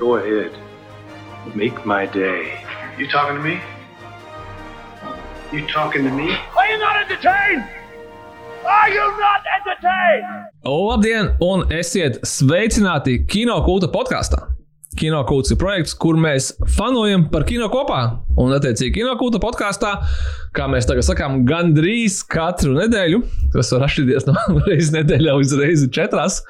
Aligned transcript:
Go 0.00 0.16
ahead. 0.16 0.52
Make 1.54 1.84
my 1.84 2.06
day. 2.06 2.64
You 2.96 3.06
talking 3.06 3.36
to 3.36 3.42
me? 3.42 3.60
You 5.52 5.66
talking 5.66 6.04
to 6.04 6.10
me? 6.10 6.32
Are 6.56 6.66
you 6.70 6.78
not 6.78 6.96
entertained? 7.02 7.64
Are 8.64 8.88
you 8.88 9.04
not 9.18 9.42
entertained? 9.58 10.48
Labdien, 10.64 11.36
un 11.40 11.66
esiet 11.72 12.16
sveicināti 12.24 13.18
kino 13.28 13.60
kulta 13.64 13.92
podkāstā. 13.92 14.49
Kino 15.00 15.20
kults 15.24 15.52
ir 15.54 15.56
projekts, 15.60 15.94
kur 15.96 16.18
mēs 16.20 16.50
fanojam 16.76 17.22
par 17.32 17.46
kino 17.48 17.70
kopā. 17.72 18.00
Un, 18.40 18.52
attiecīgi, 18.52 18.92
kino 18.98 19.14
kulta 19.20 19.40
podkāstā, 19.40 19.94
kā 20.56 20.66
mēs 20.70 20.88
tagad 20.88 21.06
sakām, 21.06 21.38
gandrīz 21.48 22.18
katru 22.28 22.74
nedēļu, 22.76 23.22
tas 23.54 23.72
var 23.74 23.86
atšķirties 23.86 24.28
no 24.28 24.36
reizes 24.68 24.92
nedēļā 24.94 25.36
līdz 25.40 25.54
reizes 25.60 25.92
četrās, 25.96 26.40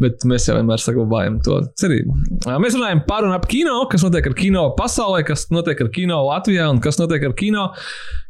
bet 0.00 0.26
mēs 0.28 0.48
jau 0.48 0.58
vienmēr 0.58 0.82
saglabājam 0.82 1.38
to 1.44 1.62
cerību. 1.80 2.18
Mēs 2.60 2.76
runājam 2.76 3.04
par 3.08 3.24
un 3.24 3.32
ap 3.36 3.48
kino, 3.48 3.78
kas 3.92 4.04
notiek 4.04 4.28
ar 4.28 4.36
kino 4.36 4.66
pasaulē, 4.78 5.24
kas 5.28 5.48
notiek 5.54 5.80
ar 5.86 5.90
kino 5.94 6.20
Latvijā 6.28 6.68
un 6.72 6.84
kas 6.84 7.00
notiek 7.00 7.24
ar 7.30 7.36
kino 7.40 7.70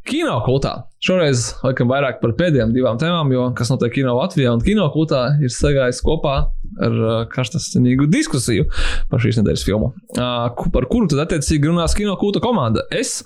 Kino 0.05 0.35
kultā. 0.45 0.71
Šoreiz 1.01 1.47
laikam 1.65 1.89
vairāk 1.89 2.19
par 2.21 2.35
pēdējām 2.37 2.75
divām 2.77 2.99
tēmām, 3.01 3.31
jo 3.33 3.47
kas 3.57 3.71
notiek 3.73 3.95
kino 3.97 4.13
Latvijā 4.19 4.51
un 4.53 4.61
kino 4.61 4.85
kultā 4.93 5.31
ir 5.41 5.53
sagājis 5.53 6.03
kopā 6.05 6.35
ar 6.83 6.97
uh, 6.99 7.15
karstasinīgu 7.33 8.09
diskusiju 8.11 8.67
par 9.11 9.23
šīs 9.23 9.39
nedēļas 9.41 9.65
filmu. 9.67 9.93
Uh, 10.17 10.67
par 10.75 10.89
kuru 10.91 11.11
tad 11.13 11.25
attiecīgi 11.27 11.71
runās 11.71 11.97
kino 11.99 12.17
kulta 12.21 12.43
komanda? 12.45 12.85
Es, 12.95 13.21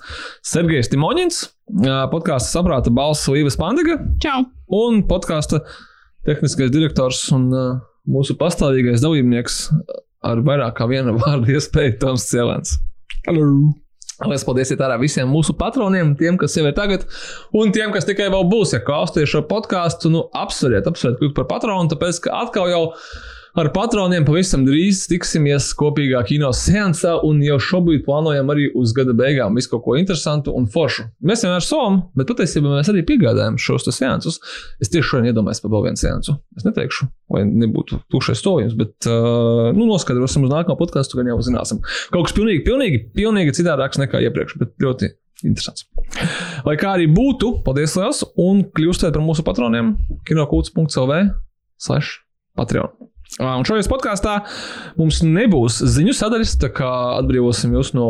Sergejs 0.45 0.91
Timoņins, 0.93 1.41
uh, 1.79 2.05
podkāstu 2.13 2.53
saprāta 2.53 2.93
balss 2.93 3.29
Līves 3.31 3.59
Pandega. 3.59 3.99
Čau! 4.23 4.43
Un 4.79 5.03
podkāsta 5.09 5.63
tehniskais 6.27 6.73
direktors 6.73 7.25
un 7.35 7.49
uh, 7.53 7.67
mūsu 8.09 8.37
pastāvīgais 8.39 9.03
dalībnieks 9.05 9.61
ar 10.29 10.41
vairāk 10.45 10.77
kā 10.79 10.89
viena 10.91 11.15
vārda 11.21 11.55
iespēju 11.55 11.99
Toms 12.03 12.27
Cēlens. 12.31 12.79
Hello! 13.27 13.45
Lielas 14.19 14.43
paldies 14.43 14.73
arī 14.75 14.97
visiem 14.99 15.29
mūsu 15.31 15.53
patroniem, 15.55 16.11
tiem, 16.19 16.35
kas 16.39 16.57
jau 16.57 16.65
ir 16.67 16.73
tagad, 16.75 17.05
un 17.55 17.71
tiem, 17.71 17.93
kas 17.95 18.07
tikai 18.07 18.27
vēl 18.33 18.49
būs. 18.51 18.73
Ja 18.75 18.81
klausāties 18.83 19.31
šo 19.31 19.45
podkāstu, 19.47 20.11
nu, 20.11 20.25
apsveriet, 20.35 20.89
apsveriet 20.91 21.21
kļūt 21.21 21.35
par 21.37 21.47
patronu, 21.53 21.87
tāpēc 21.93 22.19
ka 22.25 22.33
atkal 22.41 22.67
jau 22.67 22.81
ar 23.57 23.69
patroniem 23.73 24.25
pavisam 24.27 24.65
drīz 24.67 25.05
tiksimies 25.09 25.71
kopīgā 25.77 26.21
kino 26.27 26.51
seansā, 26.55 27.15
un 27.25 27.41
jau 27.45 27.57
šobrīd 27.63 28.03
plānojam 28.05 28.51
arī 28.53 28.69
uz 28.77 28.93
gada 28.97 29.15
beigām 29.17 29.57
visu 29.57 29.71
kaut 29.73 29.85
ko 29.85 29.95
interesantu 29.99 30.53
un 30.57 30.67
foršu. 30.71 31.07
Mēs 31.25 31.45
vienmēr 31.45 31.63
esam, 31.63 32.01
bet 32.17 32.29
patiesībā 32.29 32.75
mēs 32.75 32.91
arī 32.91 33.05
piegādājam 33.07 33.57
šos 33.61 33.89
seansus. 33.89 34.39
Es 34.81 34.91
tieši 34.93 35.07
šodien 35.13 35.31
iedomājos 35.31 35.63
par 35.63 35.73
vēl 35.73 35.87
vienu 35.89 36.01
seansu. 36.01 36.37
Es 36.57 36.67
neteikšu, 36.67 37.09
lai 37.35 37.45
nebūtu 37.47 38.01
tukšais 38.13 38.41
stāvojums, 38.43 38.75
bet 38.79 39.09
uh, 39.09 39.71
nu, 39.75 39.87
noskaidrosim 39.89 40.45
uz 40.45 40.53
nākamo 40.53 40.77
podkāstu, 40.79 41.19
gan 41.19 41.31
jau 41.31 41.39
zināsim. 41.45 41.81
Kaut 42.13 42.29
kas 42.29 42.37
pilnīgi, 42.37 42.63
pilnīgi, 42.67 43.01
pilnīgi 43.17 43.57
citādāks 43.61 44.01
nekā 44.01 44.21
iepriekš, 44.27 44.59
bet 44.61 44.75
ļoti 44.83 45.13
interesants. 45.47 45.87
Lai 46.67 46.75
kā 46.79 46.95
arī 46.97 47.07
būtu, 47.11 47.59
paldies 47.65 47.95
liels 47.99 48.23
un 48.39 48.65
kļūstiet 48.75 49.15
par 49.15 49.23
mūsu 49.25 49.45
patroniem 49.47 49.95
kinokūts.cl. 50.27 51.15
Slash 51.79 52.19
Patreon. 52.59 53.08
Un 53.37 53.65
šajā 53.67 53.85
podkāstā 53.91 54.39
mums 54.97 55.21
nebūs 55.21 55.83
ziņu 55.93 56.15
sadaļas, 56.17 56.55
tā 56.63 56.71
kā 56.73 56.89
atbrīvosim 57.19 57.75
jūs 57.77 57.93
no 57.93 58.09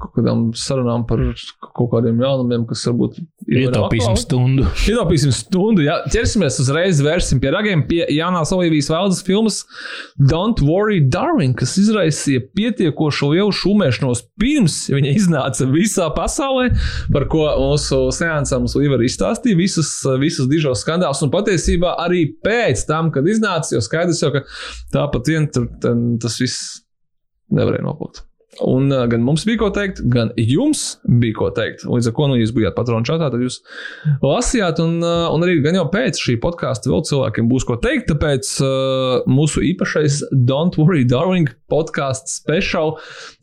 kaut 0.00 0.14
kādām 0.16 0.42
sarunām 0.56 1.04
par 1.08 1.20
kaut 1.60 1.90
kādiem 1.92 2.20
jaunumiem, 2.22 2.64
kas 2.68 2.82
varbūt 2.88 3.18
ir 3.20 3.66
Ietaupīsim 3.66 4.16
stundu. 4.20 4.66
Ietaupīsim 4.90 5.32
stundu. 5.34 5.84
Jā, 5.86 5.98
ķersimies 6.12 6.58
uzreiz, 6.62 7.02
vērsim 7.04 7.40
pie 7.42 7.52
ragiem 7.54 7.84
pie 7.88 8.02
Jānās 8.14 8.52
Olivijas 8.56 8.90
Veldes 8.92 9.22
filmas 9.26 9.60
Don't 10.18 10.62
Worry, 10.64 11.00
Darling, 11.12 11.56
kas 11.58 11.76
izraisīja 11.80 12.44
pietiekošu 12.56 13.32
lielu 13.34 13.54
šūmēšanos 13.60 14.24
pirms 14.40 14.78
viņa 14.92 15.14
iznāca 15.16 15.68
visā 15.70 16.08
pasaulē, 16.16 16.70
par 17.14 17.28
ko 17.32 17.46
mūsu 17.60 18.02
seansā 18.14 18.60
mums 18.60 18.76
Līva 18.78 18.96
arī 18.98 19.10
izstāstīja 19.10 19.58
visus, 19.58 19.92
visus 20.22 20.48
dižos 20.50 20.84
skandālus, 20.84 21.20
un 21.26 21.32
patiesībā 21.34 21.96
arī 22.06 22.26
pēc 22.44 22.86
tam, 22.88 23.12
kad 23.14 23.28
iznāca, 23.28 23.74
jo 23.74 23.84
skaidrs 23.84 24.22
jau, 24.24 24.32
ka 24.34 24.44
tāpat 24.94 25.30
vien 25.32 25.50
tur, 25.52 25.68
tas 25.80 26.40
viss 26.40 26.80
nevarēja 27.54 27.86
nopūt. 27.86 28.24
Un 28.58 28.90
uh, 28.90 29.04
gan 29.06 29.22
mums 29.22 29.44
bija 29.46 29.60
ko 29.60 29.68
teikt, 29.70 30.00
gan 30.10 30.32
jums 30.34 30.98
bija 31.06 31.36
ko 31.38 31.50
teikt. 31.54 31.84
Līdz 31.86 32.10
ar 32.10 32.14
to, 32.16 32.26
nu, 32.32 32.38
jūs 32.40 32.52
bijāt 32.56 32.74
patronu 32.74 33.06
čatā, 33.06 33.28
tad 33.30 33.44
jūs 33.44 33.60
lasījāt, 34.24 34.82
un, 34.82 34.96
uh, 35.04 35.28
un 35.30 35.46
arī 35.46 35.60
gan 35.62 35.78
jau 35.78 35.86
pēc 35.92 36.18
šī 36.18 36.34
podkāsta 36.42 36.90
vēl 36.90 37.04
cilvēkiem 37.06 37.48
būs 37.50 37.66
ko 37.68 37.78
teikt. 37.80 38.10
Tāpēc 38.10 38.50
uh, 38.66 39.30
mūsu 39.30 39.62
īpašais 39.70 40.24
Don't 40.50 40.80
Worry, 40.80 41.06
Darling 41.08 41.52
podkāsts 41.70 42.40
special 42.42 42.96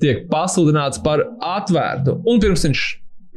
tiek 0.03 0.27
pasludināts 0.33 0.99
par 1.05 1.23
atvērtu. 1.55 2.19
Un 2.27 2.43
pirms 2.43 2.67
viņš, 2.67 2.85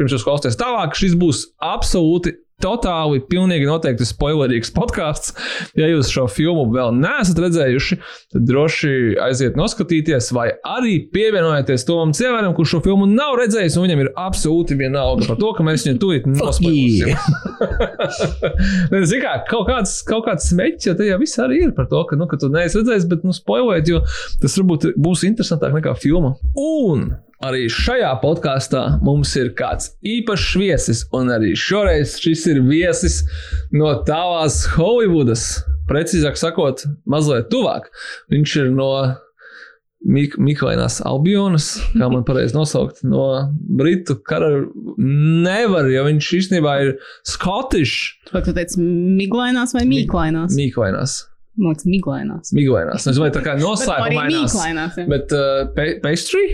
pirms 0.01 0.19
jūs 0.19 0.27
klausāties 0.27 0.59
tālāk, 0.59 0.99
šis 0.99 1.15
būs 1.23 1.47
absolūti 1.71 2.35
totāli, 2.63 3.23
pilnīgi 3.31 3.69
noteikti 3.69 4.07
spoilerīgs 4.09 4.73
podkāsts. 4.77 5.35
Ja 5.79 5.89
jūs 5.91 6.11
šo 6.13 6.27
filmu 6.31 6.67
vēl 6.75 6.95
neesat 6.99 7.41
redzējuši, 7.45 7.99
tad 8.35 8.47
droši 8.49 8.93
aiziet 9.25 9.59
noskatīties, 9.59 10.31
vai 10.37 10.49
arī 10.67 10.97
pievienojieties 11.15 11.87
tam 11.89 12.15
cilvēkam, 12.17 12.55
kurš 12.57 12.77
šo 12.77 12.83
filmu 12.85 13.09
nav 13.11 13.37
redzējis, 13.41 13.79
un 13.79 13.87
viņam 13.89 14.05
ir 14.05 14.13
absolūti 14.21 14.79
vienalga 14.81 15.29
par 15.31 15.41
to, 15.41 15.53
ka 15.57 15.67
mēs 15.67 15.87
viņu 15.89 16.03
tūlīt 16.03 16.29
nospoilēsim. 16.31 17.17
Ziniet, 19.11 19.25
kā 19.25 19.35
kaut 19.49 19.67
kāds, 19.71 19.97
kaut 20.07 20.27
kāds 20.29 20.51
smēķis, 20.53 20.91
jo 20.91 20.97
tajā 20.99 21.19
viss 21.21 21.41
arī 21.43 21.65
ir 21.67 21.75
par 21.77 21.89
to, 21.91 22.03
ka, 22.09 22.19
nu, 22.19 22.29
ka 22.31 22.39
tu 22.41 22.51
neesi 22.53 22.81
redzējis, 22.81 23.09
bet 23.11 23.27
nu, 23.27 23.35
spoilēt, 23.37 23.91
jo 23.91 24.05
tas 24.43 24.57
varbūt 24.61 24.93
būs 25.01 25.27
interesantāk 25.29 25.75
nekā 25.77 25.97
filma. 26.01 26.37
Un 26.59 27.11
Arī 27.41 27.71
šajā 27.73 28.11
podkāstā 28.21 28.83
mums 29.01 29.31
ir 29.41 29.55
kāds 29.57 29.95
īpašs 30.05 30.49
viesis, 30.61 30.99
un 31.17 31.31
arī 31.33 31.55
šoreiz 31.57 32.19
šis 32.21 32.43
ir 32.53 32.61
viesis 32.67 33.23
no 33.73 33.95
tavās 34.05 34.67
Holivudas. 34.75 35.47
Precīzāk 35.89 36.37
sakot, 36.37 36.85
mazliet 37.09 37.49
tuvāk. 37.49 37.89
Viņš 38.29 38.57
ir 38.61 38.69
no 38.75 38.91
Mik 40.01 40.37
Miklainās 40.41 41.01
Albionas, 41.05 41.75
kā 41.93 42.11
man 42.13 42.27
pareizi 42.29 42.57
nosaukt, 42.57 43.01
no 43.09 43.25
Britu 43.57 44.19
kara. 44.25 44.53
Nevar, 45.01 45.89
jo 45.93 46.05
viņš 46.07 46.31
īstenībā 46.43 46.77
ir 46.85 46.95
skotišs. 47.29 48.31
Vai 48.37 48.45
tu 48.45 48.57
teici 48.57 48.85
miglainās 48.85 49.73
vai 49.77 49.89
mīklainās? 49.89 50.57
Mīklainās. 50.61 51.23
Liekas, 51.59 51.85
miglainās. 51.85 52.53
Miglainās. 52.55 53.05
Es 53.11 53.17
domāju, 53.19 53.33
tā 53.35 53.41
kā 53.43 53.57
noslēpumainās. 53.59 54.53
mīklainās. 54.55 54.99
jā. 55.01 55.07
Bet 55.11 55.33
uh, 55.35 55.65
pa- 55.75 55.97
pastry? 56.05 56.45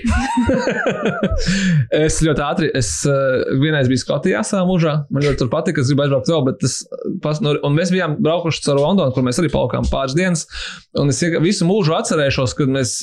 es 2.07 2.17
ļoti 2.25 2.43
ātri, 2.43 2.71
es 2.81 2.89
uh, 3.05 3.45
vienreiz 3.61 3.91
biju 3.93 4.01
Skotijā 4.01 4.41
savā 4.47 4.65
mūžā. 4.67 4.95
Man 5.13 5.27
ļoti 5.27 5.43
tur 5.43 5.51
patika, 5.53 5.85
es 5.85 5.93
gribu 5.93 6.07
aizbraukt 6.07 6.33
vēl, 6.33 6.43
bet 6.49 6.59
tas, 6.65 6.79
pas, 7.23 7.43
no, 7.45 7.53
un 7.69 7.77
mēs 7.77 7.93
bijām 7.93 8.17
braukuši 8.25 8.65
caur 8.65 8.81
Londonu, 8.81 9.13
kur 9.13 9.27
mēs 9.27 9.41
arī 9.43 9.53
palikām 9.53 9.85
pāris 9.93 10.17
dienas. 10.17 10.47
Un 10.97 11.13
es 11.13 11.21
visu 11.45 11.69
mūžu 11.69 11.93
atcerēšos, 11.99 12.57
kad 12.57 12.73
mēs 12.73 12.97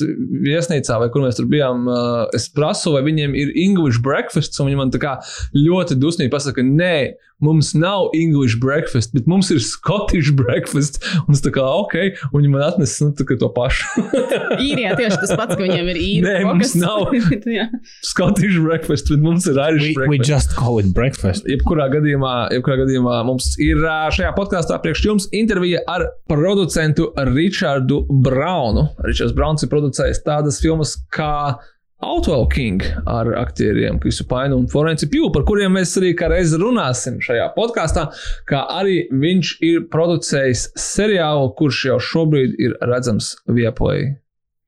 viesnīcā 0.44 0.98
vai 0.98 1.12
kur 1.14 1.24
mēs 1.24 1.38
tur 1.38 1.46
bijām, 1.50 1.86
uh, 1.86 2.24
es 2.36 2.50
prasu, 2.52 2.96
vai 2.98 3.04
viņiem 3.06 3.38
ir 3.38 3.54
English 3.68 4.02
breakfast, 4.02 4.58
un 4.58 4.72
viņi 4.72 4.82
man 4.82 4.90
tā 4.90 5.00
kā 5.02 5.14
ļoti 5.54 5.96
dusmīgi 6.02 6.34
pasaka, 6.34 6.66
nē, 6.66 6.96
mums 7.42 7.74
nav 7.74 8.08
English 8.14 8.56
breakfast, 8.60 9.12
bet 9.14 9.26
mums 9.26 9.50
ir 9.50 9.60
Scottish 9.62 10.30
breakfast. 10.36 11.00
Un 11.26 11.36
es 11.36 11.42
tā 11.44 11.52
kā, 11.54 11.64
ok, 11.64 11.96
un 12.30 12.38
viņi 12.40 12.52
man 12.52 12.64
atnesa 12.66 13.08
nu, 13.08 13.14
to 13.14 13.50
pašu. 13.54 14.04
Īrijā 14.68 14.94
tieši 14.98 15.20
tas 15.22 15.34
pats, 15.34 15.56
ka 15.56 15.60
viņiem 15.62 15.90
ir 15.94 16.00
īri. 16.00 16.24
Nē, 16.24 16.36
mums 16.48 16.74
nav. 16.78 17.10
Scottish 18.10 18.58
breakfast, 18.62 19.10
bet 19.10 19.24
mums 19.24 19.48
ir 19.50 19.58
Irish 19.58 19.84
We, 19.84 20.08
we 20.08 20.18
breakfast. 20.18 20.30
just 20.30 20.56
call 20.56 20.78
it 20.80 20.92
breakfast. 20.96 21.48
Jebkurā 21.50 21.88
gadījumā, 21.92 22.34
jebkurā 22.54 22.78
gadījumā 22.84 23.20
mums 23.28 23.52
ir 23.62 23.82
šajā 24.14 24.32
podkāstā 24.38 24.78
priekš 24.82 25.04
jums 25.08 25.28
intervija 25.34 25.82
ar 25.90 26.06
producentu 26.30 27.10
Richardu 27.34 28.04
Braunu. 28.24 28.88
Richards 29.04 29.34
Brauns 29.36 29.64
ir 29.64 29.72
producējis 29.72 30.22
tādas 30.26 30.60
filmas 30.62 30.96
kā 31.14 31.56
Outlaw 32.04 32.46
King 32.52 32.82
ar 33.10 33.30
aktieriem 33.40 33.98
Krisu 34.02 34.26
Painu 34.28 34.58
un 34.60 34.66
Florenci 34.70 35.08
Pju, 35.10 35.30
par 35.34 35.46
kuriem 35.48 35.72
mēs 35.76 35.94
arī 36.00 36.12
reiz 36.30 36.54
runāsim 36.60 37.20
šajā 37.24 37.50
podkāstā, 37.56 38.08
kā 38.48 38.64
arī 38.78 39.04
viņš 39.10 39.54
ir 39.64 39.86
producējis 39.92 40.66
seriālu, 40.80 41.52
kurš 41.58 41.84
jau 41.90 41.98
šobrīd 42.12 42.58
ir 42.60 42.76
redzams 42.84 43.34
Vieplay 43.48 44.12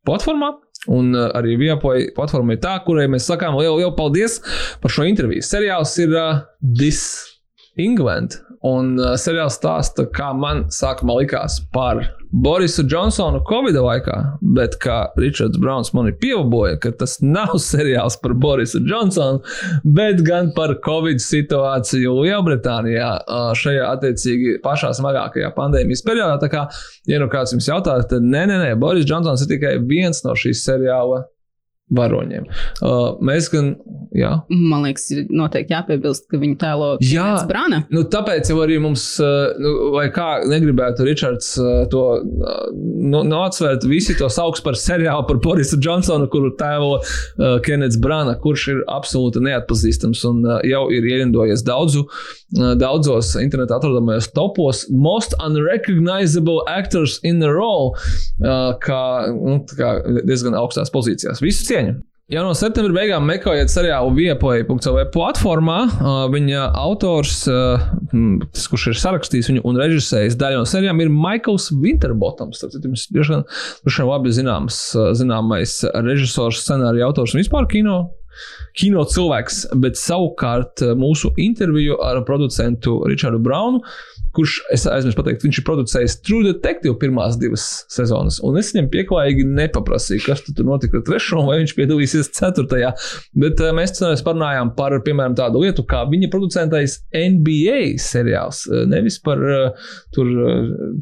platformā. 0.08 0.54
Un 0.92 1.14
uh, 1.16 1.30
arī 1.34 1.56
Vieplay 1.60 2.10
platforma 2.14 2.54
ir 2.54 2.62
tā, 2.62 2.76
kurai 2.86 3.08
mēs 3.10 3.26
sakām 3.26 3.56
lielu, 3.58 3.80
lielu 3.80 3.94
paldies 3.98 4.38
par 4.82 4.92
šo 4.92 5.06
interviju. 5.08 5.42
Seriāls 5.42 5.96
ir 6.02 6.14
uh, 6.14 6.44
This 6.62 7.02
England. 7.76 8.38
Un 8.66 8.94
uh, 8.98 9.14
seriāls 9.20 9.58
stāsta, 9.60 10.06
kā 10.10 10.32
man 10.34 10.64
sākumā 10.72 11.20
likās 11.20 11.60
par 11.74 12.00
Borisu 12.32 12.82
Džonsonu 12.88 13.42
Covid 13.46 13.76
laikā, 13.78 14.16
bet 14.56 14.74
kā 14.82 14.96
Ričards 15.20 15.60
Browns 15.62 15.92
man 15.94 16.08
ir 16.10 16.16
pievaboja, 16.20 16.78
ka 16.82 16.90
tas 16.98 17.18
nav 17.22 17.54
seriāls 17.70 18.18
par 18.22 18.34
Borisu 18.42 18.80
Džonsonu, 18.84 19.42
bet 19.84 20.24
gan 20.26 20.50
par 20.56 20.74
Covid 20.84 21.22
situāciju 21.22 22.16
Lielbritānijā 22.24 23.12
uh, 23.20 23.52
šajā 23.56 23.86
attiecīgi 23.92 24.58
pašā 24.64 24.92
smagākajā 24.98 25.52
pandēmijas 25.56 26.04
periodā. 26.06 26.40
Tā 26.42 26.50
kā, 26.52 26.66
ja 27.10 27.22
nu 27.22 27.30
kāds 27.32 27.54
jums 27.54 27.70
jautā, 27.70 28.00
tad 28.10 28.26
nē, 28.26 28.48
nē, 28.50 28.60
nē, 28.64 28.74
Boris 28.80 29.06
Džonsons 29.06 29.46
ir 29.46 29.54
tikai 29.54 29.76
viens 29.86 30.24
no 30.26 30.34
šīs 30.38 30.64
seriāla 30.66 31.22
varoņiem. 31.94 32.46
Uh, 32.82 33.14
mēs 33.22 33.46
gan, 33.52 33.68
jā. 34.16 34.32
Man 34.50 34.82
liekas, 34.88 35.04
ir 35.14 35.28
noteikti 35.30 35.74
jāpiebilst, 35.74 36.24
ka 36.30 36.40
viņu 36.42 36.56
tēlo 36.58 36.88
Jā. 37.04 37.28
Brana. 37.46 37.84
Nu, 37.94 38.02
tāpēc 38.10 38.50
jau 38.50 38.58
arī 38.64 38.80
mums, 38.82 39.04
uh, 39.22 39.54
nu, 39.62 39.74
vai 39.94 40.08
kā 40.14 40.40
negribētu 40.50 41.06
Ričards 41.06 41.52
uh, 41.62 41.84
to 41.92 42.02
uh, 42.18 42.64
nu, 42.74 43.22
nu, 43.22 43.38
atsvērt, 43.44 43.86
visi 43.86 44.16
to 44.18 44.26
sauc 44.32 44.58
par 44.66 44.78
seriālu 44.80 45.28
par 45.28 45.38
Borisu 45.44 45.78
Džonsonu, 45.78 46.26
kuru 46.32 46.50
tēlo 46.58 46.96
uh, 46.98 47.60
Kenets 47.66 48.00
Brana, 48.02 48.34
kurš 48.42 48.66
ir 48.74 48.82
absolūti 48.90 49.44
neatpazīstams 49.46 50.24
un 50.26 50.42
uh, 50.42 50.58
jau 50.66 50.88
ir 50.94 51.06
ierindojies 51.06 51.62
daudzu, 51.66 52.02
uh, 52.08 52.74
daudzos 52.80 53.36
internetā 53.38 53.78
atrodamajos 53.78 54.32
topos. 54.34 54.82
Most 54.90 55.38
unrecognizable 55.38 56.66
actors 56.66 57.20
in 57.22 57.38
the 57.38 57.52
role, 57.54 57.94
uh, 58.42 58.74
kā, 58.82 59.30
nu, 59.38 59.60
kā 59.78 59.94
diezgan 60.26 60.58
augstās 60.58 60.90
pozīcijās. 60.90 61.44
Visu 61.44 61.75
cieņu! 61.76 61.96
Jau 62.26 62.40
no 62.42 62.56
septembra 62.58 62.90
beigām 62.90 63.22
meklējiet 63.28 63.70
seriālu 63.70 64.10
viepoja.cl 64.16 64.96
platformā. 65.14 65.76
Uh, 65.94 66.24
Viņa 66.32 66.64
autors, 66.74 67.44
uh, 67.46 67.84
tas, 68.50 68.64
kurš 68.72 68.88
ir 68.90 68.98
sarakstījis 68.98 69.52
viņu 69.52 69.62
un 69.70 69.78
režisējis 69.78 70.34
daļu 70.40 70.64
no 70.64 70.66
serijām, 70.66 71.04
ir 71.04 71.12
Maikls 71.14 71.68
Winterbottoms. 71.70 72.64
Tas 72.64 72.74
ir 72.74 72.82
diezgan 72.82 73.46
diezgan 73.46 74.10
labi 74.10 74.34
zināms, 74.34 74.80
uh, 74.98 75.12
zināmais 75.14 75.78
režisors, 75.94 76.64
scenārija 76.66 77.06
autors 77.06 77.36
un 77.36 77.44
vispār 77.44 77.70
kino. 77.70 78.00
Kino 78.76 79.06
cilvēks, 79.06 79.62
bet 79.78 79.94
savukārt 80.00 80.82
uh, 80.82 80.96
mūsu 80.98 81.30
interviju 81.38 82.00
ar 82.02 82.24
producentu 82.26 83.04
Richardu 83.06 83.38
Braunu, 83.46 83.84
kurš, 84.36 84.58
es 84.74 84.86
aizmirsu 84.90 85.18
pateikt, 85.18 85.44
viņš 85.46 85.60
ir 85.60 85.66
producējis 85.66 86.16
True 86.26 86.44
Detective 86.46 86.96
pirmās 87.00 87.38
divas 87.40 87.64
sezonas. 87.92 88.38
Un 88.46 88.58
es 88.60 88.72
viņam 88.74 88.90
pieklājīgi 88.92 89.46
nepaprasīju, 89.48 90.24
kas 90.26 90.44
tu 90.46 90.54
tur 90.56 90.68
notika 90.68 91.00
ar 91.00 91.06
trešo, 91.06 91.42
vai 91.48 91.60
viņš 91.62 91.76
piedalīsies 91.78 92.32
ceturtajā. 92.36 92.92
Bet 93.38 93.62
uh, 93.62 93.72
mēs 93.76 93.96
cenāmies 93.98 94.24
parunājām 94.26 94.74
par, 94.78 94.98
piemēram, 95.06 95.36
tādu 95.38 95.64
lietu, 95.64 95.86
kā 95.88 96.04
viņa 96.10 96.30
producentais 96.32 97.00
NBA 97.16 97.96
seriāls. 98.02 98.64
Uh, 98.70 98.84
Nevis 98.90 99.18
par 99.24 99.42
uh, 99.42 99.88
tur 100.14 100.30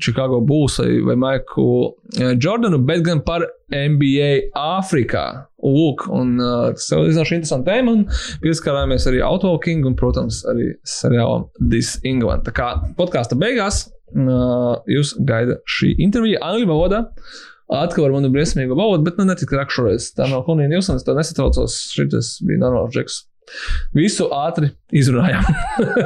Chicago 0.02 0.40
Bulls 0.44 0.78
vai, 0.80 0.96
vai 1.10 1.18
Maiku 1.26 1.66
Jordanu, 2.14 2.78
bet 2.86 3.04
gan 3.06 3.22
par 3.26 3.46
NBA 3.74 4.50
Āfrikā. 4.54 5.24
Lūk, 5.64 6.06
un 6.12 6.36
uh, 6.42 6.74
tas 6.76 6.90
ir 6.92 7.06
diezgan 7.08 7.38
interesants 7.38 7.66
tēma, 7.68 7.94
un 7.96 8.04
pieskarāmies 8.44 9.08
arī 9.08 9.22
Outwalking 9.24 9.86
un, 9.88 9.96
protams, 9.96 10.42
arī 10.50 10.74
seriālam 10.88 11.48
This 11.62 11.96
England. 12.04 12.44
Tā 12.48 12.52
kā 12.56 12.68
podkāsta 12.98 13.38
beigās 13.40 13.86
uh, 14.12 14.76
jūs 14.90 15.14
gaida 15.24 15.58
šī 15.78 15.94
intervija 16.04 16.42
angļu 16.44 16.70
valodā. 16.70 17.04
Atkal 17.74 18.10
ar 18.10 18.12
manu 18.18 18.28
briesmīgu 18.28 18.76
valodu, 18.76 19.06
bet 19.06 19.16
nu 19.16 19.24
netik 19.24 19.48
traki 19.48 19.72
šoreiz. 19.72 20.10
Tā 20.12 20.28
nav 20.28 20.44
Hunija 20.44 20.68
Nilsons, 20.68 21.06
tā 21.06 21.16
nesatraucos. 21.16 21.78
Šis 21.96 22.36
bija 22.44 22.60
normāls 22.60 22.92
džeks. 22.92 23.22
Visu 23.96 24.28
ātri 24.32 24.70
izrunājām. 24.92 25.48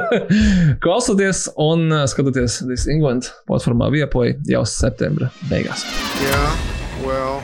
Klausoties 0.83 1.45
un 1.59 1.87
skatoties 2.11 2.61
This 2.67 2.87
England 2.91 3.31
platformā 3.47 3.91
viepoja 3.95 4.35
jau 4.47 4.65
septembra 4.67 5.31
beigās. 5.51 5.87
Yeah, 6.23 6.67
well, 7.03 7.39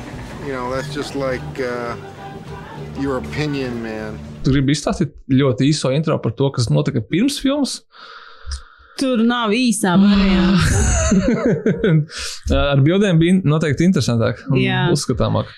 you 0.45 0.53
know, 0.53 0.69
that's 0.73 0.93
just 0.93 1.15
like 1.15 1.59
uh, 1.59 1.95
your 3.01 3.17
opinion, 3.17 3.81
man. 3.83 4.19
Tu 4.45 4.53
gribi 4.53 4.75
izstāstīt 4.75 5.15
ļoti 5.33 5.71
īso 5.71 5.89
intro 5.95 6.17
par 6.21 6.35
to, 6.37 6.51
kas 6.53 6.69
notika 6.69 7.01
pirms 7.01 7.39
filmas? 7.41 7.79
Tur 8.99 9.23
nav 9.27 9.51
īsā 9.57 9.95
varianta. 9.99 10.83
Ar 12.75 12.83
bildēm 12.85 13.19
bija 13.19 13.39
noteikti 13.43 13.87
interesantāk 13.89 14.45
un 14.51 14.61
Jā. 14.61 14.85
uzskatāmāk. 14.93 15.49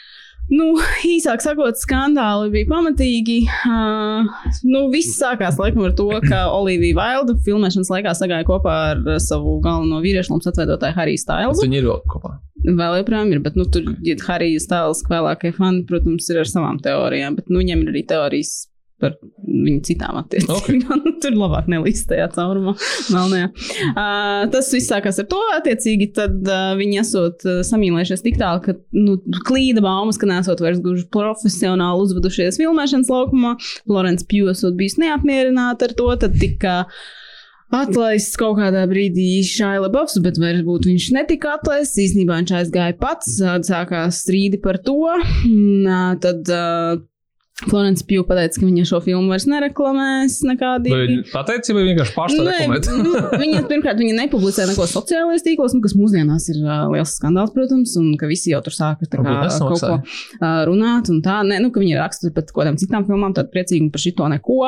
Nu, 0.54 0.68
īsāk 1.16 1.44
sakot, 1.44 1.80
skandāli 1.80 2.52
bija 2.54 2.70
pamatīgi. 2.72 3.40
Uh, 3.68 4.28
nu, 4.68 4.86
viss 4.94 5.18
sākās 5.20 5.60
laikam 5.60 5.88
ar 5.88 5.96
to, 5.98 6.08
ka 6.28 6.46
Olivija 6.60 6.98
Vailda 6.98 7.36
filmēšanas 7.46 7.92
laikā 7.94 8.16
sagāja 8.18 8.48
kopā 8.48 8.78
ar 8.94 9.04
uh, 9.04 9.18
savu 9.24 9.58
galveno 9.64 10.00
vīriešu 10.04 10.34
lomas 10.34 10.50
atveidotāju 10.52 10.98
Hariju 10.98 11.24
Stālu. 11.24 11.58
Viņi 11.64 11.82
ir 11.82 11.90
vēl 11.90 12.02
kopā. 12.14 12.38
Vēl 12.68 12.98
joprojām 13.02 13.36
ir, 13.36 13.44
bet 13.44 13.60
nu, 13.60 13.68
tur 13.72 13.92
ir 14.08 14.24
Harija 14.24 14.64
Stāls, 14.64 15.04
vēlākie 15.12 15.54
fani, 15.58 15.84
protams, 15.90 16.32
ir 16.32 16.42
ar 16.42 16.50
savām 16.50 16.82
teorijām, 16.84 17.38
bet 17.40 17.52
nu, 17.52 17.62
viņiem 17.62 17.86
ir 17.86 17.94
arī 17.94 18.08
teorijas 18.08 18.56
par 19.02 19.14
viņu 19.22 19.82
citām 19.86 20.18
attiecībām. 20.22 20.58
Okay. 20.58 21.14
Tur 21.24 21.38
labāk 21.38 21.70
nelīst 21.70 22.08
tajā 22.10 22.28
caurumā. 22.34 22.74
Melnajā. 23.14 23.52
Uh, 23.92 24.48
tas 24.54 24.72
viss 24.74 24.90
sākās 24.90 25.22
ar 25.22 25.28
to. 25.30 25.42
Attiecīgi, 25.58 26.10
tad 26.18 26.40
uh, 26.50 26.72
viņi 26.80 27.02
esot 27.04 27.46
uh, 27.46 27.60
samīlējušies 27.68 28.26
tik 28.26 28.40
tālu, 28.42 28.64
ka 28.66 28.76
nu, 28.98 29.20
klīda 29.48 29.84
baumas, 29.86 30.18
ka 30.18 30.30
nesot 30.30 30.64
vairs 30.64 30.82
gluži 30.84 31.06
profesionāli 31.14 32.08
uzvedušies 32.08 32.58
filmēšanas 32.62 33.14
laukumā. 33.14 33.56
Florence 33.86 34.26
Pugh 34.30 34.54
esot 34.54 34.78
bijis 34.80 34.98
neapmierināta 35.02 35.90
ar 35.90 35.98
to, 35.98 36.12
tad 36.26 36.38
tika. 36.42 36.82
Atlaists 37.68 38.38
kaut 38.40 38.62
kādā 38.62 38.86
brīdī 38.88 39.42
Šaila 39.44 39.90
Bofs, 39.92 40.16
bet 40.24 40.38
varbūt 40.40 40.86
viņš 40.88 41.10
netika 41.18 41.58
atlaists. 41.58 42.00
Īsnībā 42.00 42.38
viņš 42.40 42.54
aizgāja 42.62 42.96
pats, 42.96 43.34
sākās 43.68 44.22
strīdi 44.24 44.62
par 44.64 44.80
to. 44.86 44.96
Un, 45.50 45.84
tad 46.24 46.48
uh, 46.48 47.02
Florence 47.66 48.06
Pugh 48.06 48.22
pateica, 48.30 48.60
ka 48.60 48.68
viņa 48.68 48.84
šo 48.86 49.00
filmu 49.02 49.32
vairs 49.34 49.48
nereklamēs 49.50 50.36
viņi 50.94 51.24
pateica, 51.32 51.74
vai 51.74 51.86
vienkārši 51.88 52.14
pašā 52.14 52.44
reklamēt? 52.46 52.90
nu, 53.02 53.14
viņa 53.42 53.64
pirmkārt 53.72 53.98
viņa 53.98 54.18
nepublicē 54.20 54.68
neko 54.70 54.86
sociālajos 54.92 55.46
tīklos, 55.48 55.74
nu, 55.74 55.82
kas 55.82 55.96
mūsdienās 55.98 56.46
ir 56.54 56.60
uh, 56.62 56.86
liels 56.94 57.16
skandāls, 57.18 57.56
protams, 57.56 57.96
un 57.98 58.12
ka 58.22 58.30
visi 58.30 58.54
jau 58.54 58.62
tur 58.62 58.76
sāka 58.78 59.10
kā, 59.10 59.24
kaut 59.58 59.82
ko 59.82 59.96
uh, 59.98 60.62
runāt. 60.70 61.10
un 61.10 61.24
Tā, 61.26 61.40
ne, 61.50 61.58
nu, 61.64 61.72
ka 61.74 61.82
viņi 61.82 61.98
raksta 61.98 62.30
par 62.36 62.46
kaut 62.46 62.60
kādām 62.62 62.78
citām 62.78 63.08
filmām, 63.10 63.34
tad 63.34 63.50
priecīgi 63.50 63.90
par 63.90 64.06
šito 64.06 64.30
neko. 64.36 64.60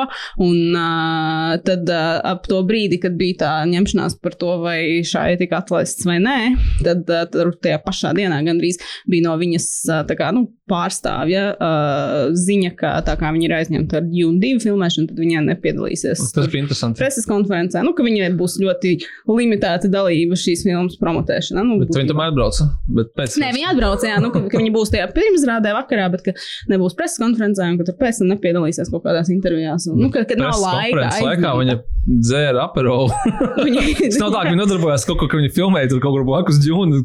Un 0.42 0.74
uh, 0.74 1.54
tad 1.62 1.86
uh, 1.86 2.18
ap 2.26 2.50
to 2.50 2.58
brīdi, 2.66 2.98
kad 3.02 3.14
bija 3.20 3.38
tā 3.44 3.52
ņemšanās 3.70 4.18
par 4.18 4.34
to, 4.40 4.56
vai 4.66 4.80
šai 5.06 5.36
tika 5.38 5.62
atlaists 5.62 6.10
vai 6.10 6.18
nē, 6.26 6.38
tad 6.82 7.06
uh, 7.06 7.22
tur 7.30 7.54
tajā 7.54 7.78
pašā 7.86 8.16
dienā 8.18 8.42
gandrīz 8.50 8.82
bija 9.06 9.30
no 9.30 9.38
viņas 9.38 9.70
uh, 9.86 10.02
tā 10.10 10.18
kā, 10.18 10.34
nu, 10.34 10.48
pārstāvja 10.70 11.42
uh, 11.52 12.30
ziņa, 12.38 12.70
ka 12.78 12.92
tā 13.06 13.16
kā 13.20 13.30
viņi 13.34 13.48
ir 13.48 13.54
aizņemti 13.58 13.98
ar 13.98 14.06
2 14.06 14.52
filmēšanu, 14.64 15.10
tad 15.10 15.20
viņi 15.20 15.42
nepiedalīsies. 15.50 16.22
Tas 16.36 16.48
bija 16.52 16.62
interesanti. 16.64 17.00
Preses 17.02 17.26
konferencē, 17.28 17.82
nu, 17.86 17.92
ka 17.98 18.06
viņai 18.06 18.30
būs 18.38 18.56
ļoti 18.62 18.94
limitēta 19.28 19.90
dalība 19.92 20.38
šīs 20.38 20.64
filmas 20.66 20.96
promotēšanā. 21.00 21.64
Nu, 21.66 21.78
Bet 21.82 21.92
viņi 21.98 22.12
tomēr 22.12 22.32
atbrauca. 22.32 22.68
Nē, 23.42 23.50
viņi 23.56 23.68
atbrauca, 23.74 24.08
jā, 24.10 24.18
nu, 24.22 24.30
ka, 24.34 24.42
ka 24.50 24.60
viņi 24.60 24.72
būs 24.74 24.92
tajā 24.94 25.08
pirmsrādē 25.16 25.74
vakarā, 25.76 26.08
bet 26.14 26.24
ka 26.26 26.34
nebūs 26.72 26.96
preses 26.98 27.20
konferencē, 27.22 27.66
un 27.72 27.78
ka 27.80 27.88
tur 27.90 27.98
pēc 28.00 28.20
tam 28.22 28.30
nepiedalīsies 28.34 28.90
kaut 28.92 29.04
kādās 29.06 29.30
intervijās. 29.32 29.88
Un, 29.90 30.00
nu, 30.06 30.10
ka, 30.14 30.24
kad 30.28 30.40
nav 30.40 30.56
laika. 30.62 31.08
Laikā 31.24 31.54
viņa 31.60 31.78
dzēra 32.30 32.66
aperolu. 32.68 33.10
Viņa- 33.60 33.88
Tas 34.10 34.18
nav 34.20 34.32
tā, 34.34 34.42
ka 34.44 34.50
viņi 34.52 34.60
nodarbojās 34.62 35.04
kaut 35.08 35.20
ko, 35.22 35.28
ka 35.30 35.38
viņi 35.40 35.52
filmēja 35.56 35.90
tur 35.92 36.00
kaut 36.02 36.16
kur 36.18 36.26
blakus 36.28 36.60
džūnu. 36.62 37.02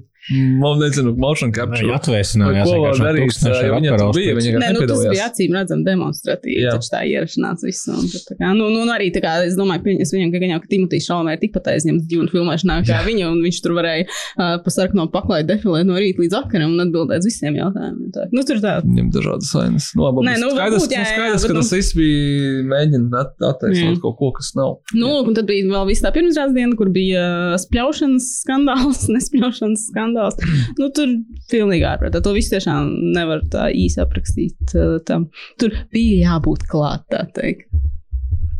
Man 0.61 0.79
nezinu, 0.81 1.11
motion 1.21 1.51
capture. 1.53 1.83
Viņa 1.85 1.97
atvēsinājās. 1.99 2.65
Ko 2.65 2.75
vienkārši 2.75 3.01
ar 3.03 3.07
darīs, 3.09 3.35
tūkstošu 3.35 3.65
ja 3.65 3.73
aparātu 3.75 4.05
tur 4.05 4.15
bija, 4.17 4.35
viņi 4.39 4.53
Nē, 4.55 4.69
nu, 4.73 4.81
tas 4.89 5.01
bija 5.05 5.27
acīm 5.29 5.53
redzami 5.57 5.85
demonstratīvi. 5.85 6.55
Jā. 6.63 6.71
Taču 6.75 6.89
tā 6.93 7.01
ierašanās 7.05 7.65
viss. 7.67 7.83
Un, 7.93 8.07
tā 8.09 8.37
kā, 8.39 8.49
nu, 8.57 8.69
nu, 8.73 8.79
un 8.85 8.89
arī 8.95 9.11
tā 9.13 9.21
kā, 9.21 9.35
es 9.45 9.53
domāju, 9.59 9.83
pieņems 9.85 10.13
viņam, 10.15 10.31
ka, 10.33 10.41
gan 10.41 10.53
jau, 10.55 10.59
ka 10.63 10.71
Timotīs 10.71 11.05
Šalmē 11.09 11.35
ir 11.37 11.41
tikpat 11.43 11.69
aizņemts 11.75 12.07
dzīvu 12.09 12.25
filmēšanā 12.33 12.79
kā 12.89 13.01
viņa, 13.05 13.27
un 13.35 13.43
viņš 13.45 13.59
tur 13.65 13.75
varēja 13.77 14.07
uh, 14.09 14.55
pa 14.65 14.73
sarkano 14.73 15.05
paklāju 15.13 15.45
defilēt 15.51 15.85
no 15.85 15.99
rīta 16.01 16.23
līdz 16.25 16.37
vakaram 16.39 16.73
un 16.73 16.85
atbildēt 16.87 17.21
uz 17.21 17.29
visiem 17.29 17.59
jautājumiem. 17.61 18.09
Tā. 18.15 18.25
Nu, 18.33 18.45
tur 18.49 18.63
tā. 18.65 18.73
Viņam 18.85 19.11
dažādas 19.13 19.53
vainas. 19.55 19.91
Nu, 19.93 20.07
labi, 20.07 20.25
Nē, 20.25 20.35
nu, 20.41 20.49
skaidrs, 20.55 20.81
varbūt, 20.81 20.95
jā, 20.97 21.03
nu, 21.03 21.05
jā, 21.05 21.13
skaidrs 21.13 21.45
bet, 21.45 21.53
ka 21.53 21.59
tas 21.61 21.71
viss 21.77 21.95
bija 22.01 22.65
mēģināt 22.73 23.15
at- 23.21 23.47
attaisnot 23.51 23.93
Jā. 23.93 24.01
kaut 24.01 24.17
ko, 24.19 24.31
kas 24.39 24.51
nav. 24.57 24.73
Nu, 24.97 25.13
un 25.21 25.37
tad 25.37 25.45
bija 25.49 25.69
vēl 25.69 25.85
viss 25.91 26.01
tā 26.05 26.09
pirmsrādes 26.15 26.55
diena, 26.57 26.73
kur 26.79 26.89
bija 26.95 27.23
spļaušanas 27.61 28.31
skandāls, 28.41 29.05
nespļaušanas 29.15 29.85
skandāls. 29.91 30.14
Nu, 30.79 30.89
tur 30.95 31.11
pilnīgi 31.51 31.85
ārprātā. 31.87 32.21
To 32.23 32.33
visu 32.35 32.55
tiešām 32.55 32.89
nevar 33.15 33.43
tā 33.51 33.69
īsi 33.75 34.01
aprakstīt. 34.03 34.75
Tam. 35.07 35.29
Tur 35.61 35.75
bija 35.93 36.31
jābūt 36.31 36.65
klāt, 36.71 37.05
tā 37.13 37.25
teikt. 37.35 37.69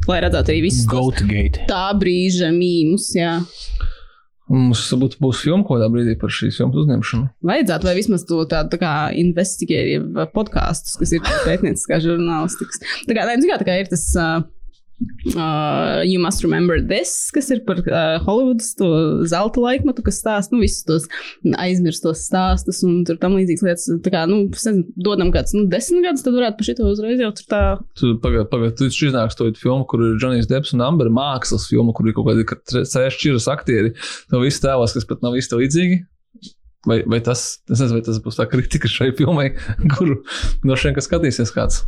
Lai 0.06 0.20
redzētu 0.22 0.54
arī 0.54 0.62
visus 0.68 0.86
tos 0.86 0.94
Goatgate. 1.16 1.66
tā 1.70 1.88
brīža 1.98 2.52
mīmus, 2.54 3.10
jā. 3.18 3.40
Mums 4.46 4.84
būtu 5.02 5.18
būs 5.24 5.40
filma 5.42 5.66
kaut 5.66 5.80
kādā 5.80 5.88
brīdī 5.90 6.14
par 6.22 6.30
šīs 6.30 6.60
filmas 6.60 6.78
uzņemšanu. 6.84 7.30
Vajadzētu 7.50 7.88
vai 7.90 7.96
vismaz 7.98 8.28
to 8.30 8.44
tādu 8.52 8.76
tā 8.76 8.82
kā 8.84 8.92
investigatīvu 9.18 10.28
podkāstus, 10.36 11.00
kas 11.02 11.16
ir 11.18 11.24
pētnieciskā 11.48 11.98
žurnālistikas. 12.04 12.84
Tā 13.08 13.18
kā, 13.18 13.26
ne, 13.26 13.40
zini 13.42 13.50
kā, 13.50 13.58
tā 13.64 13.66
kā 13.72 13.80
ir 13.82 13.90
tas. 13.90 14.06
Uh, 14.14 14.46
Uh, 15.36 16.04
you 16.06 16.20
must 16.20 16.44
remember 16.44 16.80
this, 16.80 17.30
kas 17.36 17.50
ir 17.52 17.60
par 17.68 17.82
uh, 17.84 18.54
to 18.80 18.88
zelta 19.28 19.60
laikmetu, 19.60 20.04
kas 20.06 20.22
stāsta 20.22 20.56
nu, 20.56 20.62
visus 20.64 20.86
tos 20.88 21.08
aizmirstos 21.60 22.22
stāstus 22.30 22.80
un 22.88 23.02
tam 23.04 23.36
līdzīgas 23.36 23.66
lietas. 23.66 23.90
Tā 24.06 24.14
kā, 24.14 24.22
nu, 24.30 24.46
nezinu, 24.54 24.86
dodam 24.96 25.34
kāds, 25.36 25.52
nu, 25.58 25.66
desmit 25.72 26.06
gadus, 26.06 26.24
tad 26.24 26.38
varētu 26.38 26.60
par 26.62 26.70
šito 26.70 26.88
uzreiz 26.88 27.20
jau 27.20 27.34
tur 27.36 27.50
tā. 27.52 27.62
Tu 28.00 28.14
pagaidi, 28.24 28.48
pagaidi, 28.54 28.78
tu 28.80 28.88
iznāks 29.10 29.36
to 29.36 29.50
filmu, 29.60 29.84
kur 29.90 30.06
ir 30.06 30.16
Džonijs 30.22 30.48
Deps 30.52 30.72
un 30.78 30.86
Amber 30.86 31.12
mākslas 31.12 31.68
filma, 31.72 31.92
kur 31.96 32.08
ir 32.08 32.16
kaut 32.16 32.32
kādi 32.32 32.86
seši 32.88 33.22
čīras 33.26 33.50
aktieri. 33.52 33.92
No 34.32 34.46
viss 34.46 34.64
tēlos, 34.64 34.96
kas 34.96 35.10
pat 35.10 35.26
nav 35.26 35.36
īsti 35.36 35.60
līdzīgi. 35.60 36.00
Vai, 36.86 37.02
vai 37.10 37.20
tas, 37.26 37.58
es 37.66 37.80
nezinu, 37.82 37.98
vai 37.98 38.06
tas 38.06 38.22
būs 38.22 38.38
tā 38.38 38.46
kritika 38.48 38.88
šai 38.88 39.10
filmai, 39.18 39.50
kuru 39.98 40.22
no 40.64 40.80
šiem, 40.80 40.96
kas 40.96 41.10
skatīsies 41.10 41.52
kāds. 41.56 41.84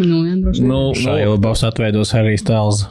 Nu, 0.00 0.22
jā, 0.28 0.38
droši 0.44 0.62
vien. 0.64 0.70
Nu, 0.70 0.80
Šajā 0.98 1.28
labās 1.34 1.64
atveidos 1.66 2.14
Harijs 2.16 2.46
Tēls. 2.48 2.86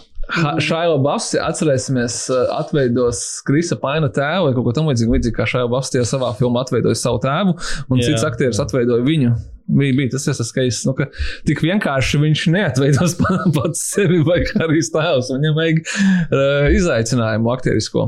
Šāda 0.62 1.00
Bafs, 1.02 1.32
atcerēsimies, 1.42 2.16
atveidos 2.54 3.22
Krisa 3.48 3.74
Paina 3.82 4.12
tēvu 4.14 4.46
vai 4.46 4.52
kaut 4.54 4.68
ko 4.68 4.74
tamlīdzīgu, 4.78 5.16
līdzīgi 5.16 5.34
kā 5.40 5.48
Šāda 5.50 5.70
Bafs 5.72 5.90
tie 5.90 6.04
savā 6.06 6.30
filmā 6.38 6.62
atveidoja 6.62 6.98
savu 7.00 7.18
tēvu, 7.24 7.56
un 7.90 7.98
Jā. 7.98 8.12
cits 8.12 8.28
aktieris 8.28 8.62
atveidoja 8.62 9.02
viņu. 9.08 9.32
Bija, 9.70 9.96
bija 9.98 10.12
tas 10.14 10.28
iesas, 10.30 10.50
ka, 10.54 10.62
es, 10.66 10.84
nu, 10.86 10.94
ka 10.98 11.06
tik 11.50 11.64
vienkārši 11.66 12.22
viņš 12.22 12.44
neatveidos 12.54 13.16
pa- 13.20 13.42
pats 13.58 13.82
sevi 13.96 14.22
vai 14.26 14.40
arī 14.62 14.82
tēvs. 14.86 15.32
Viņam 15.34 15.58
vajag 15.58 15.82
uh, 15.82 16.70
izaicinājumu 16.78 17.52
aktierisko, 17.54 18.08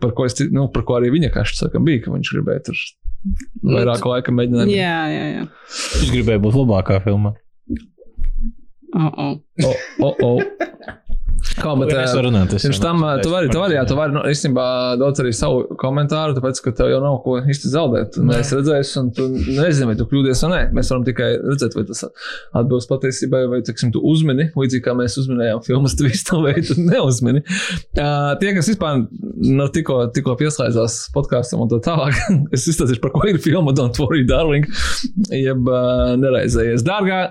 par 0.00 0.12
ko, 0.16 0.28
es, 0.28 0.36
nu, 0.52 0.68
par 0.72 0.84
ko 0.88 1.00
arī 1.00 1.08
viņa 1.16 1.32
kašķis 1.38 1.64
saka, 1.66 1.80
bija, 1.84 2.04
ka 2.04 2.12
viņš 2.12 2.34
gribēja 2.36 2.66
tur 2.68 2.84
vairāk 3.64 4.04
laika 4.12 4.34
mēģināt. 4.34 4.72
Jā, 4.72 4.98
jā, 5.08 5.24
jā. 5.38 5.48
Es 6.02 6.08
gribēju 6.12 6.44
būt 6.48 6.60
labākā 6.64 7.00
filmā. 7.04 7.32
Oh, 8.92 9.12
oh. 9.16 9.40
O, 9.64 9.72
o, 10.04 10.14
o. 10.26 10.38
Kā, 11.58 11.72
bet, 11.74 11.90
Es 11.98 12.12
varu 12.14 12.28
runāt. 12.30 12.52
es 12.54 12.62
Pirms 12.62 12.78
tam 12.80 13.00
runāt. 13.02 13.22
tu 13.24 13.30
vari, 13.32 13.48
tu 13.50 13.58
vari, 13.58 13.74
jā, 13.74 13.82
tu 13.88 13.96
vari, 13.98 14.14
nu, 14.14 14.20
īstenībā 14.30 14.64
dot 15.00 15.18
arī 15.22 15.32
savu 15.34 15.64
komentāru, 15.80 16.36
tāpēc, 16.36 16.60
ka 16.62 16.72
tev 16.78 16.90
jau 16.92 17.00
nav 17.02 17.16
ko 17.24 17.38
īsti 17.40 17.70
zaudēt. 17.72 18.12
Tu 18.14 18.22
neesi 18.26 18.56
redzējis, 18.58 18.92
un 19.00 19.08
tu 19.16 19.26
nezini, 19.32 19.88
vai 19.90 19.96
tu 19.98 20.06
kļūdies 20.10 20.42
vai 20.46 20.50
nē. 20.52 20.60
Mēs 20.78 20.92
varam 20.92 21.06
tikai 21.08 21.28
redzēt, 21.40 21.74
vai 21.78 21.84
tas 21.88 22.04
atbilst 22.60 22.90
patiesībai, 22.92 23.42
vai, 23.50 23.60
teiksim, 23.66 23.90
tu 23.94 24.02
uzmini, 24.12 24.48
līdzīgi 24.54 24.84
kā 24.86 24.94
mēs 24.98 25.18
uzminējām 25.22 25.64
filmas 25.66 25.96
tvistā, 25.98 26.38
vai 26.44 26.54
tu 26.62 26.78
neuzmini. 26.78 27.42
Uh, 27.98 28.32
tie, 28.42 28.54
kas 28.56 28.70
vispār 28.72 29.02
nu, 29.02 29.66
tikko, 29.74 29.98
tikko 30.14 30.36
pieslēdzās 30.40 31.00
podkāstam 31.16 31.66
un 31.66 31.72
tā 31.74 31.82
tālāk, 31.88 32.22
es 32.54 32.68
izstāstīšu, 32.70 33.02
par 33.02 33.14
ko 33.16 33.26
ir 33.28 33.42
filma 33.42 33.74
Don't 33.76 33.98
Worry, 34.02 34.22
Darling, 34.30 34.70
jeb 35.34 35.66
uh, 35.66 36.14
neraizējies. 36.22 36.86
Dārgā, 36.86 37.24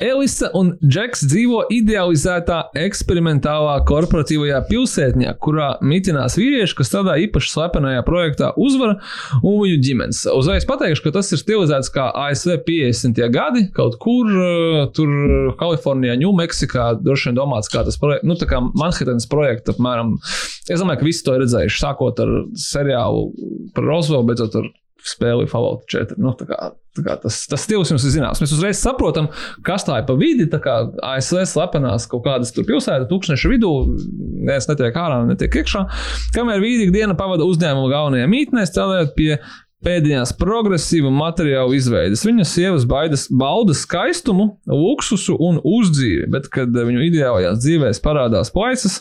Elisa 0.00 0.48
un 0.56 0.72
Džeks 0.80 1.26
dzīvo 1.28 1.66
idealizētā 1.72 2.58
eksperimentālā 2.80 3.74
korporatīvajā 3.86 4.62
pilsētņā, 4.70 5.34
kurā 5.42 5.68
mitinās 5.84 6.38
vīrieši, 6.40 6.76
kas 6.78 6.88
strādā 6.88 7.18
īpaši 7.26 7.52
slepenajā 7.52 8.00
projektā 8.06 8.50
Uzvara 8.56 8.96
un 9.42 9.58
viņu 9.60 9.78
ģimenes. 9.84 10.24
Uzreiz 10.32 10.66
pateikšu, 10.68 11.04
ka 11.06 11.14
tas 11.18 11.30
ir 11.34 11.42
stilizēts 11.42 11.92
kā 11.92 12.08
ASV 12.24 12.56
50. 12.66 13.22
gadi, 13.34 13.66
kaut 13.76 13.98
kur 14.02 14.32
uh, 14.32 14.82
tur 14.96 15.54
Kalifornijā, 15.60 16.16
Ņūmeksikā, 16.22 16.88
droši 17.04 17.30
vien 17.30 17.40
domāts 17.42 17.70
kā 17.72 17.84
tas 17.86 18.00
projekts, 18.00 18.28
nu 18.28 18.38
tā 18.40 18.48
kā 18.50 18.62
Manhattanas 18.72 19.28
projekts 19.30 19.76
apmēram. 19.76 20.16
Es 20.72 20.80
domāju, 20.80 21.02
ka 21.02 21.10
visi 21.10 21.26
to 21.26 21.36
ir 21.36 21.44
redzējuši, 21.44 21.82
sākot 21.84 22.24
ar 22.24 22.38
seriālu 22.58 23.28
par 23.76 23.92
Roswell, 23.92 24.24
beidzot 24.26 24.56
ar 24.62 24.72
spēli 25.06 25.48
Fallout 25.50 25.86
4. 25.90 26.18
Nu, 26.22 26.34
tā 26.38 26.46
kā, 26.48 26.58
tā 26.96 27.04
kā 27.06 27.16
tas, 27.22 27.40
tas 27.50 27.64
stils 27.66 27.92
jums 27.92 28.04
ir 28.06 28.14
zināms. 28.14 28.42
Mēs 28.42 28.54
uzreiz 28.54 28.80
saprotam, 28.82 29.30
kas 29.66 29.86
tā 29.88 30.00
ir 30.00 30.06
pa 30.08 30.16
vidi. 30.18 30.46
ASV 30.52 31.42
slepenās 31.50 32.06
kaut 32.10 32.24
kādas 32.26 32.54
tur 32.54 32.66
pilsētas, 32.68 33.08
tūkstoši 33.10 33.50
vidū, 33.54 33.72
neviens 34.42 34.70
netiek 34.70 35.02
ārā, 35.02 35.22
netiek 35.28 35.60
iekšā. 35.62 35.84
Kamēr 36.36 36.62
vīdi 36.62 36.92
diena 36.94 37.18
pavada 37.18 37.46
uzņēmuma 37.48 37.92
galvenajā 37.92 38.30
mītnē, 38.30 38.66
strādājot 38.68 39.14
pie 39.18 39.36
pēdējās 39.82 40.34
progresīva 40.38 41.10
materiālu 41.10 41.76
izveides. 41.76 42.24
Viņas 42.26 42.54
sievas 42.54 42.86
baidas, 42.88 43.26
bauda 43.28 43.74
skaistumu, 43.76 44.52
luksusu 44.70 45.36
un 45.42 45.58
uzdzīvi, 45.58 46.28
bet, 46.32 46.48
kad 46.52 46.70
viņu 46.70 47.06
ideālajās 47.08 47.62
dzīvēs 47.64 48.02
parādās 48.04 48.52
plaisas, 48.54 49.00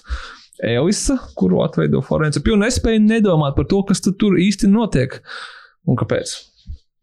Elisa, 0.61 1.17
kuru 1.37 1.63
atveido 1.65 2.03
Florence 2.05 2.41
Pju, 2.43 2.59
nespēja 2.61 3.01
nedomāt 3.01 3.55
par 3.57 3.65
to, 3.69 3.81
kas 3.87 4.03
tur 4.05 4.37
īsti 4.37 4.69
notiek 4.69 5.17
un 5.89 5.99
kāpēc. 5.99 6.33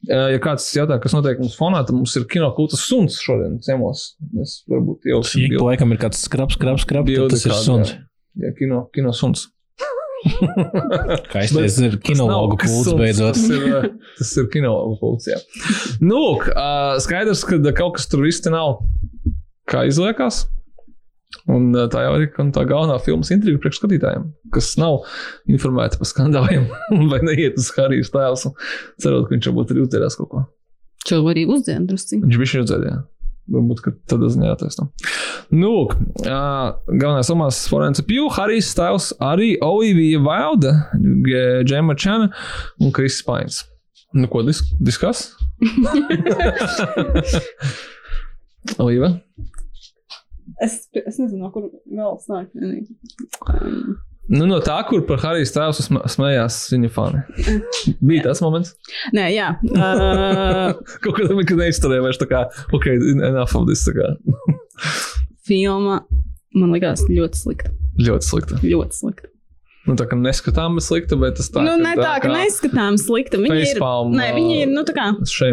Ja 0.06 0.38
kāds 0.38 0.68
jautā, 0.76 1.00
kas 1.02 1.14
notiek 1.16 1.40
mums 1.42 1.56
fonā, 1.58 1.80
tad 1.82 1.96
mums 1.96 2.14
ir 2.16 2.26
kino 2.30 2.52
kultas 2.54 2.84
suns 2.86 3.16
šodien 3.18 3.56
ciemos. 3.64 4.12
Mēs 4.30 4.60
varbūt 4.70 5.08
jau 5.10 5.22
Ik 5.42 5.56
pa 5.56 5.70
laikam 5.72 5.94
ir 5.94 6.00
kāds 6.04 6.20
skraps, 6.22 6.54
skraps, 6.54 6.86
skraps. 6.86 7.08
Bildi 7.10 7.34
Tas 7.34 7.46
ir 7.48 7.56
suns. 7.58 7.94
Jā, 8.38 8.52
kino, 8.58 8.84
kino 8.94 9.14
suns. 9.16 9.48
Teicu, 11.32 11.62
ir 11.86 11.96
kinologu 12.02 12.58
pults 12.62 12.94
beidzot. 12.98 13.38
Tas 13.38 13.50
ir, 13.54 13.66
ā, 13.70 13.82
tas 14.18 14.32
ir 14.40 14.48
kinologu 14.52 14.98
pults, 15.02 15.28
jā. 15.30 15.38
Nu, 16.02 16.18
lūk, 16.18 16.48
ā, 16.54 16.70
skaidrs, 17.02 17.44
ka 17.46 17.58
kaut 17.70 17.98
kas 17.98 18.08
tur 18.10 18.26
īsti 18.26 18.54
nav 18.54 18.80
kā 19.70 19.84
izliekās. 19.90 20.44
Un 21.48 21.70
ā, 21.72 21.86
tā 21.92 22.02
jau 22.04 22.16
ir 22.20 22.28
tā 22.52 22.64
galvenā 22.68 22.98
filmas 23.00 23.30
intriga 23.32 23.60
priekš 23.62 23.80
skatītājiem, 23.80 24.26
kas 24.54 24.74
nav 24.80 25.06
informēti 25.48 26.00
par 26.00 26.10
skandāliem 26.10 26.66
vai 27.12 27.20
neiet 27.24 27.56
uz 27.60 27.70
Harijs 27.76 28.12
tēls 28.12 28.44
cerot, 29.00 29.28
ka 29.28 29.34
viņš 29.34 29.50
varbūt 29.50 29.72
ir 29.72 29.84
uzdzērās 29.86 30.18
kaut 30.20 30.30
ko. 30.34 30.42
Čo 31.08 31.22
arī 31.30 31.46
uzdzēn 31.48 31.86
drusciņ. 31.88 32.26
Viņš 32.26 32.42
bija 32.42 32.66
uzdzērājis. 32.66 33.06
Varbūt, 33.48 33.80
tad 34.10 34.24
ziņā 34.28 34.58
taisnām. 34.60 34.90
Nu, 35.48 35.70
lūk, 35.72 35.94
ā, 36.28 36.76
galvenais 36.90 37.30
Omas 37.32 37.62
Florence 37.70 38.04
Pju, 38.04 38.26
Harijs 38.36 38.68
Stāvs, 38.74 39.06
arī 39.24 39.54
Olivija 39.64 40.20
Wilde, 40.20 40.74
Džema 41.64 41.96
Čana 41.96 42.28
un 42.76 42.92
Kris 42.92 43.22
Pains. 43.24 43.62
Nu, 44.12 44.28
ko 44.28 44.44
disk 44.44 44.68
diskas? 44.84 45.30
Olīva? 48.82 49.14
Es, 50.64 50.88
es 50.90 51.18
nezinu, 51.20 51.44
no 51.44 51.50
kur 51.54 51.68
vēl 51.86 52.16
sākt. 52.24 52.54
Nu, 54.28 54.44
no 54.44 54.58
tā, 54.60 54.76
kur 54.88 55.04
par 55.08 55.22
Harijs 55.22 55.52
Stāvs 55.52 55.80
sm 55.86 56.02
smējās 56.10 56.58
viņa 56.74 56.90
fani. 56.92 57.22
Bija 58.04 58.26
tas 58.26 58.42
moments, 58.44 58.74
nē, 59.16 59.30
jā. 59.32 59.52
Uh, 59.78 60.74
kaut 61.04 61.16
kad 61.16 61.30
viņa 61.32 61.56
neizturēja 61.62 62.04
vairs 62.04 62.20
tā 62.20 62.28
kā, 62.28 62.42
ok, 62.76 62.90
enough 63.14 63.56
of 63.56 63.64
this, 63.70 63.86
filma 65.48 66.02
man 66.58 66.74
likās 66.74 67.06
ļoti 67.08 67.40
slikta. 67.40 67.72
ļoti 67.96 68.28
slikta. 68.28 68.60
Ļoti 68.64 69.00
slikta. 69.00 69.32
Nu, 69.88 69.96
tā 69.96 70.04
kā 70.08 70.16
neskatām 70.20 70.76
slikta, 70.84 71.16
bet 71.20 71.38
tas 71.38 71.48
tā. 71.52 71.62
nu, 71.64 71.76
ne 71.80 71.94
tā, 71.96 72.18
ka 72.22 72.30
neskatām 72.32 72.98
slikta. 73.00 73.40
Viņa 73.40 73.58
ir. 73.64 73.80
Nē, 74.12 74.28
viņa 74.36 74.56
ir, 74.62 74.72
nu, 74.72 74.84
tā 74.88 74.94
kā. 74.96 75.06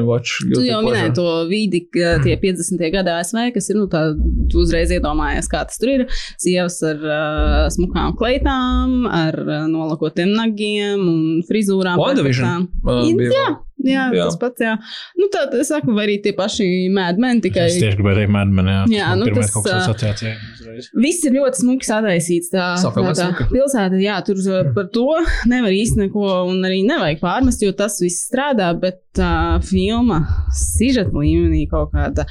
Watch. 0.06 0.42
Tu 0.52 0.66
jau 0.68 0.82
minēji 0.84 1.14
to 1.16 1.28
vidi, 1.50 1.86
tie 2.26 2.36
50. 2.42 2.84
gada 2.94 3.20
ASV, 3.22 3.40
kas 3.56 3.72
ir, 3.72 3.80
nu, 3.80 3.88
tā, 3.92 4.04
tu 4.52 4.62
uzreiz 4.64 4.92
iedomājies, 4.96 5.48
kā 5.52 5.64
tas 5.70 5.80
tur 5.82 5.94
ir. 5.94 6.06
Sievas 6.42 6.82
ar 6.86 7.00
uh, 7.00 7.62
smukām 7.74 8.18
kleitām, 8.20 9.06
ar 9.08 9.40
uh, 9.46 9.62
nolakotiem 9.72 10.36
nagiem 10.36 11.00
un 11.00 11.24
frizūrām. 11.48 12.00
WandaVision, 12.02 12.68
uh, 12.84 13.06
jā, 13.32 13.48
jā, 13.84 14.06
Jā. 14.16 14.26
tas 14.28 14.38
pats, 14.40 14.64
jā. 14.64 14.74
Nu, 15.20 15.28
tā, 15.34 15.46
es 15.60 15.70
saku, 15.72 15.94
vai 15.96 16.06
arī 16.08 16.18
tie 16.24 16.34
paši 16.38 16.68
mēdmeni 16.94 17.44
tikai. 17.46 17.68
Es 17.72 17.80
tieši 17.82 18.00
gribēju 18.00 18.22
teikt, 18.22 18.34
Madman, 18.36 18.72
jā. 18.72 18.82
Jā, 18.96 19.10
nu, 19.20 19.28
tas, 19.36 19.52
kaut 19.54 19.68
kas 19.68 19.74
ā, 19.74 19.80
asociācija 19.84 20.34
uzreiz. 20.56 20.90
Viss 21.06 21.28
ir 21.28 21.36
ļoti 21.38 21.62
smuki 21.64 21.90
sataisīts. 21.90 22.52
Tā, 22.54 22.68
tā, 22.82 23.06
tā 23.20 23.50
pilsēta, 23.52 24.00
jā, 24.02 24.20
tur 24.28 24.42
par 24.78 24.90
to 24.96 25.08
nevar 25.52 25.76
īsti 25.76 26.06
neko 26.06 26.30
un 26.52 26.64
arī 26.68 26.84
nevajag 26.88 27.24
pārmest, 27.24 27.66
jo 27.66 27.76
tas 27.78 28.00
viss 28.04 28.28
strādā, 28.30 28.72
bet 28.80 29.02
tā 29.16 29.34
filma 29.66 30.24
sižeta 30.56 31.12
līmenī 31.16 31.66
kaut 31.72 31.94
kāda 31.96 32.28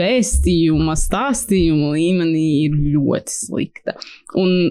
vēstījuma, 0.00 0.94
stāstījuma 0.96 1.92
līmenī 1.96 2.46
ir 2.66 2.76
ļoti 2.94 3.34
slikta. 3.34 3.96
Un, 4.38 4.70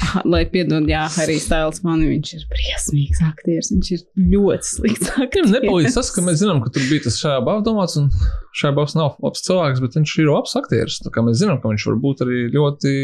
lai 0.32 0.42
piedod, 0.50 0.86
jā, 0.90 1.04
arī 1.22 1.36
Stēls 1.42 1.82
man, 1.86 2.02
viņš 2.06 2.32
ir 2.36 2.44
briesmīgs 2.50 3.22
aktieris, 3.26 3.70
viņš 3.74 3.90
ir 3.96 4.04
ļoti 4.32 4.68
slikts 4.68 5.12
nepalīdz 5.50 5.96
tas, 5.98 6.10
ka 6.14 6.24
mēs 6.24 6.40
zinām, 6.42 6.62
ka 6.64 6.72
tur 6.74 6.86
bija 6.90 7.06
tas 7.06 7.18
šajā 7.20 7.40
balvā 7.46 7.64
domāts, 7.66 7.96
un 8.00 8.08
šajā 8.56 8.74
balvā 8.76 8.98
nav 8.98 9.16
labs 9.24 9.44
cilvēks, 9.46 9.82
bet 9.84 9.98
viņš 9.98 10.14
ir 10.22 10.30
labs 10.30 10.56
aktieris. 10.60 10.98
Tā 11.04 11.12
kā 11.14 11.24
mēs 11.26 11.40
zinām, 11.42 11.60
ka 11.62 11.72
viņš 11.72 11.86
var 11.90 12.00
būt 12.04 12.24
arī 12.26 12.40
ļoti. 12.54 12.94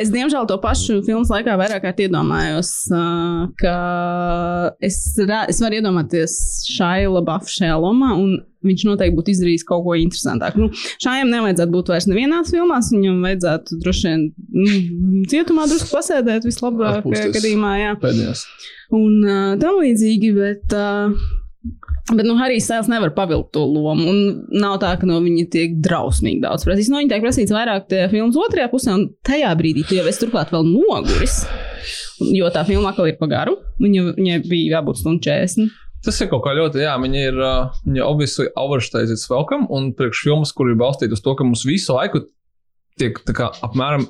Es, 0.00 0.12
diemžēl, 0.12 0.48
to 0.50 0.58
pašu 0.62 1.00
filmas 1.06 1.32
laikā 1.32 1.56
vairāk 1.60 1.84
kārt 1.86 2.04
iedomājos, 2.06 2.74
ka 3.60 3.76
es, 4.84 5.02
es 5.20 5.62
varu 5.64 5.80
iedomāties 5.80 6.36
Šaila 6.76 7.24
Bafu 7.26 7.52
šajā 7.60 7.78
lomā, 7.80 8.14
un 8.18 8.38
viņš 8.66 8.84
noteikti 8.88 9.16
būtu 9.16 9.34
izdarījis 9.34 9.66
kaut 9.68 9.84
ko 9.86 9.96
interesantāku. 9.98 10.64
Nu, 10.64 10.70
Šājam 11.02 11.32
nevajadzētu 11.32 11.74
būt 11.74 11.92
vairs 11.92 12.08
nevienās 12.10 12.52
filmās, 12.54 12.92
viņam 12.94 13.20
vajadzētu 13.26 13.80
droši 13.84 14.08
vien 14.08 14.24
nu, 14.52 15.24
cietumā 15.30 15.66
drusku 15.70 15.92
pasēdēt 15.94 16.48
vislabākajā 16.48 17.28
gadījumā. 17.36 17.74
Jā. 17.80 17.98
Pēdējās. 18.02 18.46
Un 18.96 19.20
uh, 19.24 19.52
tam 19.60 19.82
līdzīgi, 19.82 20.32
bet. 20.36 20.74
Uh, 20.76 21.38
Bet, 22.10 22.24
nu, 22.24 22.32
Harijs 22.40 22.66
Sēls 22.66 22.88
nevar 22.90 23.12
pavilkt 23.14 23.52
to 23.54 23.62
lomu. 23.68 24.08
Un 24.10 24.20
nav 24.62 24.78
tā, 24.82 24.94
ka 24.98 25.06
no 25.06 25.18
viņa 25.22 25.44
tiek 25.52 25.76
drausmīgi 25.84 26.40
daudz 26.42 26.64
prasīts. 26.66 26.88
No 26.90 26.98
viņa 26.98 27.12
tiek 27.12 27.22
prasīts 27.22 27.54
vairāk 27.54 27.92
filmas 28.10 28.38
otrajā 28.40 28.70
pusē, 28.72 28.96
un 28.96 29.04
tajā 29.26 29.50
brīdī 29.60 29.84
tu 29.86 29.98
jau 29.98 30.06
esi 30.10 30.24
turklāt 30.24 30.50
vēl 30.54 30.66
noguris. 30.66 31.42
Jo 32.34 32.50
tā 32.52 32.64
filma 32.68 32.90
atkal 32.90 33.12
ir 33.12 33.20
pagaru. 33.20 33.58
Viņa, 33.80 34.08
viņai 34.16 34.40
bija 34.48 34.78
jābūt 34.78 35.02
stundu 35.02 35.22
40. 35.28 35.70
Tas 36.04 36.16
ir 36.22 36.30
kaut 36.30 36.44
kā 36.46 36.54
ļoti, 36.56 36.80
jā, 36.84 36.94
viņi 37.02 37.24
ir, 37.28 37.40
viņi 37.84 38.04
obviously 38.06 38.48
overstated 38.56 39.12
it's 39.12 39.28
welcome, 39.28 39.68
un 39.68 39.90
priekš 39.96 40.24
filmas, 40.24 40.54
kur 40.56 40.70
ir 40.70 40.78
balstīta 40.80 41.16
uz 41.16 41.24
to, 41.24 41.34
ka 41.36 41.44
mums 41.44 41.66
visu 41.68 41.96
laiku 41.96 42.24
tiek 43.00 43.20
tā 43.26 43.34
kā 43.36 43.50
apmēram 43.64 44.06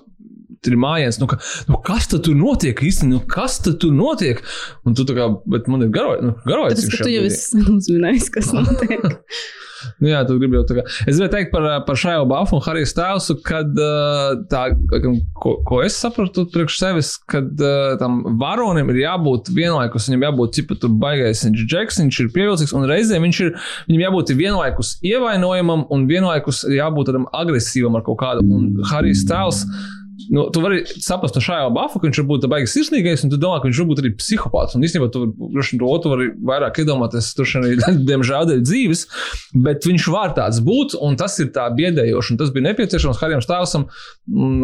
ir 0.68 0.76
mājiens. 0.80 1.18
Nu, 1.20 1.28
ka, 1.30 1.38
nu, 1.70 1.78
kas 1.84 2.08
tad 2.10 2.24
tur 2.26 2.36
notiek 2.36 2.82
īstenībā? 2.84 3.20
Nu, 3.20 3.22
kas 3.30 3.58
tad 3.64 3.80
tur 3.82 3.94
notiek? 3.96 4.42
Un 4.86 4.96
tu 4.98 5.06
tā 5.08 5.16
kā, 5.16 5.30
bet 5.50 5.70
man 5.72 5.86
ir 5.86 5.92
garojas. 5.94 6.24
Nu, 6.26 6.36
garojas 6.46 6.82
Tāpēc, 6.82 6.96
ka 6.98 7.06
tu 7.06 7.14
jau 7.14 7.24
esi 7.28 7.64
uzminējis, 7.78 8.30
kas 8.36 8.52
notiek. 8.56 9.08
Nu, 10.00 10.10
jā, 10.10 10.20
tu 10.28 10.36
gribi 10.40 10.58
jau 10.58 10.64
tā 10.68 10.78
kā. 10.78 10.84
Es 11.04 11.16
gribēju 11.16 11.32
teikt 11.34 11.52
par, 11.54 11.66
par 11.86 11.98
Šāju 12.00 12.26
Bafu 12.30 12.58
un 12.58 12.64
Hariju 12.64 12.88
Stāvsu, 12.88 13.36
kad 13.46 13.70
tā, 14.52 14.62
ko, 15.40 15.54
ko 15.66 15.80
es 15.84 15.98
sapratu 16.00 16.46
priekš 16.52 16.78
sevis, 16.80 17.12
kad 17.30 17.50
tam 18.00 18.22
varonim 18.40 18.92
ir 18.92 19.02
jābūt 19.04 19.52
vienlaikus, 19.56 20.08
viņam 20.10 20.26
jābūt 20.28 20.58
cipa 20.60 20.78
tur 20.80 20.94
baigais, 21.02 21.44
viņš 21.46 21.62
ir 21.64 21.70
džeks, 21.74 22.02
viņš 22.04 22.20
ir 22.24 22.32
pievilcīgs, 22.36 22.74
un 22.76 22.88
reizē 22.90 23.20
viņš 23.22 23.44
ir, 23.46 23.54
viņam 23.88 24.04
jābūt 24.06 24.34
vienlaikus 24.40 24.96
ievainojamam 25.06 25.86
un 25.92 26.04
vienlaikus 26.10 26.64
jābūt 26.70 27.12
tādam 27.12 27.30
agresīvam 27.36 27.98
ar 27.98 28.06
kaut 28.06 28.20
kādu. 28.22 28.46
Un 28.50 28.84
Harijs 28.90 29.24
Stāvs. 29.26 29.64
Mm 29.66 29.96
nu, 30.28 30.46
tu 30.52 30.62
vari 30.62 30.82
saprast 31.00 31.36
no 31.38 31.42
šajā 31.44 31.68
ka 32.00 32.02
viņš 32.04 32.20
var 32.22 32.28
būt 32.28 32.46
baigs 32.50 32.74
sirsnīgais, 32.76 33.24
un 33.24 33.32
tu 33.32 33.38
domā, 33.40 33.60
ka 33.60 33.68
viņš 33.68 33.80
var 33.82 33.88
būt 33.90 34.02
arī 34.02 34.10
psihopāts. 34.18 34.76
Un 34.76 34.84
īstenībā 34.86 35.08
tu 35.14 35.24
vari 35.38 35.80
to 35.80 35.90
otru 35.90 36.12
vari 36.14 36.28
vairāk 36.50 36.80
iedomāties, 36.82 37.30
tur 37.36 37.48
arī, 37.60 37.76
diemžēl, 38.10 38.48
dēļ 38.50 38.62
dzīves, 38.66 39.04
bet 39.66 39.88
viņš 39.88 40.08
var 40.12 40.34
tāds 40.36 40.60
būt, 40.66 40.96
un 41.00 41.18
tas 41.20 41.38
ir 41.42 41.50
tā 41.54 41.66
biedējoši, 41.76 42.38
tas 42.40 42.52
bija 42.54 42.68
nepieciešams 42.68 43.20
Harijam 43.22 43.44
Stāvsam, 43.44 43.86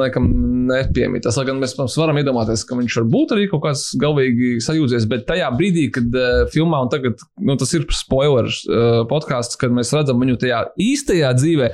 laikam, 0.00 0.28
nepiemītas. 0.70 1.38
Lai 1.40 1.46
gan 1.48 1.60
mēs 1.62 1.76
mums 1.78 1.96
varam 2.00 2.20
iedomāties, 2.20 2.66
ka 2.66 2.78
viņš 2.78 3.00
var 3.00 3.08
būt 3.16 3.36
arī 3.36 3.48
kaut 3.52 3.64
kāds 3.66 3.86
galvīgi 4.00 4.56
sajūdzies, 4.64 5.08
bet 5.10 5.26
tajā 5.30 5.50
brīdī, 5.56 5.88
kad 5.94 6.16
uh, 6.16 6.44
filmā, 6.52 6.82
un 6.84 6.92
tagad, 6.92 7.22
nu, 7.40 7.58
tas 7.60 7.72
ir 7.76 7.86
spoilers 7.94 8.62
uh, 8.68 9.02
podkāsts, 9.10 9.58
kad 9.60 9.74
mēs 9.74 9.94
redzam 9.96 10.20
viņu 10.22 10.38
tajā 10.42 10.62
īstajā 10.86 11.32
dzīvē, 11.38 11.72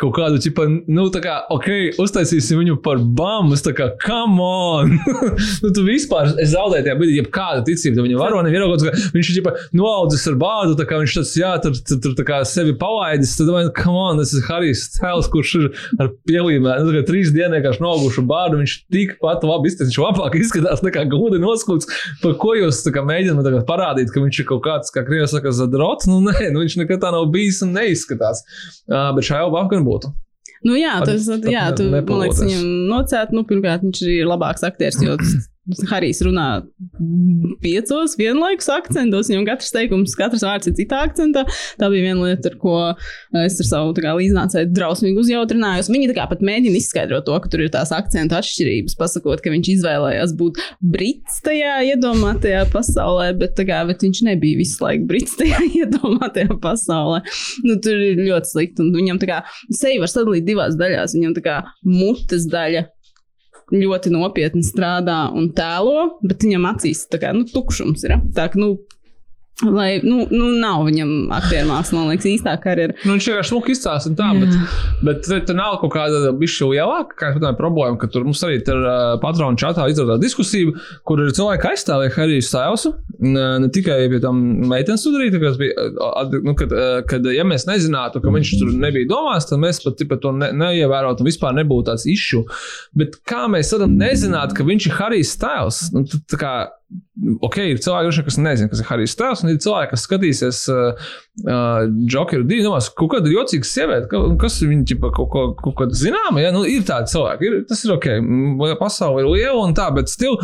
kaut 0.00 0.16
kādu, 0.18 0.40
ķipa, 0.42 0.68
nu, 0.92 1.08
tā 1.14 1.22
kā, 1.24 1.38
ok, 1.52 1.98
uztaisīsim 2.02 2.62
viņu 2.62 2.80
par 2.84 3.00
bāru 3.02 3.21
tā 3.64 3.72
kā, 3.76 3.88
come 4.02 4.42
on! 4.42 4.96
nu, 5.62 5.70
tu 5.74 5.84
vispār 5.86 6.32
zaudēji 6.36 6.86
tajā 6.88 6.96
brīdī, 6.98 7.18
ja 7.20 7.26
kāda 7.32 7.64
ticība 7.66 8.04
viņa 8.04 8.20
varonim 8.20 8.54
ieraugot, 8.54 8.84
ka 8.86 9.12
viņš 9.14 9.32
ir 9.34 9.50
noaudzis 9.78 10.26
ar 10.30 10.38
bādu, 10.40 10.76
tā 10.78 10.86
kā 10.88 11.00
viņš 11.02 11.16
tāds, 11.18 11.34
jā, 11.38 11.52
tur, 11.64 11.76
tur, 11.88 12.00
tur 12.04 12.16
tā 12.18 12.26
kā 12.28 12.40
sevi 12.48 12.74
palaidis, 12.78 13.34
tad 13.38 13.50
domāju, 13.50 13.72
come 13.78 14.02
on, 14.02 14.22
tas 14.22 14.34
ir 14.36 14.46
Harijs 14.48 14.86
Stēls, 14.88 15.30
kurš 15.32 15.54
ir 15.60 15.68
ar 16.02 16.12
pielīmē, 16.28 16.78
nu, 16.82 16.90
tā 16.90 17.00
kā 17.00 17.04
trīs 17.12 17.32
dienas 17.34 17.58
vienkārši 17.58 17.84
nogušu 17.84 18.24
bādu, 18.28 18.60
viņš 18.62 18.76
tikpat 18.92 19.46
labi 19.46 19.70
izskatās, 19.70 19.92
viņš 19.92 20.00
labāk 20.02 20.38
izskatās 20.40 20.84
nekā 20.86 21.06
gudi 21.12 21.40
noskūts, 21.42 21.90
par 22.22 22.36
ko 22.40 22.56
jūs 22.58 22.82
kā 22.94 23.04
mēģināt 23.06 23.62
parādīt, 23.68 24.12
ka 24.12 24.22
viņš 24.24 24.42
ir 24.42 24.48
kaut 24.48 24.64
kāds, 24.66 24.92
kā 24.94 25.04
Krievijas 25.06 25.34
saka, 25.36 25.52
zadrots, 25.56 26.08
nu 26.10 26.20
nē, 26.24 26.50
nu, 26.52 26.64
viņš 26.64 26.78
nekad 26.82 27.02
tā 27.04 27.12
nav 27.14 27.28
bijis 27.32 27.62
un 27.66 27.74
neizskatās. 27.76 28.44
Uh, 28.88 29.10
bet 29.16 29.28
šajā 29.28 29.46
jau 29.46 29.64
gan 29.70 29.86
būtu. 29.86 30.12
Nu, 30.62 30.76
jā, 30.78 30.94
tas, 31.02 31.26
jā, 31.50 31.64
tu, 31.76 31.88
man 31.90 32.06
liekas, 32.22 32.42
viņam 32.44 32.66
nocēt, 32.90 33.32
nu, 33.34 33.42
pirmkārt, 33.48 33.82
viņš 33.86 34.02
ir 34.06 34.28
labāks 34.30 34.62
aktieris, 34.66 35.00
jo 35.02 35.16
Harijs 35.86 36.18
runā 36.26 36.46
piecos 37.62 38.16
vienlaikus 38.18 38.66
akcentos, 38.74 39.28
viņam 39.30 39.44
katrs 39.46 39.70
teikums, 39.70 40.16
katrs 40.18 40.42
vārds 40.42 40.66
ir 40.66 40.74
citā 40.74 41.04
akcentā. 41.06 41.44
Tā 41.78 41.90
bija 41.92 42.08
viena 42.08 42.26
lieta, 42.26 42.50
ar 42.50 42.56
ko 42.58 42.78
es 43.44 43.60
ar 43.62 43.68
savu 43.68 43.92
līdznācēju 43.94 44.72
drausmīgi 44.74 45.22
uzjautrinājos. 45.22 45.90
Viņi 45.92 46.08
tā 46.10 46.16
kā 46.16 46.24
pat 46.32 46.42
mēģina 46.42 46.80
izskaidrot 46.80 47.28
to, 47.28 47.36
ka 47.44 47.52
tur 47.52 47.62
ir 47.62 47.70
tās 47.74 47.92
akcentu 47.94 48.34
atšķirības, 48.40 48.96
pasakot, 48.98 49.42
ka 49.44 49.52
viņš 49.54 49.70
izvēlējās 49.76 50.34
būt 50.40 50.58
brits 50.82 51.38
tajā 51.46 51.76
iedomātajā 51.92 52.64
pasaulē, 52.72 53.30
bet, 53.38 53.62
kā, 53.68 53.84
bet 53.86 54.02
viņš 54.02 54.24
nebija 54.32 54.58
visu 54.58 54.82
laiku 54.82 55.06
brits 55.12 55.38
tajā 55.38 55.62
iedomātajā 55.84 56.58
pasaulē. 56.64 57.22
Nu, 57.68 57.78
tur 57.78 58.02
ir 58.02 58.18
ļoti 58.18 58.50
slikti, 58.50 58.82
un 58.82 58.90
viņam 58.98 59.22
tā 59.22 59.30
kā 59.30 59.38
seja 59.70 60.02
var 60.02 60.10
sadalīt 60.10 60.48
divās 60.48 60.74
daļās. 60.80 61.14
Viņam 61.14 61.38
tā 61.38 61.46
kā 61.46 61.60
mutes 61.86 62.50
daļa 62.50 62.88
ļoti 63.72 64.12
nopietni 64.12 64.62
strādā 64.66 65.24
un 65.32 65.50
tēlo, 65.56 66.18
bet 66.24 66.44
viņam 66.44 66.68
acīs 66.74 67.06
tā 67.12 67.20
kā 67.22 67.32
nu, 67.36 67.46
tukšums 67.48 68.04
ir. 68.06 68.18
Tā 68.36 68.48
kā, 68.52 68.60
nu, 68.60 68.76
Lai, 69.60 70.00
nu, 70.02 70.24
nu, 70.32 70.46
nav 70.58 70.80
viņam 70.88 71.28
aktieru 71.36 71.68
mākslas, 71.68 71.92
man 71.94 72.08
liekas, 72.10 72.26
īstā 72.26 72.54
karjera. 72.58 72.96
Nu, 73.04 73.12
viņš 73.14 73.26
vienkārši 73.28 73.52
smuki 73.52 73.74
izstāsta, 73.76 74.10
tā, 74.18 74.30
Jā. 74.34 74.48
bet, 75.04 75.28
bet 75.28 75.28
tur 75.46 75.58
nav 75.58 75.76
kaut 75.82 75.92
kāda 75.94 76.32
bišķi 76.40 76.70
lielāka, 76.72 77.14
kā 77.20 77.30
tā 77.38 77.52
problēma, 77.58 77.98
ka 78.00 78.08
tur 78.10 78.24
mums 78.26 78.42
arī 78.48 78.58
ir 78.58 78.80
uh, 78.80 79.12
patronu 79.22 79.60
čatā 79.60 79.86
izrādā 79.92 80.16
diskusija, 80.22 80.72
kur 81.06 81.22
ir 81.22 81.30
cilvēki 81.36 81.68
aizstāvēja 81.68 82.14
Harijs 82.16 82.50
Stāvsu, 82.50 82.94
ne, 83.22 83.70
tikai 83.76 84.00
pie 84.10 84.22
tam 84.24 84.42
meitenes 84.72 85.04
sudarīta, 85.06 85.38
kas 85.44 85.60
bija, 85.60 85.86
nu, 86.42 86.56
kad, 86.58 86.74
kad, 87.12 87.30
ja 87.30 87.46
mēs 87.46 87.68
nezinātu, 87.68 88.24
ka 88.24 88.34
viņš 88.34 88.54
tur 88.58 88.74
nebija 88.82 89.12
domās, 89.12 89.46
tad 89.52 89.62
mēs 89.62 89.82
pat 89.84 90.00
tipa, 90.00 90.18
to 90.18 90.34
ne, 90.40 90.50
neievērotu 90.64 91.22
un 91.22 91.30
vispār 91.30 91.54
nebūtu 91.60 91.92
tāds 91.92 92.08
izšu. 92.10 92.42
Bet 92.98 93.20
kā 93.28 93.44
mēs 93.52 93.70
varam 93.76 93.94
nezināt, 94.00 94.56
ka 94.56 94.66
viņš 94.66 94.90
ir 94.90 94.98
Harijs 94.98 95.36
Stāvs? 95.36 95.84
Nu, 95.94 96.02
tā 96.08 96.40
kā, 96.40 96.54
ok, 97.44 97.58
ir 97.70 97.80
cilvēki, 97.82 98.24
kas 98.26 98.38
nezina, 98.40 98.70
kas 98.72 98.80
ir 98.82 98.88
Harijs 98.88 99.14
Stāvs, 99.14 99.42
un 99.44 99.52
ir 99.52 99.58
cilvēki, 99.62 99.90
kas 99.92 100.04
skatīsies 100.06 100.60
uh, 100.72 101.10
uh, 101.44 101.84
Jokeru 102.10 102.46
divi, 102.48 102.64
domās, 102.64 102.88
kaut 102.96 103.12
kāda 103.14 103.30
jocīga 103.30 103.68
sieviete, 103.68 104.08
ka, 104.10 104.22
kas 104.40 104.58
viņa 104.64 104.86
ķipa, 104.90 105.10
kaut 105.14 105.30
ko, 105.32 105.44
kaut 105.60 105.76
ko 105.78 105.88
zināma, 105.96 106.42
ja, 106.42 106.52
nu, 106.54 106.64
ir 106.68 106.86
tādi 106.88 107.12
cilvēki, 107.12 107.48
ir, 107.48 107.58
tas 107.68 107.84
ir 107.84 107.94
ok, 107.94 108.08
pasaule 108.80 109.22
ir 109.22 109.30
liela 109.30 109.66
un 109.66 109.76
tā, 109.76 109.90
bet 109.94 110.10
stil, 110.12 110.38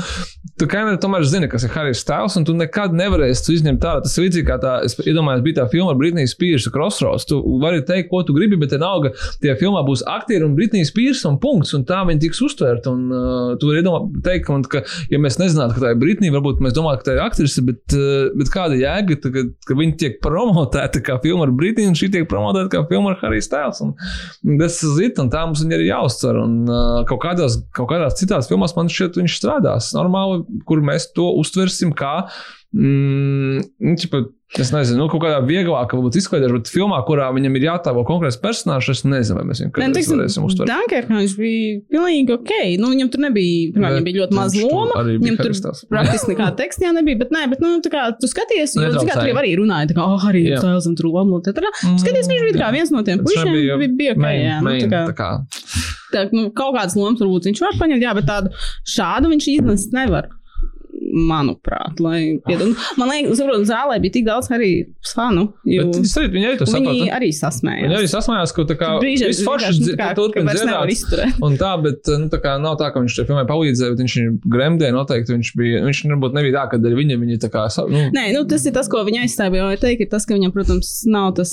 tu 0.61 0.69
kā 0.71 0.83
nevar 0.85 1.01
tomēr 1.03 1.27
zini, 1.29 1.49
kas 1.51 1.67
ir 1.67 1.73
Harijs 1.75 2.03
Stāvs, 2.05 2.37
un 2.39 2.47
tu 2.49 2.55
nekad 2.57 2.95
nevarēsi 2.97 3.47
tu 3.47 3.57
izņemt 3.57 3.83
tā, 3.83 3.97
tas 4.05 4.17
ir 4.19 4.29
līdzīgi 4.29 4.49
kā 4.49 4.61
tā, 4.63 4.79
es 4.87 4.97
iedomājos, 5.03 5.45
bija 5.47 5.63
tā 5.63 5.69
filma 5.73 5.95
ar 5.95 6.01
Britnijas 6.01 6.37
Spears 6.37 6.69
Crossroads, 6.75 7.27
tu 7.31 7.41
vari 7.63 7.83
teikt, 7.89 8.11
ko 8.13 8.23
tu 8.27 8.37
gribi, 8.37 8.61
bet 8.61 8.77
vienalga, 8.77 9.15
tie 9.43 9.57
filmā 9.59 9.83
būs 9.89 10.05
aktieri 10.09 10.47
un 10.47 10.57
Britnijas 10.59 10.93
Spears 10.93 11.25
un 11.29 11.41
punkts, 11.43 11.75
un 11.79 11.87
tā 11.89 12.05
viņi 12.09 12.27
tiks 12.27 12.43
uztvērta, 12.45 12.93
un 12.93 13.09
uh, 13.13 13.53
tu 13.61 13.71
vari 13.71 13.83
iedomāt, 13.83 14.21
teikt, 14.27 14.51
ka, 14.73 14.85
ja 15.13 15.21
mēs 15.23 15.41
nezinātu, 15.41 15.79
ka 15.79 15.87
tā 15.87 15.95
ir 15.95 16.03
Britnija, 16.03 16.35
varbūt 16.39 16.63
mēs 16.65 16.77
domātu, 16.77 17.03
ka 17.03 17.11
tā 17.11 17.17
ir 17.17 17.23
aktrise, 17.27 17.65
bet, 17.67 17.83
uh, 17.99 18.31
bet 18.39 18.53
kāda 18.55 18.79
jēga, 18.79 19.19
ka, 19.25 19.45
ka 19.69 19.79
viņi 19.79 19.97
tiek 20.01 20.19
promotēti 20.25 21.03
kā 21.05 21.19
filma 21.25 21.49
ar 21.49 21.55
Britniju, 21.59 21.93
un 21.93 21.99
šī 21.99 22.11
tiek 22.15 22.29
promotēta 22.31 22.73
kā 22.77 22.85
filma 22.91 23.13
ar 23.13 23.21
Harijs 23.23 23.51
Tēls, 23.53 23.83
un 23.85 23.95
tas 24.63 24.81
ir 24.83 24.95
zit, 24.97 25.23
un 25.23 25.33
tā 25.35 25.45
mums 25.45 25.65
ir 25.67 25.87
jāuztver, 25.89 26.41
un 26.45 26.61
uh, 26.65 27.01
kaut, 27.11 27.21
kādās, 27.27 27.61
kaut 27.77 27.91
kādās 27.93 28.17
citās 28.21 28.49
filmās 28.51 28.77
man 28.79 28.89
šķiet, 28.93 29.21
viņš 29.21 29.41
strādās 29.43 29.93
normāli, 29.99 30.45
kur 30.69 30.85
mēs 30.85 31.11
to 31.17 31.29
uztversim 31.43 31.93
kā 31.99 32.23
Mm, 32.73 33.63
nu, 33.79 33.97
čipa, 33.97 34.19
es 34.57 34.71
nezinu, 34.73 35.03
nu, 35.03 35.07
kaut 35.13 35.21
kādā 35.21 35.39
vieglākā, 35.45 35.99
varbūt 35.99 36.17
izklaidēšu, 36.23 36.55
bet 36.57 36.71
filmā, 36.73 36.99
kurā 37.05 37.27
viņam 37.37 37.57
ir 37.59 37.67
jātāvo 37.67 38.05
konkrēts 38.09 38.39
personāžs, 38.41 38.89
es 38.95 39.03
nezinu, 39.05 39.37
vai 39.37 39.45
mēs 39.51 39.61
viņu 39.61 39.73
kādreiz 39.77 40.09
varēsim 40.09 40.47
uztvert. 40.47 40.71
Dunkerkāns 40.71 41.35
bija 41.37 41.75
pilnīgi 41.93 42.35
ok. 42.39 42.55
Nu, 42.81 42.89
viņam 42.95 43.11
tur 43.13 43.25
nebija, 43.27 43.75
pirmā, 43.75 43.91
viņam 43.93 44.07
bija 44.09 44.21
ļoti 44.23 44.39
maz 44.39 44.57
loma. 44.57 45.05
Viņam 45.11 45.37
tur 45.43 45.55
praktiski 45.93 46.33
nekāda 46.33 46.57
teksta 46.63 46.95
nebija, 46.97 47.21
bet 47.21 47.35
nē, 47.37 47.45
bet, 47.53 47.61
nu, 47.65 47.75
tā 47.85 47.93
kā 47.93 48.07
tu 48.17 48.31
skaties, 48.31 48.79
jo, 48.79 48.89
tā 48.97 49.05
kā 49.11 49.21
tur 49.21 49.43
arī 49.43 49.53
runāja, 49.61 49.91
tā 49.93 49.99
kā, 49.99 50.09
oh, 50.09 50.27
arī 50.31 50.47
Sēls 50.57 50.89
un 50.89 50.97
tur 50.97 51.11
loma, 51.13 51.43
tā 51.45 51.53
tā. 51.53 51.69
Mm, 51.69 52.01
skaties, 52.01 52.33
viņš 52.33 52.49
bija 52.49 52.63
kā 52.63 52.73
viens 52.73 52.95
no 52.95 53.05
tiem 53.05 53.21
pušiem, 53.27 53.53
bija, 53.53 53.79
bija 54.01 54.17
ok, 54.17 54.25
main, 54.25 54.41
jā. 54.47 54.59
Nu, 54.65 54.75
tā 54.81 54.89
kā. 54.89 55.05
Tā 55.13 55.19
kā. 55.19 55.31
Tā, 56.09 56.25
nu, 56.33 56.49
kaut 56.57 56.73
kādas 56.73 56.97
lomas 56.97 57.21
varbūt 57.21 57.51
viņš 57.51 57.63
var 57.67 57.77
paņemt, 57.83 58.05
jā, 58.07 58.17
bet 58.17 58.29
tādu 58.31 58.53
šādu 58.89 59.29
viņš 59.35 59.53
iznest 59.59 59.93
nevar 59.93 60.31
manuprāt, 61.29 62.01
lai 62.03 62.39
piedod. 62.47 62.75
Man 63.01 63.11
liekas, 63.11 63.41
ka 63.41 63.59
zālē 63.69 63.99
bija 64.03 64.17
tik 64.19 64.27
daudz 64.27 64.51
arī 64.55 64.71
fanu. 65.09 65.49
Jo... 65.69 65.87
Tas 65.95 66.17
arī 66.21 66.31
viņi 66.35 66.49
arī 66.51 66.59
to 66.61 66.69
saprata. 66.69 66.95
Viņi 66.95 67.13
arī 67.19 67.31
sasmējās. 67.37 67.85
Viņi 67.87 67.99
arī 67.99 68.11
sasmējās, 68.13 68.55
ka 68.57 68.67
tā 68.69 68.77
kā 68.81 68.91
viss 69.03 69.43
foršs 69.47 69.81
turpina 70.19 70.57
dzirdēt. 70.57 71.43
Un 71.45 71.59
tā, 71.61 71.73
bet 71.85 72.11
nu, 72.15 72.31
tā 72.33 72.41
kā 72.45 72.57
nav 72.63 72.79
tā, 72.81 72.91
ka 72.95 73.03
viņš 73.03 73.19
šai 73.21 73.27
filmai 73.31 73.47
palīdzēja, 73.49 73.95
bet 73.95 74.05
viņš 74.05 74.17
gremdēja 74.57 74.97
noteikti. 74.97 75.37
Viņš 75.37 75.53
bija, 75.59 75.83
viņš 75.87 76.03
varbūt 76.13 76.39
nebija 76.39 76.57
tā, 76.59 76.65
ka 76.73 76.83
dēļ 76.83 76.99
viņa 76.99 77.21
viņa 77.23 77.41
tā 77.45 77.53
kā. 77.55 77.67
Nu... 77.93 78.05
Nē, 78.15 78.29
nu, 78.37 78.45
tas 78.51 78.67
ir 78.69 78.75
tas, 78.77 78.91
ko 78.91 79.05
viņa 79.07 79.25
aizstāvja. 79.27 79.69
Jo 79.69 79.81
teikt, 79.81 80.07
ir 80.07 80.13
tas, 80.13 80.27
ka 80.29 80.37
viņam, 80.37 80.55
protams, 80.55 80.93
nav 81.11 81.35
tas 81.39 81.53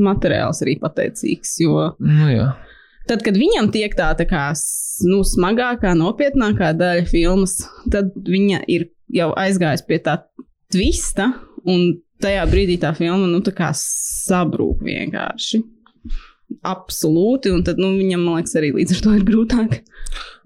materiāls 0.00 0.62
arī 0.64 0.76
pateicīgs. 0.82 1.56
Jo... 1.64 1.92
Nu, 2.02 2.30
jā. 2.32 2.50
Tad, 3.10 3.24
kad 3.26 3.38
viņam 3.38 3.72
tiek 3.74 3.94
tā, 3.98 4.12
tā 4.18 4.26
kā 4.28 4.50
nu, 5.06 5.22
smagākā, 5.26 5.94
nopietnākā 5.98 6.72
daļa 6.78 7.08
filmas, 7.10 7.58
tad 7.92 8.12
viņa 8.26 8.64
ir 8.70 8.88
jau 9.14 9.30
aizgājusi 9.38 9.86
pie 9.88 9.98
tā 10.04 10.20
tvista, 10.70 11.32
un 11.68 12.00
tajā 12.22 12.46
brīdī 12.50 12.78
tā 12.80 12.94
filma 12.96 13.28
nu, 13.28 13.42
tā 13.44 13.72
sabrūk 13.76 14.84
vienkārši. 14.86 15.62
Absolūti, 16.66 17.52
un 17.54 17.62
tad 17.62 17.78
nu, 17.78 17.92
viņam, 17.94 18.24
man 18.26 18.40
liekas, 18.40 18.56
arī 18.58 18.72
līdz 18.74 18.96
ar 18.96 19.02
to 19.04 19.12
ir 19.14 19.26
grūtāk. 19.28 19.76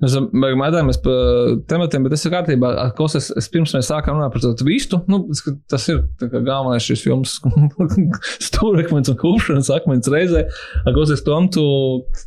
Mēs 0.05 0.17
mēģinājām 0.37 0.91
par 1.05 1.55
tematiem, 1.71 2.05
bet 2.05 2.13
tas 2.13 2.27
ir 2.27 2.35
kārtībā. 2.35 2.73
Klausies, 2.99 3.31
es 3.41 3.49
pirms 3.49 3.73
mēs 3.73 3.89
sākām 3.89 4.19
runāt 4.19 4.35
par 4.35 4.45
to 4.45 4.67
vistu. 4.69 5.01
Nu, 5.09 5.23
tas 5.71 5.87
ir 5.89 6.03
galvenais 6.35 6.85
šis 6.85 7.07
filmas 7.07 7.39
stūrakmens 8.49 9.15
un 9.15 9.19
kūpšanas 9.23 9.73
akmens 9.79 10.11
reizē. 10.13 10.45
Klausies, 10.91 11.25
Tom, 11.25 11.49
tu 11.49 11.65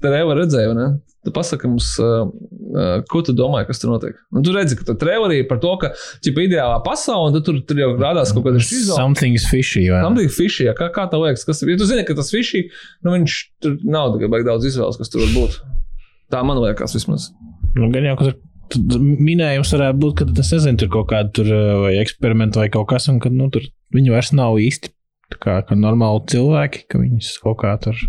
te 0.02 0.10
nevar 0.10 0.42
redzēji, 0.42 0.74
ne? 0.80 0.90
Tu 1.28 1.32
pasaki 1.36 1.68
mums, 1.68 1.90
uh, 2.00 2.30
uh, 2.72 3.02
ko 3.12 3.20
tu 3.26 3.34
domā, 3.36 3.66
kas 3.68 3.82
tur 3.82 3.92
notiek. 3.92 4.16
Un 4.32 4.46
tu 4.48 4.54
redzi, 4.56 4.78
ka 4.80 4.86
tur 4.88 4.96
trailerī 5.02 5.42
par 5.50 5.60
to, 5.60 5.74
ka 5.82 5.90
ir 6.24 6.40
ideālā 6.46 6.78
pasaule, 6.86 7.34
un 7.36 7.44
tur, 7.44 7.58
tur 7.68 7.82
jau 7.82 7.90
rādās 8.00 8.32
kaut 8.32 8.46
kāda 8.46 8.62
šizofrēnija. 8.64 9.02
Something's 9.02 9.48
fishy. 9.52 9.90
Vai? 9.92 10.00
Something 10.06 10.32
fishy, 10.32 10.70
jā. 10.70 10.76
Kā, 10.78 10.88
kā 10.96 11.04
tev 11.12 11.26
liekas, 11.26 11.44
kas 11.50 11.60
ir? 11.66 11.74
Ja 11.74 11.82
tu 11.82 11.90
zini, 11.90 12.06
ka 12.08 12.16
tas 12.16 12.32
fishy, 12.32 12.70
nu 13.04 13.18
viņš 13.18 13.38
tur 13.66 13.76
nav 13.84 14.16
tik 14.16 14.32
daudz 14.48 14.70
izvēles, 14.72 15.00
kas 15.02 15.12
tur 15.12 15.26
var 15.26 15.34
būt. 15.36 15.58
Tā 16.32 16.44
man 16.48 16.62
liekas 16.64 16.96
vismaz. 16.96 17.28
Nu, 17.76 17.90
gan 17.92 18.08
jau, 18.08 18.16
ka 18.22 18.32
tur 18.72 19.04
minējums 19.04 19.74
varētu 19.76 20.02
būt, 20.06 20.16
ka 20.22 20.30
tas 20.40 20.54
nezinu, 20.56 20.80
tur 20.80 20.94
kaut 20.96 21.12
kāda 21.12 21.34
tur 21.36 21.52
vai 21.84 21.98
eksperimenta 22.00 22.64
vai 22.64 22.70
kaut 22.72 22.88
kas, 22.94 23.10
un 23.12 23.20
ka 23.24 23.32
nu, 23.34 23.50
tur 23.52 23.68
viņi 23.96 24.16
vairs 24.16 24.32
nav 24.36 24.60
īsti 24.64 24.96
tā 25.34 25.42
kā, 25.44 25.60
normāli 25.76 26.24
cilvēki, 26.32 26.88
ka 26.92 27.04
viņus 27.04 27.36
kaut 27.44 27.60
kā 27.64 27.76
tur 27.84 28.00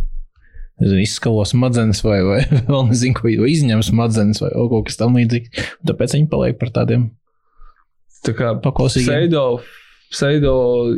izskalo 0.78 1.42
smadzenes 1.48 2.02
vai, 2.06 2.20
vai 2.26 2.40
vēl 2.70 2.88
nezinu, 2.90 3.16
ko 3.18 3.48
izņem 3.50 3.82
smadzenes 3.86 4.42
vai 4.44 4.52
kaut 4.54 4.86
kas 4.88 5.00
tam 5.00 5.18
līdzīgs. 5.18 5.68
Tāpēc 5.88 6.16
viņi 6.18 6.30
paliek 6.30 6.58
par 6.60 6.74
tādiem 6.74 7.10
Tā 8.26 8.34
kā 8.34 8.50
pseido, 8.58 9.42
pseido 10.10 10.52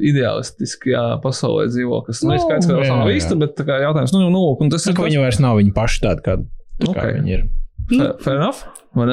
ideālistiskajā 0.06 1.20
pasaulē 1.24 1.66
dzīvo, 1.68 2.00
kas 2.06 2.22
nu, 2.24 2.30
Nu, 2.30 2.36
neskaidrs, 2.36 2.68
ka 2.70 2.78
tas 2.78 2.92
nav 2.92 3.10
īsti, 3.12 3.38
bet 3.42 3.56
tā 3.58 3.66
kā 3.68 3.80
jautājums, 3.82 4.14
nu, 4.16 4.28
nu, 4.32 4.44
un 4.56 4.72
tas 4.72 4.86
Tā, 4.86 4.92
ir 4.92 4.96
ka 4.96 5.04
tas, 5.04 5.10
viņi 5.10 5.22
vairs 5.24 5.40
nav 5.44 5.58
viņi 5.60 5.74
paši 5.76 6.04
tādi, 6.06 6.24
kā, 6.26 6.36
tā 6.80 6.94
kā 6.94 7.04
Ok. 7.04 7.18
viņi 7.18 7.34
ir. 7.36 7.44
Fair, 7.90 8.14
fair 8.24 8.40
enough. 8.40 8.64
Un 8.98 9.11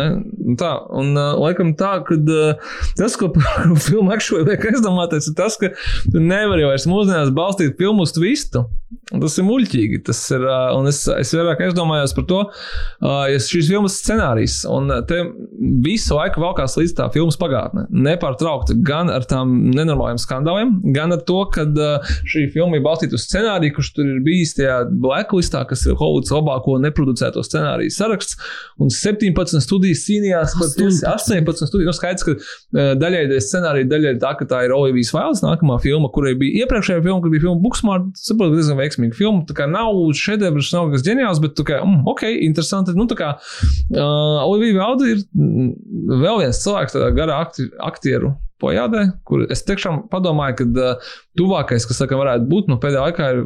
Tā, 0.58 0.70
un 0.96 1.12
uh, 1.18 1.36
laikam 1.42 1.74
tā, 1.78 1.98
ka 2.08 2.16
uh, 2.16 2.74
tas, 2.98 3.18
ko 3.20 3.28
par 3.36 3.68
filmu 3.84 4.14
akšoju 4.16 4.48
liek 4.48 4.64
aizdomāties, 4.72 5.28
ir 5.30 5.36
tas, 5.38 5.58
ka 5.60 5.74
tu 6.08 6.22
nevari 6.24 6.64
vairs 6.68 6.88
mūsdienās 6.88 7.34
balstīt 7.36 7.76
filmu 7.80 8.06
uz 8.08 8.14
twistu. 8.16 8.64
Tas 9.08 9.36
ir 9.40 9.46
muļķīgi. 9.48 10.00
Tas 10.08 10.22
ir, 10.32 10.46
uh, 10.48 10.72
un 10.78 10.88
es, 10.88 11.02
es 11.12 11.34
vairāk 11.36 11.66
aizdomājos 11.66 12.16
par 12.16 12.26
to, 12.30 12.40
uh, 12.48 13.26
ja 13.28 13.42
šīs 13.44 13.68
filmas 13.72 13.98
scenārijs, 14.00 14.62
un 14.72 14.88
uh, 14.94 15.02
te 15.08 15.20
visu 15.84 16.16
laiku 16.16 16.42
valkās 16.46 16.78
līdz 16.80 16.96
tā 17.02 17.10
filmas 17.12 17.38
pagātne. 17.40 17.86
Nepārtraukti 17.92 18.78
gan 18.88 19.12
ar 19.12 19.28
tām 19.28 19.52
nenormāliem 19.76 20.22
skandāliem, 20.22 20.78
gan 20.96 21.16
ar 21.16 21.24
to, 21.28 21.42
ka 21.52 21.68
uh, 21.68 22.16
šī 22.32 22.48
filma 22.56 22.80
ir 22.80 22.86
balstīta 22.88 23.20
uz 23.20 23.28
scenāriju, 23.28 23.76
kurš 23.76 23.92
tur 23.98 24.08
ir 24.14 24.24
bijis 24.24 24.56
tajā 24.58 24.80
blacklistā, 25.04 25.66
kas 25.68 25.84
ir 25.88 26.00
Hollywoods 26.00 26.32
labāko 26.34 26.80
neproducēto 26.88 27.44
scenāriju 27.44 27.94
saraksts. 27.94 28.40
Un 28.80 28.94
17 28.94 29.36
studijas 29.68 30.06
cīnījās 30.08 30.56
par 30.58 30.72
to 30.74 30.88
18 30.90 31.70
studiju. 31.70 31.90
Nu, 31.90 31.96
skaidrs, 31.96 32.26
ka 32.26 32.36
uh, 32.38 32.94
daļai 33.00 33.26
dēļ 33.32 33.44
scenārija, 33.44 33.90
daļai 33.92 34.14
tā, 34.24 34.34
ka 34.40 34.48
tā 34.50 34.64
ir 34.66 34.74
Olivijas 34.76 35.14
Vails 35.16 35.44
nākamā 35.44 35.78
filma, 35.84 36.10
kurai 36.14 36.34
bija 36.40 36.64
iepriekšējā 36.64 37.04
filma, 37.04 37.20
kur 37.24 37.34
bija 37.34 37.46
filma 37.46 37.62
Booksmart. 37.64 38.10
Saprotu, 38.20 38.56
ka 38.56 38.62
diezgan 38.62 38.82
veiksmīga 38.82 39.20
filma. 39.20 39.46
Tā 39.50 39.58
kā 39.60 39.70
nav 39.72 40.00
šedevrs, 40.18 40.74
nav 40.76 40.92
kas 40.96 41.06
ģeniāls, 41.08 41.44
bet 41.44 41.62
kā, 41.68 41.82
mm, 41.84 42.04
ok, 42.14 42.26
interesanti. 42.48 42.98
Nu, 42.98 43.08
tā 43.12 43.20
kā 43.20 43.32
uh, 43.38 44.42
Olivija 44.48 44.82
Valda 44.82 45.14
ir 45.14 45.24
mm, 45.36 45.72
vēl 46.24 46.44
viens 46.44 46.64
cilvēks 46.64 46.98
tādā 46.98 47.14
garā 47.18 47.40
akti, 47.46 47.70
aktieru. 47.84 48.36
Pojādē, 48.58 49.04
kur 49.28 49.44
es 49.54 49.62
tiešām 49.68 50.08
padomāju, 50.10 50.56
ka 50.58 50.66
uh, 50.66 51.10
tuvākais, 51.38 51.86
kas 51.86 52.00
saka, 52.02 52.18
varētu 52.18 52.48
būt 52.50 52.72
no 52.72 52.80
pēdējā 52.82 53.04
laikā, 53.06 53.28
ir 53.36 53.44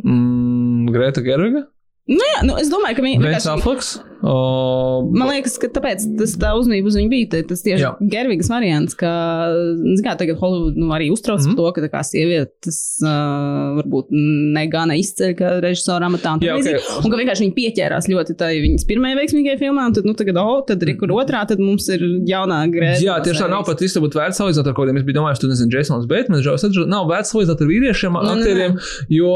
mm, 0.00 0.92
Greta 0.94 1.24
Gerviga. 1.24 1.66
Nu, 2.06 2.22
jā, 2.22 2.42
nu, 2.46 2.54
es 2.62 2.68
domāju, 2.70 3.00
ka 3.00 3.02
viņi 3.02 3.18
Viens 3.18 3.42
vienkārši. 3.42 3.54
Affleks. 3.58 3.96
Uh, 4.26 5.04
Man 5.12 5.28
liekas, 5.28 5.58
ka 5.60 5.68
tāpēc 5.70 6.04
tas 6.18 6.32
tā 6.40 6.50
uzmanība 6.56 6.88
uz 6.88 6.96
viņu 6.96 7.10
bija. 7.12 7.26
tā- 7.34 7.42
Tas 7.46 7.60
tieši 7.62 7.82
Jā. 7.84 7.90
Gervigs 8.00 8.48
variants, 8.48 8.94
ka, 8.96 9.10
zin 9.76 10.02
kā 10.06 10.14
tagad 10.18 10.38
Hollywood 10.40 10.78
nu, 10.80 10.88
arī 10.94 11.10
uztrauc 11.12 11.42
mm. 11.42 11.50
Mhm. 11.52 11.56
par 11.56 11.66
to, 11.66 11.72
ka 11.76 11.80
tā 11.84 11.90
kā 11.92 12.00
sievietes 12.06 12.78
uh, 13.04 13.76
varbūt 13.78 14.08
ne 14.56 14.64
gana 14.72 14.96
izceļ, 14.98 15.34
kā 15.36 15.50
režisora 15.62 16.08
amatā 16.08 16.32
un 16.34 16.40
tā 16.40 16.48
Jā, 16.48 16.56
līdzīgi. 16.56 16.80
ok. 16.80 17.04
Un 17.04 17.12
ka 17.12 17.20
vienkārši 17.20 17.44
viņi 17.44 17.54
pieķērās 17.58 18.08
ļoti 18.10 18.36
tai 18.40 18.50
viņas 18.64 18.86
pirmajai 18.88 19.18
veiksmīgajai 19.20 19.58
filmai, 19.60 19.86
un 19.90 19.98
tad, 19.98 20.08
nu, 20.08 20.14
tagad, 20.14 20.40
oh, 20.40 20.62
tad 20.66 20.82
arī 20.86 20.96
kur 20.98 21.12
otrā, 21.18 21.44
tad 21.46 21.60
mums 21.62 21.86
ir 21.92 22.00
jaunā 22.26 22.62
grēta. 22.72 23.02
Jā, 23.04 23.18
tieši 23.22 23.44
tā 23.44 23.50
nav 23.52 23.66
pat 23.68 23.82
būt 23.84 24.16
vērts 24.16 24.40
salīdzināt 24.40 24.70
ar 24.72 24.74
kaut 24.78 24.86
kādiem. 24.86 25.02
Es 25.02 25.06
biju 25.06 25.18
domājis, 25.20 25.42
tu 25.44 25.50
nezini, 25.52 25.70
Jasons 25.76 26.06
Batemans, 26.08 26.42
Džons 26.46 26.66
Edžers. 26.70 26.88
Nav 26.90 27.06
vērts 27.12 27.34
salīdzināt 27.34 27.62
ar 27.62 27.70
vīriešiem, 27.70 28.16
nē, 28.16 28.34
aktieriem, 28.34 28.78
jo 29.12 29.30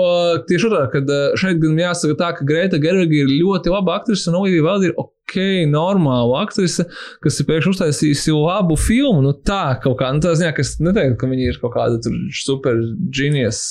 tieši 0.48 0.70
otrādi, 0.70 0.90
kad 0.96 1.14
šeit 1.40 1.60
gan 1.62 1.78
jāsaka 1.84 2.16
tā, 2.24 2.32
ka 2.38 2.48
Greta 2.60 2.80
Gerviga 2.82 3.22
ir 3.22 3.32
ļoti 3.32 3.72
laba 3.72 3.96
aktrise 3.96 4.28
un 4.28 4.36
Olivija 4.42 4.66
vēl 4.66 4.86
ir 4.90 4.96
ok, 5.00 5.36
normāla 5.70 6.42
aktrise, 6.44 6.84
kas 7.24 7.40
ir 7.40 7.48
pēkšņi 7.48 7.72
uztaisījusi 7.72 8.34
labu 8.36 8.76
filmu. 8.80 9.22
Nu 9.24 9.32
tā 9.32 9.78
kaut 9.80 9.96
kā, 10.00 10.10
nu 10.12 10.20
tā 10.24 10.34
ziņā, 10.36 10.52
ka 10.56 10.64
es 10.64 10.74
neteiktu, 10.82 11.16
ka 11.20 11.30
viņi 11.30 11.48
ir 11.48 11.60
kaut 11.62 11.76
kāda 11.78 12.16
super 12.42 12.76
genius. 13.16 13.62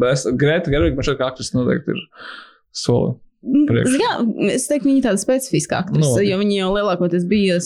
Best. 0.00 0.30
Greta 0.40 0.72
Gerviga 0.72 0.96
man 0.96 1.06
šeit 1.06 1.20
kā 1.20 1.28
aktrise 1.28 1.54
noteikti 1.54 1.94
ir 1.94 2.02
soli. 2.74 3.14
Priekš. 3.68 3.96
Jā, 4.00 4.12
es 4.54 4.66
teiktu, 4.70 4.88
viņa 4.88 5.00
ir 5.00 5.06
tāda 5.08 5.20
Nu, 5.94 6.00
no, 6.00 6.10
jo 6.24 6.38
viņa 6.40 6.56
jau 6.58 6.70
lielākoties 6.74 7.24
bija 7.28 7.58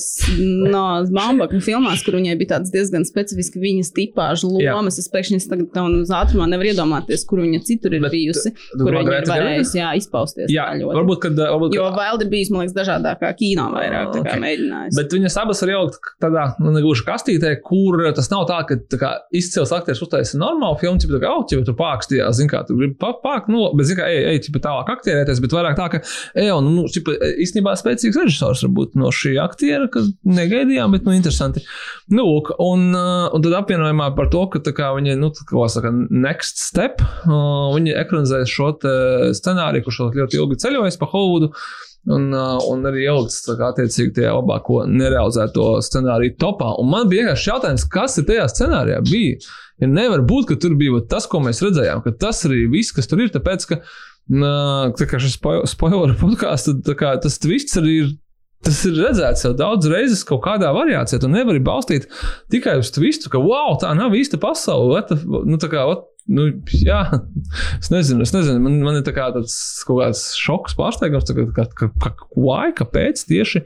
no 0.73 0.85
Bambaka 1.14 1.61
filmās, 1.64 2.03
kur 2.07 2.19
viņai 2.19 2.37
bija 2.41 2.57
tāds 2.57 2.73
diezgan 2.75 3.07
specifiski 3.09 3.61
viņas 3.62 3.93
tipāžu 3.97 4.51
Jā. 4.61 4.75
lomas. 4.77 4.99
Es 5.01 5.09
pēkšņi 5.12 5.41
tagad 5.51 5.71
tam 5.75 6.01
uz 6.01 6.11
ātrumā 6.14 6.49
nevaru 6.51 6.73
iedomāties, 6.73 7.25
kur 7.29 7.43
viņa 7.45 7.62
citur 7.69 7.95
ir 7.97 8.05
Bet, 8.05 8.14
bijusi, 8.14 8.53
kur 8.75 8.93
viņa 8.97 9.21
ir 9.23 9.29
varējusi 9.31 9.81
jā, 9.81 9.93
izpausties. 10.01 10.53
Jā, 10.53 10.67
varbūt, 10.83 11.21
kad, 11.25 11.38
eh, 11.38 11.51
varbūt, 11.55 11.75
Jo 11.75 11.88
kad- 11.88 11.99
Vailda 11.99 12.25
ir 12.27 12.31
bijusi, 12.31 12.53
man 12.53 12.64
liekas, 12.67 12.77
dažādākā 12.77 13.37
kino 13.38 13.69
vairāk 13.75 14.12
tā 14.14 14.23
kā 14.25 14.35
Ok. 14.37 14.43
mēģinājusi. 14.45 14.97
Bet 14.97 15.11
viņas 15.11 15.37
abas 15.43 15.62
var 15.62 15.69
ielikt 15.75 16.01
tādā 16.23 16.45
nu, 16.61 16.71
negluži 16.73 17.05
kastītē, 17.07 17.55
kur 17.62 18.12
tas 18.14 18.31
nav 18.31 18.47
tā, 18.49 18.67
ka 18.67 18.75
tā 18.77 18.99
kā, 18.99 19.12
izcils 19.33 19.73
aktieris 19.73 20.03
uztaisīja 20.03 20.41
normālu 20.43 20.79
filmu, 20.81 20.99
bet 20.99 21.23
kā, 21.23 21.29
oh, 21.29 21.45
ja 21.51 21.62
tu 21.64 21.75
pārakstījās, 21.75 22.38
zini, 22.38 22.49
kā 22.49 22.67
tu 22.67 22.77
gribi 22.77 22.97
pārāk, 22.97 23.49
nu, 23.49 23.73
bet, 23.75 23.87
zini, 23.87 23.99
kā, 24.01 24.07
ej, 24.09 24.25
ej, 24.33 24.38
ķipa, 24.47 24.61
tālāk 24.69 24.88
aktierēties, 24.97 25.41
bet 25.41 25.51
vairāk 25.51 25.67
tā, 25.76 25.88
ka, 25.92 26.00
ej, 26.38 26.50
un, 26.54 26.70
nu, 26.76 26.87
ķipa, 26.92 27.16
īstenībā 27.44 27.74
spēcīgs 27.78 28.18
režisors 28.20 28.64
varbūt 28.66 28.96
no 29.00 29.12
šī 29.14 29.35
aktiera, 29.42 29.88
kas 29.92 30.11
negaidījām, 30.28 30.94
bet, 30.94 31.04
nu, 31.09 31.16
interesanti. 31.16 31.64
Nu, 32.12 32.24
lūk, 32.28 32.54
un, 32.62 32.88
uh, 32.94 33.26
un 33.35 33.44
tad 33.44 33.59
apvienojumā 33.61 34.12
par 34.16 34.31
to, 34.33 34.46
ka 34.52 34.62
tā 34.64 34.72
kā 34.76 34.92
viņi, 34.96 35.18
nu, 35.20 35.33
tā 35.35 35.44
kā 35.48 35.68
saka, 35.72 35.92
next 36.09 36.62
step, 36.62 37.02
uh, 37.02 37.68
viņi 37.74 37.96
ekranizēs 38.04 38.54
šo 38.54 38.72
scenāriju, 39.37 39.87
kurš 39.87 40.02
ļoti 40.16 40.40
ilgi 40.40 40.62
ceļojas 40.64 40.98
pa 41.00 41.11
Hollywoodu. 41.12 41.52
Un, 42.09 42.31
uh, 42.33 42.57
un 42.70 42.87
arī 42.88 43.02
ielikts 43.04 43.42
attiecīgi 43.52 44.14
tajā 44.16 44.31
labāko 44.33 44.85
nerealizēto 44.88 45.74
scenāriju 45.85 46.38
topā. 46.40 46.70
Un 46.81 46.88
man 46.88 47.09
bija 47.11 47.26
vienkārši 47.26 47.50
jautājums, 47.50 47.85
kas 47.92 48.16
ir 48.20 48.28
tajā 48.31 48.46
scenārijā? 48.48 49.00
Bija. 49.04 49.40
Ja 49.83 49.87
nevar 49.90 50.22
būt, 50.26 50.48
ka 50.48 50.57
tur 50.62 50.72
bija 50.78 51.02
tas, 51.11 51.26
ko 51.31 51.42
mēs 51.44 51.61
redzējām, 51.62 52.00
ka 52.07 52.14
tas 52.18 52.40
arī 52.48 52.64
viss, 52.70 52.94
kas 52.96 53.11
tur 53.11 53.20
ir. 53.22 53.28
Tāpēc, 53.35 53.66
ka 53.70 53.76
tā 53.83 53.85
kā 54.29 55.21
šis 55.21 55.37
spo- 55.38 55.62
spoiler 55.69 56.14
podkāsts, 56.23 56.71
tad 56.85 56.97
kā 57.01 57.14
tas 57.23 57.38
twists 57.43 57.79
arī 57.81 58.01
ir. 58.05 58.17
Tas 58.67 58.81
ir 58.88 58.97
redzēts 58.99 59.45
jau 59.47 59.53
daudz 59.55 59.87
reizes 59.87 60.25
kaut 60.27 60.41
kādā 60.43 60.73
variācijā. 60.75 61.21
Tu 61.23 61.29
nevari 61.31 61.61
balstīt 61.62 62.09
tikai 62.51 62.73
uz 62.81 62.88
twistu, 62.91 63.31
ka 63.31 63.38
wow, 63.38 63.77
tā 63.79 63.93
nav 63.95 64.17
īsta 64.19 64.35
pasaule. 64.43 64.97
What 64.97 65.12
the- 65.12 65.45
Nu, 65.47 65.55
kā, 65.62 65.85
what, 65.87 66.09
nu, 66.27 66.49
jā, 66.75 67.05
es 67.79 67.93
nezinu, 67.95 68.27
es 68.27 68.35
nezinu. 68.35 68.59
Man, 68.64 68.81
man 68.83 68.99
ir 68.99 69.05
tā 69.07 69.14
kā 69.14 69.29
tāds 69.37 69.55
kaut 69.87 70.03
kāds 70.03 70.25
šoks, 70.35 70.75
pārsteigums, 70.75 71.31
kā, 71.31 71.47
ka, 71.55 71.69
ka, 71.87 72.11
ka, 72.11 72.29
why, 72.35 72.73
kāpēc 72.75 73.23
tieši 73.31 73.62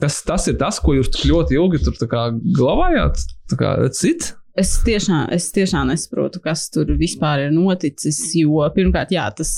tas, 0.00 0.22
tas 0.24 0.48
ir 0.48 0.56
tas, 0.58 0.80
ko 0.82 0.96
jūs 0.96 1.12
tik 1.12 1.28
ļoti 1.28 1.60
ilgi 1.60 1.82
tur 1.84 2.00
kā 2.10 2.30
glabājāt. 2.56 3.20
Tā 3.52 3.60
kā, 3.60 3.74
it. 4.08 4.32
Es 4.58 4.78
tiešām, 4.84 5.28
es 5.36 5.52
tiešām 5.52 5.92
nesaprotu, 5.92 6.40
kas 6.44 6.70
tur 6.72 6.88
vispār 6.96 7.46
ir 7.50 7.52
noticis. 7.54 8.18
Jo 8.40 8.64
pirmkārt, 8.74 9.12
jā, 9.12 9.28
tas 9.36 9.52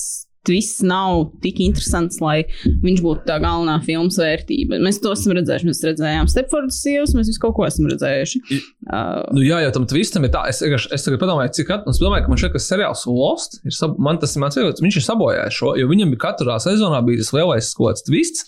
viss 0.50 0.82
nav 0.84 1.30
tik 1.44 1.60
interesants, 1.64 2.20
lai 2.24 2.44
viņš 2.64 3.02
būtu 3.04 3.24
tā 3.28 3.38
galvenā 3.42 3.78
filmas 3.86 4.18
vērtība. 4.20 4.78
Mēs 4.84 5.00
to 5.02 5.12
esam 5.14 5.34
redzējuši. 5.38 5.68
Mēs 5.70 5.82
redzējām 5.88 6.30
Stepfordas 6.30 6.80
sievas, 6.84 7.14
mēs 7.16 7.30
visu 7.32 7.40
kaut 7.42 7.56
ko 7.58 7.66
esam 7.68 7.88
redzējuši. 7.92 8.42
Uh, 8.90 9.24
Nu, 9.34 9.42
jā, 9.44 9.60
jau 9.64 9.72
tam 9.78 9.86
twistam 9.90 10.24
ir 10.28 10.32
tā. 10.34 10.44
Es, 10.52 10.60
vienkārši- 10.64 10.92
es 10.94 11.04
tagad 11.06 11.20
padomāju, 11.24 11.54
cik 11.58 11.70
at- 11.70 11.88
es 11.88 12.00
domāju, 12.02 12.24
ka 12.26 12.28
man 12.34 12.38
šeit 12.38 12.52
tas 12.52 12.68
seriāls 12.70 13.06
Lost 13.06 13.60
ir. 13.64 13.70
Sab, 13.72 13.98
man 13.98 14.18
tas 14.18 14.36
ir 14.36 14.40
mans 14.40 14.56
vietas, 14.56 14.80
viņš 14.84 14.96
ir 15.00 15.06
sabojājis 15.08 15.58
šo, 15.60 15.76
jo 15.78 15.86
viņam 15.88 16.10
bija 16.14 16.24
katrā 16.28 16.56
sezonā 16.60 17.04
bija 17.06 17.18
tas 17.24 17.32
lielais 17.32 17.74
kaut 17.74 17.92
kāds 17.94 18.04
twists. 18.08 18.44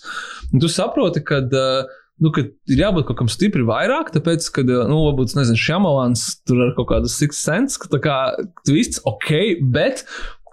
Un 0.53 0.59
tu 0.59 0.67
saproti, 0.67 1.23
ka. 1.23 1.41
Uh, 1.47 1.83
Nu, 2.19 2.31
ka 2.33 2.41
ir 2.41 2.79
jābūt 2.81 3.05
kaut 3.05 3.17
kam 3.19 3.27
stipri 3.29 3.61
vairāk, 3.61 4.07
tāpēc, 4.09 4.41
ka, 4.49 4.63
nu, 4.65 4.95
varbūt, 5.05 5.35
nezinu, 5.37 5.53
Šamalans 5.53 6.23
tur 6.49 6.63
ar 6.65 6.71
kaut 6.73 6.87
kādu 6.89 7.05
six 7.13 7.37
cents, 7.45 7.77
ka 7.77 7.85
tā 7.93 7.99
kā 8.01 8.15
twists, 8.65 8.97
ok, 9.05 9.61
bet. 9.61 10.01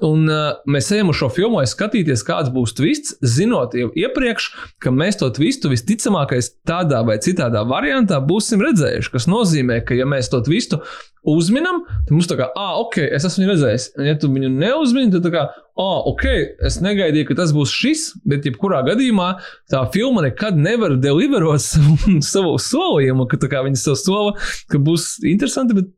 Un 0.05 0.27
uh, 0.29 0.59
mēs 0.69 0.91
ejam 0.93 1.13
uz 1.13 1.17
šo 1.17 1.31
filmu, 1.33 1.61
lai 1.61 1.69
skatīties, 1.71 2.25
kāds 2.27 2.51
būs 2.53 2.75
twists, 2.77 3.15
zinot 3.25 3.77
jau 3.79 3.89
iepriekš, 3.97 4.51
ka 4.83 4.93
mēs 4.93 5.17
to 5.21 5.31
twistu 5.33 5.71
visticamākais 5.73 6.51
tādā 6.69 7.01
vai 7.09 7.17
citādā 7.25 7.63
variantā 7.69 8.21
būsim 8.25 8.61
redzējuši. 8.65 9.13
Tas 9.15 9.29
nozīmē, 9.31 9.81
ka, 9.87 9.97
ja 9.97 10.09
mēs 10.09 10.29
to 10.33 10.43
twistu 10.45 10.83
uzminam, 11.25 11.81
tad 12.05 12.13
mums 12.13 12.29
tā 12.29 12.37
kā, 12.37 12.51
ah, 12.53 12.77
ok, 12.83 13.01
es 13.17 13.25
esmu 13.25 13.49
redzējis. 13.49 13.89
Un, 13.97 14.09
ja 14.11 14.19
tu 14.21 14.29
viņu 14.33 14.53
neuzmini, 14.53 15.13
tad 15.15 15.25
tā 15.25 15.33
kā, 15.33 15.47
ah, 15.57 15.99
ok, 16.13 16.29
es 16.69 16.79
negaidīju, 16.85 17.31
ka 17.31 17.41
tas 17.41 17.57
būs 17.57 17.73
šis, 17.73 18.07
bet 18.29 18.45
jebkurā 18.45 18.83
gadījumā 18.91 19.31
tā 19.73 19.87
filma 19.95 20.27
nekad 20.29 20.61
nevar 20.61 20.99
deliverot 21.01 21.65
savu, 21.71 22.21
savu 22.21 22.57
solījumu, 22.61 23.29
ka 23.31 23.41
kā 23.49 23.65
viņi 23.65 23.81
sev 23.81 23.97
sola, 24.01 24.37
ka 24.69 24.81
būs 24.85 25.15
interesanti, 25.25 25.81
bet 25.81 25.93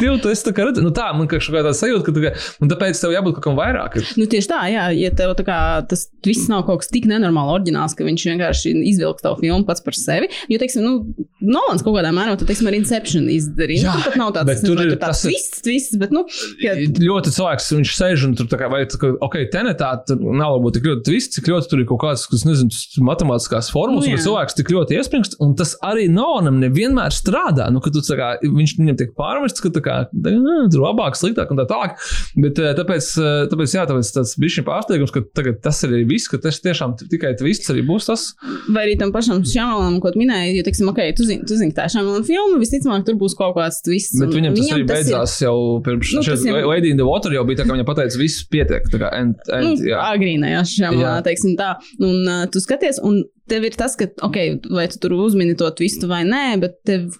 Tev 0.00 0.16
tas 0.24 0.40
tā 0.42 0.50
kā 0.56 0.64
redz, 0.66 0.80
nu 0.82 0.90
tā, 0.94 1.04
man 1.14 1.28
kā 1.30 1.38
šāda 1.38 1.68
tāda 1.68 1.78
sajūta, 1.78 2.02
ka 2.08 2.12
tā 2.16 2.22
kā, 2.24 2.30
un 2.64 2.70
tāpēc 2.70 2.98
tev 2.98 3.12
jābūt 3.14 3.36
kaut 3.36 3.44
kam 3.44 3.58
vairāk. 3.58 3.94
Nu, 4.18 4.26
tieši 4.30 4.48
tā, 4.50 4.60
jā, 4.72 4.88
ja 4.98 5.10
tev 5.14 5.36
tā 5.38 5.44
kā, 5.46 5.58
tas 5.86 6.08
viss 6.26 6.48
nav 6.50 6.64
kaut 6.66 6.82
kas 6.82 6.90
tik 6.90 7.06
nenormāli 7.10 7.54
oriģināls, 7.54 7.94
ka 7.94 8.06
viņš 8.06 8.24
vienkārši 8.32 8.72
izvilks 8.90 9.22
tavu 9.22 9.38
filmu 9.38 9.62
pats 9.68 9.84
par 9.84 9.94
sevi. 9.94 10.30
Jo, 10.50 10.58
teiksim, 10.58 10.82
nu, 10.82 11.26
Nolans 11.42 11.84
kaut 11.86 11.94
kādā 11.94 12.10
mērā, 12.14 12.34
tad, 12.38 12.48
teiksim, 12.50 12.70
ar 12.70 12.76
Inception 12.78 13.28
izdarīja. 13.30 13.86
Jā, 13.86 13.94
nu, 14.00 14.06
pat 14.08 14.18
nav 14.18 14.32
tāds, 14.34 14.50
bet 14.50 14.64
nezinu, 14.64 14.78
tur 14.80 14.90
ir 14.90 14.98
tāds 15.02 15.22
twists, 15.26 15.62
twists, 15.62 15.98
bet, 16.02 16.14
nu, 16.14 16.24
ka, 16.58 16.74
ļoti 17.06 17.34
cilvēks, 17.38 17.70
viņš 17.78 17.94
sēž 18.00 18.26
un 18.26 18.36
tur 18.38 18.50
tā 18.50 18.58
kā, 18.58 18.70
vai, 18.72 18.82
tā 18.90 18.98
kā, 18.98 19.12
ok, 19.26 19.38
tenetā 19.54 19.92
tur 20.08 20.22
nav 20.22 20.56
varbūt 20.56 20.78
tik 20.78 20.90
ļoti 20.90 21.06
twists, 21.06 21.38
cik 21.38 21.50
ļoti 21.52 21.70
tur 21.70 21.84
ir 21.84 21.88
kaut 21.90 22.02
kāds, 22.02 22.26
kas, 22.30 22.46
nezinu, 22.48 22.82
matemātiskās 23.06 23.70
formulas, 23.74 24.06
Nu, 24.08 24.16
un 24.16 24.22
cilvēks 24.22 24.56
tik 24.58 24.70
ļoti 24.72 24.98
iespringst, 24.98 25.38
un 25.42 25.54
tas 25.58 25.74
arī 25.86 26.08
Nolanam 26.10 26.58
nevienmēr 26.62 27.14
strādā, 27.14 27.68
nu, 27.74 27.82
ka 27.84 27.92
tu, 27.94 28.02
tā 28.06 28.18
kā, 28.18 28.30
viņš 28.42 28.76
viņam 28.78 28.98
tiek 28.98 29.12
pārmests, 29.52 29.62
ka 29.62 29.70
tā 29.70 29.82
kā, 29.82 30.06
"Nē, 30.12 30.70
tur 30.72 30.82
labāk, 30.82 31.14
sliktāk 31.16 31.50
un 31.50 31.58
tā 31.58 31.66
tālāk, 31.66 31.96
bet 32.36 32.58
eh, 32.58 32.74
tāpēc, 32.74 33.06
eh, 33.18 33.46
tāpēc, 33.48 33.74
jā, 33.76 33.86
tāpēc 33.86 34.12
tas 34.12 34.36
bija 34.36 34.64
pārsteigums, 34.64 35.12
ka 35.12 35.20
tagad 35.34 35.62
tas 35.62 35.82
arī 35.84 36.06
viss, 36.08 36.28
ka 36.28 36.38
tas 36.38 36.60
tiešām 36.60 36.96
tikai 37.08 37.36
twists 37.38 37.70
arī 37.70 37.84
būs 37.86 38.06
tas. 38.06 38.34
vai 38.68 38.86
arī 38.86 38.98
tam 38.98 39.12
pašam 39.12 39.42
šāmalam, 39.42 40.00
ko 40.00 40.12
minēji, 40.16 40.56
jo, 40.56 40.62
teiksim, 40.62 40.88
ok, 40.88 41.00
tu 41.16 41.24
zini, 41.24 41.44
tu 41.46 41.56
zini 41.56 41.72
tā 41.72 41.86
šāmalam 41.88 42.24
filmu, 42.24 42.60
visticamāk, 42.60 43.04
tur 43.04 43.14
būs 43.14 43.36
kaut 43.36 43.56
kāds 43.56 43.82
twists. 43.82 44.18
Bet 44.18 44.30
viņam 44.30 44.54
tas 44.54 44.64
viņam 44.64 44.78
arī 44.78 44.86
beidzās 44.86 45.40
jau 45.42 45.82
pirms, 45.82 46.14
Nu, 46.14 46.22
tas 46.22 46.44
jau- 46.44 46.68
Lady 46.68 46.90
in 46.90 46.96
the 46.96 47.04
Water 47.04 47.30
jau 47.32 47.44
bija 47.44 47.62
tā, 47.62 47.66
ka 47.66 47.74
viņa 47.74 47.84
pateica, 47.86 48.16
viss 48.18 48.44
pietiek, 48.44 48.82
tā 48.90 48.98
kā, 48.98 49.12
end, 49.12 49.36
end, 49.52 49.78
nu, 49.80 49.84
jā. 49.84 49.98
agrīnajā 50.12 50.62
šāmalā, 50.62 51.22
teiksim 51.24 51.56
tā. 51.56 51.76
Un 52.00 52.26
uh, 52.28 52.46
tu 52.46 52.60
skaties, 52.60 53.00
un 53.02 53.24
tev 53.48 53.64
ir 53.64 53.70
tas, 53.76 53.96
ka, 53.96 54.06
ok, 54.22 54.36
vai 54.70 54.86
tu 54.88 54.98
tur 54.98 55.10
uzmini 55.18 55.56
to 55.56 55.68
twistu 55.70 56.08
vai 56.08 56.22
nē, 56.24 56.60
bet 56.60 56.82
tev 56.84 57.10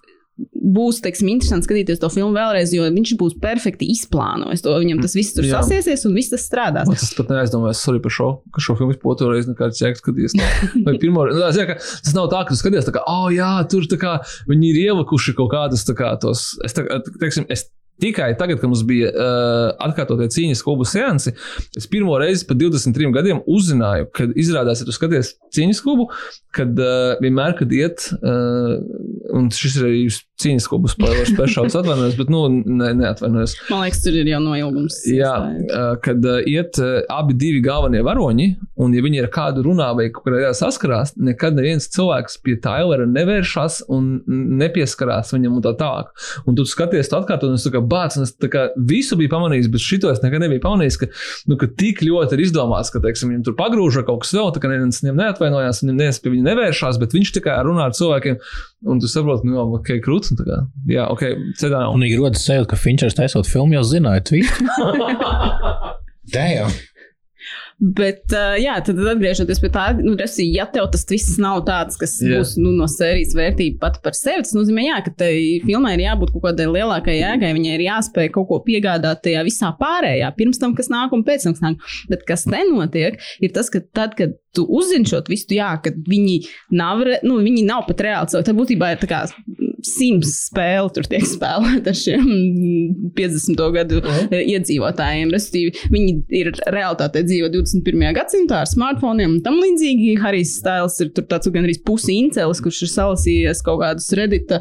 būs, 0.52 1.00
teiksim, 1.04 1.30
interesanti 1.32 1.66
skatīties 1.66 2.00
to 2.02 2.08
filmu 2.12 2.32
vēlreiz, 2.36 2.72
jo 2.74 2.86
viņš 2.86 3.14
būs 3.20 3.36
perfekti 3.42 3.88
izplānojis 3.92 4.64
to. 4.64 4.74
Viņam 4.82 5.02
tas 5.04 5.16
viss 5.18 5.34
tur 5.36 5.46
Jā. 5.46 5.60
sasiesies 5.60 6.06
un 6.08 6.16
viss 6.16 6.32
tas 6.32 6.46
strādās. 6.46 6.88
Man 6.90 7.00
tas 7.00 7.12
pat 7.18 7.32
neaizdomājas, 7.34 7.82
sorry 7.82 8.02
par 8.04 8.14
šo, 8.14 8.30
ka 8.54 8.64
šo 8.64 8.78
filmu 8.78 8.94
vispār 8.94 9.14
otru 9.14 9.32
reizi 9.32 9.52
nekāds 9.52 9.82
skatījās. 9.82 10.38
tā. 10.38 10.48
Vai 10.86 10.96
pirmo 11.02 11.26
reizi, 11.28 11.42
nu, 11.42 11.68
ka 11.72 11.78
tas 11.82 12.16
nav 12.16 12.30
tā, 12.32 12.46
ka 12.46 12.54
tu 12.54 12.62
skaties, 12.62 12.88
tā 12.88 12.96
kā, 12.96 13.04
oh, 13.10 13.28
jā, 13.34 13.52
tur 13.72 13.86
tā 13.90 14.00
kā 14.00 14.16
viņi 14.50 14.72
ir 14.72 14.82
ielikuši 14.86 15.36
kaut 15.38 15.52
kādus, 15.54 15.86
tā 15.88 15.96
kā 15.98 16.14
tos, 16.22 16.52
es, 16.66 16.76
tā, 16.76 16.86
teiksim, 17.20 17.48
es 17.52 17.68
tikai 18.02 18.32
tagad, 18.38 18.58
kad 18.60 18.70
mums 18.70 18.82
bija 18.86 19.10
uh, 19.12 19.68
atkārtotie 19.86 20.28
cīņas 20.32 20.62
klubu 20.64 20.86
seansi, 20.88 21.34
es 21.78 21.86
pirmo 21.90 22.16
reizi 22.20 22.46
pēc 22.48 22.58
23 22.64 23.12
gadiem 23.14 23.42
uzzināju, 23.50 24.08
kad 24.16 24.32
izrādās, 24.38 24.82
ja 24.82 24.88
tu 24.88 24.94
skaties 24.96 25.34
cīņas 25.54 25.82
klubu, 25.84 26.08
kad 26.56 26.78
uh, 26.82 27.14
vienmēr, 27.22 27.54
kad 27.58 27.72
iet, 27.76 28.08
uh, 28.18 28.74
un 29.36 29.50
šis 29.54 29.78
ir 29.78 29.88
arī 29.90 30.02
cīņas 30.42 30.68
klubus, 30.70 30.96
spēšāls 30.96 31.76
atvainojos, 31.80 32.16
bet, 32.18 32.32
nu, 32.32 32.44
ne, 32.50 32.92
neatvainojos. 32.98 33.56
Man 33.70 33.84
liekas, 33.86 34.02
tur 34.04 34.18
ir 34.18 34.30
jau 34.30 34.40
noilgums. 34.44 34.98
Jā, 35.10 35.34
kad 36.04 36.26
iet 36.48 36.80
abi 37.12 37.36
divi 37.38 37.62
galvenie 37.64 38.02
varoņi, 38.06 38.48
un 38.82 38.96
ja 38.96 39.04
viņi 39.04 39.22
ar 39.24 39.30
kādu 39.32 39.64
runā 39.66 39.90
vai 39.98 40.08
kaut 40.12 40.26
kādā 40.28 40.52
saskarās, 40.56 41.14
nekad 41.20 41.56
neviens 41.58 41.88
cilvēks 41.92 42.38
pie 42.44 42.56
Tailera 42.62 43.06
nevēršas 43.08 43.82
un 43.92 44.10
nepieskarās 44.60 45.32
viņam 45.34 45.58
un 45.58 45.64
tā 45.64 45.74
tālāk. 45.78 46.12
Un 46.48 46.56
tu 46.58 46.66
skaties, 46.68 47.10
tu 47.10 47.18
atkārtot, 47.18 47.50
un 47.52 47.60
es 47.60 47.66
tā 47.66 47.74
kā 47.74 47.82
bāc, 47.84 48.16
un 48.18 48.26
es 48.26 48.34
tā 48.36 48.50
kā 48.52 48.66
visu 48.88 49.18
biju 49.20 49.32
pamanījis, 49.32 49.70
bet 49.72 49.84
šito 49.84 50.10
es 50.12 50.22
nekad 50.24 50.44
nebiju 50.44 50.62
pamanījis, 50.64 50.98
ka, 51.00 51.10
nu, 51.50 51.58
ka 51.60 51.68
tik 51.78 52.02
ļoti 52.06 52.36
ir 52.36 52.44
izdomāts, 52.46 52.92
ka, 52.92 53.02
teiksim, 53.04 53.32
viņam 53.32 53.46
tur 53.48 53.56
pagrūža 53.58 54.04
kaut 54.08 54.24
kas 54.24 54.34
vēl, 54.36 54.52
tā 54.54 54.62
kā 54.62 54.70
neviens 54.72 55.02
viņam 55.02 55.20
neatvainojās, 55.22 55.82
viņam 55.84 56.00
neviens 56.00 56.20
pie 56.22 56.34
viņa 56.34 56.48
nevēršās, 56.50 57.00
bet 57.02 57.16
viņš 57.16 57.34
kā 57.42 57.58
runā 57.66 57.88
ar 57.88 57.96
cilvēkiem, 57.96 58.38
un 58.92 59.00
tu 59.02 59.10
saproti, 59.10 59.48
nu, 59.48 59.60
ok, 59.78 59.94
krūts, 60.04 60.31
tā 60.38 60.46
kā, 60.46 60.60
jā, 60.90 61.08
ok, 61.12 61.26
nav. 61.72 61.90
Un 61.94 62.06
ir 62.06 62.18
rodas 62.20 62.46
sajūta, 62.46 62.72
ka 62.72 62.80
Finčers 62.80 63.18
taisot 63.18 63.48
filmu 63.50 63.78
jau 63.78 63.84
zināja 63.94 64.24
tvītu. 64.30 64.70
Damn! 66.32 66.72
Bet, 67.82 68.28
uh, 68.30 68.54
jā, 68.62 68.76
tad 68.86 69.00
atgriežoties 69.10 69.58
pie 69.58 69.68
tā, 69.74 69.88
nu, 69.98 70.12
resi, 70.18 70.44
ja 70.54 70.68
tev 70.70 70.86
tas 70.92 71.02
viss 71.10 71.34
nav 71.42 71.64
tāds, 71.66 71.96
kas 71.98 72.14
yeah. 72.22 72.38
būs 72.38 72.52
nu, 72.60 72.70
no 72.76 72.86
sērijas 72.86 73.34
vērtība 73.34 73.80
pat 73.82 73.98
par 74.04 74.14
sevi, 74.14 74.44
tas 74.44 74.54
nozīmē, 74.54 74.84
jā, 74.86 75.00
ka 75.02 75.14
tai 75.24 75.32
filmai 75.64 75.96
ir 75.96 76.04
jābūt 76.04 76.30
kaut 76.36 76.44
kādai 76.46 76.68
lielākai 76.70 77.16
jēgai, 77.18 77.50
viņai 77.56 77.72
ir 77.74 77.84
jāspēj 77.88 78.30
kaut 78.36 78.46
ko 78.52 78.60
piegādāt 78.68 79.24
tajā 79.26 79.42
visā 79.48 79.72
pārējā, 79.80 80.30
pirms 80.38 80.62
tam, 80.62 80.76
kas 80.78 80.92
nāk 80.94 81.16
un 81.16 81.26
pēc 81.26 81.48
tam, 81.48 81.56
kas 81.58 81.64
nāk. 81.64 81.90
Bet 82.12 82.22
kas 82.28 82.46
nenotiek, 82.46 83.18
ir 83.42 83.54
tas, 83.56 83.72
ka 83.72 83.82
tad, 83.82 84.14
kad 84.20 84.38
tu 84.56 84.66
uzzini 84.68 85.08
šo 85.08 85.22
visu, 85.28 85.48
jā, 85.56 85.70
ka 85.82 85.92
viņi 85.92 86.38
nav, 86.76 87.02
re- 87.06 87.20
nu, 87.26 87.38
viņi 87.42 87.64
nav 87.68 87.86
pat 87.88 88.02
reāli 88.04 88.32
cilvēki. 88.32 88.48
Tā 88.48 88.56
būtībā 88.58 88.90
ir 88.92 89.00
tā 89.02 89.08
kā 89.10 89.22
simts 89.82 90.34
spēle, 90.46 90.90
tur 90.94 91.06
tiek 91.10 91.24
spēlēta 91.26 91.92
ar 91.92 91.98
šiem 91.98 92.26
50. 93.16 93.62
gadu 93.76 94.02
eh, 94.04 94.42
iedzīvotājiem. 94.54 95.32
Respektīvi, 95.34 95.88
viņi 95.92 96.14
ir 96.42 96.52
realitātē 96.74 97.24
dzīvo 97.26 97.50
21. 97.54 98.04
gadsimtā 98.18 98.62
ar 98.62 98.70
smartphoniem 98.70 99.38
un 99.38 99.40
tam 99.44 99.58
līdzīgi. 99.62 100.14
Harijs 100.22 100.56
Stils 100.60 101.00
ir 101.02 101.12
tāds 101.16 101.50
gan 101.52 101.66
arī 101.66 101.78
pusi 101.86 102.18
incelis, 102.20 102.62
kurš 102.62 102.84
ir 102.86 102.92
salasījies 102.92 103.64
kaut 103.66 103.82
kādus 103.82 104.10
redita 104.18 104.60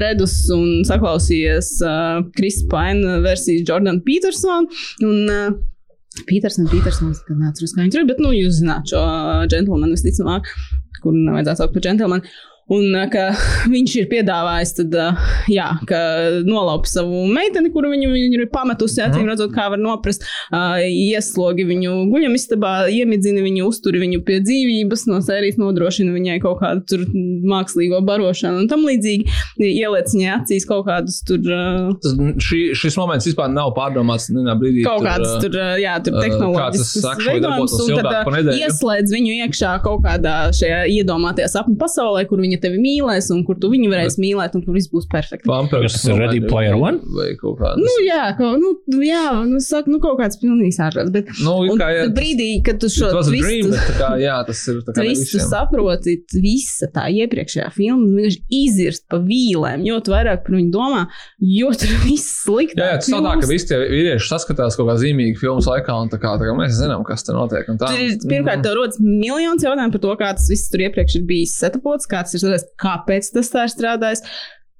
redus 0.00 0.36
un 0.54 0.84
saklausījies 0.88 1.74
uh, 1.84 2.20
Krista 2.36 2.68
Paina 2.70 3.18
versijas 3.24 3.66
Jordan 3.68 4.00
Peterson. 4.06 4.68
Un, 5.04 5.18
uh, 5.26 5.58
Petersons, 6.26 6.70
Petersons, 6.72 7.22
kad 7.26 7.38
neatceros, 7.38 7.74
kā 7.76 7.84
viņš 7.84 7.98
ir, 8.00 8.06
bet, 8.08 8.22
nu, 8.22 8.32
jūs 8.34 8.60
zināt 8.60 8.90
šo 8.90 9.02
džentlmenu 9.50 9.94
visticamāk, 9.94 10.48
kur 11.04 11.14
nevajadzētu 11.14 11.62
saukt 11.62 11.76
par 11.76 11.86
džentlmenu. 11.86 12.32
Un 12.70 12.94
ka 13.10 13.30
viņš 13.74 13.96
ir 14.02 14.08
piedāvājis, 14.10 14.74
tad, 14.78 14.96
jā, 15.50 15.68
ka 15.88 16.00
nolaupa 16.46 16.90
savu 16.90 17.24
meiteni, 17.30 17.72
kuru 17.74 17.90
viņu, 17.92 18.10
viņu 18.14 18.40
ir 18.40 18.50
pametusi, 18.52 19.02
acīm 19.04 19.26
redzot, 19.30 19.52
kā 19.54 19.68
var 19.72 19.80
noprast, 19.80 20.26
ieslogi 20.86 21.66
viņu 21.68 21.96
guļamistabā, 22.12 22.74
iemidzina 22.94 23.42
viņu, 23.44 23.66
uztur 23.70 23.98
viņu 24.00 24.22
pie 24.26 24.40
dzīvības, 24.44 25.06
no 25.10 25.20
sērijas 25.24 25.58
nodrošina 25.60 26.14
viņai 26.14 26.38
kaut 26.44 26.60
kādu 26.62 26.86
tur 26.90 27.04
mākslīgo 27.50 28.00
barošanu 28.06 28.64
un 28.64 28.70
tam 28.70 28.86
līdzīgi, 28.86 29.26
ieliec 29.66 30.14
viņai 30.14 30.30
acīs 30.36 30.68
kaut 30.68 30.86
kādus 30.88 31.20
tur. 31.26 31.42
Tas, 32.02 32.16
šī, 32.46 32.62
šis 32.78 32.98
moments 33.00 33.26
vispār 33.28 33.50
nav 33.52 33.74
pārdomāts. 33.76 34.28
Nenā 34.30 34.54
brīdī, 34.58 34.84
Kaut 34.86 35.00
tur, 35.00 35.08
kādas 35.08 35.32
ā, 35.32 35.40
tur, 35.42 35.56
jā, 35.80 35.94
tur 36.04 36.18
kāds 36.20 36.92
veidojumus, 37.24 37.40
darbotos 37.42 37.80
un 37.82 37.98
tad 37.98 38.50
ieslēdz 38.54 39.14
viņu 39.16 39.36
iekšā 39.46 39.72
kaut 39.84 40.04
kādā 40.04 40.34
šajā 40.54 40.84
iedomātajā 41.00 41.48
sapņu 41.50 41.76
pasaulē, 41.80 42.24
kur 42.30 42.42
viņa 42.42 42.59
tevi 42.62 42.80
mīlēs, 42.82 43.30
un 43.34 43.42
kur 43.46 43.58
tu 43.60 43.70
viņu 43.72 43.90
varēsi 43.92 44.20
mīlēt, 44.22 44.56
un 44.58 44.64
kur 44.66 44.76
viss 44.76 44.90
būs 44.92 45.08
perfekti. 45.10 45.48
Vampīrs 45.50 45.96
Tas 45.96 46.06
ir 46.10 46.20
Ready 46.20 46.42
Player 46.46 46.76
One? 46.78 47.00
Vai 47.16 47.30
kaut 47.40 47.58
kāds. 47.60 47.80
Nu, 47.80 47.94
jā, 48.06 48.22
kaut, 48.38 48.60
nu, 48.62 49.00
jā, 49.04 49.24
nu, 49.48 49.60
saka, 49.64 49.90
nu, 49.92 50.00
kaut 50.02 50.18
kāds 50.20 50.38
pilnīgs 50.40 50.80
ārprāts, 50.84 51.12
bet 51.14 51.30
Nu, 51.40 51.56
un 51.72 51.80
kā, 51.80 51.88
jā, 51.96 52.06
brīdī, 52.14 52.48
kad 52.66 52.80
tu 52.82 52.90
šo 52.92 53.10
Tas 53.14 53.30
bija 53.32 53.46
dream, 53.46 53.66
twistu, 53.66 53.76
bet 53.76 53.90
tā 53.90 53.96
kā, 53.98 54.10
jā, 54.20 54.36
tas 54.48 54.62
ir 54.70 54.80
tā 54.86 54.94
kā 54.94 55.04
twistu 55.04 55.40
saproti, 55.44 56.16
visa 56.40 56.88
tā 56.92 57.06
iepriekšējā 57.22 57.68
filma 57.74 58.06
vienkārši 58.10 58.40
izirst 58.60 59.06
pa 59.10 59.20
vīlēm, 59.24 59.84
jo 59.88 59.98
tu 60.04 60.14
vairāk 60.14 60.44
par 60.46 60.56
viņu 60.58 60.72
domā, 60.74 61.02
jo 61.58 61.70
tur 61.80 61.94
viss 62.06 62.42
sliktāk. 62.44 62.80
Jā, 62.80 62.90
jā, 62.94 63.00
tas 63.02 63.10
nav 63.14 63.26
tā, 63.26 63.34
ka 63.42 63.50
visi 63.50 63.68
tie 63.70 63.78
vīrieši 63.82 64.30
saskatās 64.30 64.78
kaut 64.78 64.90
kā 64.90 64.96
zīmīgi 65.00 65.38
filmas 65.40 65.68
laikā, 65.70 65.96
un 66.04 66.12
tā 66.12 66.20
kā, 66.22 66.34
tā 66.40 66.48
kā 66.48 66.56
mēs 66.58 66.76
zinām, 66.78 67.04
kas 67.08 67.24
tur 67.26 67.38
notiek. 67.38 67.68
un 67.72 67.80
Tā, 67.80 67.90
Tur 67.94 68.02
ir 68.04 68.16
pirmkārt, 68.28 68.62
tev 68.66 68.76
rodas 68.76 69.00
miljons 69.00 69.64
jautājumu 69.64 69.94
par 69.96 70.02
to, 70.04 70.14
kā 70.20 70.30
tas 70.36 70.48
viss 70.50 70.68
tur 70.72 70.84
iepriekš 70.84 71.18
ir 71.20 71.24
bijis 71.28 71.54
setapots, 71.60 72.08
kā 72.10 72.22
tas 72.26 72.36
ir 72.36 72.39
strādājis, 72.40 72.66
kāpēc 72.80 73.30
tas 73.36 73.52
tā 73.52 73.66
ir 73.66 73.74
strādājis. 73.74 74.24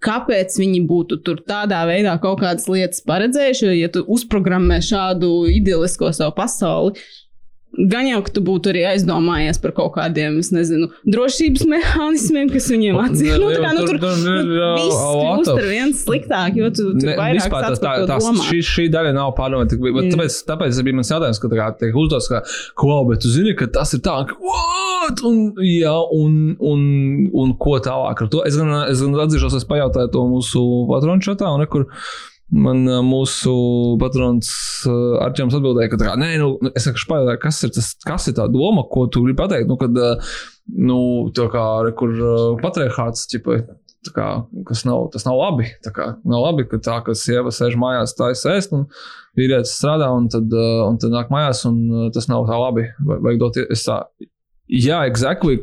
Kāpēc 0.00 0.54
viņi 0.56 0.78
būtu 0.88 1.18
tur 1.26 1.42
tādā 1.44 1.82
veidā 1.84 2.14
kaut 2.22 2.40
kādas 2.40 2.64
lietas 2.72 3.02
paredzējuši? 3.04 3.66
Jo, 3.66 3.72
ja 3.76 3.90
tu 3.92 4.00
uzprogrammē 4.08 4.78
šādu 4.84 5.28
idilisko 5.52 6.08
savu 6.16 6.32
pasauli, 6.38 7.02
gan 7.78 8.08
jau, 8.08 8.18
ka 8.26 8.32
tu 8.34 8.42
būtu 8.44 8.72
arī 8.72 8.82
aizdomājies 8.90 9.60
par 9.62 9.72
kaut 9.76 9.92
kādiem, 9.94 10.40
nezinu, 10.42 10.88
drošības 11.06 11.62
mehānismiem, 11.70 12.50
kas 12.50 12.66
viņiem 12.72 12.98
atzīst. 12.98 13.36
Nu, 13.40 13.50
tā 13.54 13.60
kā 13.62 13.70
nu, 13.76 13.84
tur 13.86 14.00
tur 14.02 14.16
ir 14.18 14.48
nu, 14.48 14.70
viss 14.80 14.98
kļūst 14.98 15.52
ar 15.54 15.68
vien 15.68 15.94
sliktāk, 15.96 16.58
jo 16.58 16.70
tu 16.74 16.88
tur 16.96 17.10
Ne, 17.10 17.16
vairāk 17.20 17.38
vispār 17.38 17.66
tas, 17.68 17.82
tā, 17.82 17.94
domāt. 18.10 18.42
šī, 18.48 18.60
šī 18.66 18.86
daļa 18.92 19.14
nav 19.16 19.32
pārdomāta. 19.38 19.78
bet 19.80 20.08
Jā. 20.08 20.14
Tāpēc, 20.16 20.38
tāpēc 20.50 20.80
bija 20.88 20.98
mans 20.98 21.12
jautājums, 21.14 21.40
ka 21.42 21.52
tā 21.52 21.60
kā 21.60 21.68
tiek 21.84 22.00
uzdots, 22.02 22.30
ka, 22.32 22.42
ko, 22.82 22.96
bet 23.10 23.22
tu 23.22 23.30
zini, 23.32 23.54
ka 23.58 23.70
tas 23.78 23.94
ir 23.96 24.02
tā, 24.06 24.16
ka, 24.30 24.38
what? 24.42 25.22
Un, 25.26 25.54
jā, 25.64 25.94
un, 26.14 26.34
un, 26.58 26.82
un 27.32 27.54
ko 27.60 27.78
tālāk 27.82 28.26
ar 28.26 28.32
to? 28.32 28.42
Es 28.46 28.58
gan, 28.58 28.74
es 28.90 29.00
gan 29.04 29.16
atzīšos, 29.24 29.56
es 29.62 29.68
pajautāju 29.70 30.10
to 30.12 30.26
mūsu 30.28 30.64
patronu 30.90 31.24
čatā, 31.24 31.48
un 31.54 31.62
nekur 31.64 31.86
man 32.50 32.82
mūsu 33.06 33.52
patrons 34.00 34.50
Arčēns 35.24 35.54
atbildēja, 35.58 35.90
ka, 35.92 35.98
tā 36.00 36.08
kā, 36.08 36.14
nē, 36.20 36.30
nu, 36.40 36.48
es 36.74 36.86
vienkārši 36.88 37.08
pajautāju, 37.10 37.42
kas 37.42 37.60
ir, 37.66 37.72
tas, 37.76 37.90
kas 38.06 38.30
ir 38.30 38.36
tā 38.38 38.46
doma, 38.50 38.84
ko 38.90 39.06
tu 39.12 39.22
gribi 39.26 39.38
pateikt. 39.42 39.68
Nu, 39.70 39.76
kad, 39.80 40.00
nu, 40.90 40.98
tā 41.36 41.46
kā, 41.52 41.66
re, 41.86 41.94
kur 41.98 42.16
patriarchāts, 42.62 43.28
ķipa, 43.30 43.60
tā 44.08 44.14
kā, 44.16 44.28
kas 44.68 44.84
nav, 44.88 45.10
tas 45.14 45.26
nav 45.28 45.38
labi. 45.38 45.68
Kā, 45.86 46.14
nav 46.24 46.46
labi, 46.48 46.66
ka 46.70 46.80
tā, 46.82 46.98
ka 47.06 47.14
sieva 47.18 47.52
sēž 47.54 47.78
mājās, 47.80 48.16
tā 48.18 48.32
ir 48.32 48.40
ēst, 48.56 48.74
un 48.76 48.86
vīrietis 49.38 49.76
strādā, 49.78 50.10
un 50.16 50.26
tad, 50.32 50.50
un 50.50 50.98
tad 51.00 51.14
nāk 51.14 51.30
mājās, 51.32 51.62
un 51.68 52.10
tas 52.14 52.28
nav 52.32 52.48
tā 52.50 52.58
labi. 52.60 52.88
Vajag 53.06 53.42
dot, 53.44 53.60
ie- 53.60 53.68
es 53.76 53.86
tā 53.86 54.02
Jā, 54.70 55.02
exactly. 55.08 55.58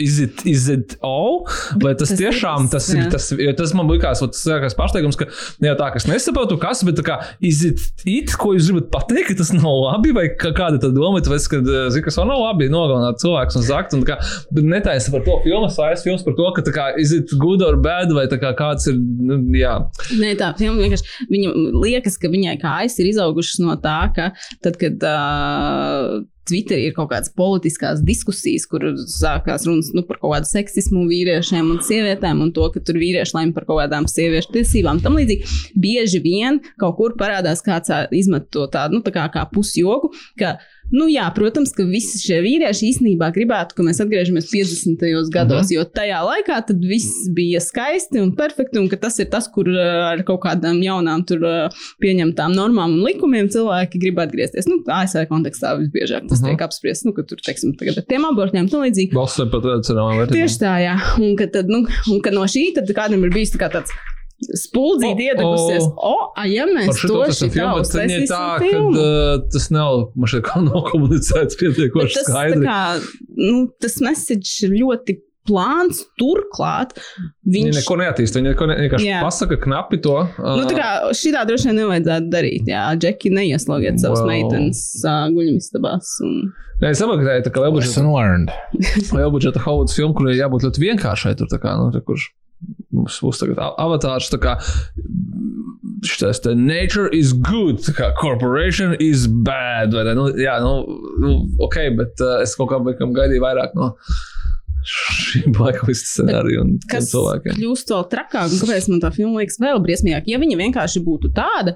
Is 0.00 0.18
it, 0.22 0.40
is 0.48 0.68
it 0.72 0.96
all? 1.04 1.44
Vai 1.82 1.92
tas, 1.92 2.08
tas 2.08 2.14
ir 2.16 2.22
tiešām 2.24 2.70
tas 2.72 2.86
tas, 2.86 2.94
ir? 2.94 3.10
Tas, 3.12 3.28
jo 3.36 3.52
tas 3.58 3.74
man 3.76 3.90
vat 3.90 4.02
tas 4.02 4.44
lielākais 4.48 4.76
pārsteigums, 4.78 5.18
ka 5.20 5.28
ne 5.60 5.70
jau 5.70 5.76
tā, 5.76 5.90
ka 5.92 6.00
es 6.00 6.08
nesaprotu, 6.08 6.56
kas, 6.60 6.80
bet 6.86 7.02
kā, 7.04 7.18
is 7.44 7.62
it 7.66 7.82
it, 8.08 8.32
ko 8.40 8.54
jūs 8.54 8.70
gribat 8.70 8.88
pateikt, 8.94 9.30
ka 9.30 9.38
tas 9.40 9.52
nav 9.54 9.80
labi, 9.82 10.12
vai 10.16 10.26
kā, 10.38 10.52
kāda 10.56 10.80
tā 10.82 10.90
doma, 10.94 11.20
tāpēc, 11.24 11.48
ka, 11.52 11.60
eh, 11.60 11.88
zini, 11.92 12.04
kas 12.06 12.18
vēl 12.20 12.30
nav 12.30 12.42
labi, 12.42 12.68
nogalināt 12.72 13.20
cilvēks 13.22 13.58
un 13.58 13.66
zakt, 13.66 13.96
un 13.96 14.04
tā 14.04 14.12
kā, 14.12 14.18
bet 14.56 14.68
netaisa 14.68 15.12
par 15.14 15.24
to 15.26 15.38
filmu, 15.44 15.70
sājas 15.72 16.06
filmas 16.06 16.24
par 16.26 16.36
to, 16.38 16.46
ka 16.56 16.64
tā 16.66 16.74
kā, 16.76 16.86
is 17.02 17.12
it 17.16 17.34
good 17.42 17.64
or 17.66 17.76
bad, 17.76 18.14
vai 18.16 18.26
tā 18.30 18.38
kā 18.42 18.54
kāds 18.58 18.88
ir, 18.90 18.96
nu, 18.96 19.40
jā. 19.56 19.76
Nē, 20.20 20.32
tā 20.40 20.52
filma 20.58 20.84
vienkārši 20.84 21.28
viņam 21.32 21.82
liekas, 21.82 22.16
ka 22.22 22.32
viņai 22.32 22.56
kājas 22.62 22.96
ir 23.02 23.12
izaugušas 23.12 23.60
no 23.64 23.76
tā, 23.82 24.00
ka 24.16 24.30
tad, 24.64 24.80
kad 24.80 25.06
uh, 25.06 26.24
Twitterī 26.46 26.88
ir 26.88 26.94
kaut 26.96 27.10
kādas 27.10 27.32
politiskas 27.36 28.02
diskusijas, 28.06 28.66
kur 28.70 28.84
sākās 29.10 29.66
runas 29.68 29.90
nu, 29.96 30.04
par 30.06 30.20
kaut 30.22 30.36
kādu 30.36 30.50
seksismu 30.50 31.06
vīriešiem 31.10 31.72
un 31.74 31.82
sievietēm, 31.84 32.44
un 32.44 32.52
to, 32.56 32.68
ka 32.74 32.82
tur 32.86 33.00
vīrieši 33.02 33.36
lemj 33.38 33.54
par 33.56 33.66
kaut 33.68 33.82
kādām 33.82 34.08
sieviešu 34.10 34.54
tiesībām. 34.54 35.02
Tam 35.04 35.18
līdzīgi 35.18 35.74
bieži 35.82 36.22
vien 36.24 36.62
kaut 36.80 36.96
kur 37.00 37.16
parādās 37.18 37.64
kāds 37.66 37.92
izmet 38.14 38.50
to 38.54 38.68
tādu, 38.72 38.98
nu, 38.98 39.04
tā 39.06 39.14
kā, 39.14 39.26
kā 39.34 39.46
pusjoku, 39.52 40.12
ka, 40.40 40.56
nu, 40.92 41.06
jā, 41.10 41.24
protams, 41.34 41.72
ka 41.76 41.84
visi 41.88 42.20
šie 42.22 42.38
vīrieši 42.44 42.90
īstenībā 42.92 43.30
gribētu, 43.34 43.74
ka 43.76 43.82
mēs 43.86 44.00
atgriežamies 44.04 44.48
50. 44.52 45.30
gados, 45.34 45.70
jo 45.74 45.84
tajā 45.84 46.20
laikā 46.26 46.60
viss 46.86 47.26
bija 47.34 47.60
skaisti 47.60 48.20
un 48.22 48.34
perfekti, 48.38 48.78
un 48.78 48.88
tas 48.88 49.18
ir 49.22 49.26
tas, 49.32 49.48
kur 49.52 49.66
ā, 49.70 50.14
ar 50.14 50.22
kaut 50.26 50.42
kādām 50.46 50.78
jaunām 50.84 51.24
tur 51.26 51.42
ā, 51.46 51.54
pieņemtām 52.02 52.54
normām 52.56 52.96
un 52.98 53.04
likumiem 53.06 53.48
cilvēki 53.52 54.00
grib 54.02 54.18
atgriezties. 54.22 54.68
Nu, 54.70 54.80
ASV 54.86 55.26
kontekstā 55.30 55.76
visbiežāk 55.80 56.28
tas 56.28 56.40
Mhm. 56.42 56.48
tiek 56.50 56.66
apspriests, 56.68 57.04
nu, 57.04 57.12
ka 57.12 57.22
tur, 57.22 57.38
teiksim, 57.42 57.76
tagad 57.78 57.98
ar 57.98 58.04
tiem 58.08 58.24
abortiem 58.24 58.70
tam 58.70 58.82
līdzīgi. 58.86 59.12
Balsot 59.14 59.50
par 59.50 59.60
tradicionālām 59.60 60.22
vērtībām. 60.22 60.38
Tieši 60.42 60.60
tā, 60.62 60.74
jā. 60.86 60.96
Un 61.22 61.36
ka, 61.36 61.46
tad, 61.46 61.68
nu, 61.68 61.86
un 62.10 62.20
ka 62.22 62.30
no 62.30 62.42
šī 62.46 62.74
tad 62.74 62.88
kādam 62.96 63.24
ir 63.24 63.30
bijis 63.30 63.52
tā 63.54 63.58
kā 63.58 63.70
tāds 63.72 63.90
spuldzīti 64.42 65.26
O, 65.26 65.28
iedegusies. 65.32 65.84
o. 65.86 66.10
O, 66.12 66.16
a, 66.36 66.44
ja 66.50 66.66
mēs 66.68 67.00
to 67.02 67.20
bet 67.24 67.92
tad 67.92 68.12
ir 68.12 68.26
tā, 68.30 68.40
ka 68.60 68.80
uh, 68.84 69.44
tas 69.52 69.70
nav, 69.74 70.10
man 70.16 70.28
šeit 70.32 70.44
kā 70.48 70.60
nav 70.66 70.82
komunicēts 70.90 71.56
Bet 71.56 71.62
pietiekoši 71.62 72.18
tas, 72.18 72.26
tā 72.28 72.34
skaidri. 72.34 72.66
kā, 72.66 72.80
nu, 73.40 73.62
tas 73.82 73.96
message 74.04 74.66
ir 74.68 74.76
ļoti 74.82 75.18
plāns. 75.46 76.00
Turklāt 76.18 76.96
viņš. 77.46 77.76
neko 77.78 77.96
neattīst. 78.00 78.34
Viņa 78.34 78.52
neko 78.52 78.66
ne, 78.66 78.76
vienkārši 78.82 79.06
Jā. 79.06 79.20
pasaka 79.22 79.56
knapi 79.62 80.00
to. 80.02 80.16
Uh, 80.36 80.56
Nu, 80.58 80.64
tā 80.66 80.74
kā 80.74 80.88
šitā 81.14 81.44
droši 81.46 81.70
vien 81.70 81.78
nevajadzētu 81.84 82.30
darīt. 82.32 82.66
Jā, 82.72 82.86
Džeki, 82.98 83.30
neieslogieties 83.36 84.02
savas 84.02 84.24
Wow. 84.24 84.32
meitenes 84.32 84.80
uh, 85.06 85.28
guļamistabās. 85.36 86.10
Un... 86.26 86.48
Nē, 86.82 86.90
es 86.90 86.98
saprotu, 87.00 87.22
ka 87.22 87.28
tā 87.30 87.52
ir 87.54 87.62
lielbudžeta, 87.62 87.92
Lesson 87.94 88.10
learned. 88.10 88.50
lielbudžeta 89.16 89.62
Hollywoods 89.64 89.94
filma, 89.96 90.18
kurai 90.18 90.34
jābūt 90.36 90.66
ļoti 90.66 90.82
vienkāršai. 90.82 91.36
Tur 91.38 91.48
tā 91.54 91.62
kā, 91.62 91.76
nu, 91.78 91.88
tā, 91.94 92.02
kurš 92.04 92.26
mums 92.96 93.18
būs 93.22 93.42
tagad 93.42 93.60
avatārs, 93.76 94.30
šitais 96.06 96.40
te 96.44 96.54
nature 96.54 97.10
is 97.12 97.32
good, 97.32 97.82
kā 97.96 98.12
corporation 98.20 98.96
is 99.02 99.26
bad. 99.26 99.94
Nu, 100.16 100.28
jā, 100.40 100.58
nu, 100.64 101.00
nu, 101.22 101.36
ok, 101.66 101.78
bet 101.98 102.24
uh, 102.24 102.40
es 102.44 102.56
kaut 102.58 102.72
kā 102.72 102.80
laikam 102.82 103.14
gaidīju 103.16 103.44
vairāk 103.44 103.76
no 103.78 103.92
šī 104.86 105.42
blacklist 105.50 106.12
scenārija 106.12 106.62
un 106.62 106.76
kas 106.90 107.10
cilvēkiem. 107.10 107.56
kļūst 107.58 107.90
vēl 107.90 108.04
trakāk, 108.12 108.52
un 108.52 108.60
kāpēc 108.62 108.90
man 108.92 109.02
tā 109.02 109.10
filma 109.14 109.42
liekas 109.42 109.58
vēl 109.62 109.80
briesmīgāk. 109.82 110.28
Ja 110.30 110.38
viņa 110.42 110.58
vienkārši 110.60 111.02
būtu 111.06 111.32
tāda, 111.34 111.74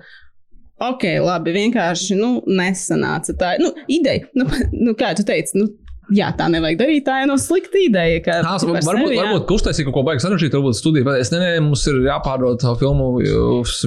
ok, 0.86 1.06
labi, 1.24 1.54
vienkārši 1.56 2.18
nu, 2.20 2.36
nesanāca 2.46 3.34
tā. 3.40 3.56
Nu, 3.62 3.72
ideja, 3.90 4.28
nu, 4.38 4.46
nu, 4.84 4.94
kā 4.98 5.12
tu 5.18 5.26
teici, 5.26 5.58
nu, 5.58 5.72
jā, 6.14 6.30
tā 6.36 6.50
nevajag 6.52 6.80
darīt. 6.80 7.06
Tā 7.06 7.22
ir 7.22 7.30
no 7.30 7.38
slikta 7.40 7.80
ideja. 7.80 8.20
Par 8.26 8.44
varbūt, 8.44 8.82
sevi, 8.84 9.18
varbūt 9.20 9.54
uztaisīt 9.56 9.88
kaut 9.88 9.96
ko 9.96 10.04
baigi 10.06 10.24
sarežģītu, 10.26 10.60
varbūt 10.60 10.78
studiju. 10.78 11.08
Bet 11.08 11.22
es 11.22 11.32
nezinu, 11.32 11.66
mums 11.70 11.86
ir 11.90 12.00
jāpārdod 12.08 12.60
tā 12.62 12.74
filmu 12.80 13.08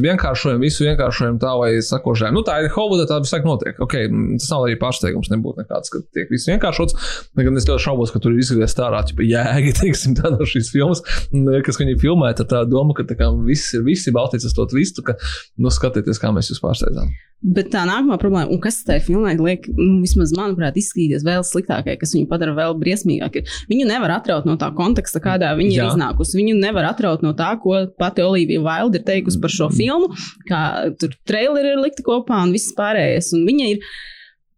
vienkāršojumu, 0.08 0.64
visu 0.64 0.88
vienkāršojumu 0.88 1.42
tā 1.44 1.54
vai 1.60 1.72
sakošajām. 1.86 2.38
Nu, 2.38 2.46
tā 2.48 2.60
ir 2.64 2.72
Hollywoodā, 2.74 3.08
tā 3.12 3.22
laiku 3.44 3.50
notiek. 3.50 3.80
Okay, 3.84 4.10
tas 4.40 4.50
nav 4.52 4.68
arī 4.68 4.78
pārsteigums, 4.82 5.30
nebūtu 5.34 5.64
nekāds, 5.64 5.92
ka 5.94 6.02
tiek 6.16 6.32
viss 6.32 6.50
vienkāršots. 6.50 6.98
Gan 7.40 7.60
es 7.60 7.68
ļoti 7.68 7.86
šaubos, 7.86 8.14
ka 8.14 8.22
tur 8.24 8.36
ir 8.36 8.44
izgriezt 8.44 8.80
ārā, 8.84 9.04
jēga, 9.04 9.76
teiksim, 9.82 10.16
tā 10.20 10.32
no 10.34 10.48
šīs 10.48 10.72
filmas, 10.74 11.04
kas 11.68 11.82
viņi 11.82 12.00
filmē, 12.02 12.34
tad 12.38 12.52
tā 12.54 12.64
doma, 12.70 12.96
ka 12.98 13.06
tā 13.10 13.18
kā 13.20 13.30
viss 13.44 13.76
ir, 13.76 13.84
viss 13.88 14.08
ir 14.10 14.16
balstīts 14.16 14.48
uz 14.50 14.56
to 14.58 14.68
tvistu, 14.72 15.06
ka, 15.06 15.18
nu, 15.60 15.74
skatieties, 15.74 16.22
kā 16.22 16.34
mēs 16.36 16.54
jūs 16.54 16.64
pārsteidzām. 16.64 17.12
Bet 17.44 17.74
tā 17.74 17.82
nākamā 17.84 18.16
problēma, 18.22 18.48
un 18.56 18.60
kas 18.64 18.78
tai 18.88 19.02
filmai 19.04 19.34
liek, 19.36 19.66
nu, 19.76 19.98
vismaz 20.00 20.32
manuprāt, 20.38 20.78
izskatīties 20.80 21.26
vēl 21.28 21.44
sliktākai, 21.44 21.98
kas 22.00 22.13
viņu 22.18 22.30
padara 22.32 22.56
vēl 22.58 22.78
briesmīgāku, 22.80 23.44
viņu 23.72 23.90
nevar 23.90 24.18
atraut 24.18 24.48
no 24.50 24.58
tā 24.62 24.70
konteksta, 24.76 25.22
kādā 25.24 25.52
viņa 25.60 25.74
Jā. 25.74 25.84
ir 25.84 25.94
iznākusi. 25.94 26.40
Viņu 26.40 26.56
nevar 26.62 26.90
atraut 26.92 27.26
no 27.26 27.34
tā, 27.38 27.54
ko 27.62 27.86
pati 28.00 28.26
Olivija 28.26 28.64
Vailda 28.64 29.00
ir 29.00 29.08
teikusi 29.08 29.42
par 29.44 29.54
šo 29.54 29.70
filmu, 29.74 30.12
kā 30.50 30.64
tur 31.00 31.16
traileri 31.28 31.76
ir 31.76 31.84
likti 31.84 32.06
kopā 32.06 32.44
un 32.46 32.56
viss 32.56 32.74
pārējais. 32.78 33.34
Un 33.38 33.48
viņa 33.50 33.70
ir 33.76 33.86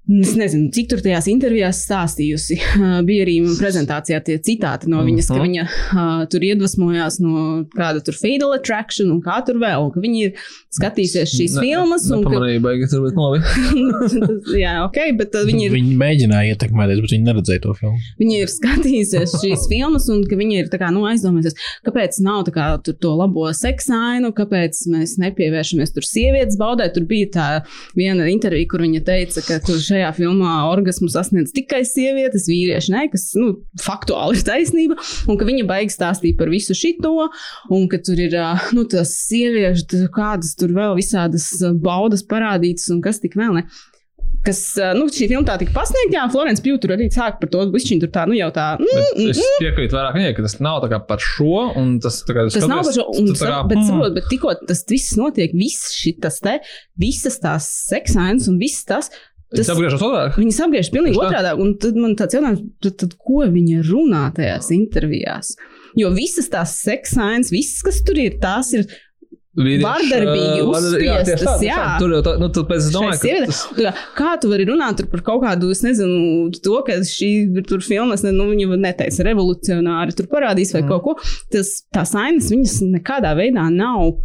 Es 0.06 0.36
nezinu, 0.38 0.68
cik 0.70 0.86
tur 0.92 1.00
tajās 1.02 1.26
intervijās 1.32 1.80
stāstījusi. 1.88 2.60
Bija 3.08 3.24
arī 3.26 3.40
prezentācijā 3.58 4.20
tie 4.28 4.36
citāti 4.38 4.86
no 4.92 5.00
viņas, 5.02 5.32
ka 5.32 5.40
Mhm. 5.40 5.46
viņa 5.48 5.64
uh, 5.66 6.26
tur 6.30 6.46
iedvesmojās 6.46 7.18
no 7.24 7.64
kāda 7.74 8.04
tur 8.06 8.14
fatal 8.14 8.54
attraction 8.54 9.10
un 9.16 9.22
kā 9.26 9.40
tur 9.48 9.58
vēl. 9.58 9.82
un 9.88 9.90
Ka 9.96 10.04
viņi 10.04 10.22
ir 10.28 10.36
skatījusies 10.78 11.34
šīs 11.34 11.56
Ne- 11.58 11.64
filmas 11.66 12.06
un 12.12 12.22
ka 12.22 12.30
Nepamanīju, 12.36 12.62
baigi, 12.62 12.90
tur, 12.92 13.08
nu, 13.16 13.26
labi. 13.32 13.42
Jā, 14.64 14.76
ok, 14.86 15.00
bet 15.18 15.34
viņi 15.48 15.66
ir, 15.70 15.74
Viņi 15.76 15.96
mēģināja 16.00 16.54
ietekmēties, 16.54 17.02
bet 17.02 17.14
viņi 17.16 17.26
neredzēja 17.32 17.64
to 17.66 17.74
filmu. 17.80 17.98
viņi 18.22 18.38
ir 18.44 18.52
skatījusies 18.54 19.36
šīs 19.42 19.66
filmas, 19.72 20.06
un 20.14 20.22
ka 20.30 20.38
viņi 20.40 20.60
ir 20.62 20.70
tā 20.70 20.80
kā, 20.82 20.92
nu, 20.94 21.06
aizdomājušies, 21.10 21.58
kāpēc 21.88 22.20
nav 22.26 22.44
tā 22.48 22.54
kā 22.56 22.68
tur 22.86 22.94
to 23.02 23.16
labo 23.18 23.48
seksainu, 23.58 24.30
kāpēc 24.38 24.84
mēs 24.94 25.18
nepievēršamies 25.24 25.96
tur 25.98 26.06
sievietes 26.06 26.60
baudē. 26.62 26.92
Tur 26.94 27.08
bija 27.10 27.32
tā 27.36 27.50
viena 27.98 28.30
intervija, 28.32 28.70
kur 28.70 28.86
viņa 28.86 29.02
teica, 29.08 29.42
ka 29.50 29.60
tur 29.66 29.82
šajā 29.96 30.12
filmā 30.20 30.54
orgasmu 30.70 31.10
sasniedz 31.12 31.54
tikai 31.56 31.82
sievietes, 31.88 32.50
vīrieši, 32.52 32.94
ne, 32.94 33.08
kas, 33.14 33.30
nu, 33.40 33.56
faktuāli 33.82 34.40
ir 34.40 34.46
taisnība, 34.48 35.00
un 35.32 35.40
ka 35.40 35.48
viņa 35.48 35.66
baigi 35.70 35.96
stāstīja 35.96 36.38
par 36.40 36.52
visu 36.54 36.76
šito, 36.78 37.14
un 37.74 37.90
ka 37.92 38.02
tur 38.04 38.20
ir, 38.22 38.38
nu, 38.76 38.86
tas 38.92 39.16
sieviešu, 39.26 40.06
kādas 40.16 40.56
tur 40.60 40.76
vēl 40.76 40.96
visādas 41.00 41.50
baudas 41.82 42.26
parādītas, 42.28 42.90
un 42.94 43.04
kas 43.06 43.24
tik 43.24 43.38
vēl 43.40 43.62
ne. 43.62 43.68
Kas, 44.46 44.60
nu, 44.94 45.08
šī 45.10 45.26
filma 45.32 45.48
tā 45.48 45.56
tika 45.58 45.74
pasniegta, 45.74 46.20
jā, 46.20 46.24
Florence 46.30 46.62
Pugh 46.62 46.78
tur 46.82 46.92
arī 46.94 47.08
sāk 47.14 47.40
par 47.40 47.50
to, 47.50 47.64
viņa 47.74 47.98
tur 48.04 48.12
tā, 48.14 48.28
nu, 48.30 48.36
jau 48.38 48.52
tā, 48.54 48.66
mm, 48.78 49.00
Bet 49.26 49.32
es 49.32 49.40
piekrītu 49.58 49.98
vairāk 49.98 50.18
viņai, 50.20 50.34
ka 50.38 50.46
tas 50.46 50.58
nav 50.62 50.84
tā 50.84 50.90
kā 50.92 51.00
par 51.10 51.24
šo, 51.24 51.64
un 51.82 51.96
tas 52.04 52.20
tā 52.28 52.36
kā 52.38 52.46
Tas 52.54 52.68
nav 52.70 52.84
par 52.86 52.94
šo, 52.94 53.08
un, 53.10 53.32
tā 53.32 53.40
kā, 53.42 53.64
bet, 53.72 53.80
hmm. 53.80 53.88
saprot, 53.90 54.14
bet 54.20 54.30
tikko 54.30 54.54
tas 54.70 54.84
viss 54.92 55.18
notiek, 55.18 55.56
viss 55.58 55.96
šis 55.98 56.42
te, 56.46 56.60
visas 57.02 57.40
tās 57.42 57.72
seksainas 57.88 58.52
un 58.52 58.62
viss 58.62 58.86
tas. 58.86 59.10
Tas 59.54 59.70
apgriežas 59.72 60.02
otrādi. 60.02 60.42
Viņas 60.42 60.62
apgriež 60.66 60.92
pilnīgi 60.94 61.22
otrādi. 61.22 61.54
Un 61.62 61.74
tad 61.82 61.98
man 62.02 62.16
tāds 62.20 62.38
jautājums, 62.38 62.64
tad, 62.84 62.96
tad 63.04 63.18
ko 63.22 63.46
viņa 63.54 63.86
runā 63.86 64.26
tajās 64.36 64.72
intervijās? 64.76 65.54
Jo 65.96 66.10
visas 66.16 66.50
tās 66.52 66.74
seksainas, 66.84 67.54
visas, 67.54 67.84
kas 67.86 68.02
tur 68.04 68.20
ir, 68.20 68.40
tās 68.42 68.74
ir 68.76 68.88
Vīrieši, 69.56 69.86
Vardarbīgi 69.86 70.58
jā, 71.06 71.20
tieši 71.24 71.46
uzspiestas, 71.46 71.62
jā. 71.64 71.76
tā. 71.80 71.92
Tur 72.02 72.12
jau 72.18 72.22
tā, 72.26 72.34
nu, 72.42 72.50
es 72.52 72.88
šai 72.90 72.92
domāju, 72.92 73.20
ka 73.22 73.36
tas, 73.46 73.62
Tā 73.78 73.94
kā, 74.18 74.34
tu 74.44 74.50
vari 74.52 74.66
runāt 74.68 75.04
par 75.12 75.24
kaut 75.30 75.46
kādu, 75.46 75.70
es 75.72 75.80
nezinu, 75.86 76.50
to, 76.60 76.76
ka 76.84 76.98
šī 77.08 77.30
tur 77.70 77.84
filma, 77.86 78.18
es 78.18 78.26
ne, 78.26 78.34
nu, 78.36 78.50
viņa 78.52 78.82
neteica 78.84 79.28
revolucionāri, 79.30 80.16
tur 80.18 80.28
parādīs 80.32 80.76
vai 80.76 80.84
mm. 80.84 80.92
kaut 80.92 81.06
ko. 81.06 81.16
Tas, 81.56 81.72
tās 81.96 82.12
ainas, 82.20 82.52
viņas 82.52 82.82
nekādā 82.98 83.32
veidā 83.40 83.70
nav 83.72 84.18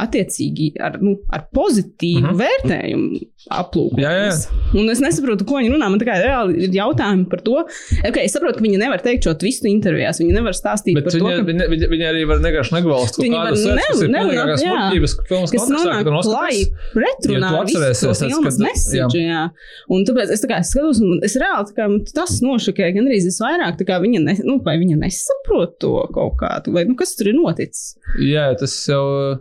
attiecīgi 0.00 0.72
ar, 0.80 0.96
nu, 1.04 1.18
ar 1.32 1.46
pozitīvu 1.54 2.22
Mhm. 2.22 2.26
mm 2.26 2.32
-hmm. 2.32 2.40
vērtējumu 2.42 3.20
aplūkotas. 3.52 4.02
Jā, 4.02 4.12
jā. 4.22 4.80
Un 4.80 4.88
es 4.90 5.00
nesaprotu, 5.02 5.44
ko 5.44 5.58
viņi 5.58 5.72
runā. 5.74 5.88
Man 5.90 5.98
tikai 6.00 6.16
reāli 6.22 6.64
ir 6.64 6.70
jautājumi 6.76 7.28
par 7.28 7.40
to. 7.44 7.64
Okay, 8.08 8.24
es 8.24 8.32
saprotu, 8.32 8.58
ka 8.58 8.64
viņi 8.64 8.78
nevar 8.78 9.02
teikt 9.02 9.26
šo 9.26 9.34
tvistu 9.34 9.68
intervijās. 9.68 10.20
Viņi 10.22 10.32
nevar 10.32 10.54
stāstīt 10.56 10.94
Bet 10.94 11.04
par 11.04 11.12
viņa, 11.12 11.20
to, 11.20 11.42
ka 11.42 11.48
viņa, 11.50 11.68
viņa, 11.72 11.88
viņa 11.92 12.06
arī 12.12 12.22
var 12.28 12.38
vienkārši 12.38 12.72
negvalst 12.76 13.16
kaut 13.16 13.24
Viņi 13.24 13.36
var 13.36 13.52
lietas, 13.52 15.16
kas 15.52 15.68
nonāk 15.68 16.04
klāji 16.22 16.62
pretrunā 16.94 17.50
ar 17.60 17.66
visu 17.66 18.14
filmas 18.14 18.58
message. 18.58 19.18
Jā. 19.18 19.50
Un 19.90 20.04
tāpēc 20.08 20.30
es, 20.32 20.40
tā 20.44 20.48
kā, 20.48 20.58
es 20.62 20.70
skatos, 20.72 21.00
un 21.00 21.20
es 21.22 21.36
reāli 21.36 21.74
kā, 21.76 21.88
man 21.88 22.00
tas 22.14 22.40
nošokēja 22.44 22.94
gan 22.96 23.10
arī 23.10 23.20
visvairāk. 23.26 23.82
kā 23.82 24.00
Viņa, 24.02 24.20
ne, 24.24 24.34
nu, 24.44 24.58
vai 24.64 24.78
viņa 24.78 24.96
nesaprot 24.98 25.78
to 25.78 25.92
kaut 26.14 26.36
kādu, 26.40 26.72
vai 26.72 26.84
nu, 26.84 26.94
kas 26.98 27.14
tur 27.16 27.28
ir 27.28 27.34
noticis. 27.34 27.96
Jā, 28.18 28.54
tas 28.58 28.72
jau, 28.88 29.36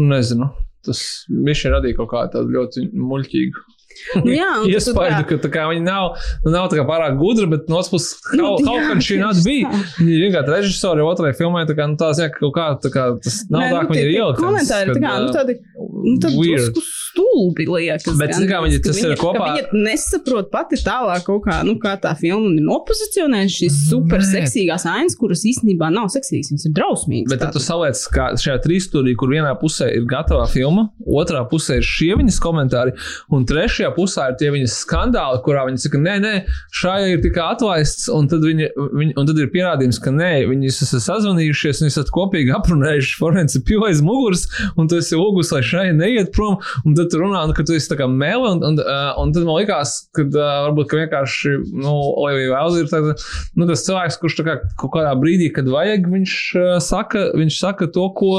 nu, 0.00 0.08
nezinu, 0.14 0.48
tas 0.86 1.02
viņš 1.28 1.64
radīja 1.76 1.98
kaut 2.00 2.10
kādu 2.12 2.44
ļoti 2.52 2.88
muļķīgu. 2.96 3.64
Nu, 4.24 4.32
jā, 4.40 4.50
tā- 4.96 5.22
ka 5.28 5.38
tā 5.46 5.50
kā 5.52 5.66
viņi 5.70 5.84
nav, 5.86 6.16
nu, 6.44 6.50
nav 6.54 6.68
tā 6.72 6.78
kā 6.80 6.84
pārāk 6.88 7.18
gudri, 7.20 7.46
bet 7.52 7.68
no 7.68 7.78
otras 7.80 7.90
puses, 7.92 8.18
Nu, 8.32 8.56
can 8.62 9.00
she 9.00 9.16
not 9.20 9.34
tieši 9.36 9.44
be? 9.44 9.56
tā. 9.66 9.82
Viņi 10.02 10.18
vienkārši 10.26 10.54
režisori, 10.56 11.04
otrai 11.06 11.32
filmai, 11.38 11.64
tā 11.68 11.76
kā, 11.78 11.86
nu, 11.90 11.96
tās, 12.00 12.18
jā, 12.22 12.30
kaut 12.34 12.54
kā, 12.56 12.66
tā 12.82 12.90
kā, 12.94 13.08
tas 13.22 13.42
nav 13.50 13.60
Nē, 13.62 13.68
tā, 13.70 13.82
nu, 13.82 13.88
ka 13.88 13.94
viņi 13.94 14.02
ir 14.06 14.12
ielikt. 14.16 14.40
Komentāri, 14.42 14.96
tā 14.96 15.00
kā, 15.02 15.12
nu, 15.22 15.32
tādi 15.34 15.58
Nu, 16.02 16.16
drusku 16.18 16.80
stulbi 16.82 17.64
liekas. 17.68 18.16
Bet, 18.18 18.32
zini, 18.34 18.48
kā 18.50 18.58
viņi- 18.64 18.80
tas 18.82 18.96
ir 18.98 19.12
kopā- 19.20 19.52
Viņa 19.52 19.82
nesaprot 19.86 20.48
pati 20.50 20.76
tālāk 20.82 21.22
kaut 21.28 21.44
kā, 21.44 21.60
nu, 21.64 21.76
kā 21.78 21.92
tā 22.00 22.10
filma 22.18 22.50
ir 22.56 22.64
nopozicionējusi 22.66 23.54
šīs 23.60 23.76
super 23.90 24.18
seksīgās 24.26 24.86
ainas, 24.88 25.14
kuras 25.18 25.44
īstenībā 25.46 25.90
nav 25.94 26.08
seksīgas, 26.10 26.50
viņas 26.52 26.66
ir 26.66 26.72
drausmīgas. 26.78 27.30
Bet 27.30 27.40
tad 27.44 27.52
tu 27.54 27.62
saliec, 27.62 28.00
ka 28.12 28.30
šajā 28.34 28.58
trīsstūrī, 28.66 29.14
kur 29.16 29.28
vienā 29.28 29.52
pusē 29.60 29.90
ir 29.94 30.04
gatava 30.10 30.48
filma, 30.50 30.88
otrā 31.06 31.44
pusē 31.48 31.76
ir 31.78 31.86
šie 31.86 32.16
viņas 32.18 32.40
komentāri, 32.42 32.96
un 33.30 33.46
trešajā 33.46 33.91
pusē 33.96 34.28
ir 34.30 34.38
tie 34.40 34.50
viņas 34.54 34.76
skandāli, 34.84 35.40
kurā 35.46 35.64
viņi 35.68 35.82
saka, 35.84 36.00
nē, 36.02 36.16
nē, 36.22 36.32
šajā 36.80 37.12
ir 37.14 37.22
tikai 37.24 37.44
atlaists, 37.54 38.08
un 38.12 38.28
tad, 38.30 38.44
viņi, 38.46 38.70
viņi, 38.76 39.16
un 39.20 39.28
tad 39.28 39.40
ir 39.42 39.50
pierādījums, 39.52 40.00
ka 40.02 40.12
nē, 40.14 40.32
viņi 40.50 40.70
esat 40.72 41.04
sazvanījušies, 41.06 41.82
un 41.82 41.90
esat 41.90 42.12
kopīgi 42.14 42.54
aprunājuši 42.56 43.18
forensi 43.20 43.62
pīlā 43.68 43.90
aiz 43.92 44.02
muguras, 44.04 44.46
un 44.76 44.90
tu 44.90 44.98
esi 45.00 45.18
lūgus, 45.18 45.52
lai 45.54 45.62
šai 45.66 45.86
neiet 45.96 46.32
prom, 46.36 46.58
un 46.86 46.96
tad 46.98 47.12
tu 47.12 47.20
runā, 47.22 47.44
nu, 47.48 47.56
ka 47.56 47.66
tu 47.66 47.76
esi 47.76 47.90
tā 47.90 47.98
kā 48.00 48.08
mēle, 48.10 48.56
un, 48.56 48.64
un, 48.72 48.80
un 49.22 49.34
tad 49.34 49.48
man 49.48 49.60
likās, 49.60 49.96
ka 50.16 50.26
varbūt 50.32 50.90
ka 50.90 51.00
vienkārši, 51.02 51.54
nu, 51.82 51.94
Olivija 52.22 52.52
Vēlze 52.56 52.84
ir 52.84 52.90
tāda, 52.90 53.14
nu, 53.58 53.68
tas 53.68 53.84
cilvēks, 53.86 54.18
kurš 54.22 54.38
tā 54.40 54.46
kā 54.46 54.56
kaut 54.80 54.94
kādā 54.96 55.12
brīdī, 55.18 55.50
kad 55.54 55.68
vajag, 55.70 56.08
viņš 56.12 56.36
saka, 56.84 57.28
viņš 57.38 57.58
saka 57.62 57.88
to, 57.92 58.08
ko, 58.16 58.32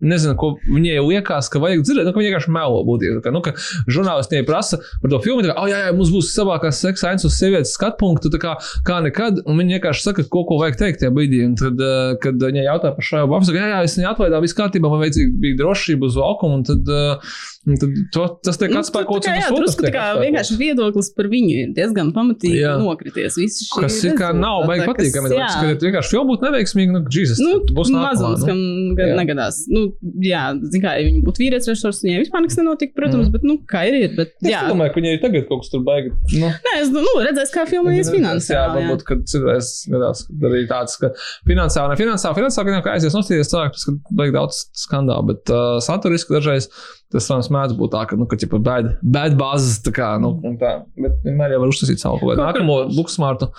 nezinu, 0.00 0.36
ko 0.40 0.54
viņai 0.66 0.98
liekas, 1.06 1.50
ka 1.52 1.62
vajag 1.62 1.84
dzirdēt, 1.86 2.08
nu, 2.08 2.14
ka 2.14 2.22
viņi 2.22 2.30
vienkārši 2.30 2.54
melo 2.54 2.82
būtībā. 2.88 3.32
Nu, 3.32 3.42
ka 3.44 3.54
žurnālisti 3.90 4.38
viņai 4.38 4.48
prasa 4.48 4.81
par 5.02 5.10
to 5.14 5.20
filmu, 5.24 5.42
kā, 5.46 5.54
oh, 5.56 5.68
jā, 5.70 5.78
jā, 5.86 5.92
mums 5.96 6.10
būs 6.14 6.32
savākās 6.36 6.80
seksa 6.84 7.10
ainas 7.12 7.24
uz 7.28 7.36
sievietes 7.38 7.74
skatu 7.76 7.98
punktu, 8.02 8.30
kā, 8.42 8.56
kā 8.86 9.00
nekad, 9.04 9.42
un 9.46 9.58
viņi 9.62 9.78
vienkārši 9.78 10.06
saka, 10.08 10.24
ko, 10.32 10.44
ko 10.48 10.58
vajag 10.62 10.78
teikt 10.82 11.02
tajā 11.02 11.12
brīdī. 11.14 11.42
Un 11.46 11.54
tad, 11.58 11.80
kad 12.22 12.40
viņai 12.42 12.66
jautā 12.68 12.92
par 12.96 13.04
šo 13.06 13.24
abu, 13.26 13.40
saka, 13.44 13.58
jā, 13.62 13.68
jā, 13.74 13.80
es 13.88 13.96
viņai 13.98 14.10
atvaidā, 14.12 14.40
viss 14.44 14.56
kārtībā, 14.58 14.90
man 14.92 15.02
vajadzīga 15.04 15.38
bija 15.42 15.58
drošība 15.62 16.08
uz 16.10 16.16
valkumu, 16.20 16.60
un 16.60 16.64
tad, 16.68 16.92
un 17.66 17.78
tad 17.78 17.90
to, 18.14 18.26
tas 18.42 18.58
tiek 18.58 18.72
Nu, 18.72 18.80
atspēkots. 18.80 19.28
un 19.28 19.36
jā, 19.36 19.42
tas 19.44 19.50
otrs 19.52 19.60
drusku 19.62 19.84
tā 19.86 19.92
kā 19.94 20.04
vienkārši 20.18 20.56
viedoklis 20.58 21.10
par 21.16 21.28
viņu 21.30 21.52
ir 21.62 21.68
diezgan 21.76 22.10
pamatīgi 22.16 22.58
Jā. 22.62 22.72
nokrities. 22.80 23.36
Kas 23.78 23.98
ir 24.04 24.16
kā 24.18 24.32
nav 24.34 24.64
baigi 24.66 24.86
patīkami. 24.88 25.30
jā. 25.36 25.46
Kad 25.62 25.82
ir 25.82 25.92
vienkārši 25.92 26.10
filma 26.16 26.30
būtu 26.32 26.46
neveiksmīga, 26.48 26.96
nu, 26.96 27.02
Jesus, 27.12 27.38
Nu, 27.42 27.60
būs 27.70 27.90
nākamā. 27.92 28.10
mazums, 28.10 28.40
nu. 28.42 28.46
kam 28.50 28.58
Jā. 28.98 29.14
negadās. 29.20 29.60
Nu, 29.70 29.84
jā, 30.22 30.42
zin 30.72 30.82
kā, 30.82 30.96
ja 30.98 31.06
viņi 31.06 31.22
būtu 31.26 31.42
vīrietis 31.44 31.70
režisors, 31.70 32.02
viņai 32.02 32.24
vispār 32.24 32.42
nekas 32.44 32.58
nenotika, 32.58 32.94
protams, 32.98 33.28
Mm. 33.28 33.32
bet, 33.32 33.42
nu, 33.46 33.58
kā 33.70 33.84
ir, 33.88 33.94
ir. 34.02 34.16
Bet, 34.16 34.32
jā, 34.42 34.62
domāju, 34.72 34.92
ka 34.94 35.00
viņai 35.00 35.14
tagad 35.22 35.46
kaut 35.50 35.62
kas 35.62 35.70
tur 35.72 35.84
baigi. 35.86 36.10
Nu, 36.40 36.48
Nē, 36.66 36.72
es, 36.80 36.90
nu, 36.94 37.04
redzēs, 37.22 37.52
kā 37.54 37.66
Jā, 38.08 38.16
finansiāli. 38.16 38.56
jā. 38.58 38.72
varbūt, 38.78 39.04
kad 39.08 39.22
citreiz 39.30 39.70
gadās, 39.92 40.24
kad 40.30 40.48
arī 40.50 40.64
tāds, 40.70 40.96
ka 41.02 41.12
finansiāli, 41.48 41.92
ne 41.94 42.00
finansiāli, 42.00 42.38
finansiāli, 42.40 42.82
ka 42.86 42.96
aizies 42.96 43.16
nostīties 43.18 43.52
cilvēks, 43.52 43.86
ka 43.88 43.94
vajag 44.22 44.34
daudz 44.40 44.62
skandālu, 44.86 45.28
bet 45.32 45.52
uh, 45.54 45.76
saturiski 45.84 46.34
dažreiz 46.38 46.70
tas, 47.12 47.26
protams, 47.28 47.50
mēdz 47.52 47.74
būt 47.76 47.90
tā, 47.92 48.02
ka, 48.08 48.16
nu, 48.16 48.24
ka, 48.24 48.38
ja 48.40 48.48
bad, 48.64 48.86
bad 49.04 49.34
bāzes, 49.36 49.82
tā 49.84 49.92
kā, 49.92 50.14
nu, 50.22 50.30
un 50.48 50.54
tā, 50.60 50.78
bet 50.96 51.18
vienmēr 51.26 51.52
jau 51.52 51.58
var 51.66 51.72
uztaisīt 51.74 52.00
savu 52.00 52.16
kaut 52.22 52.30
kādu 52.32 52.40
kur- 52.40 52.46
nākamo 52.48 52.76
buksmārtu, 52.96 53.50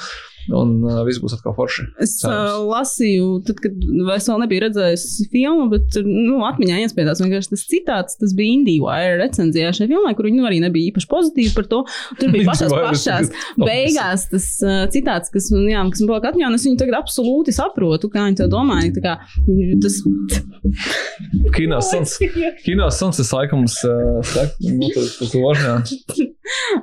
un 0.52 0.76
uh, 0.84 1.02
viss 1.08 1.22
būs 1.24 1.36
atkal 1.38 1.56
forši. 1.58 1.86
Es 2.04 2.18
Cerams. 2.20 2.58
uh, 2.58 2.66
lasīju, 2.68 3.30
tad, 3.48 3.62
kad 3.64 3.86
es 4.18 4.30
vēl 4.30 4.42
nebiju 4.44 4.64
redzējis 4.66 5.06
filmu, 5.34 5.68
bet 5.72 6.00
nu, 6.04 6.42
atmiņā 6.48 6.82
iespējams 6.84 7.24
vienkārši 7.24 7.54
tas 7.54 7.66
citāts. 7.70 8.20
Tas 8.20 8.36
bija 8.38 8.58
IndieWire 8.58 9.20
recenzijā 9.22 9.72
šajā 9.76 9.92
filmā, 9.92 10.14
kur 10.18 10.30
viņi 10.30 10.42
nu, 10.42 10.48
arī 10.50 10.60
nebija 10.64 10.92
īpaši 10.92 11.10
pozitīvi 11.12 11.54
par 11.56 11.70
to. 11.72 11.84
Tur 12.20 12.34
bija 12.34 12.50
pašās, 12.52 12.76
pašās 12.76 13.32
beigās 13.62 14.28
tas 14.32 14.50
uh, 14.66 14.84
citāts, 14.94 15.32
kas 15.34 15.50
man, 15.54 15.68
jā, 15.72 15.86
kas 15.94 16.04
man 16.04 16.14
palika 16.14 16.34
atmiņā, 16.34 16.52
un 16.52 16.60
es 16.60 16.68
viņu 16.68 16.82
tagad 16.82 17.00
absolūti 17.00 17.56
saprotu, 17.56 18.12
kā 18.14 18.28
viņi 18.28 18.42
to 18.44 18.50
domāja. 18.52 18.92
Kā, 19.04 19.18
tas 19.84 20.00
Kino 21.56 21.82
suns, 21.90 22.18
kino 22.64 22.90
suns, 22.92 23.20
es 23.20 23.32
laikam, 23.34 23.66
uh, 23.66 24.20
saku, 24.24 24.72
nu, 24.74 24.90
tas, 24.94 25.18
tas. 25.20 25.34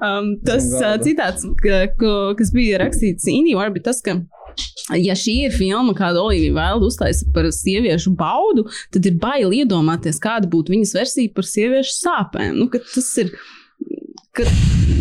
Um, 0.00 0.32
tas 0.46 0.64
uh, 0.78 0.96
citāts, 1.02 1.44
ka, 1.60 1.82
ko, 1.98 2.32
kas 2.38 2.50
bija 2.54 2.78
rakstīts 2.80 3.28
IndieWire, 3.50 3.74
bija 3.74 3.90
tas, 3.90 4.02
ka. 4.04 4.18
Ja 4.98 5.14
šī 5.14 5.36
ir 5.46 5.54
filma, 5.54 5.94
kādu 5.96 6.24
Olivija 6.24 6.56
Vailda 6.56 6.88
uztaisa 6.90 7.28
par 7.34 7.46
sieviešu 7.54 8.12
baudu, 8.18 8.66
tad 8.92 9.06
ir 9.06 9.16
bail 9.22 9.54
iedomāties, 9.54 10.18
kāda 10.22 10.50
būtu 10.50 10.74
viņas 10.74 10.96
versija 10.98 11.32
par 11.34 11.46
sieviešu 11.46 11.96
sāpēm. 12.00 12.58
Nu, 12.58 12.68
tas 12.70 13.10
ir. 13.22 13.32
Ka, 14.36 14.44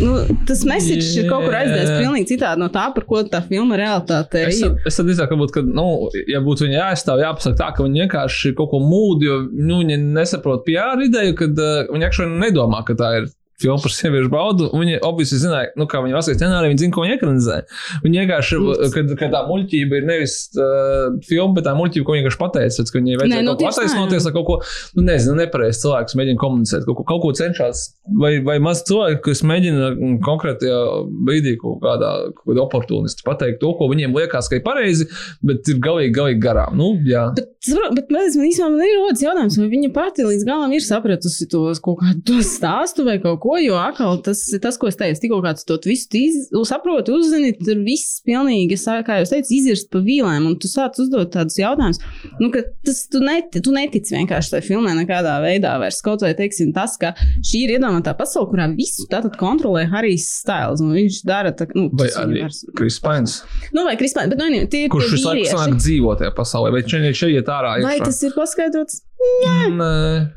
nu, 0.00 0.14
tas 0.48 0.64
yeah. 0.66 0.80
ir 0.90 1.28
kaut 1.30 1.44
kur 1.44 1.54
aizdevies 1.54 1.90
pilnīgi 2.00 2.32
citādi 2.32 2.58
no 2.58 2.66
tā, 2.74 2.88
par 2.94 3.04
ko 3.06 3.20
tā 3.30 3.38
filma 3.44 3.76
realitāte 3.78 4.40
Es, 4.48 4.58
ir. 4.58 4.72
es 4.88 4.98
tad 4.98 5.06
drīzāk, 5.06 5.30
varbūt, 5.30 5.52
ka, 5.54 5.62
nu, 5.62 5.84
ja 6.26 6.40
būtu 6.42 6.66
viņa 6.66 6.74
jāaizstāv, 6.74 7.22
jāpasaka 7.22 7.60
tā, 7.60 7.68
ka 7.76 7.86
viņi 7.86 8.02
vienkārši 8.06 8.54
kaut 8.58 8.72
ko 8.72 8.80
mūd, 8.82 9.22
jo 9.22 9.36
nu, 9.46 9.84
viņi 9.84 10.00
nesaprot 10.16 10.64
PR 10.66 11.04
ideju, 11.06 11.36
kad 11.38 11.62
uh, 11.62 11.84
viņi 11.92 12.08
actually 12.08 12.42
nedomā, 12.42 12.82
ka 12.88 12.98
tā 12.98 13.12
ir 13.20 13.30
filma 13.60 13.78
par 13.82 13.94
sieviešu 13.94 14.30
baudu. 14.32 14.68
un 14.72 14.84
Viņi 14.84 15.00
obviously 15.06 15.40
zināja, 15.42 15.70
nu, 15.78 15.86
kā 15.90 16.00
viņi 16.04 16.16
lasīja 16.16 16.38
scenāriju, 16.38 16.72
viņi 16.72 16.82
zina, 16.84 16.94
ko 16.96 17.04
viņi 17.04 17.16
ekranizē. 17.18 17.58
Viņi 18.04 18.22
vienkārši, 18.22 18.60
kad, 18.94 19.14
kad 19.20 19.34
tā 19.34 19.42
muļķība 19.48 20.00
ir 20.00 20.08
nevis 20.08 20.36
uh, 20.56 21.18
filma, 21.28 21.56
bet 21.58 21.68
tā 21.68 21.74
muļķība, 21.78 22.06
ko 22.06 22.16
viņi 22.16 22.24
vienkārši 22.24 22.40
pateica, 22.40 22.86
ka 22.90 22.98
viņai 22.98 23.14
Nē, 23.14 23.20
vajadzēja 23.20 23.46
nu, 23.46 23.54
kaut 23.54 23.62
ko 23.62 23.70
attaisnoties 23.70 24.28
ar 24.30 24.36
kaut 24.36 24.48
ko, 24.48 24.56
nu, 24.96 25.04
nezinu, 25.06 25.36
nepareizs 25.40 25.82
cilvēks 25.84 26.16
mēģina 26.20 26.40
komunicēt, 26.40 26.86
kaut 26.88 27.00
ko, 27.00 27.06
kaut 27.10 27.22
ko 27.24 27.32
cenšas, 27.36 27.84
vai, 28.22 28.32
vai 28.46 28.56
maz 28.62 28.82
cilvēki, 28.88 29.20
kas 29.28 29.44
mēģina 29.46 29.90
mm, 29.92 30.16
konkrētajā 30.26 30.80
brīdī 31.28 31.56
kaut 31.60 31.80
kādā, 31.84 32.12
kaut 32.36 32.52
kādā 32.52 32.64
oportunisti 32.64 33.26
pateikt 33.26 33.60
to, 33.62 33.72
ko 33.78 33.90
viņiem 33.92 34.16
liekas, 34.16 34.50
ka 34.50 34.58
ir 34.58 34.64
pareizi, 34.66 35.08
bet 35.46 35.68
ir 35.70 35.80
galīgi, 35.82 36.14
galīgi 36.16 36.42
garām. 36.42 36.76
Nu, 36.80 36.92
jā. 37.06 37.26
Bet, 37.36 37.52
bet 37.96 38.12
man, 38.14 38.28
īstenībā 38.30 38.88
ir 38.88 38.98
rodas 39.02 39.24
jautājums, 39.24 39.58
vai 39.60 39.68
viņa 39.72 39.92
pati 39.96 40.26
līdz 40.26 40.46
galam 40.48 40.72
ir 40.76 40.84
sapratusi 40.84 41.48
to 41.50 41.66
kaut 41.84 42.00
kādu 42.02 42.22
to 42.26 42.38
stāstu 42.46 43.04
vai 43.06 43.18
kaut 43.22 43.40
ko, 43.42 43.49
jo 43.58 43.74
atkal 43.80 44.20
tas 44.22 44.42
ir 44.54 44.60
tas, 44.62 44.78
ko 44.78 44.86
es 44.90 44.96
teicu, 45.00 45.20
tikko 45.24 45.40
kāds 45.44 45.66
to 45.66 45.78
visu 45.82 46.08
iz, 46.18 46.48
saproti, 46.68 47.10
uzzini, 47.14 47.52
tur 47.58 47.80
viss 47.86 48.20
pilnīgi, 48.26 48.78
kā 49.06 49.18
jau 49.18 49.26
es 49.26 49.32
teicu, 49.32 49.52
izirst 49.56 49.90
pa 49.90 50.02
vīlēm, 50.04 50.46
un 50.46 50.58
tu 50.60 50.70
sāc 50.70 50.98
uzdot 51.02 51.32
tādus 51.34 51.58
jautājumus, 51.60 52.00
nu, 52.40 52.50
ka 52.54 52.62
tas 52.86 53.02
tu, 53.10 53.22
neti, 53.24 53.62
tu 53.64 53.74
netici 53.74 54.14
vienkārši 54.16 54.54
tai 54.54 54.62
filmai 54.66 54.94
nekādā 54.98 55.38
veidā 55.42 55.76
vairs. 55.82 56.00
Kaut 56.04 56.22
vai, 56.24 56.32
teiksim, 56.38 56.72
tas, 56.76 56.96
ka 57.00 57.14
šī 57.42 57.64
ir 57.66 57.74
iedomāta 57.78 58.14
pasaule, 58.18 58.50
kurā 58.52 58.68
visu 58.76 59.08
tātad 59.10 59.36
kontrolē 59.40 59.86
Harijs 59.90 60.28
Styles, 60.40 60.80
un 60.84 60.94
viņš 60.96 61.22
dara 61.28 61.52
tā, 61.56 61.68
nu, 61.74 61.88
Vai 61.92 62.08
arī 62.22 62.44
vairs- 62.44 62.64
Kris 62.76 63.00
Pains, 63.02 63.40
Nu, 63.72 63.84
vai 63.84 63.96
Krispāns, 63.96 64.30
bet 64.32 64.38
nu, 64.38 64.66
tie 64.70 64.84
ir 64.86 64.90
kurš 64.92 65.12
visu 65.14 65.28
laiku 65.30 65.50
sanāk 65.52 65.78
dzīvo 65.80 66.16
tajā 66.20 66.32
pasaulē, 66.36 66.72
vai 66.74 66.82
šeit 66.86 67.34
iet 67.36 67.50
ārā? 67.52 67.76
Vai 67.84 67.98
tas 68.02 68.20
ir 68.26 68.34
paskaidrots? 68.36 69.02
Nē. 69.20 69.56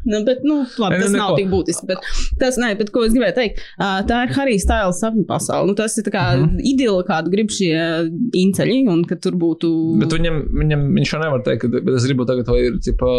Nu, 0.04 0.20
bet, 0.28 0.42
nu, 0.44 0.58
labi, 0.82 0.98
tas 1.00 1.12
nē, 1.14 1.18
nav 1.18 1.30
neko. 1.32 1.38
tik 1.40 1.48
būtiski. 1.54 1.88
Bet 1.88 2.02
tas, 2.42 2.58
nē, 2.60 2.74
bet 2.80 2.90
ko 2.92 3.06
es 3.08 3.14
gribēju 3.16 3.36
teikt, 3.38 3.62
tā 4.10 4.18
ir 4.26 4.34
Harijs 4.36 4.66
Stāles 4.66 5.00
sapņu 5.00 5.24
pasaule. 5.30 5.70
Nu, 5.70 5.76
tas 5.78 5.96
ir 5.98 6.04
kā 6.12 6.24
Mhm. 6.34 6.44
-huh. 6.44 6.62
idila, 6.74 7.04
kādu 7.08 7.32
grib 7.32 7.50
šie 7.52 7.72
inceļi, 8.36 8.88
un 8.92 9.04
ka 9.06 9.16
tur 9.16 9.34
būtu. 9.40 9.70
Bet 10.00 10.12
viņam, 10.12 10.42
viņam 10.62 10.82
viņš 11.00 11.14
jau 11.14 11.22
nevar 11.24 11.42
teikt, 11.48 11.62
ka 11.62 11.96
es 11.96 12.06
gribu 12.06 12.26
tagad, 12.26 12.48
vai 12.48 12.60
ir 12.68 12.74
tipa, 12.84 13.12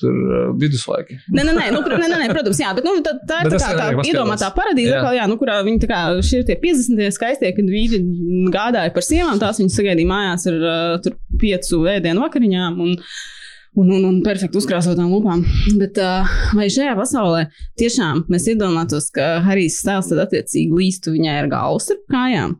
tur 0.00 0.14
viduslaiki. 0.58 1.18
Nē, 1.34 1.42
nē, 1.46 1.52
nē, 1.54 1.70
nu, 1.72 1.80
nē, 1.86 2.06
nē, 2.10 2.18
nē, 2.24 2.28
protams, 2.34 2.58
jā, 2.60 2.74
bet 2.74 2.84
nu, 2.84 2.96
tā, 3.02 3.14
tā 3.28 3.40
ir 3.44 3.50
Bet 3.50 3.60
tā, 3.60 3.70
kā, 3.70 3.78
tā 3.78 4.10
iedomātā 4.10 4.50
paradīze, 4.54 4.90
Jā. 4.90 5.02
jā. 5.04 5.14
Jā, 5.20 5.26
nu, 5.28 5.36
kurā 5.36 5.62
viņi 5.64 5.80
tā 5.84 5.88
kā 5.90 6.00
šie 6.22 6.38
ir 6.40 6.44
tie 6.48 6.56
50. 6.56 7.10
skaistie, 7.12 7.52
kad 7.56 7.64
vīri 7.64 7.98
gādāja 8.50 8.92
par 8.94 9.02
sievām, 9.02 9.38
tās 9.38 9.58
viņas 9.60 9.76
sagaidīja 9.78 10.08
mājās 10.08 10.46
ar 10.50 11.00
tur 11.04 11.12
piecu 11.38 11.84
ēdienu 11.86 12.20
vakariņām. 12.26 12.80
Un, 12.80 12.96
Un, 13.78 13.86
un, 13.94 14.02
un 14.02 14.16
perfekti 14.26 14.58
uzkrāsotām 14.58 15.12
lupām. 15.12 15.44
Bet 15.78 15.98
uh, 16.02 16.26
vai 16.58 16.66
šajā 16.72 16.96
pasaulē 16.98 17.44
tiešām 17.78 18.24
mēs 18.32 18.48
iedomātos, 18.50 19.06
ka 19.14 19.36
Harijs 19.44 19.78
Stēls 19.78 20.10
tad 20.10 20.24
attiecīgi 20.24 20.74
līstu 20.74 21.14
viņai 21.14 21.36
ar 21.44 21.50
galvu 21.52 21.78
starp 21.84 22.02
kājām? 22.10 22.56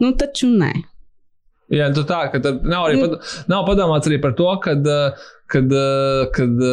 Nu, 0.00 0.12
taču 0.16 0.48
nē. 0.52 0.72
Jā, 1.72 1.90
tu 1.92 2.06
tā, 2.08 2.22
ka 2.32 2.40
nav 2.62 2.86
arī 2.86 2.96
Nu. 2.96 3.06
pad, 3.10 3.28
nav 3.50 3.66
padomāts 3.68 4.08
arī 4.08 4.20
par 4.22 4.32
to, 4.38 4.48
kad, 4.62 4.88
kad, 5.52 5.76
kad 6.36 6.66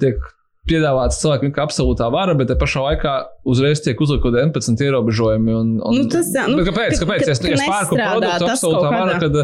tiek 0.00 0.26
piedāvāts 0.70 1.20
cilvēkam 1.22 1.54
absolūtā 1.66 2.08
vara, 2.14 2.34
bet 2.38 2.50
te 2.50 2.56
pašā 2.58 2.84
laikā 2.84 3.16
uzreiz 3.46 3.80
tiek 3.84 4.00
uzlikt 4.02 4.22
kaut 4.24 4.34
kādi 4.34 4.42
11 4.50 4.82
ierobežojumi. 4.88 5.52
Un, 5.54 5.68
un, 5.80 5.96
Nu, 5.96 6.04
tas, 6.10 6.26
nu, 6.50 6.64
kāpēc? 6.66 6.98
kāpēc? 7.02 7.22
Es, 7.30 7.38
es 7.38 7.42
nestrādā 7.46 8.08
produktu 8.10 8.48
absolūtā 8.50 8.88
kādā- 8.90 9.18
kad, 9.22 9.36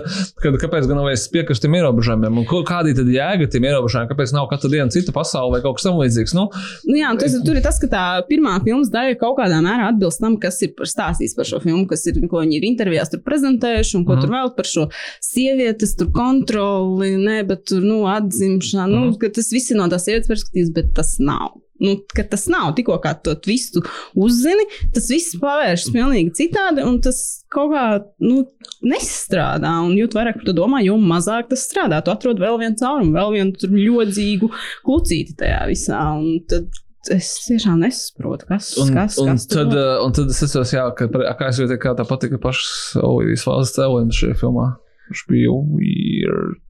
kad 0.43 0.59
kāpēc 0.65 0.89
gan 0.91 1.01
vajag 1.07 1.27
piekrist 1.37 1.63
tiem 1.63 1.77
ierobežojumiem? 1.79 2.41
Un 2.43 2.47
kādi 2.67 2.97
tad 2.99 3.07
jēga 3.15 3.49
tiem 3.55 3.69
ierobežojumiem? 3.71 4.11
Kāpēc 4.11 4.35
nav 4.35 4.49
katru 4.51 4.73
dienu 4.75 4.91
cita 4.91 5.15
pasaule 5.15 5.55
vai 5.57 5.63
kaut 5.65 5.79
kas 5.79 5.87
tamlīdzīgs? 5.89 6.35
Nu, 6.39 6.49
Nu, 6.89 6.97
jā, 6.99 7.13
tas, 7.19 7.33
tur 7.47 7.57
ir 7.57 7.63
tas, 7.65 7.79
ka 7.81 7.87
tā 7.93 8.03
pirmā 8.29 8.57
filmas 8.65 8.91
daļa 8.93 9.15
kaut 9.21 9.39
kādā 9.39 9.61
mērā 9.65 9.89
atbilst 9.93 10.21
tam, 10.21 10.37
kas 10.43 10.59
ir 10.67 10.75
par 10.77 10.91
stāstījis 10.91 11.37
par 11.39 11.47
šo 11.49 11.61
filmu, 11.63 11.87
kas 11.89 12.03
ir, 12.11 12.19
ko 12.29 12.43
viņi 12.43 12.59
ir 12.59 12.67
intervijās 12.69 13.13
prezentējuši, 13.25 13.95
un 14.01 14.05
ko 14.05 14.13
Mhm. 14.13 14.19
mm. 14.19 14.23
tur 14.27 14.31
vēl 14.35 14.51
par 14.57 14.67
šo 14.69 14.85
sievietes 15.23 15.95
tur 15.97 16.11
kontroli, 16.13 17.17
ne, 17.17 17.43
bet 17.47 17.65
tur, 17.71 17.81
nu, 17.85 18.03
atzimšanu, 18.11 18.89
mm. 18.93 19.01
nu, 19.01 19.11
Mhm. 19.13 19.19
ka 19.23 19.29
tas 19.39 19.51
viss 19.53 19.71
ir 19.71 19.77
no 19.79 19.89
tās 19.89 20.05
sievietes 20.07 20.29
perspektīvas, 20.31 20.73
bet 20.75 20.93
tas 20.95 21.17
nav. 21.21 21.61
Nu, 21.83 21.97
ka 22.15 22.25
tas 22.31 22.47
nav 22.53 22.73
tikko 22.79 22.99
kā 23.03 23.15
to 23.25 23.35
visu 23.47 23.83
uzzini, 24.19 24.67
tas 24.95 25.09
viss 25.11 25.39
pavēršas 25.43 25.91
pilnīgi 25.95 26.35
citādi, 26.39 26.85
un 26.87 27.01
tas 27.03 27.19
kaut 27.53 27.73
kā 27.75 27.87
nu, 28.23 28.45
nestrādā. 28.87 29.75
Un 29.87 29.97
jo 29.99 30.07
vairāk 30.13 30.45
to 30.47 30.55
domā, 30.57 30.83
jo 30.87 30.99
mazāk 31.01 31.51
tas 31.51 31.67
strādā. 31.67 32.03
Tu 32.05 32.15
atrod 32.15 32.41
vēl 32.43 32.61
vienu 32.63 32.79
caurumu, 32.79 33.17
vēl 33.17 33.37
vienu 33.37 33.75
ļodzīgu 33.83 34.53
klucīti 34.87 35.37
tajā 35.43 35.67
visā. 35.71 36.01
Es 37.11 37.33
tiešām 37.49 37.81
nesaprotu, 37.83 38.47
kas, 38.47 38.77
Un, 38.79 38.93
kas, 38.95 39.17
un, 39.19 39.33
kas 39.33 39.49
tad, 39.51 39.73
un 39.75 40.13
tad 40.15 40.31
es 40.31 40.71
jā, 40.71 40.85
ka, 40.95 41.09
kā 41.11 41.49
es 41.51 41.59
jūtu, 41.59 41.81
kā 41.83 41.97
tā 41.99 42.07
patika 42.07 42.39
pašas 42.43 43.01
Olivijas 43.03 43.43
valsts 43.49 43.75
cēlonis 43.75 44.21
šajā 44.23 44.39
filmā. 44.39 44.69
Viņš 45.11 45.25
bija 45.33 45.57
weird. 45.75 46.61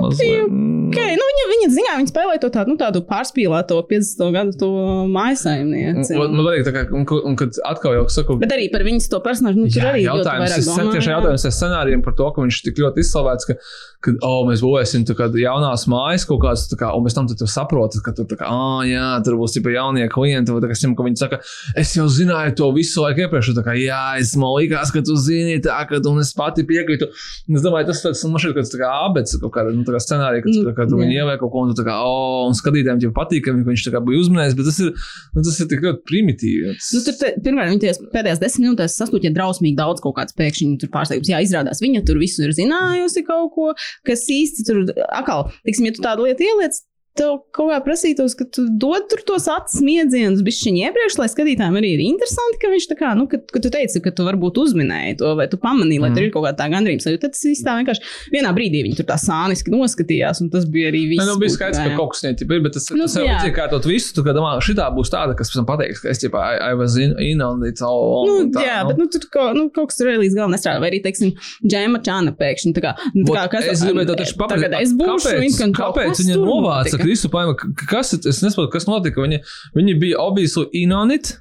Mazliet. 0.00 0.48
mm. 0.48 0.88
Okay, 0.88 1.16
nu 1.16 1.27
viņa, 1.68 1.76
ziņā, 1.76 1.96
viņa 2.00 2.10
spēlēja 2.10 2.40
to 2.42 2.50
tādu, 2.54 2.72
nu, 2.72 2.78
tādu 2.80 3.02
pārspīlēto 3.08 3.78
50. 3.90 4.30
gadu 4.34 4.54
to 4.58 4.68
mājasaimnieci. 5.12 6.16
Man, 6.18 6.36
man 6.38 6.48
tā 6.66 6.72
kā, 6.74 6.84
un, 6.94 7.04
un 7.30 7.36
kad 7.38 7.58
atkal 7.68 7.96
jau 7.98 8.06
saku, 8.12 8.38
Bet 8.40 8.54
arī 8.56 8.68
par 8.72 8.84
viņas 8.86 9.08
to 9.12 9.20
personāžu, 9.24 9.62
nu, 9.62 9.70
tur 9.72 9.84
Jā, 9.84 9.92
arī 9.92 10.04
jautājums 10.06 10.56
sen- 10.56 10.66
domā, 10.68 10.96
tieši 10.96 11.12
jautājums 11.14 11.46
ar 11.48 11.54
scenārijiem 11.58 12.04
par 12.04 12.16
to, 12.18 12.28
ka 12.34 12.44
viņš 12.44 12.60
tik 12.66 12.80
ļoti 12.82 13.04
izslavēts, 13.04 13.48
ka, 13.48 13.58
ka 14.04 14.14
oh, 14.26 14.40
mēs 14.48 14.64
būvēsim 14.64 15.06
tā 15.08 15.16
kā 15.18 15.28
jaunās 15.38 15.86
mājas 15.90 16.26
kaut 16.28 16.42
kādas, 16.44 16.66
kā, 16.78 16.90
un 16.96 17.06
pēc 17.06 17.18
tam 17.18 17.28
tu, 17.30 17.48
saproti, 17.48 18.02
ka 18.04 18.14
tur, 18.16 18.28
kā, 18.32 18.48
ah, 18.48 18.82
jā, 18.88 19.08
tur 19.26 19.38
būs 19.40 19.56
tikai 19.56 19.76
jaunie 19.76 20.08
klienti, 20.12 20.54
vai 20.54 20.62
tā 20.64 20.70
kā, 20.70 20.76
es 20.78 20.84
ka 20.88 21.06
viņi 21.08 21.22
saka, 21.22 21.40
es 21.78 21.94
jau 21.96 22.06
zināju 22.10 22.56
to 22.58 22.70
visu 22.76 23.04
laiku 23.04 23.26
iepriekš, 23.26 23.52
tā 23.58 23.64
kā, 23.66 23.76
jā, 23.78 24.02
es 24.22 24.34
man 24.40 24.54
likās, 24.56 24.92
ka 24.94 25.02
tu 25.04 25.16
zini 25.20 25.58
tā, 25.64 25.78
ka 25.88 26.00
tu 26.02 26.12
un 26.12 26.22
es 26.22 26.32
pati 26.36 26.64
piekrītu. 26.68 27.10
Es 27.48 27.64
domāju, 27.64 27.88
tas 27.90 28.02
tāds, 28.04 28.24
man 28.28 28.42
šķiet, 28.42 28.56
ka 28.56 28.64
tas 28.64 28.72
tā 28.74 28.80
kā 28.82 28.90
abets 29.08 29.36
kaut 29.42 29.54
kāda, 29.54 29.74
nu, 29.74 29.84
tā 29.86 29.94
kā 29.94 30.02
scenārija, 30.02 30.44
ka 30.76 30.86
tu 30.88 30.96
Nu, 30.98 31.02
viņi 31.02 31.14
jā. 31.16 31.24
ieliek 31.24 31.40
kaut 31.42 31.52
ko, 31.52 31.57
un 31.62 31.74
tā 31.78 31.84
kā, 31.86 31.94
oh, 32.04 32.46
un 32.48 32.56
skatītājiem 32.58 33.02
jau 33.06 33.12
patīkami, 33.16 33.64
ka 33.64 33.72
viņš 33.72 33.86
tā 33.86 33.94
kā 33.94 34.02
bija 34.04 34.22
uzmanējis, 34.24 34.56
bet 34.58 34.68
tas 34.70 34.80
ir, 34.84 34.92
nu, 35.36 35.44
tas 35.46 35.60
ir 35.62 35.70
tik 35.72 35.84
ļoti 35.86 36.04
primitīvi. 36.08 36.74
Nu, 36.78 37.02
tur 37.06 37.18
pirmkārt, 37.20 37.72
viņa 37.72 37.84
tajās 37.84 38.02
pēdējās 38.14 38.42
desmit 38.42 38.66
minūtēs 38.66 38.98
sastūķa 39.00 39.34
drausmīgi 39.36 39.78
daudz 39.78 40.04
kaut 40.04 40.18
kādas 40.18 40.36
pēkšņi 40.38 40.78
tur 40.82 40.92
pārsteigums. 40.94 41.32
Jā, 41.32 41.42
izrādās, 41.44 41.82
viņa 41.84 42.04
tur 42.08 42.20
visu 42.22 42.44
ir 42.46 42.54
zinājusi 42.56 43.24
kaut 43.28 43.52
ko, 43.56 43.72
kas 44.08 44.26
īsti 44.32 44.68
tur 44.68 44.84
atkal, 45.08 45.48
teiksim, 45.66 45.90
ja 45.90 45.96
tu 45.96 46.04
tādu 46.04 46.28
lietu 46.28 46.48
ieliec. 46.48 46.82
Tev 47.18 47.38
kaut 47.54 47.72
kā 47.72 47.78
prasītos, 47.84 48.36
ka 48.38 48.46
tu 48.54 48.64
dod 48.80 49.08
tur 49.10 49.24
tos 49.26 49.48
acis 49.50 49.80
smiedzienus, 49.80 50.44
bišķiņi 50.46 50.84
iepriekš, 50.86 51.18
lai 51.20 51.28
skatītājiem 51.32 51.78
arī 51.80 51.92
ir 51.96 52.04
interesanti, 52.06 52.60
ka 52.62 52.70
viņš 52.72 52.88
tā 52.92 52.98
kā, 53.00 53.12
nu, 53.18 53.26
ka, 53.30 53.40
ka 53.42 53.62
tu 53.64 53.72
teici, 53.74 54.02
ka 54.04 54.12
tu 54.14 54.26
varbūt 54.28 54.60
uzminēji 54.62 55.18
to, 55.22 55.32
vai 55.38 55.48
tu 55.50 55.58
pamanīji, 55.60 56.02
lai 56.04 56.12
mm. 56.12 56.18
tur 56.18 56.28
ir 56.28 56.32
kaut 56.34 56.46
kāda 56.46 56.60
tā 56.60 56.68
gandrības. 56.72 57.08
Tad 57.08 57.34
tas 57.34 57.44
viss 57.48 57.64
tā 57.66 57.74
vienkārši 57.80 58.32
vienā 58.34 58.52
brīdī 58.56 58.84
viņi 58.86 59.00
tur 59.00 59.08
tā 59.08 59.18
sāniski 59.20 59.74
noskatījās, 59.74 60.42
un 60.44 60.52
tas 60.54 60.66
bija 60.70 60.92
arī 60.92 61.04
viss. 61.12 61.22
Nē, 61.22 61.28
nu, 61.32 61.38
bija 61.42 61.52
ko 61.52 61.58
skaidrs, 61.58 61.82
ka 61.82 61.98
kaut 61.98 62.14
kas 62.14 62.24
neķip 62.28 62.54
ir, 62.54 62.62
bet 62.66 62.76
tas, 62.78 62.88
Nu, 62.98 63.06
tas 63.06 63.16
jau 63.18 63.26
ir 63.26 63.50
iekārtot 63.50 63.86
visu. 63.88 64.12
Tu 64.16 64.24
kā 64.26 64.34
domā, 64.36 64.54
šitā 64.64 64.88
būs 64.94 65.12
tāda, 65.12 65.34
kas 65.38 65.50
pēc 65.50 65.60
tam 65.60 65.66
pateiks, 65.68 66.02
ka 66.02 66.12
es 66.12 66.22
ķipā, 66.22 66.44
I, 66.54 66.72
I 66.72 66.78
was 66.78 66.96
in, 67.00 67.14
in 67.22 67.42
on 67.44 67.62
it 67.66 67.82
all. 67.84 68.26
Nu, 68.28 68.36
un 68.44 68.52
tā, 68.54 68.64
jā, 68.66 68.78
bet 68.88 69.00
nu, 69.00 69.08
tur 69.12 69.26
kaut, 69.32 69.58
nu, 69.58 69.68
kaut 69.74 69.90
kas 69.92 70.00
tur 70.00 70.10
arī 70.10 70.24
līdz 70.24 70.38
galam 70.38 70.54
nestrādā. 70.54 70.82
Vai 70.82 70.90
arī, 70.92 71.00
teiksim, 71.04 71.34
Džēma 71.64 72.00
Čāna 72.06 72.34
pēkšņi. 72.38 72.74
Tā 72.78 72.84
kā, 72.84 72.94
nu, 73.14 73.26
tā 73.28 73.44
kā, 73.44 73.58
kas 73.58 73.68
es 73.74 73.84
gribēju 73.86 74.10
to 74.10 74.18
tieši 74.22 74.38
paprast. 74.40 74.64
Tagad 74.64 74.78
es 74.80 74.94
būšu 74.98 75.34
kāpēc, 75.34 75.76
kāpēc 75.78 76.22
viņa 76.24 76.40
novāca? 76.42 77.00
Kristu 77.08 77.32
Paimu? 77.32 77.56
Kas, 77.88 78.14
es 78.20 78.44
nesaprotu, 78.44 78.70
kas 78.76 78.88
notika. 78.88 79.24
Viņa, 79.24 79.42
viņa 79.76 79.98
bija 80.00 80.22
obviously 80.22 80.68
in 80.84 80.92
on 80.94 81.16
it. 81.16 81.38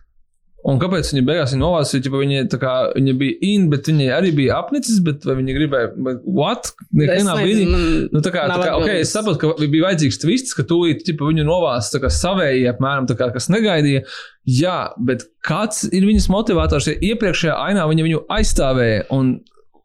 Un 0.68 0.80
kāpēc 0.82 1.12
viņa 1.14 1.22
beigās 1.24 1.52
viņa 1.54 1.62
novāca? 1.62 2.00
Ja 2.02 2.12
viņa, 2.12 2.46
tā 2.52 2.58
kā, 2.60 2.72
viņa 2.96 3.14
bija 3.20 3.36
in, 3.46 3.68
bet 3.72 3.88
viņa 3.88 4.08
arī 4.18 4.34
bija 4.36 4.58
apnicis, 4.58 4.98
bet 5.06 5.24
viņa 5.28 5.54
gribēja, 5.56 5.92
bet 6.08 6.26
what? 6.26 6.72
Es 7.06 7.30
brīdī. 7.30 7.68
Nu, 8.12 8.24
tā 8.26 8.34
kā, 8.34 8.48
tā 8.50 8.58
kā 8.60 8.74
okay, 8.80 9.04
es 9.06 9.14
saprotu, 9.16 9.54
ka 9.54 9.68
bija 9.70 9.86
vajadzīgs 9.86 10.20
twists, 10.24 10.56
ka 10.58 10.66
tūlīt 10.68 11.08
viņu 11.08 11.46
novāc 11.48 11.88
tā 11.94 12.02
kā 12.04 12.12
savēji, 12.12 12.66
apmēram 12.74 13.08
kā, 13.14 13.30
kas 13.36 13.48
negaidīja. 13.54 14.04
Jā, 14.58 14.80
bet 14.98 15.28
kāds 15.46 15.86
ir 15.88 16.10
viņas 16.10 16.28
motivators? 16.34 16.90
Ja 16.90 17.14
iepriekšējā 17.14 17.56
ainā 17.70 17.86
viņa 17.88 18.10
viņu 18.10 18.26
aizstāvēja. 18.40 19.08
Un, 19.16 19.38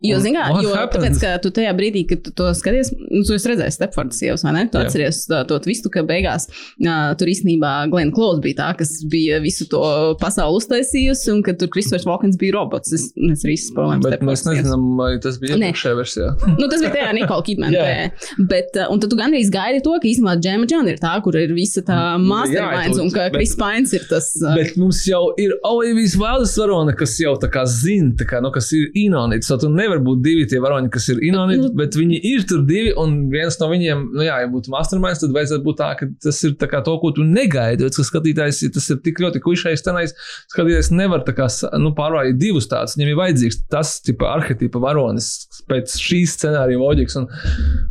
Jo, 0.02 0.18
un 0.18 0.24
what 0.34 0.64
mērā, 0.64 0.76
happened? 0.80 1.04
tāpēc, 1.06 1.20
ka 1.22 1.32
tu 1.44 1.50
tajā 1.54 1.72
brīdī, 1.78 2.02
kad 2.10 2.22
tu 2.26 2.32
to 2.34 2.48
skaties, 2.58 2.90
nu, 2.98 3.22
tu 3.26 3.36
esi 3.36 3.50
redzējis 3.52 3.76
Stepfordas 3.78 4.18
sievas, 4.18 4.42
vai 4.46 4.52
ne? 4.56 4.64
Tu 4.72 4.78
Jā. 4.80 4.86
atceries 4.88 5.20
to, 5.30 5.38
to 5.50 5.58
twistu, 5.62 5.90
ka 5.94 6.02
beigās 6.08 6.48
uh, 6.50 7.12
tur 7.18 7.30
īstenībā 7.30 7.72
Glenn 7.92 8.10
Close 8.14 8.40
bija 8.42 8.58
tā, 8.58 8.68
kas 8.80 8.96
bija 9.12 9.38
visu 9.44 9.68
to 9.70 9.82
pasauli 10.20 10.58
uztaisījusi, 10.58 11.30
un 11.36 11.42
ka 11.46 11.54
tur 11.58 11.70
Kristofers 11.72 12.06
Valkins 12.08 12.38
bija 12.40 12.56
robots. 12.58 12.92
Es, 12.96 13.08
es 13.14 13.44
arī 13.46 13.54
spēlēju. 13.62 14.02
Bet 14.08 14.24
mēs 14.26 14.42
nezinām, 14.48 14.88
vai 14.98 15.12
tas 15.22 15.38
bija 15.42 15.54
iepriekšējā 15.56 15.98
versijā. 16.00 16.32
Nu, 16.60 16.66
tas 16.70 16.82
bija 16.82 16.92
tajā 16.98 17.12
Nikola 17.16 17.46
Kidman. 17.46 17.76
Bet, 18.52 18.74
uh, 18.76 18.90
un 18.92 19.00
tad 19.02 19.10
tu 19.12 19.16
gandrīz 19.18 19.50
gaidi 19.54 19.80
to, 19.86 19.94
ka 20.02 20.08
īstenībā 20.10 20.34
Džema 20.42 20.66
Džona 20.70 20.92
ir 20.92 21.00
tā, 21.02 21.14
kur 21.24 21.38
ir 21.38 21.54
visa 21.56 21.82
tā 21.86 22.00
masterminds, 22.20 22.98
tu- 22.98 23.04
un 23.06 23.10
ka 23.14 23.28
Kris 23.34 23.54
Pains 23.58 23.94
ir 23.96 24.04
tas. 24.10 24.32
Uh, 24.42 24.54
Bet 24.58 24.74
mums 24.80 25.00
jau 25.08 25.22
ir 25.40 25.54
Olivijas 25.68 26.16
Valdes 26.20 26.54
varone, 26.60 26.94
kas 26.98 27.14
jau 27.22 27.34
tā 27.42 27.48
kā 27.52 27.64
zina, 27.70 28.12
tā 28.18 28.26
kā, 28.28 28.42
nu, 28.44 28.50
kas 28.54 28.72
ir 28.76 28.90
inonīts. 29.06 29.48
So, 29.52 29.58
nevar 29.92 30.02
būt 30.06 30.22
divi 30.24 30.46
tie 30.48 30.60
varoņi, 30.62 30.90
kas 30.92 31.08
ir 31.12 31.20
inonīti, 31.28 31.62
Nu- 31.62 31.72
bet 31.78 31.96
viņi 31.98 32.18
ir 32.32 32.44
tur 32.48 32.62
divi, 32.66 32.92
un 32.98 33.28
viens 33.30 33.58
no 33.60 33.68
viņiem, 33.68 34.04
nu 34.16 34.24
jā, 34.24 34.40
ja 34.42 34.48
būtu 34.50 34.72
masterminds, 34.72 35.20
tad 35.20 35.34
vajadzētu 35.36 35.64
būt 35.66 35.78
tā, 35.78 35.90
ka 35.98 36.08
tas 36.22 36.42
ir 36.44 36.54
tā 36.60 36.68
kā 36.70 36.82
to, 36.84 36.96
ko 37.02 37.10
tu 37.14 37.22
negaidi. 37.24 37.84
Bet, 37.84 37.96
ka 37.96 38.02
skatītājs, 38.06 38.62
tas 38.72 38.88
ir 38.90 39.00
tik 39.04 39.20
ļoti 39.22 39.42
klišejs 39.42 39.82
scenārijs, 39.84 40.14
skatītājs 40.54 40.90
nevar 40.96 41.24
tā 41.26 41.34
kā, 41.36 41.48
nu, 41.78 41.92
pārvarēt 41.96 42.38
divus 42.40 42.68
tādus. 42.70 42.96
Viņam 42.96 43.12
ir 43.12 43.18
vajadzīgs 43.20 43.60
tas, 43.72 43.94
tipa, 44.04 44.32
arhetipa 44.36 44.80
varonis 44.82 45.30
pēc 45.68 45.96
šīs 46.00 46.36
scenārija 46.38 46.80
loģikas. 46.80 47.18
Un, 47.20 47.28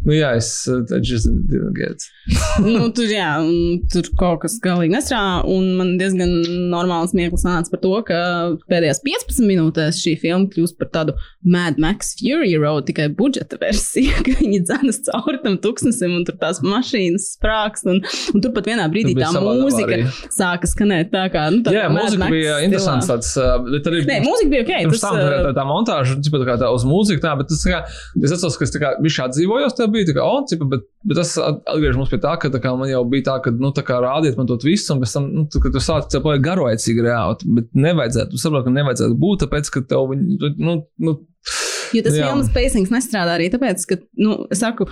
nu 0.05 0.17
jā, 0.17 0.33
es 0.39 0.51
uh, 0.69 0.81
I 0.91 0.99
just 1.03 1.29
didn't 1.49 1.75
get. 1.77 2.01
nu, 2.65 2.89
tur, 2.95 3.07
jā, 3.11 3.29
un 3.43 3.81
tur 3.91 4.09
kaut 4.19 4.41
kas 4.45 4.57
galīgi 4.63 4.95
nestrādā. 4.95 5.41
Un 5.51 5.71
man 5.77 5.95
diezgan 6.01 6.31
normāls 6.71 7.13
smieklis 7.13 7.45
nāca 7.47 7.71
par 7.71 7.81
to, 7.83 7.93
ka 8.07 8.19
pēdējās 8.71 9.01
15 9.05 9.45
minūtēs 9.47 10.01
šī 10.01 10.15
filma 10.21 10.49
kļūst 10.51 10.77
par 10.79 10.89
tādu 10.93 11.15
Mad 11.43 11.79
Max 11.91 12.13
Fury 12.19 12.53
Road, 12.61 12.85
tikai 12.87 13.09
budžeta 13.17 13.57
versiju, 13.59 14.15
ka 14.25 14.35
viņi 14.39 14.61
dzēnas 14.63 15.01
cauri 15.09 15.41
tam 15.43 15.57
tuksnesim 15.61 16.13
un 16.15 16.23
tur 16.27 16.37
tās 16.39 16.61
mašīnas 16.63 17.25
sprākst. 17.35 17.87
Un, 17.91 17.99
un 18.31 18.43
tur 18.43 18.53
pat 18.55 18.69
vienā 18.71 18.85
brīdī 18.91 19.15
tā 19.19 19.27
mūzika 19.35 19.87
avārija. 19.89 20.11
sāka 20.31 20.69
skanēt 20.71 21.11
tā 21.11 21.25
kā. 21.33 21.49
Nu, 21.51 21.59
tā 21.65 21.73
Jā, 21.75 21.87
kā 21.89 21.93
mūzika 21.97 22.21
Max 22.23 22.31
bija 22.35 22.53
stilā. 22.55 22.67
interesants. 22.69 23.09
Tāds, 23.11 23.31
bet 23.67 23.89
arī, 23.91 24.01
Nē, 24.07 24.19
mūzika 24.23 24.53
bija 24.53 24.63
ok. 24.63 24.71
Tas, 24.93 25.03
tam 25.03 25.17
tā, 25.19 25.41
tā, 25.49 25.51
tā 25.57 25.65
montāža, 25.67 26.15
cipa, 26.23 26.39
tā 26.41 26.47
kā 26.47 26.55
tā 26.61 26.69
uz 26.71 26.85
mūziku, 26.87 27.21
tā, 27.25 27.33
bet 27.41 27.51
tas, 27.51 27.63
kā, 27.67 27.81
es 28.23 28.35
atceros, 28.37 28.55
ka 28.61 28.67
es 28.69 28.73
tā 28.75 28.81
kā 28.85 28.93
bišķi 29.03 29.23
atdzīvojos, 29.25 29.75
tā 29.81 29.89
bija, 29.91 30.07
tā 30.11 30.15
kā, 30.17 30.23
oh, 30.27 30.45
cipa, 30.47 30.67
bet, 30.71 30.85
bet 31.09 31.19
tas 31.19 31.33
at- 31.41 31.59
atgriež 31.75 31.99
mums 31.99 32.13
pie 32.13 32.21
tā, 32.23 32.37
ka 32.39 32.51
tā 32.53 32.61
kā 32.63 32.71
man 32.79 32.87
jau 32.91 33.03
bija 33.11 33.27
tā, 33.31 33.35
ka, 33.43 33.51
nu, 33.51 33.73
tā 33.75 33.83
kā 33.87 33.99
rādiet 34.03 34.39
man 34.39 34.47
to 34.49 34.55
visu, 34.63 34.93
un 34.95 35.03
pēc 35.03 35.17
tam, 35.17 35.27
nu, 35.35 35.43
tā, 35.51 35.59
ka 35.65 35.73
tu 35.75 35.83
sāc 35.83 36.07
ceļot 36.13 36.45
garoicīgi 36.47 37.03
reāli, 37.09 37.51
bet 37.59 37.69
nevajadzētu, 37.75 38.31
tu 38.37 38.41
saproti, 38.45 38.69
ka 38.69 38.75
nevajadzētu 38.79 39.19
būt, 39.25 39.43
tāpēc, 39.45 39.73
ka 39.75 39.83
tev 39.91 40.07
viņi, 40.13 40.53
nu, 40.61 40.77
nu, 41.03 41.17
Jo 41.95 42.03
tas 42.05 42.17
Jā. 42.17 42.29
filmas 42.29 42.51
pacings 42.53 42.91
nestrādā 42.93 43.37
arī 43.37 43.49
tāpēc, 43.53 43.85
ka, 43.89 43.97
nu, 44.21 44.37
saku, 44.55 44.87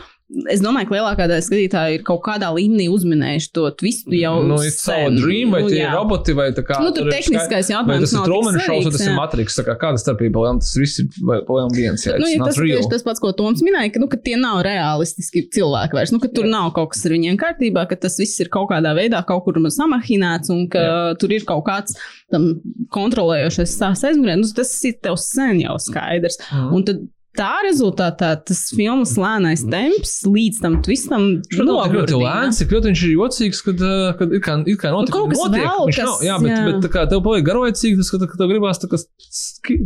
es 0.54 0.62
domāju, 0.62 0.88
ka 0.90 0.96
lielākā 0.96 1.26
daļa 1.32 1.44
skatītāju 1.46 1.96
ir 1.98 2.04
kaut 2.06 2.22
kādā 2.26 2.50
līmenī 2.54 2.86
uzminējuši 2.94 3.50
to 3.56 3.64
twistu 3.80 4.14
jau. 4.14 4.36
nu, 4.46 4.60
it's 4.62 4.84
sen. 4.86 4.94
our 4.94 5.16
dream, 5.18 5.52
vai 5.56 5.62
Nu, 5.64 5.70
tie 5.70 5.80
jā. 5.82 5.88
ir 5.90 5.96
roboti, 5.98 6.36
vai 6.38 6.52
tā 6.54 6.62
kā. 6.68 6.78
Nu, 6.84 6.92
tur 6.94 7.08
ir 7.08 7.14
tehniskais 7.16 7.66
skai- 7.66 7.74
jautājums 7.76 8.06
tas 8.06 8.14
ir 8.14 8.26
Truman 8.30 8.60
Shows, 8.60 8.84
vai 8.86 8.92
tas 8.94 9.02
ir 9.02 9.10
jā. 9.10 9.16
Matrix, 9.18 9.58
kā 9.66 9.76
kāda 9.82 9.98
starpība, 10.04 10.44
lai 10.46 10.54
tas 10.62 10.76
viss 10.78 11.00
ir 11.02 11.08
palielam 11.48 11.74
viens, 11.74 12.06
jā, 12.06 12.18
Nu, 12.22 12.30
ja 12.30 12.44
tas 12.46 12.58
ir 12.58 12.70
tieši 12.70 12.90
tas 12.94 13.04
pats, 13.04 13.20
ko 13.20 13.32
Toms 13.34 13.64
minēja, 13.66 13.94
ka, 13.94 14.00
nu, 14.00 14.08
ka 14.08 14.18
tie 14.18 14.36
nav 14.38 14.62
realistiski 14.68 15.48
cilvēki 15.50 15.98
vairs. 15.98 16.12
Nu, 16.14 16.20
ka 16.20 16.28
tur 16.30 16.46
nav 16.46 16.72
kaut 16.78 16.92
kas 16.94 17.06
ar 17.06 17.12
viņiem 17.18 17.38
kārtībā, 17.42 17.88
ka 17.90 17.96
tas 17.96 18.18
viss 18.22 18.40
ir 18.40 18.50
kaut 18.54 18.70
kādā 18.70 18.94
veidā 18.98 19.26
kaut 19.26 19.44
kur 19.46 19.54
samahinēts 19.60 20.50
un 20.54 20.68
ka 20.70 20.80
Jā. 20.80 21.18
tur 21.20 21.32
ir 21.34 21.42
kaut 21.48 21.66
kāds 21.66 21.96
tam 22.32 22.62
kontrolējošais 22.94 23.74
stāsts 23.78 24.06
aizmugurē. 24.08 24.38
Nu, 24.40 24.48
tas 24.56 24.72
ir 24.86 24.94
tev 25.02 25.18
sen 25.22 25.62
jau 25.64 25.78
skaidrs. 25.82 26.38
Mhm. 26.52 26.74
Un 26.76 26.84
tad 26.86 27.02
tā 27.38 27.50
rezultātā 27.64 28.32
tas 28.46 28.62
filmas 28.76 29.14
lēnais 29.20 29.62
temps 29.70 30.14
līdz 30.28 30.58
tam 30.64 30.78
twistam 30.86 31.28
Šodien 31.46 31.50
tik 31.50 31.60
ļoti 31.60 31.68
nogurdina. 31.70 32.22
lēns, 32.26 32.60
cik 32.60 32.74
ļoti 32.74 32.90
viņš 32.90 33.04
ir 33.06 33.12
jocīgs, 33.16 33.62
kad, 33.68 33.84
uh, 33.86 34.14
kad 34.20 34.34
ir 34.34 34.42
kā, 34.44 34.56
ir 34.68 34.80
kā 34.82 34.92
notiek, 34.96 35.14
kaut 35.14 35.30
kas 35.34 35.44
notiek. 35.44 35.64
vēl, 35.68 35.86
kas- 35.94 36.00
nav, 36.10 36.24
jā, 36.26 36.38
bet, 36.44 36.52
jā. 36.52 36.64
bet 36.70 36.80
tā 36.88 36.92
kā 36.96 37.04
tev 37.10 37.22
paliek 37.28 37.46
garoicīgi, 37.48 38.00
tas, 38.02 38.10
ka, 38.12 38.22
ka 38.26 38.40
tev 38.42 38.50
gribās 38.54 38.82
tā 38.82 38.90
kā, 38.92 39.02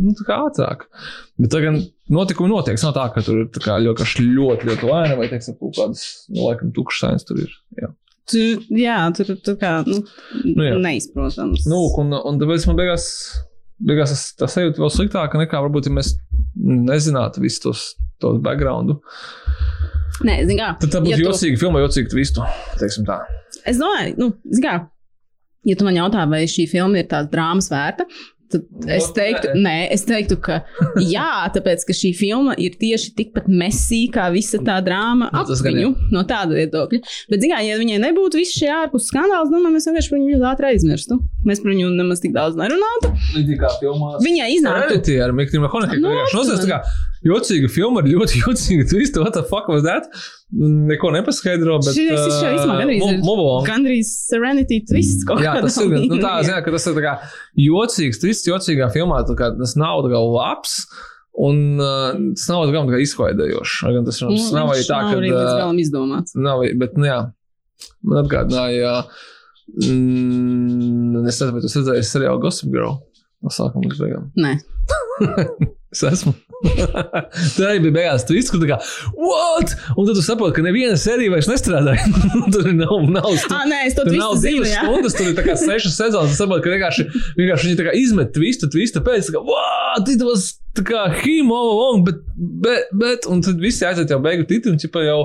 nu, 0.00 0.14
tā 0.18 0.28
kā 0.30 0.38
ātrāk. 0.48 0.86
Bet 1.38 1.50
tagad 1.54 1.82
notikumi 2.10 2.48
notiek, 2.54 2.80
nav 2.82 2.94
tā, 2.96 3.08
ka 3.14 3.20
tur 3.26 3.42
ir 3.44 3.50
tā 3.54 3.60
kā 3.64 3.76
ļoti, 3.82 4.08
ļoti, 4.34 4.70
ļoti 4.70 4.88
lēna 4.90 5.18
vai, 5.20 5.28
teiksim, 5.28 5.58
kaut 5.60 5.76
kādas, 5.76 6.04
nu, 6.30 6.46
laikam, 6.48 6.72
tukšsainas 6.76 7.24
tur 7.28 7.42
ir. 7.44 7.52
Jā. 7.80 7.92
Tur, 8.24 8.62
jā, 8.72 8.98
tur 9.12 9.34
tā 9.44 9.52
kā 9.60 9.72
nu, 9.86 9.98
Nu, 10.44 10.62
jā. 10.64 10.78
neizprotams. 10.80 11.66
Nu, 11.68 11.82
un, 12.00 12.14
un 12.24 12.38
tāpēc 12.40 12.64
man 12.70 12.78
beigās, 12.78 13.04
beigās 13.82 14.12
tas, 14.14 14.24
tas 14.38 14.54
sajūta 14.58 14.82
vēl 14.82 14.92
sliktāka 14.92 15.40
nekā 15.40 15.60
varbūt, 15.66 15.88
ja 15.90 15.96
mēs 15.98 16.12
nezinātu 16.56 17.42
visu 17.44 17.64
tos, 17.68 17.86
tos 18.22 18.38
backgroundu. 18.44 19.00
Nē, 20.24 20.36
kā. 20.58 20.74
Tad 20.78 20.92
tā 20.92 21.00
būtu 21.02 21.10
ja 21.10 21.16
ja 21.18 21.24
tu- 21.24 21.30
jocīga 21.32 21.58
filma, 21.64 21.80
jocīga 21.82 22.12
tā. 23.08 23.16
Es 23.66 23.80
domāju, 23.80 24.14
nu, 24.20 24.30
kā, 24.62 24.76
ja 25.66 25.74
tu 25.80 25.84
man 25.88 25.98
jautā, 25.98 26.22
vai 26.30 26.44
šī 26.50 26.68
filma 26.70 27.00
ir 27.02 27.08
tāda 27.10 27.30
drāmas 27.32 27.66
vērta, 27.72 28.06
tad 28.54 28.62
es 28.94 29.08
Nu, 29.08 29.14
teiktu, 29.16 29.54
nē. 29.58 29.88
es 29.90 30.04
teiktu, 30.06 30.36
ka 30.44 30.60
jā, 31.14 31.26
tāpēc, 31.56 31.82
ka 31.88 31.96
šī 31.96 32.12
filma 32.14 32.54
ir 32.60 32.76
tieši 32.78 33.14
tikpat 33.18 33.48
mesīga 33.50 34.12
kā 34.20 34.26
visa 34.36 34.60
tā 34.62 34.78
drāma 34.86 35.30
Nu, 35.32 35.40
ap 35.40 35.48
tas 35.50 35.62
gan 35.64 35.74
viņu 35.74 35.90
no 36.14 36.22
tāda 36.28 36.54
viedokļa. 36.60 37.00
Bet, 37.32 37.40
zin 37.42 37.50
kā, 37.50 37.62
ja 37.66 37.80
viņai 37.80 37.98
nebūtu 38.04 38.38
viss 38.38 38.54
šie 38.54 38.70
ārpus 38.70 39.08
skandāls, 39.10 39.50
domāju, 39.50 39.74
mēs 39.74 39.88
vienkārši 39.90 40.14
viņu 40.14 40.36
ļoti 40.36 40.50
ātri 40.52 40.70
aizmirstu. 40.70 41.18
Mēs 41.48 41.62
par 41.62 41.72
viņu 41.72 41.90
nemaz 41.94 42.22
tik 42.22 42.34
daudz 42.36 42.58
nerunātu. 42.58 43.10
Līdzīgi 43.34 43.58
kā 43.60 43.70
filmā. 43.80 44.14
Viņai 44.24 44.48
iznāktu. 44.56 44.80
Heredity 44.88 45.16
ar 45.24 45.34
Miklu 45.36 45.62
Mahoniku. 45.64 45.98
Nu, 46.02 46.12
vienkārši 46.12 46.38
nosies 46.38 46.62
tā 46.64 46.70
kā 46.70 46.78
jocīga 47.28 47.70
filma 47.72 48.02
ar 48.02 48.10
ļoti 48.10 48.42
jocīgu 48.44 48.86
twistu. 48.90 49.22
What 49.24 49.36
the 49.36 49.44
fuck 49.48 49.70
was 49.72 49.86
that? 49.86 50.08
Neko 50.54 51.14
nepaskaidro, 51.16 51.78
bet. 51.84 51.96
Šis 51.96 52.12
šis 52.12 52.36
jau 52.44 52.52
īstenībā 52.58 52.76
gandrīz 52.82 53.06
ir 53.08 53.24
Move 53.24 53.46
on. 53.54 53.66
Gandrīz 53.68 54.12
Serenity 54.28 54.82
twist 54.88 55.24
Jā, 55.42 55.56
tas 55.64 55.80
ir. 55.82 55.96
Nu, 56.04 56.20
tā 56.22 56.36
ziņā, 56.46 56.60
ka 56.66 56.74
tas 56.76 56.86
ir 56.90 56.98
tā 57.00 57.06
kā 57.06 57.16
jocīgs, 57.64 58.22
twists 58.22 58.50
jocīgā 58.50 58.92
filmā. 58.94 59.24
tā 59.28 59.36
Kā, 59.38 59.50
tas 59.58 59.74
nav 59.80 60.04
tā 60.06 60.12
kā 60.14 60.22
labs. 60.22 60.78
Un 61.34 61.80
uh, 61.82 62.12
tas 62.36 62.46
nav 62.46 62.68
tā 62.70 62.82
tā 62.92 63.00
izklaidējošs. 63.02 63.78
Lai 63.82 63.94
gan 63.96 64.04
Tas, 64.06 64.20
Nu, 64.22 64.36
tas 64.38 64.52
nav 64.54 64.70
arī 64.70 64.84
tā, 64.86 64.98
nav 65.00 65.10
ka. 65.10 65.18
arī 65.18 65.30
līdz 65.32 65.40
uh, 65.40 65.56
galam 65.58 65.80
izdomāts. 65.82 66.36
Nav, 66.38 66.62
bet, 66.78 66.92
nu, 67.00 67.08
jā, 67.08 67.16
man 68.06 68.20
atgādināja, 68.22 68.92
mm, 69.72 71.24
es 71.24 71.40
nezinu, 71.40 71.54
vai 71.56 71.62
tu 71.64 71.70
esi 71.70 71.80
redzējis 71.80 72.14
seriālu 72.16 72.42
Gossip 72.44 72.72
Girl 72.74 72.98
no 73.44 73.52
sākuma 73.52 73.88
līdz 73.88 74.02
beigām. 74.04 74.30
Nē, 74.40 74.56
Es 75.94 76.02
esmu. 76.02 76.32
tā 77.54 77.74
bija 77.82 77.92
beigās 77.94 78.24
kur 78.26 78.58
tā 78.62 78.68
kā, 78.70 78.78
what? 79.14 79.74
Un 79.94 80.08
tad 80.08 80.16
tu 80.16 80.24
saproti, 80.24 80.56
ka 80.56 80.64
neviena 80.64 80.96
sērija 80.98 81.30
vairs 81.30 81.46
nestrādāja. 81.50 82.08
tur 82.54 82.66
nav, 82.74 82.96
nav, 83.14 83.28
ah, 83.30 83.62
nē, 83.70 83.84
Tur 83.94 84.10
nav 84.16 84.34
zinu. 84.42 84.64
divas 84.64 84.72
jā. 84.72 84.82
stundas, 84.82 85.16
tur 85.18 85.30
ir 85.30 85.60
sešas 85.60 86.00
sezonas. 86.00 86.34
Es 86.34 86.42
saprotu, 86.42 86.66
ka 86.66 86.74
vienkārši, 86.74 87.06
vienkārši 87.38 87.70
viņi 87.70 87.96
izmet 88.00 88.34
twistu, 88.34 88.70
twistu 88.74 89.04
pēc, 89.06 89.30
kā, 89.36 89.44
what? 89.46 90.10
It 90.10 90.26
was 90.26 90.56
kā 90.82 91.04
him 91.22 91.52
all 91.54 91.70
along, 91.70 92.04
bet, 92.06 92.16
bet, 92.34 92.88
bet, 92.98 93.26
un 93.30 93.42
tad 93.44 93.60
visi 93.62 93.84
aiziet 93.86 94.10
jau 94.10 94.18
beigu 94.22 94.46
titulu, 94.48 94.74
un 94.74 95.04
jau 95.04 95.18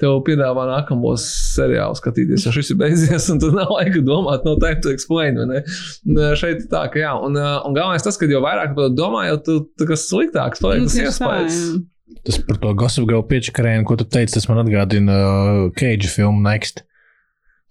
tev 0.00 0.22
piedāvā 0.24 0.64
nākamos 0.70 1.26
seriālus 1.54 2.00
skatīties, 2.00 2.46
jo 2.46 2.52
šis 2.54 2.72
ir 2.72 2.78
beidzies, 2.80 3.28
un 3.32 3.42
tad 3.42 3.56
nav 3.56 3.72
laika 3.74 4.00
domāt, 4.04 4.46
no 4.48 4.56
time 4.62 4.80
to 4.80 4.92
explain, 4.94 5.36
vai 5.36 5.60
ne? 5.60 6.30
Šeit 6.40 6.64
tā, 6.72 6.86
ka 6.92 7.02
jā, 7.02 7.12
un, 7.20 7.36
un 7.36 7.76
galvenais 7.76 8.04
tas, 8.04 8.16
ka 8.20 8.28
jo 8.30 8.40
vairāk 8.44 8.72
par 8.76 8.88
to 8.88 8.94
domā, 9.04 9.26
jo 9.30 9.36
tu 9.44 9.58
tā 9.78 9.88
kā 9.92 9.98
sliktāks 10.00 10.64
paliek 10.64 10.86
Nu, 10.86 10.88
iespējas. 11.04 11.60
jā. 11.60 11.82
Tas 12.24 12.38
par 12.46 12.56
to 12.60 12.72
Girl 13.04 13.22
piečakarēnu, 13.28 13.84
ko 13.88 13.96
tu 14.00 14.04
teici, 14.08 14.34
tas 14.38 14.48
man 14.48 14.62
atgādina 14.64 15.12
uh, 15.12 15.70
Cage 15.76 16.08
filmu 16.08 16.40
Next, 16.44 16.82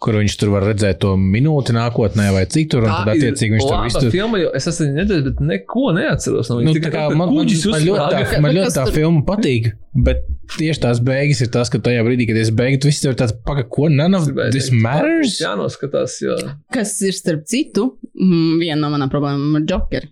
kur 0.03 0.17
viņš 0.19 0.33
tur 0.41 0.49
var 0.51 0.65
redzēt 0.67 0.97
to 0.99 1.13
minūti 1.15 1.71
nākotnē 1.73 2.25
vai 2.35 2.41
citur, 2.51 2.83
un 2.83 2.91
Tā 2.91 2.97
tad 3.05 3.15
ir 3.15 3.29
attiecīgi 3.31 3.55
viņš 3.55 3.65
tur 3.69 3.83
visu. 3.85 4.09
filma, 4.11 4.41
jo 4.41 4.49
es 4.59 4.67
esmu 4.67 4.87
nedēļas, 4.97 5.23
bet 5.29 5.41
neko 5.47 5.85
neatceros 5.95 6.49
no 6.51 6.57
Nu, 6.59 6.73
viņas. 6.73 6.81
tā 6.83 6.91
kā 6.91 7.03
man, 7.13 7.17
man, 7.21 7.31
man 7.37 7.85
ļoti 7.87 8.11
tā, 8.11 8.41
man 8.43 8.55
ļoti 8.57 8.65
kas 8.67 8.75
tā 8.77 8.83
tur- 8.89 8.97
filma 8.97 9.23
patīk, 9.29 9.69
bet 10.09 10.25
tieši 10.57 10.83
tās 10.85 10.99
beigas 11.07 11.41
ir 11.45 11.51
tas, 11.55 11.71
ka 11.71 11.79
tajā 11.87 12.03
brīdī, 12.05 12.27
kad 12.29 12.41
es 12.43 12.51
beigtu, 12.51 12.83
tas 12.83 12.91
viss 12.91 13.07
ir 13.07 13.15
tāds, 13.23 13.37
pagaidi, 13.47 13.69
ko 13.77 13.87
none 13.95 14.19
of 14.19 14.27
this 14.51 14.69
matters. 14.75 15.37
Jā, 15.41 15.55
noskatās, 15.57 16.19
jo 16.25 16.35
Kas 16.75 16.97
ir 17.07 17.15
starp 17.15 17.47
citu, 17.49 17.93
mm, 18.13 18.59
viena 18.59 18.81
no 18.83 18.91
manām 18.97 19.09
problēmām 19.13 19.61
ar 19.61 19.65
Jokeru. 19.71 20.11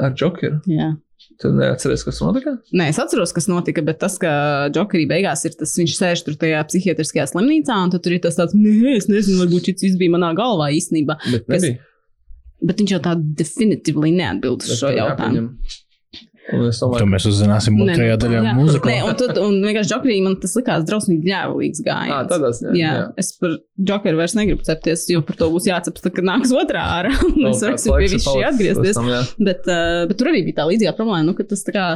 Ar 0.00 0.14
Jokeru. 0.18 0.60
Jā. 0.70 0.92
Tad 1.40 1.54
neatceries, 1.56 2.02
kas 2.04 2.18
notika. 2.20 2.52
Nē, 2.76 2.90
es 2.92 2.98
atceros, 3.00 3.32
kas 3.34 3.46
notika, 3.48 3.82
bet 3.86 3.98
tas, 4.02 4.18
ka 4.20 4.30
Džokerī 4.74 5.06
beigās 5.08 5.44
ir 5.48 5.54
tas, 5.58 5.72
viņš 5.78 5.94
sēž 5.96 6.22
tur 6.26 6.36
tajā 6.38 6.60
psihiatriskajā 6.68 7.24
slimnīcā, 7.30 7.78
un 7.86 7.94
tur 7.94 8.12
ir 8.12 8.20
tas 8.22 8.36
tāds, 8.38 8.54
nē, 8.54 8.96
es 8.98 9.08
nezinu, 9.10 9.40
varbūt 9.42 9.70
šis 9.72 9.96
bija 10.00 10.12
manā 10.14 10.34
galvā 10.36 10.68
īstenībā. 10.76 11.16
Bet 11.32 11.46
Kas- 11.48 11.62
nebija. 11.64 11.80
Bet 12.64 12.78
viņš 12.80 12.92
jau 12.94 13.00
tā 13.04 13.14
definitīvi 13.40 14.12
neatbild 14.14 14.62
uz 14.64 14.78
šo 14.78 14.92
jautājumu. 14.94 15.10
jāpieņem. 15.10 15.48
Un 16.52 16.66
es 16.68 16.76
To 16.80 16.90
domāju, 16.90 17.06
mēs 17.08 17.24
uzzināsim 17.30 17.78
otrajā 17.80 18.16
nu, 18.16 18.20
daļā 18.20 18.40
jā. 18.44 18.50
mūzikā. 18.58 18.88
Nē, 18.90 18.96
un, 19.06 19.14
tad, 19.16 19.38
un 19.40 19.54
vienkārši 19.64 19.90
Džokerī 19.94 20.16
man 20.26 20.34
tas 20.42 20.52
likās 20.58 20.84
drausmīgi 20.84 21.30
ka 21.30 21.86
gājiens. 21.86 22.28
tādā 22.28 22.50
ziņā. 22.58 22.74
Jā, 22.76 22.90
jā, 22.98 23.06
es 23.22 23.30
par 23.40 23.54
Džokeru 23.80 24.20
vairs 24.20 24.36
negribu 24.36 24.66
cepties, 24.66 25.06
jo 25.14 25.22
par 25.24 25.40
to 25.40 25.48
būs 25.54 25.70
jācepas, 25.70 26.04
tad, 26.04 26.12
kad 26.18 26.28
nāks 26.28 26.52
otrā 26.52 26.84
ārā. 26.98 27.14
un 27.30 27.38
Mēs 27.46 27.64
varēsim 27.64 27.96
pie 27.96 28.10
visu 28.12 28.20
šī 28.26 28.44
atgriezties. 28.50 29.00
Tam, 29.00 29.08
jā. 29.08 29.22
Bet, 29.40 29.64
uh, 29.64 30.04
bet 30.10 30.20
tur 30.20 30.32
arī 30.34 30.44
bija 30.50 30.60
tā 30.60 30.68
līdzīgā 30.68 30.92
problēma, 30.98 31.24
nu, 31.30 31.36
ka 31.38 31.48
tas 31.48 31.64
tā 31.64 31.76
kā. 31.76 31.88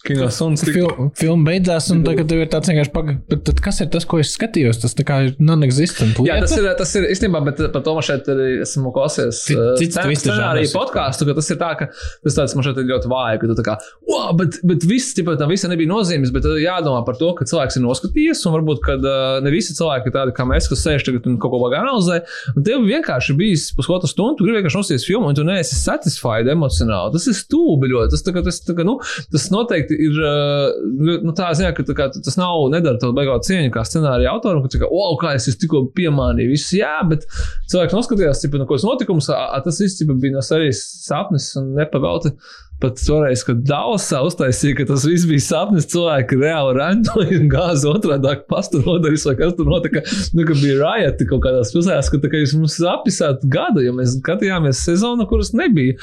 Kino 0.00 0.30
suns 0.32 0.62
tik 0.64 0.72
Fil, 0.78 0.88
filma 1.18 1.50
beidzās, 1.50 1.90
un 1.92 2.00
tagad 2.06 2.28
tev 2.30 2.40
ir 2.40 2.48
tāds 2.52 2.70
vienkārši 2.70 3.40
tad 3.44 3.58
kas 3.60 3.80
ir 3.84 3.88
tas, 3.92 4.06
ko 4.08 4.20
es 4.22 4.30
skatījos? 4.32 4.78
Tas 4.80 4.94
tā 4.96 5.04
kā 5.04 5.18
ir 5.26 5.34
non-existent. 5.44 6.16
Jā, 6.24 6.38
tas 6.40 6.54
ir, 6.56 6.68
tas 6.78 6.94
ir 6.96 7.04
īstenībā, 7.12 7.42
bet 7.50 7.60
par 7.74 7.82
to 7.84 7.92
man 7.98 8.06
šeit 8.06 8.28
arī 8.32 8.46
esmu 8.64 8.92
klausies. 8.96 9.42
Cit- 9.44 9.60
cits 9.80 9.98
scen- 9.98 10.08
twister 10.08 10.32
scenāriju 10.32 10.64
žanrs 10.64 10.72
ir. 10.72 10.78
podkāstu, 10.78 11.26
ka 11.28 11.34
tas 11.36 11.50
ir 11.52 11.58
tā, 11.60 11.70
ka 11.82 11.88
tas 11.92 12.38
tāds 12.38 12.54
man 12.56 12.64
šeit 12.64 12.80
ir 12.80 12.88
ļoti 12.88 13.10
vāji, 13.12 13.40
ka 13.42 13.50
tu 13.50 13.56
tā 13.60 13.64
kā, 13.66 13.74
wow, 14.08 14.30
bet, 14.40 14.56
bet 14.72 14.86
viss, 14.88 15.12
tipā, 15.18 15.36
tam 15.40 15.52
visam 15.52 15.74
nebija 15.74 15.90
nozīmes, 15.92 16.32
bet 16.32 16.46
tad 16.48 16.56
jādomā 16.62 17.04
par 17.04 17.18
to, 17.20 17.32
ka 17.36 17.44
cilvēks 17.50 17.76
ir 17.76 17.84
noskatījies, 17.84 18.40
un 18.48 18.56
varbūt, 18.56 18.80
ka 18.86 18.96
uh, 18.96 19.36
ne 19.44 19.52
visi 19.52 19.76
cilvēki 19.76 20.08
ir 20.08 20.16
tādi 20.16 20.36
kā 20.36 20.48
mēs, 20.48 20.70
kas 20.72 20.84
sēž 20.86 21.04
tagad 21.10 21.28
un 21.28 21.36
kaut 21.42 21.52
ko 21.52 21.60
vajag 21.66 21.76
analizēt, 21.84 22.32
un 22.56 22.64
tev 22.66 22.86
vienkārši 22.88 23.36
bijis 23.36 23.68
pusotru 23.76 24.08
stundu, 24.08 24.38
tu 24.40 24.48
gribi 24.48 24.62
vienkārši 24.62 24.80
nosties 24.80 25.04
filmu, 25.08 25.28
un 25.28 25.36
tu 25.36 25.44
neesi 25.44 25.76
satisfied 25.76 26.48
emocionāli. 26.48 27.12
Tas 27.18 27.28
ir 27.30 27.36
stūbi 27.36 27.90
ļoti. 27.92 28.12
Tas, 28.14 28.24
tā, 28.26 28.32
kā, 28.36 28.42
tas, 28.46 28.60
tā, 28.64 28.74
kā, 28.78 28.86
nu, 28.86 28.96
tas 29.32 29.48
noteikti 29.52 29.89
ir, 29.94 30.16
uh, 30.22 31.18
nu, 31.24 31.34
tā 31.36 31.50
ziņā, 31.56 31.72
ka 31.76 31.84
tā 31.88 31.96
kā, 31.98 32.08
tas 32.14 32.38
nav, 32.40 32.66
nedara 32.72 33.00
tev 33.00 33.14
beigās 33.16 33.48
cieņu 33.48 33.72
kā 33.74 33.84
scenārija 33.88 34.32
autoram, 34.32 34.62
ka, 34.64 34.82
kā, 34.82 34.88
wow, 34.90 35.16
kā 35.20 35.34
es 35.38 35.48
jūs 35.50 35.60
tikko 35.60 35.84
piemānīju, 35.96 36.54
viss, 36.54 36.72
jā, 36.76 36.96
bet 37.10 37.26
cilvēks 37.70 37.96
noskatījās, 37.96 38.42
cipa, 38.44 38.60
no 38.60 38.68
ko 38.68 38.78
tas 38.78 38.88
notikums, 38.88 39.30
a, 39.34 39.42
a, 39.56 39.62
tas 39.64 39.80
viss 39.82 40.04
bija 40.10 40.36
no 40.36 40.44
serijas 40.44 40.82
sapnis 41.04 41.52
un 41.60 41.72
nepavelti. 41.78 42.34
Pat 42.80 42.96
toreiz, 43.04 43.42
kad 43.44 43.60
Dāvasā 43.68 44.22
uztaisīja, 44.24 44.78
ka 44.78 44.86
tas 44.88 45.04
viss 45.04 45.26
bija 45.28 45.42
sapnis, 45.44 45.88
cilvēki 45.92 46.38
reāli 46.40 46.76
randoja 46.78 47.36
un 47.36 47.50
gāza 47.52 47.90
otrādi 47.92 48.32
pasta 48.48 48.80
nodaļas, 48.80 49.26
vai 49.28 49.34
kas 49.36 49.56
tur 49.58 49.68
notika. 49.68 50.02
Nu, 50.36 50.46
ka 50.48 50.56
bija 50.56 50.78
rājati 50.80 51.26
kaut 51.28 51.42
kādās 51.44 51.74
pilsētās, 51.74 52.08
ka 52.12 52.20
tā 52.22 52.30
kā 52.32 52.40
jūs 52.40 52.54
mums 52.56 52.78
apvisāt 52.88 53.44
gadu, 53.52 53.84
jo 53.84 53.92
mēs 53.98 54.16
skatījāmies 54.16 54.80
sezonu, 54.86 55.26
kuras 55.28 55.52
nebija. 55.56 55.98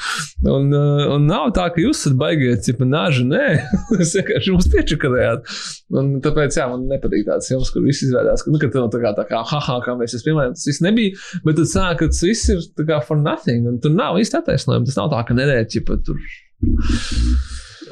Un, 0.46 0.70
uh, 0.70 1.04
un 1.16 1.26
nav 1.26 1.50
tā, 1.56 1.66
ka 1.74 1.82
jūs 1.82 2.04
esat 2.04 2.18
baigiet, 2.20 2.62
cipa, 2.66 2.86
nāži, 2.86 3.26
nē, 3.26 3.46
es 4.02 4.14
vienkārši 4.14 4.54
mums 4.54 4.70
piečakarējāt. 4.72 5.54
Un 5.98 6.14
tāpēc, 6.22 6.60
jā, 6.60 6.68
man 6.70 6.86
nepatīk 6.90 7.26
tāds 7.26 7.50
filmas, 7.50 7.72
kur 7.74 7.86
viss 7.86 8.06
izrādās, 8.06 8.44
ka, 8.44 8.54
nu, 8.54 8.62
ka 8.62 8.70
tev 8.70 8.90
tā 8.94 9.02
kā, 9.02 9.14
tā 9.18 9.26
kā, 9.28 9.42
haha, 9.50 9.80
kā 9.82 9.98
mēs 9.98 10.18
pirmajā, 10.22 10.54
tas 10.54 10.68
viss 10.70 10.84
nebija, 10.84 11.18
bet 11.46 11.58
tad 11.58 11.72
sāk, 11.72 12.02
ka 12.02 12.12
tas 12.12 12.22
viss 12.22 12.52
ir 12.54 12.62
tā 12.78 12.86
kā 12.88 13.00
for 13.02 13.18
nothing, 13.18 13.66
un 13.66 13.80
tur 13.82 13.94
nav 13.94 14.20
īsti 14.22 14.38
attaisnojumi. 14.42 14.86
Tas 14.86 15.00
nav 15.00 15.10
tā, 15.14 15.24
ka 15.26 15.38
nedēļ, 15.38 15.66
cipa, 15.74 15.98
tur. 16.06 16.22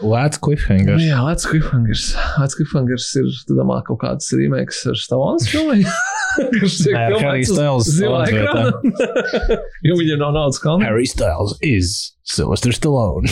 Lēts 0.02 0.40
cliffhangers. 0.42 1.00
Nu, 1.00 1.06
jā, 1.06 1.20
Lats 1.24 1.46
Cliffhangers. 1.48 2.10
Lats 2.36 2.56
Cliffhangers 2.58 3.06
ir, 3.20 3.28
domā, 3.48 3.78
kaut 3.86 4.00
kāds 4.02 4.28
remakes 4.36 4.82
ar 4.90 4.98
Stavonas 5.00 5.46
filmai? 5.48 5.78
Kurš 6.58 6.80
filmēts 6.84 7.22
Harry 7.22 7.46
Styles 7.48 7.88
jo 9.86 9.96
viņam 9.96 10.20
nav 10.20 10.34
naudas 10.36 10.60
kalnu. 10.60 10.84
Harry 10.84 11.06
Styles 11.08 11.54
is 11.64 11.94
Sylvester 12.28 12.74
Stallone. 12.76 13.30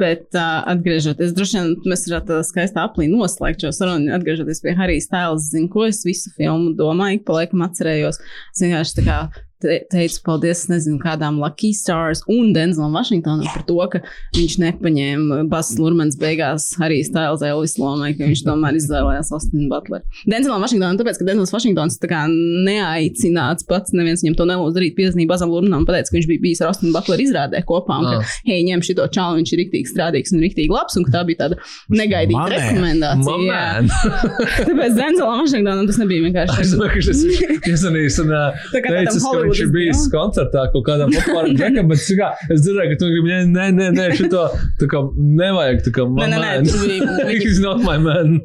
Bet 0.00 0.30
uh, 0.32 0.62
atgriežoties, 0.72 1.34
droši 1.36 1.58
vien 1.58 1.74
mēs 1.90 2.06
varētu 2.08 2.30
tādā 2.30 2.46
skaistā 2.46 2.86
aplī 2.88 3.10
noslēgt 3.12 3.66
šo 3.66 3.74
sarunu. 3.74 4.14
Atgriežoties 4.16 4.62
pie 4.64 4.76
Harija 4.78 5.04
Styles, 5.04 5.50
zinu, 5.52 5.68
ko 5.72 5.84
es 5.90 6.00
visu 6.08 6.32
filmu 6.38 6.72
domāju, 6.78 7.20
pa 7.26 7.42
laikam 7.42 7.66
atcerējos. 7.66 8.22
Es 8.54 8.64
vienkārši 8.64 9.00
tā 9.00 9.06
kā 9.10 9.20
te, 9.62 9.78
teicu 9.92 10.22
paldies, 10.26 10.64
es 10.64 10.70
nezinu, 10.70 10.98
kādām 11.02 11.38
Lucky 11.42 11.72
Stars 11.76 12.22
un 12.30 12.52
Denzelam 12.56 12.94
Vašingtonam 12.96 13.46
par 13.52 13.64
to, 13.68 13.78
ka 13.92 14.00
viņš 14.36 14.56
nepaņēma 14.64 15.40
Basas 15.50 15.78
Lurmans 15.80 16.18
beigās 16.20 16.70
Harija 16.80 17.06
Styles 17.08 17.44
Elvis 17.46 17.76
lomai, 17.80 18.12
ka 18.18 18.28
viņš 18.28 18.44
tomēr 18.46 18.78
izvēlējās 18.78 19.32
Austin 19.36 19.68
Butler. 19.72 20.04
Denzelam 20.28 20.64
Vašingtonam, 20.64 20.98
tāpēc, 21.00 21.20
ka 21.20 21.28
Denzels 21.28 21.54
Vašingtons 21.54 21.98
tā 22.02 22.10
kā 22.10 22.24
neaicināts 22.30 23.66
pats, 23.68 23.94
neviens 23.96 24.22
viņam 24.24 24.36
to 24.38 24.46
nelūdz 24.48 24.76
darīt, 24.78 24.96
piezīmēja 24.98 25.30
Basam 25.30 25.52
Lurmanam, 25.52 25.86
pateica, 25.88 26.10
ka 26.12 26.18
viņš 26.18 26.28
bija 26.30 26.44
bijis 26.44 26.62
ar 26.64 26.72
Austin 26.72 26.94
Butler 26.94 27.22
izrādē 27.24 27.62
kopā. 27.68 27.98
Un, 28.02 28.08
ka, 28.08 28.34
hei, 28.48 28.60
ņem 28.68 28.84
šo 28.86 29.06
čālu, 29.14 29.38
viņš 29.40 29.52
ir 29.54 29.62
rīktīgi 29.62 29.92
strādīgs 29.92 30.34
un 30.34 30.42
rīktīgi 30.44 30.72
labs, 30.74 30.96
un 30.98 31.06
ka 31.08 31.14
tā 31.18 31.24
bija 31.28 31.42
tāda 31.44 31.58
negaidīta 31.92 32.38
Man 32.38 32.48
man. 32.48 32.56
rekomendācija. 32.56 33.36
Man. 33.48 33.90
Tāpēc 34.68 34.98
Denzelam 34.98 35.42
Vašingtonam 35.42 35.88
tas 35.90 36.00
nebija 36.02 36.18
Es 36.18 36.26
vienkārši. 36.28 36.70
domāju, 36.74 36.92
ka 36.94 37.04
šis 37.08 37.84
un 38.22 38.32
Tā 38.72 38.82
kā 38.84 38.92
tādam 38.92 39.08
teicis, 39.08 39.24
ka 39.24 39.47
viņš 39.48 39.60
ir 39.64 39.70
bijis 39.74 39.96
dēlam. 39.98 40.12
koncertā 40.16 40.62
kaut 40.72 40.84
kādam 40.88 41.08
populāram 41.16 41.54
džekam, 41.58 41.88
bet 41.88 41.98
kā, 42.20 42.28
es 42.52 42.60
dzirdēju, 42.64 42.88
ka 42.92 42.96
tu 43.00 43.10
gribi, 43.12 43.28
nē, 43.32 43.40
nē, 43.56 43.66
nē, 43.78 43.86
nē 43.98 44.06
šito, 44.18 44.42
tā 44.80 44.86
kā 44.90 45.02
nevajag, 45.16 45.82
tā 45.86 45.90
kā 45.96 46.06
man, 46.08 46.30
nē, 46.30 46.38
nē, 46.38 46.52
man. 46.58 46.64
tur 46.64 46.78
bija- 46.86 47.40
He's 47.48 47.60
not 47.60 47.78
my 47.84 47.96
man. 47.98 48.40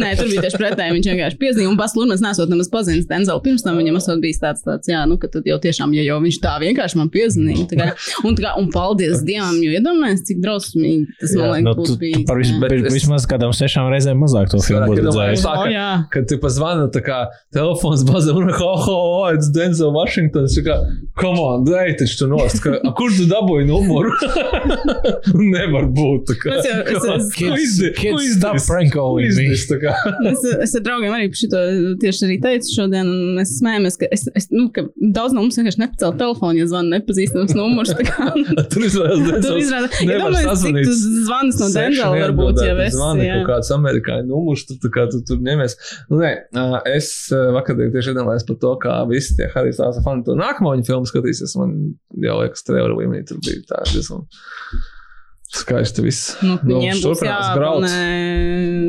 Nē, 0.00 0.10
tur 0.18 0.28
bija 0.30 0.42
tieši 0.46 0.58
pretēji. 0.60 0.92
Viņš 0.96 1.06
vienkārši 1.12 1.38
piezīmēja, 1.40 1.70
un 1.70 1.76
Bas 1.80 1.94
Lurmans 1.96 2.22
nesot 2.24 2.48
nemaz 2.52 2.68
pazīstams 2.72 3.08
Denzelu 3.10 3.40
pirms 3.44 3.62
tam. 3.64 3.78
Viņam 3.80 3.96
esot 4.00 4.20
bijis 4.22 4.38
tāds, 4.42 4.62
tāds, 4.66 4.86
jā, 4.90 5.02
nu, 5.08 5.16
ka 5.20 5.28
tad 5.32 5.46
jau 5.48 5.58
tiešām, 5.62 5.92
ja 5.96 6.02
jau 6.06 6.18
viņš 6.24 6.38
tā 6.44 6.52
vienkārši 6.62 6.96
man 7.00 7.08
piezīmēja. 7.14 7.66
tā 7.70 7.76
kā- 7.80 7.94
Un, 8.26 8.34
tā 8.36 8.42
kā, 8.46 8.50
un 8.60 8.68
paldies 8.72 9.22
Dievam, 9.26 9.56
jo 9.62 9.70
iedomājies, 9.78 10.22
cik 10.28 10.38
drausmīgi 10.44 11.06
tas 11.20 11.34
man 11.36 11.44
Jā, 11.46 11.50
liekas 11.54 11.66
Nu, 11.66 11.74
būs 11.80 11.96
bijis. 12.00 12.24
par 12.28 12.36
vis, 12.40 12.50
jā. 12.52 12.60
Bet 12.60 12.72
vismaz 12.92 13.26
kādām 13.30 13.52
sešām 13.56 13.90
reizēm 13.92 14.18
mazāk 14.22 14.50
to 14.52 14.58
filmu 14.64 14.88
būtu 14.92 15.06
redzējis. 15.06 15.44
Jā. 15.72 15.88
Kad 16.12 16.28
tu 16.28 16.38
pazvani, 16.42 16.86
tā 16.92 17.00
kā 17.06 17.18
telefons 17.54 18.04
bazē, 18.08 18.34
un 18.36 18.50
ho, 18.50 18.70
ho, 18.76 18.96
ho, 19.14 19.34
it's 19.34 19.48
Denzel 19.50 19.92
Washington. 19.92 20.35
Un 20.36 20.44
es 20.48 20.56
kā, 20.66 20.76
come 21.20 21.40
on, 21.40 21.64
dai, 21.64 21.94
taču 21.98 22.18
tu 22.22 22.26
nost, 22.30 22.58
ka, 22.64 22.74
a, 22.84 22.92
kur 22.98 23.10
tu 23.16 23.24
dabūji 23.30 23.66
numuru? 23.70 24.12
Nevar 25.54 25.86
būt. 25.96 26.26
tā 26.30 26.36
Kā, 26.42 26.54
Es 26.58 26.66
jau- 26.66 26.82
es- 26.84 27.04
es- 27.16 27.30
ko 27.36 27.54
Kids, 27.56 27.78
izdarīs? 27.80 28.36
stop 28.36 28.56
prank 28.68 28.92
calling 28.92 29.32
me. 29.36 29.46
kā? 29.82 29.94
Es, 30.30 30.44
es 30.66 30.74
ar 30.76 30.82
draugiem 30.86 31.14
arī 31.16 31.28
šito 31.36 31.60
tieši 32.02 32.26
arī 32.28 32.36
teicu 32.42 32.72
šodien, 32.74 33.06
un 33.08 33.36
mēs 33.38 33.54
smējamies, 33.60 33.96
ka, 34.00 34.08
es, 34.12 34.26
es, 34.36 34.48
nu, 34.52 34.68
ka 34.74 34.84
daudz 35.16 35.32
no 35.36 35.42
mums 35.44 35.56
vienkārši 35.58 35.80
nepacēla 35.84 36.16
telefonu, 36.20 36.58
ja 36.60 36.66
zvana 36.70 36.98
nepazīstams 36.98 37.54
numurs. 37.56 37.94
kā- 37.96 38.32
Tur 38.72 38.86
izrādās, 38.86 39.40
Tur 39.46 39.60
izrādās, 39.60 39.96
ja 40.04 40.18
domāju, 40.20 40.56
cik 40.62 40.80
tu 40.82 40.96
zvans 41.26 41.60
no 41.62 41.70
Seši 41.70 41.78
Denzela 41.78 42.20
varbūt, 42.26 42.62
ja 42.66 42.74
esi. 42.86 42.96
zvani 42.98 43.28
kaut 43.32 43.46
kāds 43.52 43.72
amerikāņu 43.76 44.28
numurs, 44.30 44.66
tu, 44.68 44.76
kā 44.92 45.06
tu 45.12 45.22
tur 45.26 45.40
ņemies. 45.46 45.76
Nu, 46.10 46.20
nē, 46.20 46.32
es 46.92 47.10
vakar 47.56 47.78
tieši 47.80 48.12
iedomājos 48.14 48.46
par 48.48 48.60
to, 48.62 48.74
kā 48.82 48.98
visi 49.10 49.36
tie 49.38 49.48
Harijs 49.54 49.80
Tāsa 49.80 50.02
fani 50.04 50.24
to 50.26 50.36
nākamo 50.38 50.74
viņa 50.74 50.88
filmu 50.88 51.08
skatīsies. 51.08 51.56
Man 51.60 51.78
jau 52.22 52.36
liekas, 52.42 52.66
trailer 52.66 52.94
līmenī 52.96 53.24
tur 53.28 53.40
bija 53.44 53.64
tā 53.70 53.82
diezgan 53.92 54.26
skaisti 55.62 56.04
viss. 56.04 56.34
Nu, 56.44 56.56
Nu, 56.62 56.76
viņiem 56.80 57.00
būs 57.04 57.22
graut. 57.22 57.30
jāapelnē 57.30 57.92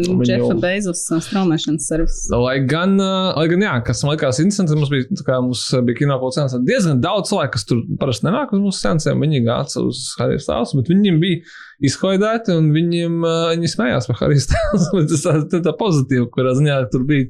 Viņi 0.07 0.25
Džefa 0.27 0.49
jau- 0.53 0.59
Bezos 0.61 1.01
straumēšanas 1.27 1.87
servis. 1.89 2.17
Lai 2.31 2.57
gan, 2.69 2.95
ā, 3.01 3.35
lai 3.37 3.47
gan 3.51 3.63
jā, 3.65 3.73
kas 3.87 4.03
man 4.05 4.15
likās 4.15 4.39
interesanti, 4.43 4.75
mums 4.77 4.91
bija, 4.93 5.07
kā 5.27 5.39
mums 5.43 5.63
bija 5.87 5.97
kinopolcēns 6.01 6.55
diezgan 6.67 7.01
daudz 7.03 7.31
cilvēku, 7.31 7.51
kas 7.57 7.65
tur 7.69 7.81
parasti 8.01 8.27
nenāk 8.27 8.53
uz 8.55 8.61
mūsu 8.63 8.79
sensiem. 8.83 9.19
Viņi 9.23 9.43
gāca 9.47 9.83
uz 9.87 10.03
Harijs 10.19 10.47
Tāsu, 10.49 10.77
bet 10.81 10.91
viņiem 10.93 11.19
bija 11.23 11.41
izklaidēti 11.87 12.55
un 12.57 12.71
viņiem, 12.73 13.17
viņi 13.57 13.71
smējās 13.75 14.07
par 14.11 14.21
Harijs 14.21 14.47
Tāsu. 14.51 15.03
Tas 15.07 15.25
tā, 15.25 15.61
tā, 15.65 15.73
pozitīva, 15.77 16.27
kurā 16.33 16.53
ziņā 16.57 16.77
tur 16.91 17.03
bija 17.09 17.29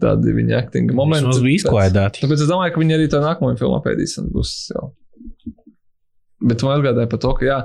tādi 0.00 0.34
viņa 0.36 0.58
acting 0.64 0.92
momenti. 0.96 1.26
Mums 1.28 1.42
bija 1.44 1.62
izklaidēti. 1.62 2.24
Tāpēc 2.24 2.44
es 2.44 2.50
domāju, 2.50 2.74
ka 2.74 2.80
viņi 2.82 2.96
arī 2.98 3.10
to 3.12 3.20
nākamo 3.24 3.52
filmu 3.58 3.78
apēdīs 3.80 4.18
un 4.22 4.30
būs 4.34 4.52
jau. 4.74 4.90
Bet 6.40 6.62
man 6.64 6.78
atgādāja 6.78 7.08
par 7.12 7.20
to, 7.20 7.30
ka, 7.36 7.44
jā, 7.44 7.56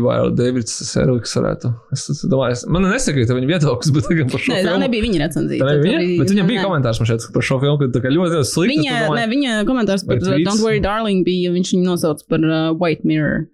vai 0.00 0.14
Davids 0.32 0.72
Serviks 0.88 1.34
varētu. 1.36 1.68
Es, 1.92 2.06
es 2.14 2.22
domāju, 2.24 2.54
es, 2.56 2.62
man 2.72 2.86
nesakrīt 2.88 3.28
viņa 3.28 3.50
viedoklis, 3.50 3.90
bet 3.92 4.06
tagad 4.08 4.30
par 4.32 4.40
šo 4.40 4.54
Nē, 4.54 4.62
tā 4.62 4.70
filmu. 4.70 4.80
nebija 4.86 5.04
viņa 5.04 5.20
recenzija. 5.26 5.60
Tā 5.60 5.74
nebija 5.74 5.98
viņa, 6.00 6.14
bet 6.22 6.32
viņam 6.32 6.48
bija 6.48 6.62
nē. 6.62 6.64
komentārs 6.70 7.02
man 7.02 7.10
šeit 7.10 7.26
par 7.34 7.44
šo 7.50 7.58
filmu, 7.60 7.76
ka 7.82 7.90
tā 7.98 8.02
kā 8.06 8.14
ļoti, 8.14 8.40
slikti. 8.48 8.78
Viņa, 8.78 8.94
domāju- 9.04 9.18
ne, 9.20 9.26
viņa 9.34 9.58
komentārs 9.68 10.06
par 10.08 10.16
uh, 10.16 10.24
tweets? 10.24 10.48
Don't 10.48 10.64
Worry 10.64 10.80
Darling 10.80 11.20
bija, 11.28 11.52
viņš 11.52 11.74
viņu 11.76 11.84
nosauc 11.84 12.24
par 12.32 12.48
uh, 12.48 12.72
White 12.80 13.04
Mirror. 13.04 13.44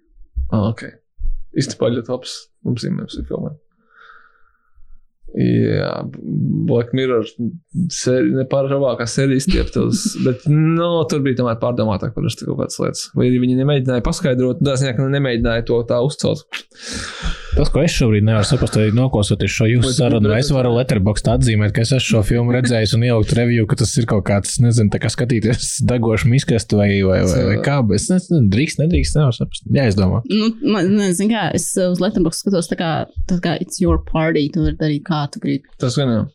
Ah, 0.53 0.69
ok. 0.71 0.85
Īstenībā 1.59 1.91
ļoti 1.97 2.15
labs 2.15 2.37
apzīmējums 2.71 3.19
ir 3.19 3.27
filmai. 3.27 3.51
Jā, 5.35 5.91
Black 6.69 6.93
Mirror 6.95 7.25
seri, 7.91 8.29
nepārāvākā 8.37 9.03
sērija 9.09 9.41
izstieptos, 9.41 10.05
bet 10.23 10.45
no, 10.47 11.01
tur 11.11 11.25
bija 11.25 11.41
tomēr 11.41 11.57
pārdomātāk 11.59 12.13
par 12.15 12.23
kaut 12.23 12.61
kādas 12.61 12.79
lietas. 12.79 13.01
Vai 13.17 13.27
arī 13.27 13.41
viņi 13.43 13.57
nemēģināja 13.59 14.05
paskaidrot, 14.05 14.63
tā 14.63 14.77
ziņā, 14.79 14.93
ka 14.95 15.09
nemēģināja 15.11 15.67
to 15.67 15.81
tā 15.89 15.99
uzcelt. 16.07 16.45
Tas, 17.55 17.69
ko 17.71 17.79
es 17.85 17.93
šobrīd 17.95 18.25
nevaru 18.27 18.43
saprast, 18.43 18.75
ir 18.83 18.95
noklausoties 18.95 19.53
šo 19.55 19.67
jūsu 19.69 19.93
sarunu. 19.95 20.27
Es 20.35 20.49
varu 20.51 20.73
letterboxd 20.75 21.29
atzīmēt, 21.31 21.71
ka 21.75 21.85
es 21.85 21.93
esmu 21.95 22.17
šo 22.17 22.23
filmu 22.27 22.51
redzējis 22.51 22.95
un 22.97 23.05
ielikt 23.07 23.31
review, 23.37 23.63
ka 23.71 23.77
tas 23.79 23.93
ir 23.95 24.07
kaut 24.11 24.25
kāds, 24.27 24.57
nezinu, 24.59 24.91
tā 24.91 24.99
kā 24.99 25.11
skatīties 25.13 25.77
degošu 25.87 26.27
miskastu 26.33 26.81
vai, 26.81 26.89
vai, 27.07 27.21
vai, 27.23 27.45
vai 27.47 27.55
kā. 27.63 27.77
Bet 27.87 28.01
es 28.01 28.09
nezinu, 28.11 28.49
drīkst, 28.51 28.81
nedrīkst, 28.83 29.15
nevaru 29.15 29.37
saprast. 29.39 29.63
Jā, 29.71 29.87
es 29.87 29.95
domāju. 29.95 30.27
Nu, 30.35 30.51
man, 30.75 30.91
nezinu, 30.99 31.31
kā, 31.31 31.47
es 31.55 31.69
uh, 31.79 31.93
uz 31.95 32.03
Letterboxd 32.03 32.43
skatos 32.43 32.67
tā 32.73 32.79
kā, 32.81 32.91
tā 33.31 33.39
kā 33.47 33.55
it's 33.63 33.79
your 33.79 34.03
party, 34.03 34.49
tu 34.51 34.67
vari 34.67 34.75
darīt 34.81 35.07
kā 35.07 35.23
tu 35.31 35.39
gribi. 35.47 35.71
Tas 35.79 35.95
gan 35.95 36.11
jau. 36.11 36.27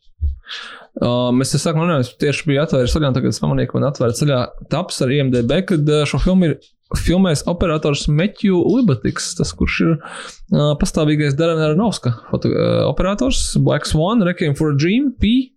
Uh, 1.00 1.28
mēs 1.36 1.52
esam 1.52 1.66
sākumā 1.68 1.84
runājot, 1.84 2.16
tieši 2.24 2.48
bija 2.48 2.64
atvērts 2.64 2.96
ceļā, 2.96 3.12
tagad 3.14 3.36
es 3.36 3.44
pamanīju, 3.44 3.70
ka 3.70 3.76
man 3.76 3.90
atvērts 3.92 4.24
ceļā 4.24 4.40
taps 4.72 5.04
ar 5.04 5.12
IMDB, 5.20 5.58
kad 5.68 5.92
uh, 5.92 6.08
šo 6.08 6.24
filmu 6.24 6.48
ir 6.48 6.56
filmējis 6.99 7.45
operators 7.51 8.07
Metju 8.11 8.59
Libatiks, 8.66 9.34
tas, 9.38 9.53
kurš 9.55 9.80
ir 9.84 9.93
uh, 9.97 10.72
pastāvīgais 10.80 11.36
Darena 11.38 11.68
Aronovska 11.68 12.14
foto, 12.30 12.51
uh, 12.51 12.80
operators, 12.88 13.45
Black 13.62 13.86
Swan, 13.86 14.24
Requiem 14.26 14.57
for 14.59 14.74
a 14.74 14.78
Dream, 14.78 15.12
P, 15.20 15.53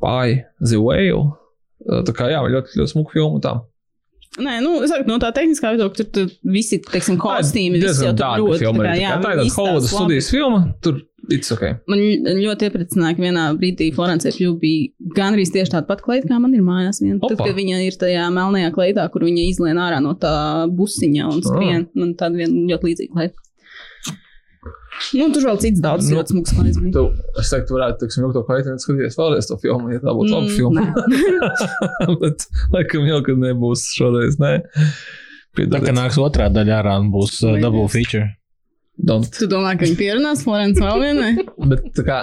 Pie, 0.00 0.38
The 0.64 0.80
Whale. 0.80 1.26
Uh, 1.84 2.00
tā 2.04 2.14
kā 2.16 2.30
jā, 2.32 2.40
ļoti, 2.44 2.80
ļoti 2.80 2.94
smuka 2.94 3.16
filma 3.16 3.42
tā. 3.44 3.58
Nē, 4.40 4.60
nu, 4.62 4.76
saku, 4.86 5.08
no 5.10 5.16
tā 5.18 5.32
tehniskā 5.34 5.72
viedokļa, 5.74 5.96
tur, 5.98 6.06
tur 6.14 6.52
visi, 6.54 6.78
teiksim, 6.86 7.16
kostīmi, 7.20 7.80
visi 7.82 8.06
jau 8.06 8.12
tur 8.14 8.44
ļoti, 8.44 8.60
filma. 8.62 8.84
tā 8.86 8.92
jā, 8.94 9.08
tā 9.10 9.16
Tā 9.16 9.18
ir 9.18 9.24
tāda 9.24 9.46
izstāsta 9.48 9.64
Hollywoodas 9.64 9.88
labi. 9.90 9.96
studijas 9.98 10.28
filma, 10.30 10.60
tur 10.86 11.00
it's 11.28 11.52
ok. 11.52 11.62
Man 11.90 12.00
ļoti 12.40 12.68
iepriecināja, 12.70 13.16
ka 13.18 13.22
vienā 13.26 13.44
brīdī 13.60 13.90
Florence 13.94 14.30
Pju 14.36 14.54
bija 14.62 14.88
gandrīz 15.18 15.52
tieši 15.54 15.74
tāda 15.76 15.86
pati 15.90 16.06
kleita, 16.06 16.28
kā 16.30 16.38
man 16.40 16.54
ir 16.56 16.64
mājās. 16.66 17.02
Tad, 17.04 17.36
kad 17.42 17.54
viņa 17.58 17.82
ir 17.84 17.98
tajā 18.00 18.24
melnajā 18.34 18.72
kleitā, 18.74 19.04
kur 19.12 19.26
viņa 19.28 19.44
izlien 19.50 19.78
ārā 19.82 20.00
no 20.02 20.14
tā 20.18 20.32
busiņa 20.72 21.28
un 21.30 21.44
skrien, 21.44 21.86
man 21.94 22.16
tāda 22.18 22.48
ļoti 22.48 22.90
līdzīga 22.90 23.12
kleita. 23.18 23.36
Nu, 25.16 25.30
tur 25.32 25.46
vēl 25.48 25.58
cits 25.62 25.80
daudz 25.80 26.10
Nu, 26.10 26.18
ļoti 26.18 26.34
smags 26.34 26.78
bija. 26.82 26.90
Tu, 26.92 27.02
es 27.40 27.48
teiktu, 27.48 27.70
tu 27.70 27.76
varētu, 27.78 28.00
teiksim, 28.02 28.24
jau 28.26 28.32
to 28.34 28.42
kvalitāti 28.44 28.82
skatīties 28.84 29.16
vēlreiz 29.16 29.46
to 29.48 29.56
filmu, 29.62 29.92
ja 29.94 30.00
tā 30.02 30.12
būtu 30.12 30.34
laba 30.34 30.44
Mm, 30.44 30.56
filma. 30.58 30.82
Bet, 32.20 32.44
laikam, 32.74 33.06
jau, 33.08 33.20
kad 33.24 33.40
nebūs 33.40 33.86
šoreiz, 33.96 34.36
nē. 34.42 34.52
Tā 34.60 34.68
kā 34.68 35.56
Piedodiet. 35.56 35.94
nāks 35.96 36.18
otrā 36.20 36.50
daļa 36.52 36.76
ārā 36.82 36.98
un 37.00 37.08
būs 37.14 37.38
uh, 37.46 37.54
Vai 37.56 37.62
double 37.64 37.86
nes? 37.86 37.94
feature. 37.96 38.26
Don't. 39.06 39.30
Tu 39.32 39.48
domā, 39.48 39.76
ka 39.78 39.86
viņi 39.86 39.96
pierunās 39.98 40.44
Florence 40.44 40.82
vēl 40.82 41.02
vienai? 41.04 41.32
Bet, 41.70 41.86
tā 41.96 42.04
kā, 42.04 42.18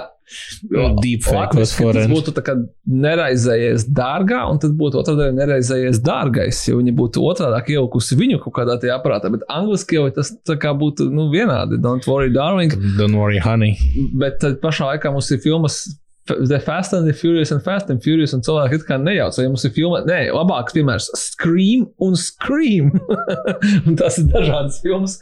tas 1.56 1.72
foreign. 1.74 2.12
būtu 2.12 2.34
tā 2.36 2.44
kā 2.44 2.54
neraizējies 2.86 3.86
dārgā, 3.96 4.42
un 4.52 4.60
tad 4.62 4.74
būtu 4.78 5.00
otrā 5.00 5.16
daļa 5.18 5.36
neraizējies 5.38 6.02
dārgais, 6.04 6.60
jo 6.68 6.78
viņi 6.80 6.94
būtu 6.98 7.24
otrādāk 7.24 7.72
ielikusi 7.74 8.18
viņu 8.20 8.42
kaut 8.44 8.58
kādā 8.60 8.78
tajā 8.82 8.98
aparātā. 8.98 9.32
Bet 9.34 9.46
angliski 9.52 9.98
jau 9.98 10.06
tas 10.14 10.34
tā 10.46 10.58
kā 10.60 10.74
būtu, 10.76 11.08
nu, 11.14 11.30
vienādi. 11.32 11.80
Don't 11.82 12.06
worry, 12.10 12.30
darling. 12.34 12.74
Don't 13.00 13.16
worry, 13.18 13.40
honey. 13.42 13.74
Bet 14.20 14.42
tad 14.44 14.60
pašā 14.64 14.92
laikā 14.92 15.14
mums 15.14 15.32
ir 15.34 15.42
filmas. 15.44 15.86
The 16.28 16.60
Fast 16.60 16.92
and 16.92 17.08
the 17.08 17.14
Furious 17.16 17.52
un 17.54 17.60
Fast 17.64 17.90
and 17.90 18.02
Furious 18.04 18.34
un 18.36 18.42
cilvēki 18.44 18.78
it 18.78 18.86
kā 18.88 18.98
nejauc, 19.00 19.36
vai 19.38 19.46
mums 19.48 19.64
ir 19.64 19.72
filma, 19.76 20.02
nē, 20.08 20.18
labāks 20.36 20.76
piemērs- 20.76 21.08
Scream 21.22 21.86
un 22.04 22.16
Scream. 22.20 22.92
un 23.86 23.98
tas 23.98 24.20
ir 24.20 24.28
dažādas 24.32 24.80
filmas, 24.84 25.18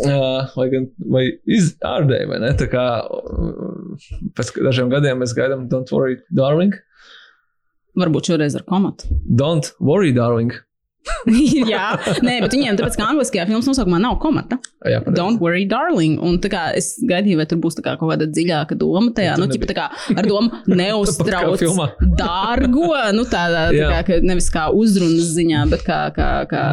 uh, 0.00 0.48
vai 0.56 0.68
gan, 0.72 0.88
vai 1.12 1.26
izārdēji, 1.58 2.30
vai 2.32 2.40
ne? 2.42 2.52
Tā 2.58 2.70
kā 2.72 2.86
uh, 3.04 4.08
pēc 4.38 4.54
dažiem 4.64 4.92
gadiem 4.92 5.20
mēs 5.22 5.36
gaidām 5.36 5.68
Don't 5.72 5.92
Worry, 5.94 6.20
Darling. 6.34 6.78
Varbūt 7.96 8.32
šoreiz 8.32 8.56
ar 8.58 8.64
komatu. 8.68 9.08
Don't 9.24 9.72
Worry, 9.80 10.12
Darling. 10.16 10.52
Jā, 11.72 11.88
nē, 12.24 12.38
bet 12.44 12.54
viņiem 12.54 12.78
tāpēc, 12.78 12.96
ka 12.98 13.08
angliskajā 13.10 13.46
filmas 13.48 13.68
nosaukumā 13.70 14.00
nav 14.02 14.18
komata. 14.22 14.58
Jā, 14.86 15.00
pareizi. 15.02 15.16
Don't 15.18 15.42
worry, 15.42 15.66
darling. 15.68 16.18
Un 16.22 16.38
tā 16.42 16.50
kā 16.52 16.62
es 16.78 16.94
gaidīju, 17.06 17.40
vai 17.40 17.46
tur 17.50 17.60
būs 17.62 17.78
kā 17.80 17.96
kaut 17.98 18.10
kāda 18.12 18.28
dziļāka 18.30 18.78
doma 18.78 19.12
tajā, 19.16 19.36
nu, 19.40 19.48
ķipa 19.50 19.70
tā 19.70 19.76
kā 19.78 19.86
ar 20.16 20.28
domu 20.28 20.62
neuztrauc 20.80 21.62
dārgo, 22.22 22.90
nu 23.16 23.26
tādā, 23.28 23.68
tā 23.70 23.78
Jā. 23.78 23.92
kā, 23.94 24.02
ka 24.08 24.18
nevis 24.26 24.50
kā 24.54 24.68
uzrunas 24.74 25.30
ziņā, 25.36 25.66
bet 25.72 25.86
kā, 25.86 26.00
kā, 26.16 26.30
kā, 26.50 26.64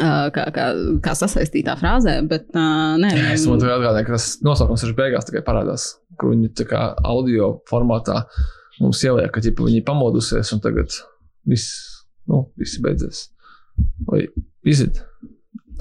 ā, 0.00 0.12
kā, 0.34 0.48
kā, 0.54 0.66
kā 1.04 1.16
sasaistītā 1.18 1.76
frāzē, 1.80 2.18
bet 2.30 2.50
uh, 2.54 2.94
nē. 3.00 3.14
Es 3.34 3.46
man 3.50 3.62
tikai 3.62 3.78
atgādāju, 3.78 4.08
ka 4.10 4.18
tas 4.18 4.28
nosaukums 4.46 4.86
ir 4.86 4.94
beigās 4.98 5.28
tikai 5.30 5.44
parādās, 5.46 5.94
kur 6.20 6.34
viņi 6.34 6.52
tā 6.58 6.68
kā 6.70 6.84
audio 7.06 7.56
formātā 7.70 8.24
mums 8.82 9.02
ieliek, 9.06 9.30
ka 9.34 9.42
ķipa, 9.44 9.68
viņi 9.68 9.84
pamodusies 9.86 10.50
un 10.54 10.62
tagad 10.64 10.94
viss, 11.48 11.93
nu, 12.30 12.44
viss 12.60 12.80
beidzies. 12.82 13.28
Vai 14.08 14.26
izit? 14.68 15.02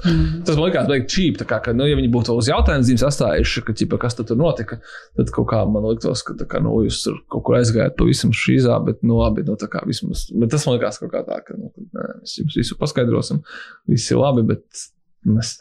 Tas 0.03 0.57
man 0.57 0.65
liekas, 0.65 0.87
ka 0.89 0.97
čīp, 1.07 1.37
kā, 1.47 1.59
ka, 1.63 1.73
nu, 1.77 1.85
ja 1.87 1.95
viņi 1.95 2.09
būtu 2.11 2.33
uz 2.35 2.49
jautājumu 2.49 2.87
zīmes 2.87 3.05
atstājuši, 3.07 3.61
ka, 3.67 3.75
ķipa, 3.77 3.99
kas 4.01 4.17
tur 4.17 4.33
notika, 4.39 4.79
tad 5.19 5.29
kaut 5.35 5.47
kā 5.51 5.61
man 5.69 5.85
liktos, 5.85 6.25
ka, 6.27 6.35
kā, 6.49 6.59
nu, 6.63 6.73
jūs 6.87 7.03
tur 7.05 7.19
kaut 7.31 7.45
kur 7.47 7.59
aizgājāt 7.59 7.95
pavisam 7.99 8.33
šīzā, 8.35 8.79
bet, 8.87 9.03
nu, 9.05 9.21
labi, 9.21 9.45
nu, 9.47 9.55
tā 9.59 9.69
kā 9.71 9.83
vismaz, 9.87 10.25
bet 10.33 10.51
tas 10.51 10.65
man 10.67 10.79
liekas 10.79 10.99
kaut 11.03 11.13
kā 11.13 11.23
tā, 11.27 11.39
ka, 11.45 11.55
nu, 11.59 11.71
nē, 11.93 12.09
mēs 12.23 12.35
jums 12.41 12.59
visu 12.59 12.79
paskaidrosim, 12.81 13.43
viss 13.93 14.11
ir 14.11 14.19
labi, 14.19 14.45
bet 14.49 14.65
mēs. 15.29 15.55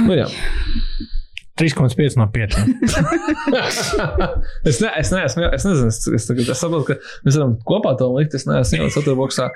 Nu, 0.00 0.16
jā. 0.16 0.26
3,5 1.60 2.16
no 2.20 2.26
5. 2.32 2.40
es, 4.64 4.80
ne, 4.80 4.88
es, 4.98 5.10
ne, 5.12 5.24
es, 5.24 5.36
ne, 5.36 5.48
es 5.54 5.64
nezinu, 5.66 5.88
es, 5.92 5.98
es, 6.16 6.26
tagad, 6.28 6.48
es 6.54 6.60
saprotu, 6.62 6.86
ka 6.90 6.94
mēs 7.26 7.36
varam 7.38 7.54
kopā 7.68 7.92
to 8.00 8.06
likt. 8.16 8.34
Es 8.38 8.46
neesmu 8.48 8.80
ielicis 8.80 8.98
Otterboxā, 9.02 9.46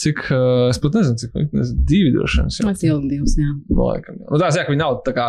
cik, 0.00 0.18
uh, 0.32 0.68
es 0.70 0.78
pat 0.82 0.96
nezinu, 0.96 1.16
cik 1.20 1.34
nezinu, 1.36 1.84
divi 1.88 2.10
droši 2.14 2.40
vien. 2.40 2.48
jau- 2.54 2.66
Tas 2.70 2.84
ilgi 2.86 3.08
divs, 3.16 3.34
jā. 3.40 3.50
Nu, 3.68 3.80
laikam, 3.90 4.14
jā. 4.22 4.26
Nu, 4.30 4.40
tā, 4.40 4.50
jā, 4.54 4.64
ka 4.66 4.72
viņi 4.74 4.82
nav 4.82 5.00
tā 5.06 5.12
kā 5.16 5.26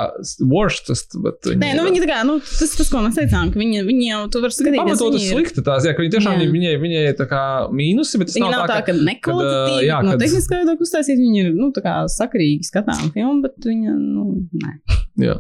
worst, 0.52 0.84
tas, 0.92 1.02
bet 1.26 1.50
viņi 1.50 1.60
Nē, 1.64 1.72
nu 1.80 1.88
viņi 1.90 2.04
tā 2.06 2.10
kā, 2.12 2.20
nu, 2.28 2.38
tas, 2.46 2.76
tas, 2.78 2.92
ko 2.94 3.02
mēs 3.06 3.18
teicām, 3.20 3.52
ka 3.54 3.62
viņi, 3.62 3.84
viņi 3.90 4.10
jau, 4.12 4.22
tu 4.32 4.44
vari 4.46 4.56
skatīties, 4.56 4.82
Pamatot 4.82 5.18
tas 5.18 5.28
ir, 5.28 5.34
slikti, 5.36 5.66
tās, 5.68 5.88
jā, 5.90 5.96
ka 5.98 6.06
viņi 6.06 6.14
tiešām, 6.18 6.40
Jā. 6.42 6.50
viņai, 6.56 6.74
viņai 6.86 7.04
ir 7.12 7.18
tā 7.20 7.28
kā 7.32 7.44
mīnusi, 7.74 8.22
bet 8.22 8.32
tas 8.32 8.38
viņi 8.40 8.54
nav 8.54 8.68
tā, 8.72 8.80
ka 8.88 8.96
nekvalitatīvi, 8.98 9.88
jā, 9.90 10.00
no 10.06 10.16
kad- 10.16 10.24
tehniskā 10.26 10.62
viedokļa 10.62 10.88
uztaisīt, 10.88 11.20
viņi 11.22 11.44
ir, 11.46 11.52
nu, 11.58 11.72
tā 11.76 11.84
kā 11.86 11.98
sakarīgi 12.12 12.68
skatām 12.70 13.12
filmu, 13.16 13.42
bet 13.48 13.58
viņa, 13.68 13.98
nu, 13.98 14.28
nē. 14.62 14.76
Jā. 15.26 15.38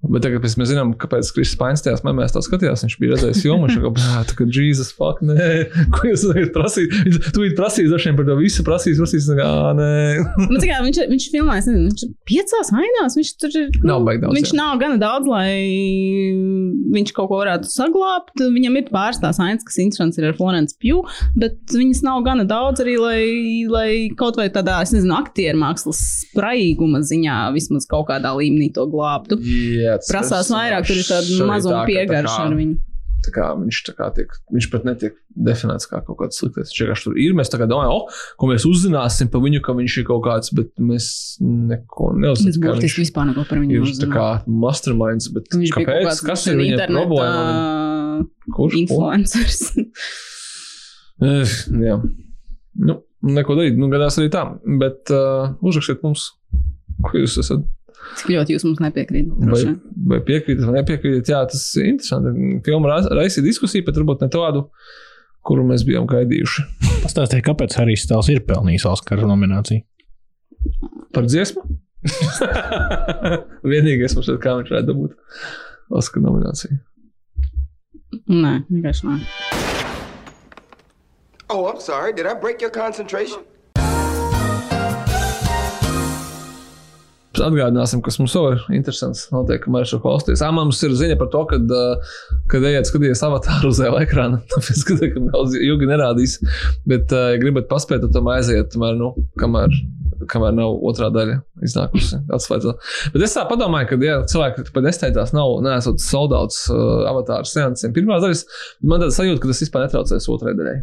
Bet 0.00 0.22
tagad 0.24 0.40
mēs 0.56 0.70
zinām, 0.70 0.94
kāpēc 0.96 1.28
Kristis 1.36 1.58
Pains 1.60 1.82
tajās 1.84 2.00
mēmēs 2.06 2.32
tā 2.32 2.40
skatījās. 2.40 2.86
Viņš 2.86 2.94
bija 3.02 3.12
redzējis 3.12 3.42
filmu, 3.44 3.68
viņš 3.68 3.82
jau 3.82 3.90
tā 4.30 4.36
kā 4.38 4.46
Jesus, 4.48 4.94
fuck, 4.96 5.20
nē, 5.20 5.48
ko 5.92 6.08
jūs 6.08 6.24
tagad 6.24 6.54
prasīt? 6.54 6.94
Tu 7.34 7.42
viņu 7.42 7.56
prasīs 7.58 7.90
dažiem 7.92 8.16
par 8.16 8.24
to 8.30 8.36
visu, 8.38 8.64
prasīs, 8.64 8.96
prasīs, 8.96 9.28
nē, 9.28 9.48
nē. 9.76 9.90
Nu, 10.46 10.56
kā 10.62 10.78
viņš, 10.86 11.02
viņš 11.10 11.26
filmē, 11.34 11.58
es 11.60 11.68
nezinu, 11.68 11.90
viņš 11.90 12.14
piecās 12.30 12.72
ainās. 12.80 13.18
Viņš 13.20 13.32
tur 13.42 13.58
ir. 13.60 13.68
Nu, 13.82 13.90
Nav 13.90 14.06
baigi 14.08 14.24
daudz, 14.24 14.38
Viņš 14.38 14.54
jā. 14.54 14.58
nav 14.62 14.80
gana 14.80 14.96
daudz, 15.02 15.28
lai 15.28 15.50
viņš 16.96 17.12
kaut 17.16 17.28
ko 17.30 17.42
varētu 17.42 17.68
saglabāt. 17.68 18.32
Viņam 18.40 18.80
ir 18.80 18.88
pāris 18.88 19.20
tās 19.20 19.40
ainas, 19.42 19.66
kas 19.68 19.78
interesants 19.84 20.16
ir 20.20 20.30
ar 20.30 20.36
Florence 20.38 20.76
Pju, 20.80 21.02
bet 21.36 21.76
viņas 21.76 22.02
nav 22.08 22.24
gana 22.24 22.48
daudz 22.48 22.80
arī, 22.86 22.96
lai, 23.00 23.20
lai 23.68 23.90
kaut 24.16 24.40
vai 24.40 24.48
tādā, 24.52 24.80
es 24.86 24.94
nezinu, 24.96 25.12
aktieru 25.18 25.60
mākslas 25.60 26.00
spraiguma 26.24 27.02
ziņā 27.04 27.38
vismaz 27.52 27.84
kaut 27.90 28.08
kādā 28.08 28.32
līmenī 28.38 28.70
to 28.76 28.88
glābtu. 28.90 29.36
Jā, 29.90 29.98
tas 30.00 30.12
Prasās 30.14 30.52
vairāk, 30.54 30.86
tur 30.88 31.02
ir 31.02 31.10
tāda 31.10 31.50
mazuma 31.50 31.82
ka 31.84 31.98
tā 31.98 32.24
kā-. 32.28 32.88
Tā 33.20 33.32
kā 33.34 33.46
viņš 33.58 33.78
tā 33.84 33.92
kā 33.98 34.06
tiek, 34.16 34.30
viņš 34.54 34.66
pat 34.72 34.86
netiek 34.88 35.16
definēts 35.48 35.88
kā 35.90 36.00
kaut 36.06 36.18
kāds 36.22 36.38
sliktais. 36.40 36.70
Viņš 36.72 36.80
vienkārši 36.84 37.06
tur 37.06 37.18
ir. 37.20 37.34
Mēs 37.36 37.52
domājam, 37.52 37.92
oh, 37.92 38.20
ko 38.40 38.48
mēs 38.48 38.64
uzzināsim 38.68 39.28
par 39.32 39.42
viņu, 39.44 39.60
ka 39.66 39.74
viņš 39.76 39.96
ir 40.00 40.06
kaut 40.08 40.22
kāds, 40.24 40.52
bet 40.56 40.70
mēs 40.80 41.10
neko 41.42 42.14
Mēs 42.14 42.24
neuzzinām. 42.24 42.64
burtiski 42.64 43.02
Viņš 43.02 43.04
vispār 43.04 43.28
neko 43.30 43.44
par 43.50 43.60
viņu 43.60 43.76
ir 43.76 43.84
tā 43.84 43.90
nezinām. 43.90 44.14
kā 44.16 44.56
masterminds, 44.64 45.28
bet 45.36 45.52
Viņš 45.52 45.74
kāpēc? 45.76 46.24
Kas 46.30 46.46
ir 46.48 46.60
viņa 46.62 46.88
problēma? 46.88 48.26
Kurš? 48.56 48.80
Influencers. 48.84 49.62
Eh, 51.20 51.50
Jā. 51.84 51.98
Nu, 52.80 52.94
neko 53.20 53.52
darīt. 53.58 53.76
Nu, 53.76 53.90
gadās 53.92 54.16
arī 54.16 54.30
tā. 54.32 54.46
Bet 54.80 55.10
uh, 55.12 55.50
uzrakstiet 55.60 56.00
mums, 56.06 56.30
ko 57.04 57.20
jūs 57.20 57.36
esat. 57.42 57.66
Cik 58.18 58.30
ļoti 58.32 58.54
jūs 58.56 58.64
mums 58.66 58.80
nepiekrītat? 58.82 59.50
Vai, 59.52 59.60
vai 60.12 60.18
piekrītat, 60.26 60.64
vai 60.66 60.74
nepiekrītat. 60.80 61.30
Jā, 61.30 61.40
tas 61.50 61.62
ir 61.78 61.86
interesanti. 61.92 62.60
Filma 62.66 62.90
rais- 62.94 63.10
raisīja 63.16 63.44
diskusiju, 63.46 63.84
bet 63.86 64.00
varbūt 64.00 64.24
ne 64.24 64.28
tādu, 64.34 64.64
kuru 65.46 65.64
mēs 65.68 65.84
bijām 65.88 66.08
gaidījuši. 66.10 66.64
Pastāstiet, 67.04 67.44
kāpēc 67.46 67.76
Harijs 67.78 68.04
Stals 68.08 68.28
ir 68.32 68.42
pelnījis 68.48 68.86
Oskara 68.90 69.28
nomināciju. 69.28 69.84
Par 71.14 71.24
dziesmu? 71.30 71.62
Vienīgais 73.72 74.14
mums 74.16 74.28
ir, 74.32 74.38
kā 74.42 74.56
viņš 74.58 74.72
varētu 74.74 74.90
dabūt 74.90 75.16
Oskara 76.00 76.26
nomināciju. 76.26 76.78
Nē, 78.30 78.52
vienkārši 78.70 79.06
nē. 79.06 79.16
Oh, 81.50 81.66
I'm 81.66 81.80
sorry. 81.80 82.12
Did 82.12 82.26
I 82.26 82.34
break 82.34 82.60
your 82.62 82.70
concentration? 82.70 83.42
Atgādināsim, 87.44 88.02
kas 88.04 88.18
mums 88.20 88.34
vēl 88.36 88.54
ir 88.54 88.64
interesants. 88.78 89.26
Noteikti, 89.32 89.64
kamēr 89.66 89.88
šo 89.88 90.00
klausāties. 90.02 90.42
Ah, 90.44 90.52
mums 90.54 90.80
ir 90.86 90.94
ziņa 90.96 91.16
par 91.20 91.30
to, 91.32 91.42
ka, 91.50 91.58
kad 92.52 92.66
ejiet 92.68 92.88
skatīties 92.88 93.22
avatāru 93.26 93.72
uz 93.72 93.80
ēla 93.84 94.02
ekrāna, 94.06 94.42
tāpēc, 94.52 94.84
ka 94.88 94.98
tā 95.00 95.10
daudz 95.30 95.56
ilgi 95.58 95.88
nerādīs. 95.90 96.36
Bet, 96.88 97.12
ja 97.12 97.40
gribat 97.40 97.70
paspēt, 97.70 98.04
tad 98.04 98.14
tomēr 98.16 98.40
aiziet, 98.40 98.70
tomēr, 98.74 98.98
nu, 99.00 99.12
kamēr, 99.40 99.74
kamēr 100.30 100.54
nav 100.58 100.76
otrā 100.90 101.10
daļa 101.14 101.40
iznākusi. 101.64 102.20
Atslēdzot. 102.36 102.86
Bet 103.16 103.26
es 103.26 103.36
tā 103.36 103.46
domāju, 103.50 103.92
ka, 103.92 104.00
ja 104.04 104.20
cilvēki 104.30 104.68
pat 104.70 104.86
nesteigās, 104.86 105.34
nav 105.36 105.58
nesot 105.64 106.02
soldāts 106.04 106.66
uh, 106.72 107.04
avatāru 107.10 107.48
seansiem 107.48 107.96
pirmās 107.96 108.24
daļas, 108.24 108.46
man 108.84 109.02
tāda 109.02 109.16
sajūta, 109.16 109.42
ka 109.42 109.52
tas 109.52 109.64
vispār 109.64 109.86
netraucēs 109.86 110.32
otrai 110.32 110.56
daļai. 110.58 110.80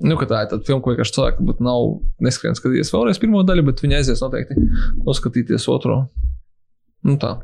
Nu, 0.00 0.14
tā 0.16 0.44
ir 0.44 0.50
tāda 0.52 0.62
filma, 0.64 0.80
ko 0.84 0.92
vienkārši 0.94 1.14
cilvēki 1.16 1.42
varbūt 1.42 1.60
nav 1.66 1.88
neskrien 2.24 2.54
skatījies 2.56 2.92
vēlreiz 2.94 3.18
pirmo 3.20 3.42
daļu, 3.44 3.64
bet 3.66 3.82
viņi 3.84 3.98
aizies 3.98 4.22
noteikti 4.24 4.54
noskatīties 5.04 5.66
otro. 5.68 5.96
Nu, 7.04 7.16
tā. 7.20 7.34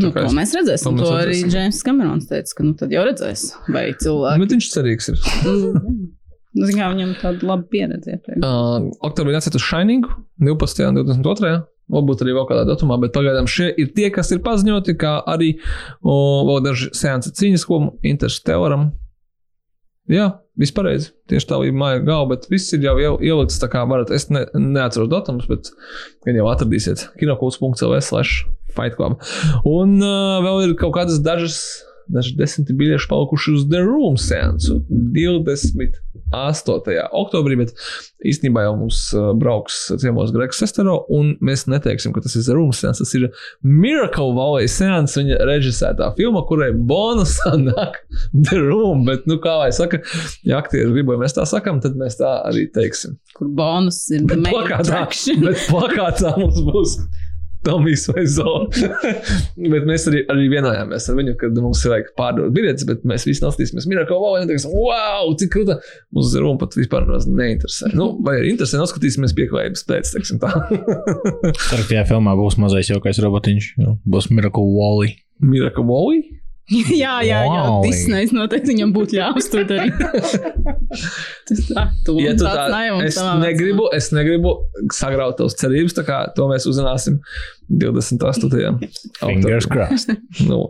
Nu, 0.00 0.08
kā 0.14 0.22
to 0.24 0.30
es- 0.30 0.34
mēs 0.38 0.54
redzēsim. 0.56 0.84
to 0.84 0.92
mēs 0.96 1.04
To 1.04 1.14
arī 1.18 1.34
redzēsim. 1.34 1.50
Džeims 1.50 1.82
Kamerons 1.86 2.26
teica, 2.30 2.54
ka 2.56 2.64
nu 2.64 2.74
tad 2.74 2.90
jau 2.94 3.04
redzēs, 3.06 3.44
vai 3.68 3.92
cilvēki. 3.92 4.38
Bet 4.44 4.56
viņš 4.56 4.70
cerīgs 4.76 5.12
ir. 5.12 5.20
Nu, 6.50 6.66
zin 6.66 6.80
kā, 6.80 6.88
viņam 6.90 7.12
tāda 7.20 7.46
laba 7.46 7.62
pieredze. 7.70 8.16
Uh, 8.42 8.88
oktobrī 9.06 9.30
nāciet 9.36 9.54
uz 9.54 9.62
Shining 9.62 10.02
12. 10.42 10.80
un 10.88 10.96
22. 10.98 11.60
Varbūt 11.94 12.24
arī 12.24 12.34
vēl 12.34 12.46
kādā 12.48 12.64
datumā, 12.66 12.96
bet 13.02 13.12
pagaidām 13.14 13.46
šie 13.46 13.68
ir 13.78 13.92
tie, 13.94 14.08
kas 14.10 14.32
ir 14.34 14.40
paziņoti, 14.42 14.96
kā 14.98 15.12
arī 15.30 15.52
o, 16.02 16.16
vēl 16.48 16.60
daži 16.66 16.90
seansi 16.90 17.30
cīņas, 17.38 17.64
ko 17.66 17.78
Interstellaram. 18.02 18.88
Jā, 20.10 20.24
viss 20.58 20.74
pareizi. 20.74 21.12
Tieši 21.30 21.46
tā 21.46 21.58
līnija 21.62 21.78
māja 21.78 22.00
galva, 22.02 22.32
bet 22.34 22.48
viss 22.50 22.72
ir 22.74 22.82
jau 22.82 22.96
iel- 22.98 23.20
ielikts 23.22 23.60
tā 23.62 23.68
kā 23.70 23.84
varat. 23.86 24.10
Es 24.14 24.26
ne, 24.32 24.42
neatceros 24.58 25.10
datumus, 25.12 25.46
bet 25.50 25.70
gan 26.26 26.38
jau 26.40 26.48
atradīsiet 26.50 27.06
kinokults.cl 27.20 27.94
slash 28.02 28.42
fight 28.74 28.96
club. 28.98 29.20
Un 29.66 29.96
uh, 30.02 30.40
vēl 30.44 30.64
ir 30.68 30.74
kaut 30.80 30.96
kādas 30.98 31.20
dažas, 31.22 31.60
dažas 32.14 32.36
desmit 32.38 32.70
biļešu 32.76 33.08
palikuši 33.10 33.54
uz 33.56 33.62
The 33.70 33.80
Room 33.84 34.16
seansu 34.20 34.74
28. 34.88 36.96
oktobrī, 37.20 37.54
bet 37.60 37.70
īstenībā 38.26 38.64
jau 38.66 38.74
mums 38.78 38.98
uh, 39.16 39.30
brauks 39.38 39.76
ciemos 40.02 40.32
Gregs 40.34 40.60
Sestero, 40.62 40.96
un 41.12 41.24
mēs 41.44 41.66
neteiksim, 41.70 42.14
ka 42.14 42.20
tas 42.24 42.36
ir 42.36 42.42
The 42.46 42.54
Room 42.58 42.72
seans, 42.76 42.98
tas 43.02 43.12
ir 43.18 43.22
Miracle 43.66 44.32
Valley 44.36 44.66
seans, 44.70 45.16
viņa 45.18 45.36
režisētā 45.48 46.06
filma, 46.18 46.40
kurai 46.48 46.70
bonusā 46.74 47.52
nāk 47.68 47.94
The 48.34 48.60
Room, 48.60 48.98
bet, 49.08 49.20
nu, 49.30 49.36
kā 49.42 49.54
lai 49.62 49.70
saka, 49.76 49.96
ja 50.46 50.54
aktieri 50.60 50.92
grib, 50.94 51.06
lai 51.12 51.18
mēs 51.24 51.36
tā 51.38 51.44
sakam, 51.48 51.76
tad 51.82 51.92
mēs 52.00 52.14
tā 52.20 52.30
arī 52.48 52.62
teiksim. 52.74 53.10
Kur 53.38 53.46
bonus 53.56 53.98
ir 54.14 54.20
Bet 54.30 54.38
plakātā, 54.46 55.04
bet 55.46 55.58
plakātā 55.70 56.36
mums 56.38 56.60
būs 56.66 56.98
Tomijs 57.66 58.06
vai 58.08 58.24
Zola. 58.30 58.68
bet 59.74 59.86
mēs 59.88 60.06
arī, 60.08 60.22
arī 60.32 60.46
vienojāmies 60.54 61.08
ar 61.10 61.18
viņu, 61.18 61.34
kad 61.40 61.60
mums 61.60 61.82
ir 61.84 61.94
vajag 61.94 62.10
pārdot 62.16 62.54
biļetes, 62.56 62.86
bet 62.88 63.04
mēs 63.08 63.26
visi 63.28 63.44
nostīsimies 63.44 63.88
Miracle 63.90 64.16
Valley 64.22 64.46
un 64.46 64.50
teiksim, 64.50 64.72
wow, 64.72 65.28
cik 65.40 65.52
krūta. 65.54 65.76
Mums 66.16 66.32
runa 66.40 66.60
pat 66.62 66.78
vispār 66.78 67.08
neinteresē. 67.10 67.92
Nu, 67.96 68.14
vai 68.24 68.38
arī 68.40 68.54
interesē, 68.54 68.80
noskatīsimies 68.80 69.36
pieklājības 69.36 69.84
pēc, 69.90 70.14
teiksim 70.16 70.40
tā. 70.40 70.54
Ka 71.68 71.82
tajā 71.84 72.06
filmā 72.08 72.36
būs 72.40 72.56
mazais 72.62 72.92
jaukais 72.92 73.20
robotiņš. 73.20 73.72
Būs 74.08 74.32
Miracle 74.32 74.64
Wally. 74.64 75.18
Miracle 75.44 75.84
Valley? 75.88 76.39
jā, 77.02 77.14
jā, 77.26 77.38
jā. 77.40 77.40
Wow. 77.50 77.80
Disneys 77.82 78.30
noteikti 78.34 78.74
viņam 78.74 78.92
būtu 78.94 79.16
ļāvis 79.18 79.48
to 79.50 79.64
darīt. 79.66 79.96
Tas 81.48 81.64
tā, 81.66 81.84
tu, 82.06 82.14
Ja 82.22 82.34
tu 82.38 82.46
tā, 82.46 82.68
naivums 82.70 83.08
es, 83.08 83.16
savā 83.18 83.34
negribu, 83.42 83.88
es 83.96 84.10
negribu 84.14 84.54
sagraut 84.94 85.38
tavas 85.40 85.58
cerības, 85.58 85.96
tā 85.98 86.04
kā 86.06 86.20
to 86.36 86.46
mēs 86.50 86.68
uzzināsim 86.70 87.18
28. 87.82 88.78
Fingers 89.18 89.66
oktobrī. 89.66 89.88
crossed. 89.88 90.16
Nu. 90.50 90.68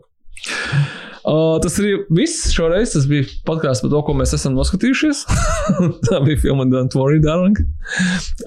Uh, 1.20 1.58
tas 1.60 1.74
arī 1.82 1.98
viss 2.16 2.48
šoreiz. 2.54 2.94
Tas 2.94 3.04
bija 3.10 3.26
podkāsts 3.48 3.84
par 3.84 3.92
to, 3.92 4.00
ko 4.06 4.14
mēs 4.16 4.32
esam 4.36 4.56
noskatījušies. 4.56 5.26
Tā 6.08 6.22
bija 6.24 6.40
filma 6.40 6.64
Don't 6.70 6.96
Worry, 6.96 7.20
Darling. 7.20 7.60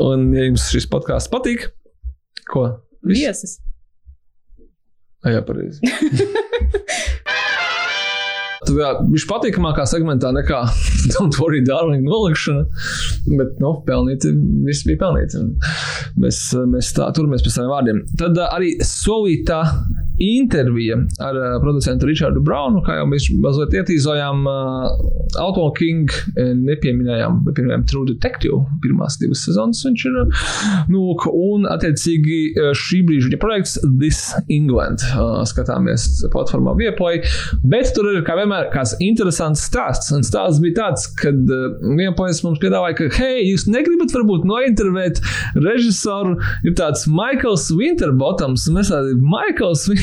Un, 0.02 0.32
ja 0.34 0.48
jums 0.50 0.66
šis 0.74 0.90
podkāsts 0.90 1.30
patīk, 1.34 1.68
ko? 2.50 2.66
Viesis. 3.06 3.60
Jā, 5.24 5.40
pareizi. 5.46 5.80
Viņš 8.72 9.26
patīkamākā 9.30 9.86
segmentā 9.90 10.32
nekā 10.36 10.62
Don't 11.14 11.38
Worry, 11.42 11.64
Darling, 11.66 12.06
nolikšana. 12.08 12.64
Bet, 13.40 13.58
nu, 13.64 13.76
pelnīti, 13.88 14.32
viss 14.68 14.88
bija 14.88 15.02
pelnīti. 15.04 15.44
Mēs, 16.22 16.46
mēs 16.70 16.94
tā 16.98 17.10
turamies 17.16 17.44
pie 17.46 17.54
saviem 17.54 17.74
vārdiem. 17.74 18.04
Tad 18.20 18.40
arī 18.48 18.76
solīta 18.88 19.64
intervija 20.22 21.00
ar 21.24 21.38
ā, 21.38 21.48
producentu 21.64 22.08
Richardu 22.10 22.42
Braunu, 22.46 22.84
kā 22.86 23.00
jau 23.00 23.08
mēs 23.10 23.30
mazliet 23.42 23.74
ietīzojām, 23.80 24.46
Auto 25.42 25.66
King 25.78 26.12
ā, 26.12 26.52
nepieminējām, 26.58 27.42
pieminējām 27.50 27.86
True 27.90 28.10
Detective 28.12 28.60
pirmās 28.84 29.18
divas 29.22 29.44
sezonas. 29.48 29.82
Viņš 29.88 30.06
ir, 30.10 30.20
nu, 30.94 31.06
un 31.34 31.66
attiecīgi 31.70 32.40
šī 32.78 33.02
brīža 33.08 33.32
viņa 33.32 33.42
projekts 33.42 33.78
This 33.88 34.22
England. 34.54 35.02
Ā, 35.18 35.44
Skatāmies 35.50 36.06
platformā 36.34 36.76
Vieplay, 36.80 37.24
bet 37.66 37.94
tur 37.96 38.12
ir 38.14 38.22
kā 38.28 38.38
vienmēr 38.38 38.70
kāds 38.74 38.96
interesants 39.04 39.66
stāsts. 39.66 40.14
Un 40.14 40.26
stāsts 40.28 40.62
bija 40.64 40.78
tāds, 40.84 41.08
kad 41.20 41.42
Vieplays 41.98 42.44
mums 42.46 42.62
piedāvāja, 42.62 42.98
ka, 43.00 43.10
hei, 43.18 43.48
jūs 43.50 43.66
negribat 43.72 44.14
varbūt 44.14 44.46
nointervēt 44.50 45.24
režisoru, 45.58 46.38
ir 46.68 46.78
tāds 46.78 47.08
Maikls 47.10 47.70
Winterbottoms, 47.74 48.68
un 48.70 48.80
mēs 48.80 48.94
tādi, 48.94 49.18
Maikls 49.18 49.88
Winterbottoms 49.90 50.03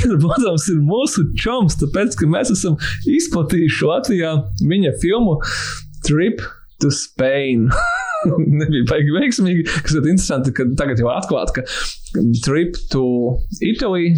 ir 0.72 0.80
mūsu 0.86 1.26
čoms, 1.40 1.78
tāpēc, 1.80 2.16
ka 2.18 2.28
mēs 2.30 2.52
esam 2.54 2.78
izplatījuši 3.10 3.88
Latvijā 3.90 4.34
viņa 4.60 4.96
filmu 5.02 5.38
Trip 6.06 6.42
to 6.80 6.90
Spain. 6.94 7.68
Nebija 8.60 8.88
baigi 8.90 9.14
veiksmīgi, 9.16 9.64
kas 9.84 9.96
ir 9.96 10.04
interesanti, 10.04 10.52
ka 10.56 10.68
tagad 10.80 11.00
jau 11.00 11.10
atklāt, 11.12 11.54
ka 11.56 11.64
Trip 12.44 12.76
to 12.92 13.06
Italy 13.64 14.14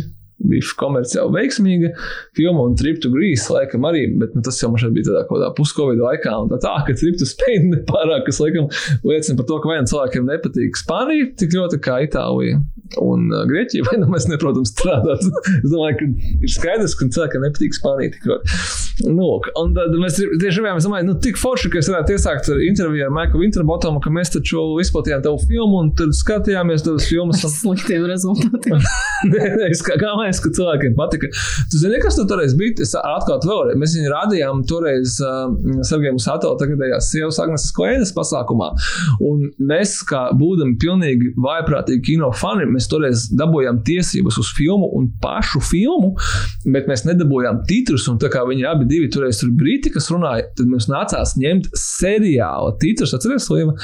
bija 0.48 0.74
komerciāli 0.80 1.34
veiksmīga 1.36 1.92
filma, 2.38 2.66
un 2.66 2.76
Trip 2.78 3.00
to 3.02 3.10
Greece 3.12 3.52
laikam 3.52 3.86
arī, 3.88 4.04
bet 4.20 4.36
nu, 4.36 4.42
tas 4.44 4.60
jau 4.62 4.70
šeit 4.80 4.94
bija 4.96 5.10
tādā 5.10 5.24
kaut 5.28 5.38
kādā 5.38 5.50
puskovidu 5.58 6.06
laikā, 6.06 6.34
un 6.44 6.52
tā 6.52 6.60
tā, 6.62 6.74
ka 6.86 6.96
Trip 6.98 7.18
to 7.20 7.28
Spain 7.28 7.70
nepārāk, 7.72 8.26
kas 8.28 8.42
laikam 8.42 8.68
liecina 9.06 9.38
par 9.38 9.48
to, 9.48 9.60
ka 9.62 9.72
vienam 9.72 9.88
cilvēkiem 9.90 10.28
nepatīk 10.28 10.80
Spānija 10.82 11.32
tik 11.40 11.56
ļoti 11.58 11.80
kā 11.84 12.02
Itālija 12.06 12.60
un 13.00 13.28
uh, 13.32 13.44
Grieķija, 13.48 13.84
vai 13.88 14.00
nu 14.02 14.10
mēs 14.12 14.28
neprotam 14.30 14.66
strādāt. 14.68 15.24
es 15.58 15.70
domāju, 15.70 15.98
ka 16.00 16.08
ir 16.44 16.52
skaidrs, 16.52 16.96
ka 16.98 17.08
cilvēkam 17.08 17.46
nepatīk 17.46 17.76
Spānija 17.78 18.14
tik 18.16 18.28
ļoti. 18.28 18.58
Nu, 19.08 19.28
un 19.58 19.72
tad 19.76 19.94
mēs 19.98 20.18
tieši 20.20 20.64
bijām, 20.64 20.78
es 20.78 20.86
domāju, 20.86 21.08
nu, 21.08 21.16
tik 21.24 21.40
forši, 21.40 21.70
ka 21.72 21.80
es 21.80 21.88
varētu 21.90 22.16
iesākt 22.16 22.50
ar 22.52 22.60
interviju 22.66 23.06
ar 23.06 23.14
Maiku 23.14 23.40
Winterbotomu, 23.40 24.02
ka 24.04 24.12
mēs 24.12 24.34
taču 24.34 24.66
izplatījām 24.82 25.24
tavu 25.24 25.40
filmu 25.46 25.80
un 25.80 25.92
tad 25.98 26.12
skatījāmies 26.16 26.84
tavas 26.86 27.08
filmas. 27.08 27.42
Ar 27.46 27.54
sliktiem 27.62 28.06
rezultātiem. 28.10 28.78
nē, 29.32 29.48
nē, 29.56 29.70
es 29.72 29.82
kā 29.86 29.96
galvenais, 30.32 30.40
ka 30.42 30.50
cilvēkiem 30.56 30.94
patika. 30.96 31.28
Tu 31.70 31.78
zini, 31.78 32.00
kas 32.02 32.16
tu 32.16 32.26
toreiz 32.28 32.54
bija? 32.56 32.74
Es 32.82 32.94
atklātu 32.96 33.50
vēlreiz. 33.50 33.78
Mēs 33.80 33.96
viņu 33.96 34.12
rādījām 34.12 34.62
toreiz 34.68 35.18
uh, 35.20 35.52
Sergejam 35.84 36.18
Sato 36.22 36.54
tagadējās 36.60 37.10
sievas 37.12 37.40
Agnes 37.42 37.68
Klēnas 37.76 38.12
pasākumā. 38.16 38.72
Un 39.24 39.50
mēs, 39.58 39.98
kā 40.08 40.30
būdami 40.38 40.78
pilnīgi 40.80 41.32
vājprātīgi 41.36 42.02
kino 42.12 42.32
fani, 42.36 42.66
mēs 42.70 42.88
toreiz 42.90 43.28
dabūjām 43.36 43.82
tiesības 43.86 44.38
uz 44.40 44.52
filmu 44.56 44.90
un 44.96 45.10
pašu 45.22 45.62
filmu, 45.64 46.14
bet 46.66 46.88
mēs 46.90 47.06
nedabūjām 47.08 47.62
titrus. 47.68 48.08
Un 48.10 48.20
tā 48.22 48.30
kā 48.32 48.44
viņi 48.48 48.66
abi 48.68 48.88
divi 48.90 49.10
toreiz 49.12 49.42
tur 49.42 49.52
brīti, 49.58 49.92
kas 49.92 50.10
runāja, 50.12 50.48
tad 50.58 50.70
mums 50.70 50.88
nācās 50.90 51.36
ņemt 51.40 51.70
seriāla 51.78 52.76
titrus, 52.82 53.14
atceries, 53.16 53.48
Lieva? 53.52 53.74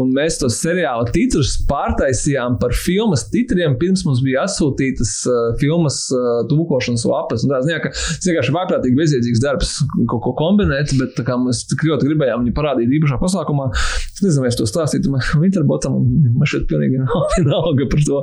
Un 0.00 0.12
mēs 0.14 0.38
tos 0.40 0.58
seriāla 0.62 1.08
titrus 1.14 1.56
pārtaisījām 1.70 2.58
par 2.60 2.74
filmas 2.76 3.26
titriem, 3.32 3.78
pirms 3.80 4.04
mums 4.06 4.22
bija 4.24 4.44
atsūtītas 4.44 5.14
uh, 5.30 5.54
filmas 5.60 5.93
uh, 6.14 6.42
tūkošanas 6.50 7.04
lapas. 7.08 7.44
Un 7.44 7.54
tā 7.54 7.60
ziņā, 7.64 7.80
ka 7.84 7.92
tas 7.94 8.28
vienkārši 8.28 8.54
vaiprātīgi 8.54 8.98
bezjēdzīgs 8.98 9.42
darbs, 9.42 9.74
kaut 10.10 10.22
ko 10.24 10.34
kombinēt, 10.38 10.94
bet 11.00 11.20
kā 11.26 11.38
mēs 11.40 11.64
tik 11.70 11.86
ļoti 11.88 12.10
gribējām 12.10 12.44
viņu 12.44 12.54
parādīt 12.56 12.94
īpašā 12.98 13.18
pasākumā, 13.22 13.70
es 13.74 14.22
nezinu, 14.22 14.44
vai 14.44 14.52
es 14.52 14.58
to 14.60 14.68
stāstītu 14.68 15.12
Winterbotam, 15.40 15.98
man 16.34 16.48
šeit 16.50 16.66
pilnīgi 16.70 17.02
nav 17.02 17.26
vienalga 17.36 17.88
par 17.92 18.04
to. 18.08 18.22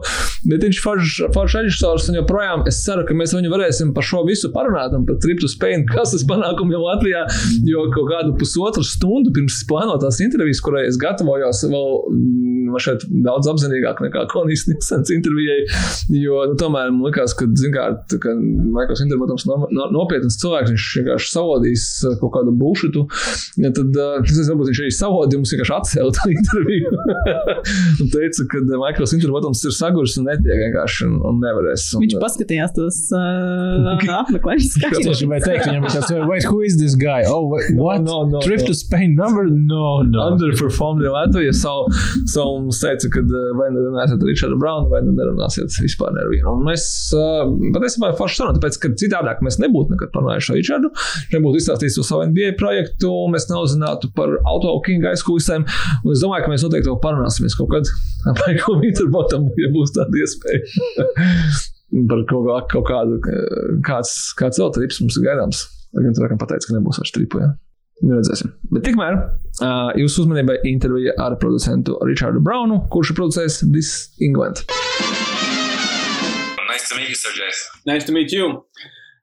Bet 0.51 0.65
viņš 0.65 0.80
ir 0.82 1.34
foršs 1.36 1.57
režisors, 1.59 2.09
un 2.11 2.19
joprojām 2.22 2.65
es 2.69 2.82
ceru, 2.86 3.05
ka 3.07 3.17
mēs 3.17 3.36
viņu 3.38 3.51
varēsim 3.53 3.93
par 3.95 4.05
šo 4.07 4.24
visu 4.28 4.51
parunāt, 4.53 4.95
un 4.97 5.05
par 5.07 5.19
Trip 5.24 5.41
to 5.41 5.49
Spain, 5.51 5.86
kas 5.89 6.15
tas 6.15 6.26
panākumi 6.28 6.76
jau 6.76 6.84
Latvijā, 6.86 7.26
jo 7.67 7.86
kaut 7.93 8.09
kādu 8.11 8.36
pusotru 8.39 8.86
stundu 8.88 9.34
pirms 9.36 9.61
plānotās 9.69 10.22
intervijas, 10.24 10.61
kurai 10.63 10.88
es 10.89 10.99
gatavojos 11.01 11.63
vēl 11.69 11.97
mm, 12.11 12.80
šeit 12.82 13.05
daudz 13.26 13.49
apzinīgāk 13.51 14.01
nekā 14.05 14.26
Konijas 14.32 14.65
Nilsens 14.69 15.11
intervijai, 15.13 15.59
jo 16.15 16.41
nu, 16.49 16.57
tomēr 16.59 16.91
man 16.93 17.05
likās, 17.07 17.36
ka, 17.38 17.47
kā, 17.76 17.86
ka 18.24 18.34
Maikls 18.76 19.03
Interbatams 19.05 19.45
no, 19.49 19.59
no, 19.70 19.88
nopietnas 19.93 20.39
cilvēks, 20.41 20.74
viņš 20.74 20.88
vienkārši 20.99 21.32
savodīs 21.32 21.86
uh, 22.07 22.16
kaut 22.22 22.34
kādu 22.38 22.53
bušitu, 22.57 23.05
ja 23.62 23.72
tad, 23.76 23.91
uh, 23.95 24.18
es 24.24 24.34
nezinu, 24.34 24.55
varbūt 24.55 24.72
viņš 24.72 24.82
arī 24.84 24.93
savodīja, 24.97 25.41
mums 25.41 25.53
vienkārši 25.55 25.76
atcēla 25.78 26.16
tā 26.18 26.28
interviju. 26.34 26.93
un 28.01 28.12
teica, 28.16 28.47
ka 28.51 28.64
Maikls 28.82 29.16
Interbatams 29.18 29.64
ir 29.68 29.76
saguris 29.76 30.18
un 30.22 30.30
netiek 30.30 30.64
vienkārši 30.66 31.07
un, 31.09 31.20
un 31.30 31.41
nevarēs. 31.43 31.88
Un, 31.97 32.05
Viņš 32.05 32.18
paskatījās 32.24 32.76
tos 32.78 32.99
uh, 33.16 33.91
apmeklējumus. 34.22 34.78
Es 35.12 35.22
gribēju 35.22 35.45
teikt, 35.45 35.68
viņam 35.68 35.88
ir 35.88 35.95
tāds, 35.95 36.14
wait, 36.30 36.47
who 36.47 36.62
is 36.66 36.78
this 36.80 36.95
guy? 36.99 37.24
Oh, 37.28 37.45
wait, 37.51 37.72
what? 37.78 38.03
No, 38.05 38.24
no, 38.30 38.41
Trip 38.43 38.64
no. 38.64 38.70
to 38.72 38.76
Spain 38.78 39.16
number? 39.16 39.45
No, 39.45 40.01
no. 40.07 40.28
Underperformed 40.32 41.05
Latvija. 41.12 41.53
Savu, 41.55 41.88
savu 42.30 42.62
mums 42.66 42.82
teica, 42.84 43.09
ka 43.14 43.24
vai 43.57 43.70
nu 43.74 43.86
runāsiet 43.88 44.22
ar 44.22 44.30
Richardu 44.30 44.57
Braunu, 44.62 44.89
vai 44.91 45.01
nu 45.05 45.16
nerunāsiet 45.18 45.76
vispār 45.84 46.14
nevienu. 46.16 46.55
Un 46.55 46.66
mēs 46.68 46.86
uh, 47.18 47.41
patiesībā 47.76 48.12
forši 48.20 48.39
sarunājam, 48.39 48.60
tāpēc, 48.60 48.80
ka 48.84 48.92
citādāk 49.02 49.42
mēs 49.46 49.60
nebūtu 49.62 49.96
nekad 49.96 50.14
parunājuši 50.16 50.54
ar 50.54 50.60
Richardu, 50.60 50.92
nebūtu 51.34 51.62
izstāstījis 51.62 52.00
par 52.02 52.08
savu 52.10 52.30
NBA 52.32 52.54
projektu, 52.60 53.12
mēs 53.34 53.50
neuzzinātu 53.52 54.12
par 54.18 54.38
auto 54.50 54.74
Kinga 54.86 55.12
aizkulisēm. 55.16 55.68
Un 56.04 56.16
es 56.16 56.24
domāju, 56.24 56.46
ka 56.46 56.54
mēs 56.54 56.66
noteikti 56.68 56.92
vēl 56.92 57.02
parunāsimies 57.04 57.58
kaut 57.60 57.74
kad 57.76 57.92
ar 58.30 58.39
Michael 58.44 58.82
Winterbotam, 58.84 59.52
ja 59.60 59.72
būs 59.74 59.94
tāda 59.98 60.24
iespēja. 60.24 60.64
par 62.12 62.24
kaut, 62.30 62.48
kā, 62.48 62.60
kaut 62.76 62.88
kādu, 62.88 63.20
kāds, 63.86 64.16
kāds 64.39 64.62
vēl 64.62 64.72
trips 64.78 65.02
mums 65.04 65.20
ir 65.20 65.28
gaidāms. 65.28 65.66
Lai 65.92 66.06
gan 66.06 66.16
cilvēkam 66.16 66.39
pateica, 66.39 66.70
ka 66.70 66.78
nebūs 66.78 67.02
vairs 67.02 67.14
tripu. 67.16 67.42
Ja? 67.44 67.52
Redzēsim. 68.02 68.54
Bet 68.74 68.86
tikmēr 68.88 69.18
uh, 69.20 69.92
jūsu 70.00 70.24
uzmanībai 70.24 70.62
intervija 70.72 71.14
ar 71.22 71.36
producentu 71.42 72.00
Richardu 72.08 72.42
Braunu, 72.44 72.82
kurš 72.94 73.14
ir 73.14 73.22
producējis 73.22 73.62
This 73.68 73.94
England. 74.24 74.66
Nice 76.92 76.98
to 76.98 77.00
meet 77.00 77.10
you, 77.10 77.16
Sir 77.16 77.30
Jace. 77.30 77.86
Nice 77.86 78.04
to 78.06 78.12
meet 78.12 78.32
you. 78.32 78.66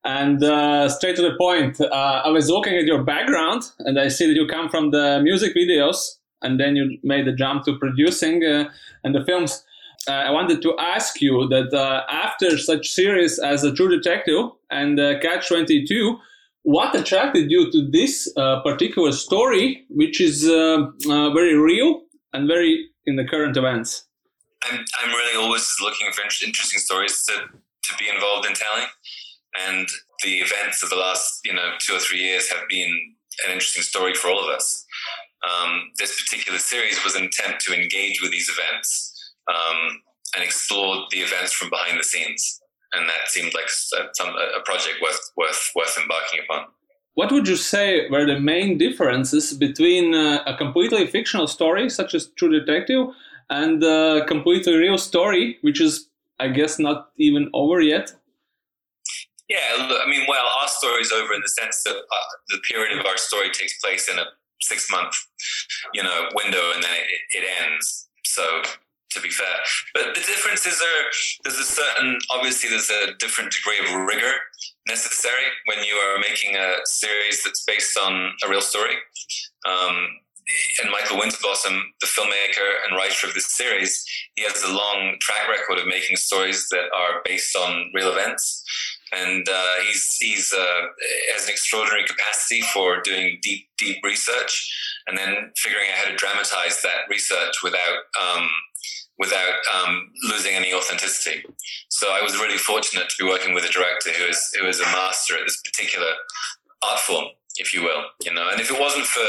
And 0.05 0.43
uh, 0.43 0.89
straight 0.89 1.17
to 1.17 1.23
the 1.23 1.37
point, 1.37 1.81
uh, 1.81 2.23
I 2.25 2.31
was 2.31 2.49
looking 2.49 2.75
at 2.75 2.85
your 2.85 3.03
background 3.03 3.63
and 3.81 3.99
I 3.99 4.09
see 4.09 4.27
that 4.27 4.35
you 4.35 4.47
come 4.47 4.69
from 4.69 4.91
the 4.91 5.21
music 5.23 5.55
videos 5.55 5.97
and 6.41 6.59
then 6.59 6.77
you 6.77 6.99
made 7.03 7.27
the 7.27 7.33
jump 7.33 7.65
to 7.65 7.77
producing 7.79 8.45
uh, 8.45 8.71
and 9.05 9.15
the 9.15 9.25
films. 9.25 9.65
Uh, 10.09 10.13
I 10.13 10.31
wanted 10.31 10.63
to 10.63 10.75
ask 10.79 11.21
you 11.21 11.47
that 11.49 11.75
uh, 11.75 12.05
after 12.11 12.57
such 12.57 12.89
series 12.89 13.39
as 13.39 13.65
A 13.65 13.75
True 13.75 13.89
Detective 13.91 14.47
and 14.71 14.99
uh, 14.99 15.19
Catch 15.21 15.49
22, 15.49 16.17
what 16.63 16.95
attracted 16.95 17.51
you 17.51 17.71
to 17.71 17.91
this 17.91 18.33
particular 18.65 19.13
story, 19.13 19.85
which 19.91 20.21
is 20.21 20.45
very 20.45 21.55
real 21.55 22.03
and 22.33 22.47
very 22.47 22.89
in 23.07 23.17
the 23.17 23.25
current 23.25 23.57
events? 23.57 24.08
I'm, 24.65 24.85
I'm 25.01 25.11
really 25.11 25.37
always 25.37 25.77
looking 25.81 26.11
for 26.13 26.23
interesting 26.23 26.81
stories 26.81 27.23
to, 27.25 27.33
to 27.33 27.97
be 27.99 28.09
involved 28.09 28.47
in 28.47 28.55
telling. 28.55 28.87
And 29.69 29.89
the 30.25 30.39
events 30.39 30.83
of 30.83 30.91
the 30.91 30.97
last, 30.97 31.41
you 31.45 31.55
know, 31.55 31.73
two 31.79 31.95
or 31.95 31.99
three 31.99 32.21
years 32.21 32.51
have 32.51 32.69
been 32.69 33.15
an 33.47 33.53
interesting 33.53 33.83
story 33.83 34.15
for 34.15 34.29
all 34.29 34.43
of 34.43 34.55
us. 34.55 34.85
Um, 35.49 35.91
this 35.99 36.21
particular 36.23 36.59
series 36.59 37.03
was 37.05 37.15
an 37.15 37.25
attempt 37.25 37.65
to 37.65 37.75
engage 37.75 38.21
with 38.21 38.33
these 38.33 38.51
events 38.51 39.15
um, 39.49 40.03
and 40.35 40.45
explore 40.45 41.07
the 41.11 41.19
events 41.19 41.53
from 41.53 41.71
behind 41.71 41.99
the 41.99 42.05
scenes. 42.05 42.61
And 42.93 43.09
that 43.09 43.29
seemed 43.29 43.55
like 43.55 43.67
a, 43.67 44.09
some, 44.15 44.29
a 44.31 44.61
project 44.65 44.97
worth, 45.03 45.21
worth, 45.37 45.71
worth 45.77 45.97
embarking 46.01 46.41
upon. 46.45 46.67
What 47.15 47.33
would 47.33 47.49
you 47.49 47.57
say 47.57 48.09
were 48.11 48.27
the 48.27 48.39
main 48.39 48.79
differences 48.79 49.53
between 49.53 50.15
uh, 50.15 50.43
a 50.47 50.57
completely 50.57 51.07
fictional 51.07 51.49
story, 51.49 51.91
such 51.91 52.15
as 52.15 52.29
True 52.37 52.61
Detective, 52.61 53.09
and 53.51 53.83
a 53.83 54.25
completely 54.27 54.75
real 54.77 54.99
story, 54.99 55.59
which 55.63 55.81
is, 55.81 56.09
I 56.39 56.49
guess, 56.49 56.79
not 56.79 57.11
even 57.19 57.51
over 57.55 57.81
yet? 57.81 58.13
Yeah, 59.49 59.87
look, 59.89 60.01
I 60.05 60.09
mean, 60.11 60.27
well, 60.29 60.45
our 60.61 60.69
story 60.69 61.01
is 61.01 61.11
over 61.11 61.33
in 61.33 61.41
the 61.41 61.49
sense 61.49 61.83
that 61.85 61.97
uh, 61.97 62.29
the 62.49 62.59
period 62.71 62.99
of 62.99 63.07
our 63.07 63.17
story 63.17 63.51
takes 63.51 63.79
place 63.81 64.09
in 64.09 64.19
a 64.19 64.25
six 64.61 64.91
month, 64.91 65.15
you 65.95 66.03
know, 66.03 66.29
window, 66.35 66.73
and 66.75 66.83
then 66.83 66.91
it, 66.93 67.39
it 67.39 67.45
ends. 67.63 68.09
So, 68.25 68.63
to 69.13 69.21
be 69.23 69.31
fair, 69.31 69.57
but 69.95 70.15
the 70.15 70.21
differences 70.21 70.83
are 70.83 71.05
there's 71.45 71.59
a 71.59 71.65
certain 71.65 72.19
obviously 72.31 72.69
there's 72.69 72.91
a 72.91 73.15
different 73.19 73.51
degree 73.51 73.79
of 73.79 74.07
rigor 74.07 74.35
necessary 74.87 75.45
when 75.65 75.83
you 75.83 75.95
are 75.95 76.19
making 76.19 76.55
a 76.57 76.77
series 76.85 77.43
that's 77.43 77.65
based 77.65 77.97
on 77.97 78.33
a 78.45 78.51
real 78.51 78.61
story. 78.61 78.97
Um, 79.67 80.09
and 80.83 80.91
Michael 80.91 81.19
Winterbottom, 81.19 81.93
the 82.01 82.07
filmmaker 82.07 82.69
and 82.87 82.97
writer 82.97 83.27
of 83.27 83.35
this 83.35 83.47
series, 83.47 84.05
he 84.35 84.43
has 84.43 84.63
a 84.63 84.73
long 84.73 85.17
track 85.21 85.49
record 85.49 85.79
of 85.79 85.87
making 85.87 86.17
stories 86.17 86.69
that 86.71 86.89
are 86.95 87.21
based 87.25 87.55
on 87.57 87.91
real 87.95 88.13
events 88.13 88.65
and 89.13 89.49
uh, 89.49 89.75
he's 89.87 90.17
he's 90.21 90.53
uh, 90.53 90.81
has 91.33 91.45
an 91.45 91.51
extraordinary 91.51 92.05
capacity 92.05 92.61
for 92.73 93.01
doing 93.03 93.39
deep 93.43 93.69
deep 93.79 93.99
research 94.05 95.01
and 95.07 95.17
then 95.17 95.51
figuring 95.57 95.89
out 95.91 96.05
how 96.05 96.11
to 96.11 96.17
dramatize 96.17 96.83
that 96.83 97.09
research 97.09 97.63
without 97.63 97.99
um, 98.21 98.49
without 99.19 99.55
um, 99.75 100.11
losing 100.29 100.55
any 100.55 100.73
authenticity. 100.73 101.45
So 101.89 102.09
I 102.11 102.23
was 102.23 102.39
really 102.39 102.59
fortunate 102.59 103.09
to 103.09 103.25
be 103.25 103.29
working 103.29 103.55
with 103.55 103.65
a 103.65 103.73
director 103.73 104.11
who 104.11 104.25
is 104.25 104.57
who 104.61 104.67
is 104.67 104.81
a 104.81 104.85
master 104.85 105.35
at 105.35 105.45
this 105.45 105.61
particular 105.63 106.13
art 106.83 107.01
form, 107.01 107.27
if 107.59 107.75
you 107.75 107.83
will. 107.83 108.03
You 108.25 108.35
know, 108.35 108.49
and 108.51 108.61
if 108.61 108.71
it 108.71 108.81
wasn't 108.81 109.07
for 109.07 109.27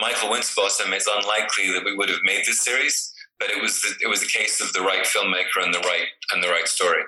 Michael 0.00 0.30
Winterbottom, 0.30 0.92
it's 0.92 1.06
unlikely 1.06 1.72
that 1.72 1.84
we 1.84 1.96
would 1.96 2.08
have 2.08 2.22
made 2.24 2.44
this 2.46 2.60
series. 2.64 3.12
But 3.38 3.50
it 3.50 3.62
was 3.62 3.80
the, 3.82 3.94
it 4.04 4.08
was 4.08 4.20
the 4.20 4.26
case 4.26 4.60
of 4.60 4.72
the 4.72 4.80
right 4.80 5.04
filmmaker 5.04 5.62
and 5.62 5.72
the 5.72 5.78
right 5.78 6.08
and 6.32 6.42
the 6.42 6.48
right 6.48 6.66
story 6.66 7.02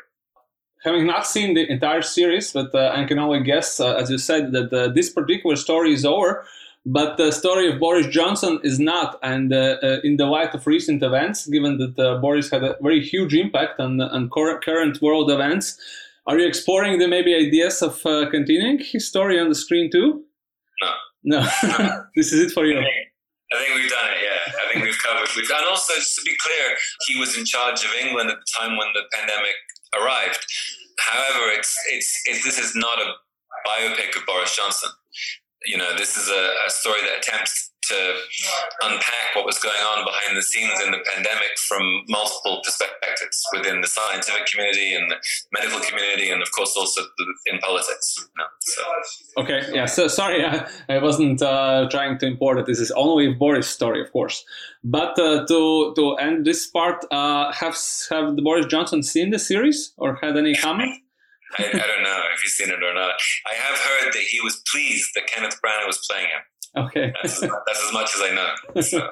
having 0.82 1.06
not 1.06 1.26
seen 1.26 1.54
the 1.54 1.70
entire 1.70 2.02
series, 2.02 2.52
but 2.52 2.74
uh, 2.74 2.92
I 2.94 3.04
can 3.04 3.18
only 3.18 3.42
guess, 3.42 3.80
uh, 3.80 3.94
as 3.94 4.10
you 4.10 4.18
said, 4.18 4.52
that 4.52 4.72
uh, 4.72 4.88
this 4.88 5.10
particular 5.10 5.56
story 5.56 5.92
is 5.92 6.04
over. 6.04 6.44
But 6.86 7.18
the 7.18 7.30
story 7.30 7.70
of 7.70 7.78
Boris 7.78 8.06
Johnson 8.06 8.58
is 8.64 8.80
not, 8.80 9.18
and 9.22 9.52
uh, 9.52 9.76
uh, 9.82 9.98
in 10.02 10.16
the 10.16 10.24
light 10.24 10.54
of 10.54 10.66
recent 10.66 11.02
events, 11.02 11.46
given 11.46 11.76
that 11.76 11.98
uh, 11.98 12.18
Boris 12.20 12.50
had 12.50 12.64
a 12.64 12.76
very 12.80 13.02
huge 13.02 13.34
impact 13.34 13.78
on, 13.80 14.00
on 14.00 14.30
current 14.30 15.02
world 15.02 15.30
events, 15.30 15.78
are 16.26 16.38
you 16.38 16.46
exploring 16.46 16.98
the 16.98 17.06
maybe 17.06 17.34
ideas 17.34 17.82
of 17.82 18.00
continuing 18.30 18.78
his 18.78 19.06
story 19.06 19.38
on 19.38 19.50
the 19.50 19.54
screen 19.54 19.90
too? 19.90 20.24
No. 20.82 20.90
No. 21.24 21.40
this 22.16 22.32
is 22.32 22.40
it 22.40 22.52
for 22.52 22.64
you. 22.66 22.78
I 22.78 23.56
think 23.58 23.74
we've 23.74 23.90
done 23.90 24.10
it. 24.14 24.22
Yeah, 24.22 24.52
I 24.52 24.72
think 24.72 24.84
we've 24.84 25.02
covered. 25.02 25.28
We've, 25.34 25.50
and 25.50 25.66
also, 25.66 25.94
just 25.94 26.14
to 26.16 26.22
be 26.22 26.36
clear, 26.38 26.76
he 27.08 27.18
was 27.18 27.36
in 27.36 27.44
charge 27.44 27.84
of 27.84 27.90
England 28.00 28.30
at 28.30 28.38
the 28.38 28.50
time 28.58 28.76
when 28.78 28.88
the 28.94 29.02
pandemic 29.12 29.58
arrived. 29.98 30.38
However, 31.00 31.50
it's, 31.50 31.74
it's 31.90 32.22
it's 32.26 32.44
this 32.44 32.58
is 32.58 32.76
not 32.76 32.98
a 33.00 33.14
biopic 33.66 34.16
of 34.16 34.24
Boris 34.26 34.54
Johnson. 34.54 34.90
You 35.66 35.78
know, 35.78 35.96
this 35.96 36.16
is 36.16 36.28
a, 36.28 36.52
a 36.66 36.70
story 36.70 37.00
that 37.02 37.18
attempts 37.18 37.69
to 37.90 38.00
unpack 38.82 39.34
what 39.34 39.44
was 39.44 39.58
going 39.58 39.82
on 39.92 40.04
behind 40.04 40.36
the 40.36 40.42
scenes 40.42 40.78
in 40.84 40.90
the 40.90 40.98
pandemic 41.12 41.52
from 41.68 41.82
multiple 42.08 42.60
perspectives 42.64 43.42
within 43.52 43.80
the 43.80 43.86
scientific 43.86 44.46
community 44.46 44.94
and 44.94 45.10
the 45.10 45.16
medical 45.52 45.80
community, 45.80 46.30
and 46.30 46.42
of 46.42 46.50
course 46.52 46.74
also 46.76 47.02
in 47.46 47.58
politics. 47.58 48.06
Know, 48.38 48.44
so. 48.60 48.82
Okay, 49.42 49.60
yeah. 49.72 49.86
So 49.86 50.08
sorry, 50.08 50.44
I, 50.44 50.68
I 50.88 50.98
wasn't 50.98 51.42
uh, 51.42 51.88
trying 51.90 52.18
to 52.18 52.26
import 52.26 52.58
it. 52.58 52.66
This 52.66 52.80
is 52.80 52.90
only 52.92 53.32
Boris' 53.34 53.68
story, 53.68 54.00
of 54.00 54.12
course. 54.12 54.44
But 54.82 55.18
uh, 55.18 55.46
to 55.46 55.92
to 55.96 56.14
end 56.16 56.46
this 56.46 56.66
part, 56.66 57.04
uh, 57.10 57.52
have 57.52 57.76
have 58.10 58.36
the 58.36 58.42
Boris 58.42 58.66
Johnson 58.66 59.02
seen 59.02 59.30
the 59.30 59.38
series 59.38 59.92
or 59.96 60.18
had 60.22 60.36
any 60.36 60.54
comment? 60.54 60.92
I, 61.58 61.64
I, 61.64 61.86
don't 61.90 62.04
know 62.04 62.22
if 62.32 62.40
he's 62.42 62.52
seen 62.52 62.68
it 62.68 62.82
or 62.82 62.94
not. 62.94 63.14
I 63.50 63.54
have 63.54 63.78
heard 63.78 64.12
that 64.12 64.22
he 64.22 64.40
was 64.40 64.62
pleased 64.70 65.10
that 65.14 65.26
Kenneth 65.26 65.58
Branagh 65.60 65.86
was 65.86 65.98
playing 66.08 66.26
him. 66.26 66.42
Okay. 66.76 67.12
that's, 67.22 67.40
that's, 67.40 67.86
as 67.86 67.92
much 67.92 68.10
as 68.14 68.22
I 68.22 68.34
know. 68.34 68.82
So, 68.82 68.98
yeah. 68.98 69.10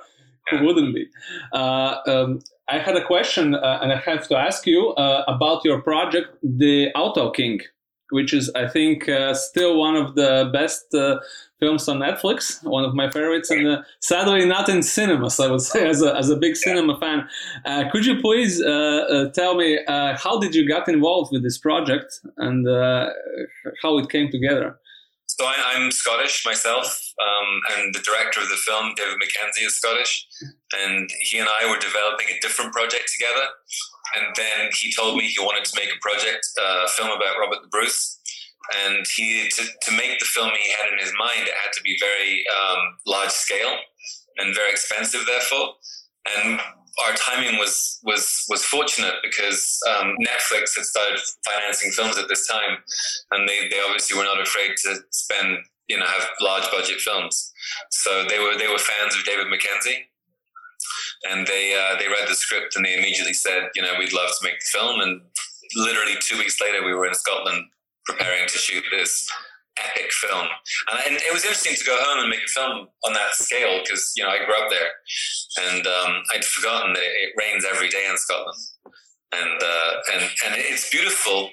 Who 0.50 0.64
wouldn't 0.64 0.94
be? 0.94 1.06
Uh, 1.52 1.96
um, 2.06 2.40
I 2.68 2.78
had 2.78 2.96
a 2.96 3.04
question, 3.04 3.54
uh, 3.54 3.78
and 3.82 3.92
I 3.92 3.98
have 3.98 4.26
to 4.28 4.36
ask 4.36 4.66
you 4.66 4.90
uh, 4.90 5.24
about 5.28 5.64
your 5.64 5.82
project, 5.82 6.36
The 6.42 6.88
Auto 6.94 7.30
King, 7.30 7.60
which 8.10 8.32
is, 8.32 8.50
I 8.54 8.66
think, 8.66 9.08
uh, 9.08 9.34
still 9.34 9.78
one 9.78 9.96
of 9.96 10.14
the 10.14 10.50
best 10.52 10.94
uh, 10.94 11.18
films 11.60 11.88
on 11.88 11.98
Netflix, 11.98 12.62
one 12.64 12.84
of 12.84 12.94
my 12.94 13.10
favorites, 13.10 13.50
and 13.50 13.66
uh, 13.66 13.82
sadly 14.00 14.46
not 14.46 14.68
in 14.68 14.82
cinemas, 14.82 15.38
I 15.38 15.50
would 15.50 15.60
say, 15.60 15.86
as 15.90 16.02
a, 16.02 16.16
as 16.16 16.30
a 16.30 16.36
big 16.36 16.56
cinema 16.56 16.98
fan. 16.98 17.28
could 17.90 18.06
you 18.06 18.20
please 18.20 18.58
tell 19.34 19.54
me 19.54 19.78
how 19.86 20.38
did 20.38 20.54
you 20.54 20.66
get 20.66 20.88
involved 20.88 21.32
with 21.32 21.42
this 21.42 21.58
project 21.58 22.20
and 22.38 22.66
how 23.82 23.98
it 23.98 24.08
came 24.08 24.30
together? 24.30 24.78
So 25.28 25.44
I, 25.44 25.76
am 25.76 25.90
Scottish 25.92 26.42
myself, 26.44 26.86
um, 27.22 27.60
and 27.76 27.94
the 27.94 28.00
director 28.00 28.40
of 28.40 28.48
the 28.48 28.56
film, 28.56 28.92
David 28.96 29.18
Mackenzie, 29.18 29.64
is 29.64 29.76
Scottish, 29.76 30.26
and 30.82 31.08
he 31.20 31.38
and 31.38 31.48
I 31.48 31.70
were 31.70 31.78
developing 31.78 32.26
a 32.28 32.40
different 32.40 32.72
project 32.72 33.12
together. 33.14 33.46
And 34.16 34.34
then 34.34 34.70
he 34.72 34.92
told 34.92 35.16
me 35.16 35.28
he 35.28 35.38
wanted 35.44 35.64
to 35.66 35.78
make 35.78 35.90
a 35.94 36.00
project, 36.00 36.48
uh, 36.58 36.86
a 36.86 36.88
film 36.88 37.10
about 37.10 37.38
Robert 37.38 37.60
the 37.62 37.68
Bruce, 37.68 38.18
and 38.84 39.06
he 39.16 39.48
to, 39.48 39.62
to 39.82 39.92
make 39.92 40.18
the 40.18 40.24
film 40.24 40.50
he 40.58 40.72
had 40.72 40.92
in 40.92 40.98
his 40.98 41.12
mind, 41.18 41.46
it 41.46 41.54
had 41.54 41.72
to 41.72 41.82
be 41.82 41.96
very 42.00 42.44
um, 42.58 42.78
large 43.06 43.30
scale 43.30 43.76
and 44.38 44.54
very 44.54 44.70
expensive, 44.70 45.24
therefore. 45.26 45.74
And 46.36 46.60
our 47.06 47.14
timing 47.14 47.58
was 47.58 48.00
was 48.02 48.44
was 48.48 48.64
fortunate 48.64 49.14
because 49.22 49.78
um, 49.88 50.16
Netflix 50.20 50.76
had 50.76 50.84
started 50.84 51.20
financing 51.44 51.90
films 51.92 52.18
at 52.18 52.28
this 52.28 52.46
time, 52.46 52.78
and 53.32 53.48
they, 53.48 53.68
they 53.68 53.80
obviously 53.86 54.16
were 54.18 54.24
not 54.24 54.40
afraid 54.40 54.72
to 54.84 54.96
spend 55.10 55.58
you 55.88 55.98
know 55.98 56.06
have 56.06 56.28
large 56.40 56.70
budget 56.70 57.00
films. 57.00 57.52
So 57.90 58.24
they 58.28 58.38
were 58.38 58.56
they 58.58 58.68
were 58.68 58.78
fans 58.78 59.14
of 59.16 59.24
David 59.24 59.48
Mackenzie, 59.48 60.06
and 61.30 61.46
they 61.46 61.74
uh, 61.74 61.98
they 61.98 62.08
read 62.08 62.28
the 62.28 62.34
script 62.34 62.76
and 62.76 62.84
they 62.84 62.94
immediately 62.94 63.34
said 63.34 63.68
you 63.74 63.82
know 63.82 63.94
we'd 63.98 64.12
love 64.12 64.30
to 64.30 64.44
make 64.44 64.58
the 64.60 64.78
film. 64.78 65.00
And 65.00 65.20
literally 65.76 66.14
two 66.20 66.38
weeks 66.38 66.60
later, 66.60 66.84
we 66.84 66.94
were 66.94 67.06
in 67.06 67.14
Scotland 67.14 67.64
preparing 68.06 68.48
to 68.48 68.58
shoot 68.58 68.84
this 68.90 69.30
epic 69.84 70.12
film. 70.12 70.46
And, 70.90 71.00
and, 71.06 71.16
it 71.16 71.32
was 71.32 71.44
interesting 71.44 71.74
to 71.74 71.84
go 71.84 71.96
home 71.98 72.20
and 72.20 72.28
make 72.28 72.44
a 72.44 72.50
film 72.50 72.88
on 73.04 73.12
that 73.12 73.34
scale 73.34 73.80
because, 73.82 74.12
you 74.16 74.24
know, 74.24 74.30
I 74.30 74.44
grew 74.44 74.54
up 74.54 74.70
there 74.70 74.90
and 75.68 75.86
um, 75.86 76.22
I'd 76.34 76.44
forgotten 76.44 76.92
that 76.94 77.02
it, 77.02 77.14
it, 77.28 77.32
rains 77.38 77.64
every 77.64 77.88
day 77.88 78.06
in 78.08 78.16
Scotland. 78.16 78.58
And, 79.32 79.62
uh, 79.62 79.92
and, 80.14 80.22
and 80.46 80.54
it's 80.56 80.90
beautiful 80.90 81.50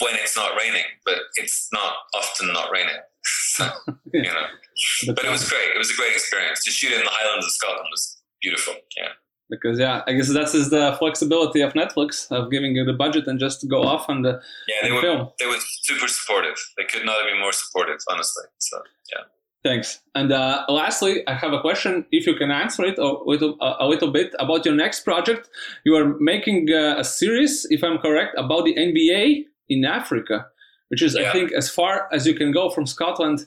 when 0.00 0.14
it's 0.14 0.36
not 0.36 0.56
raining, 0.58 0.86
but 1.04 1.18
it's 1.36 1.68
not 1.72 1.94
often 2.14 2.52
not 2.52 2.70
raining. 2.70 2.96
so, 3.24 3.68
you 4.12 4.22
know, 4.22 4.46
but 5.14 5.24
it 5.24 5.30
was 5.30 5.48
great. 5.48 5.68
It 5.74 5.78
was 5.78 5.90
a 5.90 5.96
great 5.96 6.12
experience. 6.12 6.64
To 6.64 6.70
shoot 6.70 6.92
in 6.92 7.00
the 7.00 7.10
Highlands 7.10 7.46
of 7.46 7.52
Scotland 7.52 7.88
was 7.90 8.20
beautiful. 8.40 8.74
Yeah 8.96 9.10
because 9.48 9.78
yeah, 9.78 10.02
I 10.06 10.12
guess 10.12 10.32
that's 10.32 10.54
is 10.54 10.70
the 10.70 10.96
flexibility 10.98 11.60
of 11.60 11.72
Netflix 11.74 12.30
of 12.30 12.50
giving 12.50 12.74
you 12.74 12.84
the 12.84 12.92
budget 12.92 13.26
and 13.26 13.38
just 13.38 13.68
go 13.68 13.82
off 13.82 14.08
and 14.08 14.26
uh, 14.26 14.38
yeah, 14.68 14.88
they 14.88 14.92
were 14.92 15.00
film. 15.00 15.28
they 15.38 15.46
were 15.46 15.58
super 15.82 16.08
supportive. 16.08 16.56
They 16.76 16.84
could 16.84 17.04
not 17.04 17.16
have 17.16 17.30
been 17.30 17.40
more 17.40 17.52
supportive, 17.52 17.98
honestly. 18.10 18.44
So 18.58 18.78
yeah. 19.12 19.24
Thanks. 19.66 20.00
And 20.14 20.30
uh, 20.30 20.64
lastly, 20.68 21.26
I 21.26 21.34
have 21.34 21.52
a 21.52 21.60
question. 21.60 22.06
If 22.12 22.24
you 22.24 22.36
can 22.36 22.52
answer 22.52 22.84
it 22.84 22.98
a 22.98 23.18
little, 23.24 23.56
a 23.60 23.86
little 23.88 24.12
bit 24.12 24.32
about 24.38 24.64
your 24.64 24.76
next 24.76 25.00
project, 25.00 25.48
you 25.84 25.96
are 25.96 26.16
making 26.20 26.68
uh, 26.70 26.94
a 26.98 27.02
series, 27.02 27.66
if 27.70 27.82
I'm 27.82 27.98
correct, 27.98 28.34
about 28.38 28.64
the 28.64 28.76
NBA 28.76 29.44
in 29.68 29.84
Africa, 29.84 30.46
which 30.88 31.02
is, 31.02 31.16
yeah. 31.16 31.28
I 31.28 31.32
think, 31.32 31.50
as 31.52 31.68
far 31.68 32.08
as 32.12 32.28
you 32.28 32.34
can 32.34 32.52
go 32.52 32.70
from 32.70 32.86
Scotland 32.86 33.46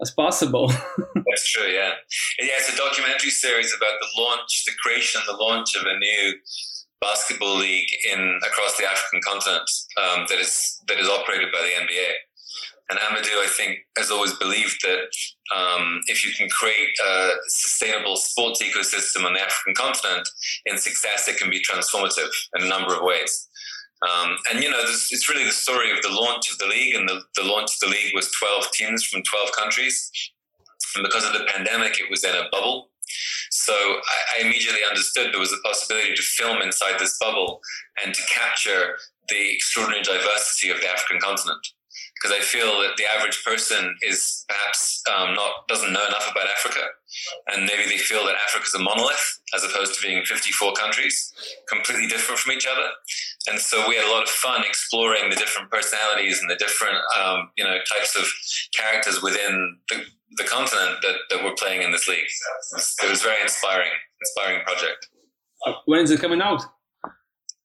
as 0.00 0.10
possible. 0.10 0.68
That's 1.14 1.52
true, 1.52 1.68
yeah. 1.68 1.92
Yeah, 2.38 2.58
it's 2.58 2.72
a 2.72 2.76
documentary 2.76 3.30
series 3.30 3.74
about 3.76 3.98
the 4.00 4.22
launch, 4.22 4.64
the 4.66 4.72
creation, 4.82 5.20
the 5.26 5.36
launch 5.36 5.76
of 5.76 5.82
a 5.82 5.98
new 5.98 6.34
basketball 7.00 7.56
league 7.56 7.88
in 8.12 8.38
across 8.46 8.76
the 8.76 8.84
African 8.84 9.20
continent 9.22 9.68
um, 9.96 10.26
that 10.28 10.38
is 10.38 10.80
that 10.88 10.98
is 10.98 11.08
operated 11.08 11.50
by 11.52 11.60
the 11.60 11.84
NBA. 11.84 12.12
And 12.90 12.98
Amadou, 12.98 13.38
I 13.38 13.46
think, 13.46 13.78
has 13.96 14.10
always 14.10 14.34
believed 14.34 14.82
that 14.82 15.06
um, 15.54 16.00
if 16.06 16.26
you 16.26 16.32
can 16.36 16.48
create 16.48 16.90
a 17.06 17.30
sustainable 17.46 18.16
sports 18.16 18.60
ecosystem 18.60 19.24
on 19.24 19.34
the 19.34 19.40
African 19.40 19.74
continent, 19.74 20.28
in 20.66 20.76
success, 20.76 21.28
it 21.28 21.38
can 21.38 21.50
be 21.50 21.62
transformative 21.62 22.28
in 22.56 22.64
a 22.64 22.68
number 22.68 22.92
of 22.92 23.02
ways. 23.02 23.48
Um, 24.08 24.36
and 24.50 24.62
you 24.62 24.70
know, 24.70 24.86
this, 24.86 25.12
it's 25.12 25.28
really 25.28 25.44
the 25.44 25.52
story 25.52 25.90
of 25.90 26.02
the 26.02 26.08
launch 26.08 26.50
of 26.50 26.58
the 26.58 26.66
league, 26.66 26.94
and 26.94 27.08
the, 27.08 27.20
the 27.36 27.44
launch 27.44 27.70
of 27.74 27.80
the 27.80 27.88
league 27.88 28.14
was 28.14 28.30
12 28.38 28.70
teams 28.72 29.04
from 29.04 29.22
12 29.22 29.52
countries. 29.52 30.10
And 30.96 31.04
because 31.04 31.24
of 31.24 31.32
the 31.32 31.46
pandemic, 31.54 32.00
it 32.00 32.10
was 32.10 32.24
in 32.24 32.34
a 32.34 32.48
bubble. 32.50 32.90
So 33.50 33.72
I, 33.72 34.38
I 34.38 34.46
immediately 34.46 34.80
understood 34.88 35.32
there 35.32 35.40
was 35.40 35.52
a 35.52 35.68
possibility 35.68 36.14
to 36.14 36.22
film 36.22 36.62
inside 36.62 36.98
this 36.98 37.18
bubble 37.18 37.60
and 38.04 38.14
to 38.14 38.22
capture 38.34 38.96
the 39.28 39.54
extraordinary 39.54 40.02
diversity 40.02 40.70
of 40.70 40.80
the 40.80 40.88
African 40.88 41.20
continent 41.20 41.66
because 42.20 42.36
I 42.36 42.42
feel 42.42 42.80
that 42.82 42.96
the 42.96 43.04
average 43.06 43.42
person 43.44 43.96
is 44.02 44.44
perhaps 44.48 45.02
um, 45.08 45.34
not 45.34 45.66
doesn't 45.68 45.92
know 45.92 46.06
enough 46.06 46.30
about 46.30 46.46
Africa, 46.48 46.84
and 47.48 47.64
maybe 47.64 47.88
they 47.88 47.96
feel 47.96 48.24
that 48.26 48.36
Africa 48.46 48.66
is 48.66 48.74
a 48.74 48.78
monolith 48.78 49.40
as 49.54 49.64
opposed 49.64 49.94
to 49.94 50.06
being 50.06 50.24
54 50.24 50.72
countries, 50.74 51.32
completely 51.68 52.06
different 52.06 52.38
from 52.38 52.52
each 52.52 52.66
other. 52.70 52.88
And 53.48 53.58
so 53.58 53.88
we 53.88 53.96
had 53.96 54.04
a 54.04 54.12
lot 54.12 54.22
of 54.22 54.28
fun 54.28 54.62
exploring 54.66 55.30
the 55.30 55.36
different 55.36 55.70
personalities 55.70 56.40
and 56.40 56.50
the 56.50 56.56
different 56.56 56.98
um, 57.18 57.50
you 57.56 57.64
know 57.64 57.76
types 57.96 58.16
of 58.16 58.24
characters 58.76 59.22
within 59.22 59.78
the, 59.88 60.04
the 60.36 60.44
continent 60.44 60.98
that, 61.02 61.16
that 61.30 61.42
we're 61.42 61.54
playing 61.54 61.82
in 61.82 61.90
this 61.90 62.06
league. 62.06 62.18
It 62.18 62.74
was, 62.74 62.96
it 63.02 63.10
was 63.10 63.22
very 63.22 63.40
inspiring, 63.40 63.90
inspiring 64.20 64.62
project. 64.64 65.08
When 65.86 66.00
is 66.00 66.10
it 66.10 66.20
coming 66.20 66.40
out? 66.40 66.62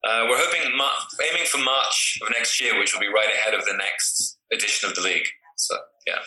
Uh, 0.05 0.28
we're 0.30 0.38
hoping, 0.38 0.61
aiming 0.61 1.47
for 1.47 1.57
March 1.57 2.19
of 2.21 2.30
next 2.30 2.61
year, 2.61 2.78
which 2.78 2.93
will 2.93 3.01
be 3.01 3.07
right 3.07 3.30
ahead 3.34 3.55
of 3.55 3.65
the 3.65 3.73
next 3.73 4.38
edition 4.53 4.88
of 4.88 4.95
the 4.95 5.01
league. 5.01 5.26
So, 5.57 5.76
yeah. 6.05 6.19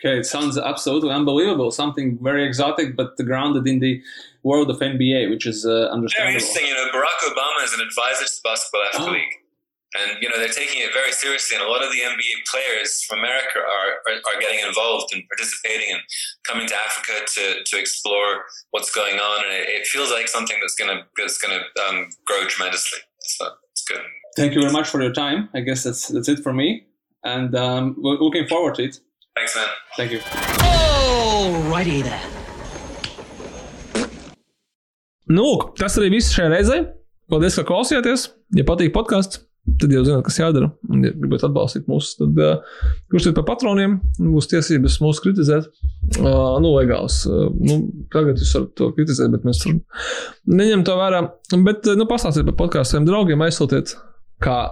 Okay, 0.00 0.18
it 0.18 0.26
sounds 0.26 0.58
absolutely 0.58 1.10
unbelievable. 1.10 1.70
Something 1.70 2.18
very 2.20 2.44
exotic, 2.44 2.96
but 2.96 3.16
grounded 3.16 3.66
in 3.66 3.80
the 3.80 4.02
world 4.42 4.70
of 4.70 4.78
NBA, 4.78 5.30
which 5.30 5.46
is 5.46 5.64
uh, 5.64 5.88
understandable. 5.88 6.32
Very 6.32 6.34
interesting. 6.34 6.66
You 6.66 6.74
know, 6.74 6.88
Barack 6.92 7.20
Obama 7.32 7.64
is 7.64 7.72
an 7.72 7.80
advisor 7.80 8.24
to 8.24 8.30
the 8.30 8.40
Basketball 8.44 8.82
Africa 8.92 9.08
oh. 9.08 9.12
League. 9.12 9.34
And, 9.96 10.20
you 10.20 10.28
know, 10.28 10.36
they're 10.36 10.52
taking 10.52 10.82
it 10.82 10.92
very 10.92 11.12
seriously. 11.12 11.56
And 11.56 11.64
a 11.64 11.70
lot 11.70 11.82
of 11.82 11.90
the 11.90 12.00
NBA 12.00 12.44
players 12.50 13.02
from 13.04 13.20
America 13.20 13.60
are, 13.60 14.12
are, 14.12 14.18
are 14.28 14.40
getting 14.40 14.60
involved 14.66 15.14
and 15.14 15.22
participating 15.28 15.90
and 15.90 16.02
coming 16.46 16.66
to 16.66 16.74
Africa 16.74 17.24
to, 17.24 17.64
to 17.64 17.80
explore 17.80 18.44
what's 18.72 18.92
going 18.92 19.18
on. 19.18 19.44
And 19.44 19.54
it, 19.54 19.68
it 19.70 19.86
feels 19.86 20.10
like 20.10 20.28
something 20.28 20.58
that's 20.60 20.74
going 20.74 20.94
to 20.94 21.04
that's 21.16 21.38
gonna, 21.38 21.62
um, 21.88 22.10
grow 22.26 22.44
tremendously. 22.46 22.98
So 23.20 23.46
it's 23.72 23.84
good. 23.86 24.02
Thank 24.36 24.52
you 24.52 24.60
very 24.60 24.72
much 24.72 24.90
for 24.90 25.00
your 25.00 25.14
time. 25.14 25.48
I 25.54 25.60
guess 25.60 25.84
that's, 25.84 26.08
that's 26.08 26.28
it 26.28 26.40
for 26.40 26.52
me 26.52 26.84
and 27.26 27.54
um, 27.56 27.96
we're 27.98 28.18
looking 28.18 28.46
forward 28.46 28.76
to 28.76 28.84
it. 28.84 29.00
Thanks, 29.36 29.54
man. 29.54 29.68
Thank 29.96 30.12
you. 30.12 30.20
Alrighty 30.64 32.02
then. 32.02 32.20
Nu, 35.28 35.44
tas 35.76 35.98
arī 36.00 36.14
viss 36.14 36.32
šajā 36.32 36.48
reizē. 36.54 36.78
Paldies, 37.28 37.58
ka 37.58 37.66
klausījāties. 37.68 38.30
Ja 38.56 38.64
patīk 38.64 38.94
podkāsts, 38.94 39.42
tad 39.76 39.92
jau 39.92 40.06
zināt, 40.06 40.22
kas 40.24 40.38
jādara. 40.40 40.70
Un, 40.88 41.02
ja 41.04 41.12
gribat 41.12 41.44
atbalstīt 41.44 41.84
mūs, 41.90 42.14
tad 42.16 42.40
uh, 42.40 42.80
kļūstiet 43.12 43.36
par 43.36 43.44
patroniem. 43.50 43.98
Būs 44.16 44.48
tiesības 44.54 44.96
mūs 45.04 45.20
kritizēt. 45.20 45.68
Uh, 46.16 46.56
nu, 46.64 46.72
legāls. 46.78 47.20
Uh, 47.28 47.50
nu, 47.60 47.78
tagad 48.14 48.40
jūs 48.40 48.54
varat 48.56 48.72
to 48.80 48.88
kritizēt, 48.96 49.34
bet 49.36 49.44
mēs 49.44 49.66
neņemam 49.68 50.88
to 50.88 50.96
vērā. 51.02 51.22
Bet, 51.68 51.92
nu, 51.92 52.08
pastāstiet 52.08 52.48
par 52.48 52.56
podkāstu 52.64 52.96
saviem 52.96 53.10
draugiem, 53.10 53.44
aizsūtiet, 53.44 53.98
kā 54.40 54.62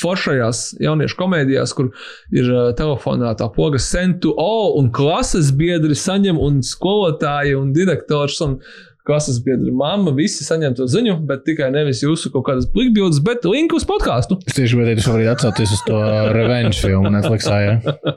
foršajās 0.00 0.64
jauniešu 0.82 1.18
komēdijās, 1.20 1.74
kur 1.76 1.92
ir 2.34 2.50
telefonā 2.78 3.34
tā 3.38 3.50
poga 3.54 3.80
to 4.20 4.34
all, 4.38 4.74
un 4.78 4.90
klases 4.90 5.52
biedri 5.52 5.94
saņem, 5.94 6.38
un 6.38 6.60
skolotāji 6.62 7.54
un 7.58 7.72
direktors. 7.72 8.40
Un 8.44 8.58
klases 9.04 9.36
biedri, 9.44 9.68
mamma, 9.68 10.14
visi 10.16 10.46
saņem 10.46 10.76
to 10.78 10.86
ziņu, 10.88 11.18
bet 11.28 11.44
tikai 11.44 11.68
nevis 11.74 12.00
jūsu 12.00 12.30
kaut 12.32 12.46
kādas 12.48 12.68
plikbildes, 12.72 13.20
bet 13.24 13.44
linku 13.44 13.76
uz 13.76 13.84
podkāstu. 13.88 14.38
Es 14.48 14.56
tieši 14.56 14.78
gribēju, 14.78 14.96
ka 14.96 15.04
šobrīd 15.08 15.32
atsauties 15.34 15.74
uz 15.76 15.82
to 15.84 15.98
revenge 16.32 16.78
filmu 16.80 17.12
Netflixā. 17.12 17.58
Ja? 17.66 17.74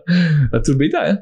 Tur 0.65 0.79
bija 0.79 0.93
tā, 0.95 1.03
ja? 1.11 1.17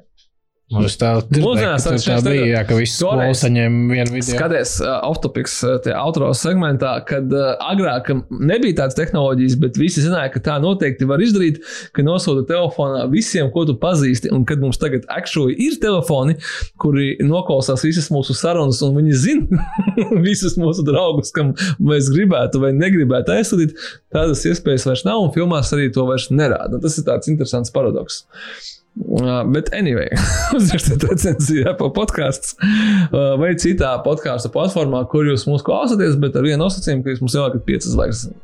Mums 0.73 0.95
tā, 0.97 1.11
Mūsdienās 1.29 1.83
tā, 1.85 1.91
tā 2.01 2.15
bija, 2.25 2.45
jā, 2.49 2.61
ka 2.65 2.73
visi 2.73 2.95
skolu 2.97 3.27
saņēma 3.37 3.83
vienu 3.91 4.13
video. 4.15 4.33
Skaties, 4.33 4.71
uh, 4.81 4.95
autopiks 5.05 5.59
uh, 5.61 5.75
tajā 5.85 5.99
outro 6.01 6.31
segmentā, 6.33 6.95
kad 7.05 7.29
uh, 7.29 7.51
agrāk 7.69 8.07
nebija 8.33 8.79
tādas 8.79 8.97
tehnoloģijas, 8.97 9.59
bet 9.61 9.77
visi 9.77 10.01
zināja, 10.01 10.31
ka 10.33 10.39
tā 10.47 10.55
noteikti 10.63 11.05
var 11.05 11.21
izdarīt, 11.21 11.59
ka 11.93 12.01
nosūta 12.07 12.47
telefonā 12.49 13.03
visiem, 13.11 13.51
ko 13.53 13.67
tu 13.69 13.75
pazīsti, 13.77 14.31
un 14.33 14.41
kad 14.49 14.63
mums 14.63 14.81
tagad 14.81 15.05
actually 15.13 15.53
ir 15.67 15.77
telefoni, 15.83 16.39
kuri 16.81 17.11
noklausās 17.21 17.85
visas 17.85 18.09
mūsu 18.09 18.33
sarunas, 18.33 18.81
un 18.87 18.97
viņi 18.97 19.19
zina 19.21 19.67
visus 20.25 20.57
mūsu 20.57 20.87
draugus, 20.87 21.29
kam 21.35 21.53
mēs 21.77 22.09
gribētu 22.15 22.63
vai 22.63 22.73
negribētu 22.73 23.35
aizsūtīt, 23.37 23.77
tādas 24.17 24.41
iespējas 24.49 24.89
vairs 24.89 25.05
nav, 25.05 25.27
un 25.27 25.29
filmās 25.37 25.69
arī 25.77 25.91
to 25.93 26.07
vairs 26.09 26.31
nerāda. 26.33 26.81
Tas 26.81 26.97
ir 26.97 27.05
tāds 27.05 27.29
interesants 27.29 27.69
paradoks. 27.75 28.23
Uh, 28.95 29.43
bet, 29.51 29.67
anyway, 29.75 30.07
uzrakstiet 30.57 31.03
recenziju 31.03 31.65
Apple 31.67 31.91
podkāstus 31.97 32.53
uh, 32.61 33.33
vai 33.41 33.49
citā 33.59 33.89
podkāstu 34.05 34.51
platformā, 34.53 35.01
kur 35.11 35.27
jūs 35.27 35.43
mūs 35.49 35.65
klausāties, 35.67 36.15
bet 36.21 36.37
ar 36.39 36.47
vienu 36.47 36.61
nosacījumu, 36.63 37.03
ka 37.03 37.11
jūs 37.11 37.23
mums 37.25 37.35
ieliekat 37.35 37.65
piecas 37.67 37.91
zvaigznes. 37.91 38.37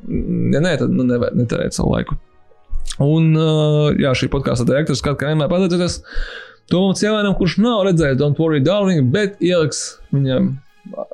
Ja 0.51 0.63
nē, 0.63 0.75
tad 0.81 0.91
nu, 0.91 1.07
netērēt 1.07 1.77
savu 1.77 1.93
laiku. 1.95 2.19
Un, 2.99 3.31
uh, 3.39 3.93
jā, 3.95 4.11
šī 4.17 4.27
podkāstu 4.33 4.67
direktors, 4.67 5.03
kā 5.05 5.15
vienmēr 5.21 5.47
pateicoties 5.51 6.01
Tomam 6.71 6.99
Cēlēnam, 6.99 7.37
kurš 7.39 7.55
nav 7.63 7.85
redzējis 7.87 8.19
Don't 8.19 8.39
Worry 8.39 8.59
Darling, 8.63 9.07
bet 9.15 9.39
ieliks 9.43 10.01
viņam 10.11 10.53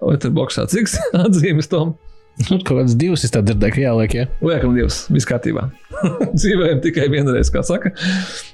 Letterboxā 0.02 0.66
cik 0.72 0.90
atzīmes 1.14 1.70
Tomam. 1.74 1.94
Nu, 2.38 2.60
kaut 2.62 2.78
kāds 2.78 2.94
divs 2.94 3.24
es 3.26 3.32
tā 3.34 3.40
dzirdēju, 3.42 3.74
ka 3.74 3.82
jāliek. 3.82 4.14
Ja? 4.14 4.24
Liekam, 4.46 4.76
divs. 4.78 5.00
Viss 5.10 5.26
kārtībā. 5.26 5.64
Dzīvējam 6.38 6.84
tikai 6.84 7.08
vienreiz, 7.10 7.50
kā 7.50 7.64
saka. 7.66 7.90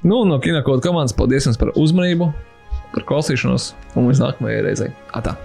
Nu, 0.07 0.22
no 0.23 0.38
kinokoda 0.39 0.80
komandas 0.85 1.11
paldies 1.18 1.49
jums 1.49 1.60
par 1.60 1.73
uzmanību, 1.76 2.30
par 2.93 3.05
klausīšanos 3.10 3.73
un 3.99 4.07
līdz 4.07 4.22
nākamajai 4.23 4.61
reizei. 4.64 4.88
Atā! 5.11 5.35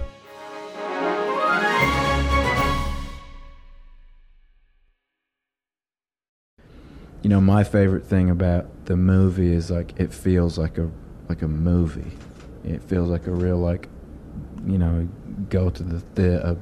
You 7.21 7.27
know, 7.27 7.41
my 7.41 7.65
favorite 7.65 8.05
thing 8.07 8.29
about 8.29 8.71
the 8.85 8.95
movie 8.95 9.51
is 9.51 9.69
like 9.69 9.99
it 9.99 10.13
feels 10.13 10.57
like 10.57 10.77
a 10.77 10.89
like 11.27 11.41
a 11.41 11.49
movie. 11.49 12.15
It 12.63 12.81
feels 12.83 13.09
like 13.09 13.27
a 13.27 13.35
real 13.35 13.57
like 13.57 13.89
you 14.65 14.77
know 14.77 15.09
go 15.49 15.69
to 15.69 15.83
the 15.83 15.99
theater 16.15 16.55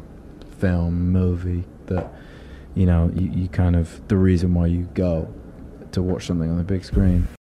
film 0.60 1.12
movie 1.12 1.64
that 1.88 2.12
you 2.76 2.86
know 2.86 3.12
you, 3.16 3.30
you 3.32 3.48
kind 3.50 3.76
of 3.76 4.08
the 4.08 4.18
reason 4.18 4.54
why 4.54 4.66
you 4.66 4.88
go 4.94 5.32
to 5.92 6.02
watch 6.02 6.26
something 6.26 6.50
on 6.50 6.58
the 6.58 6.64
big 6.64 6.84
screen 6.84 7.28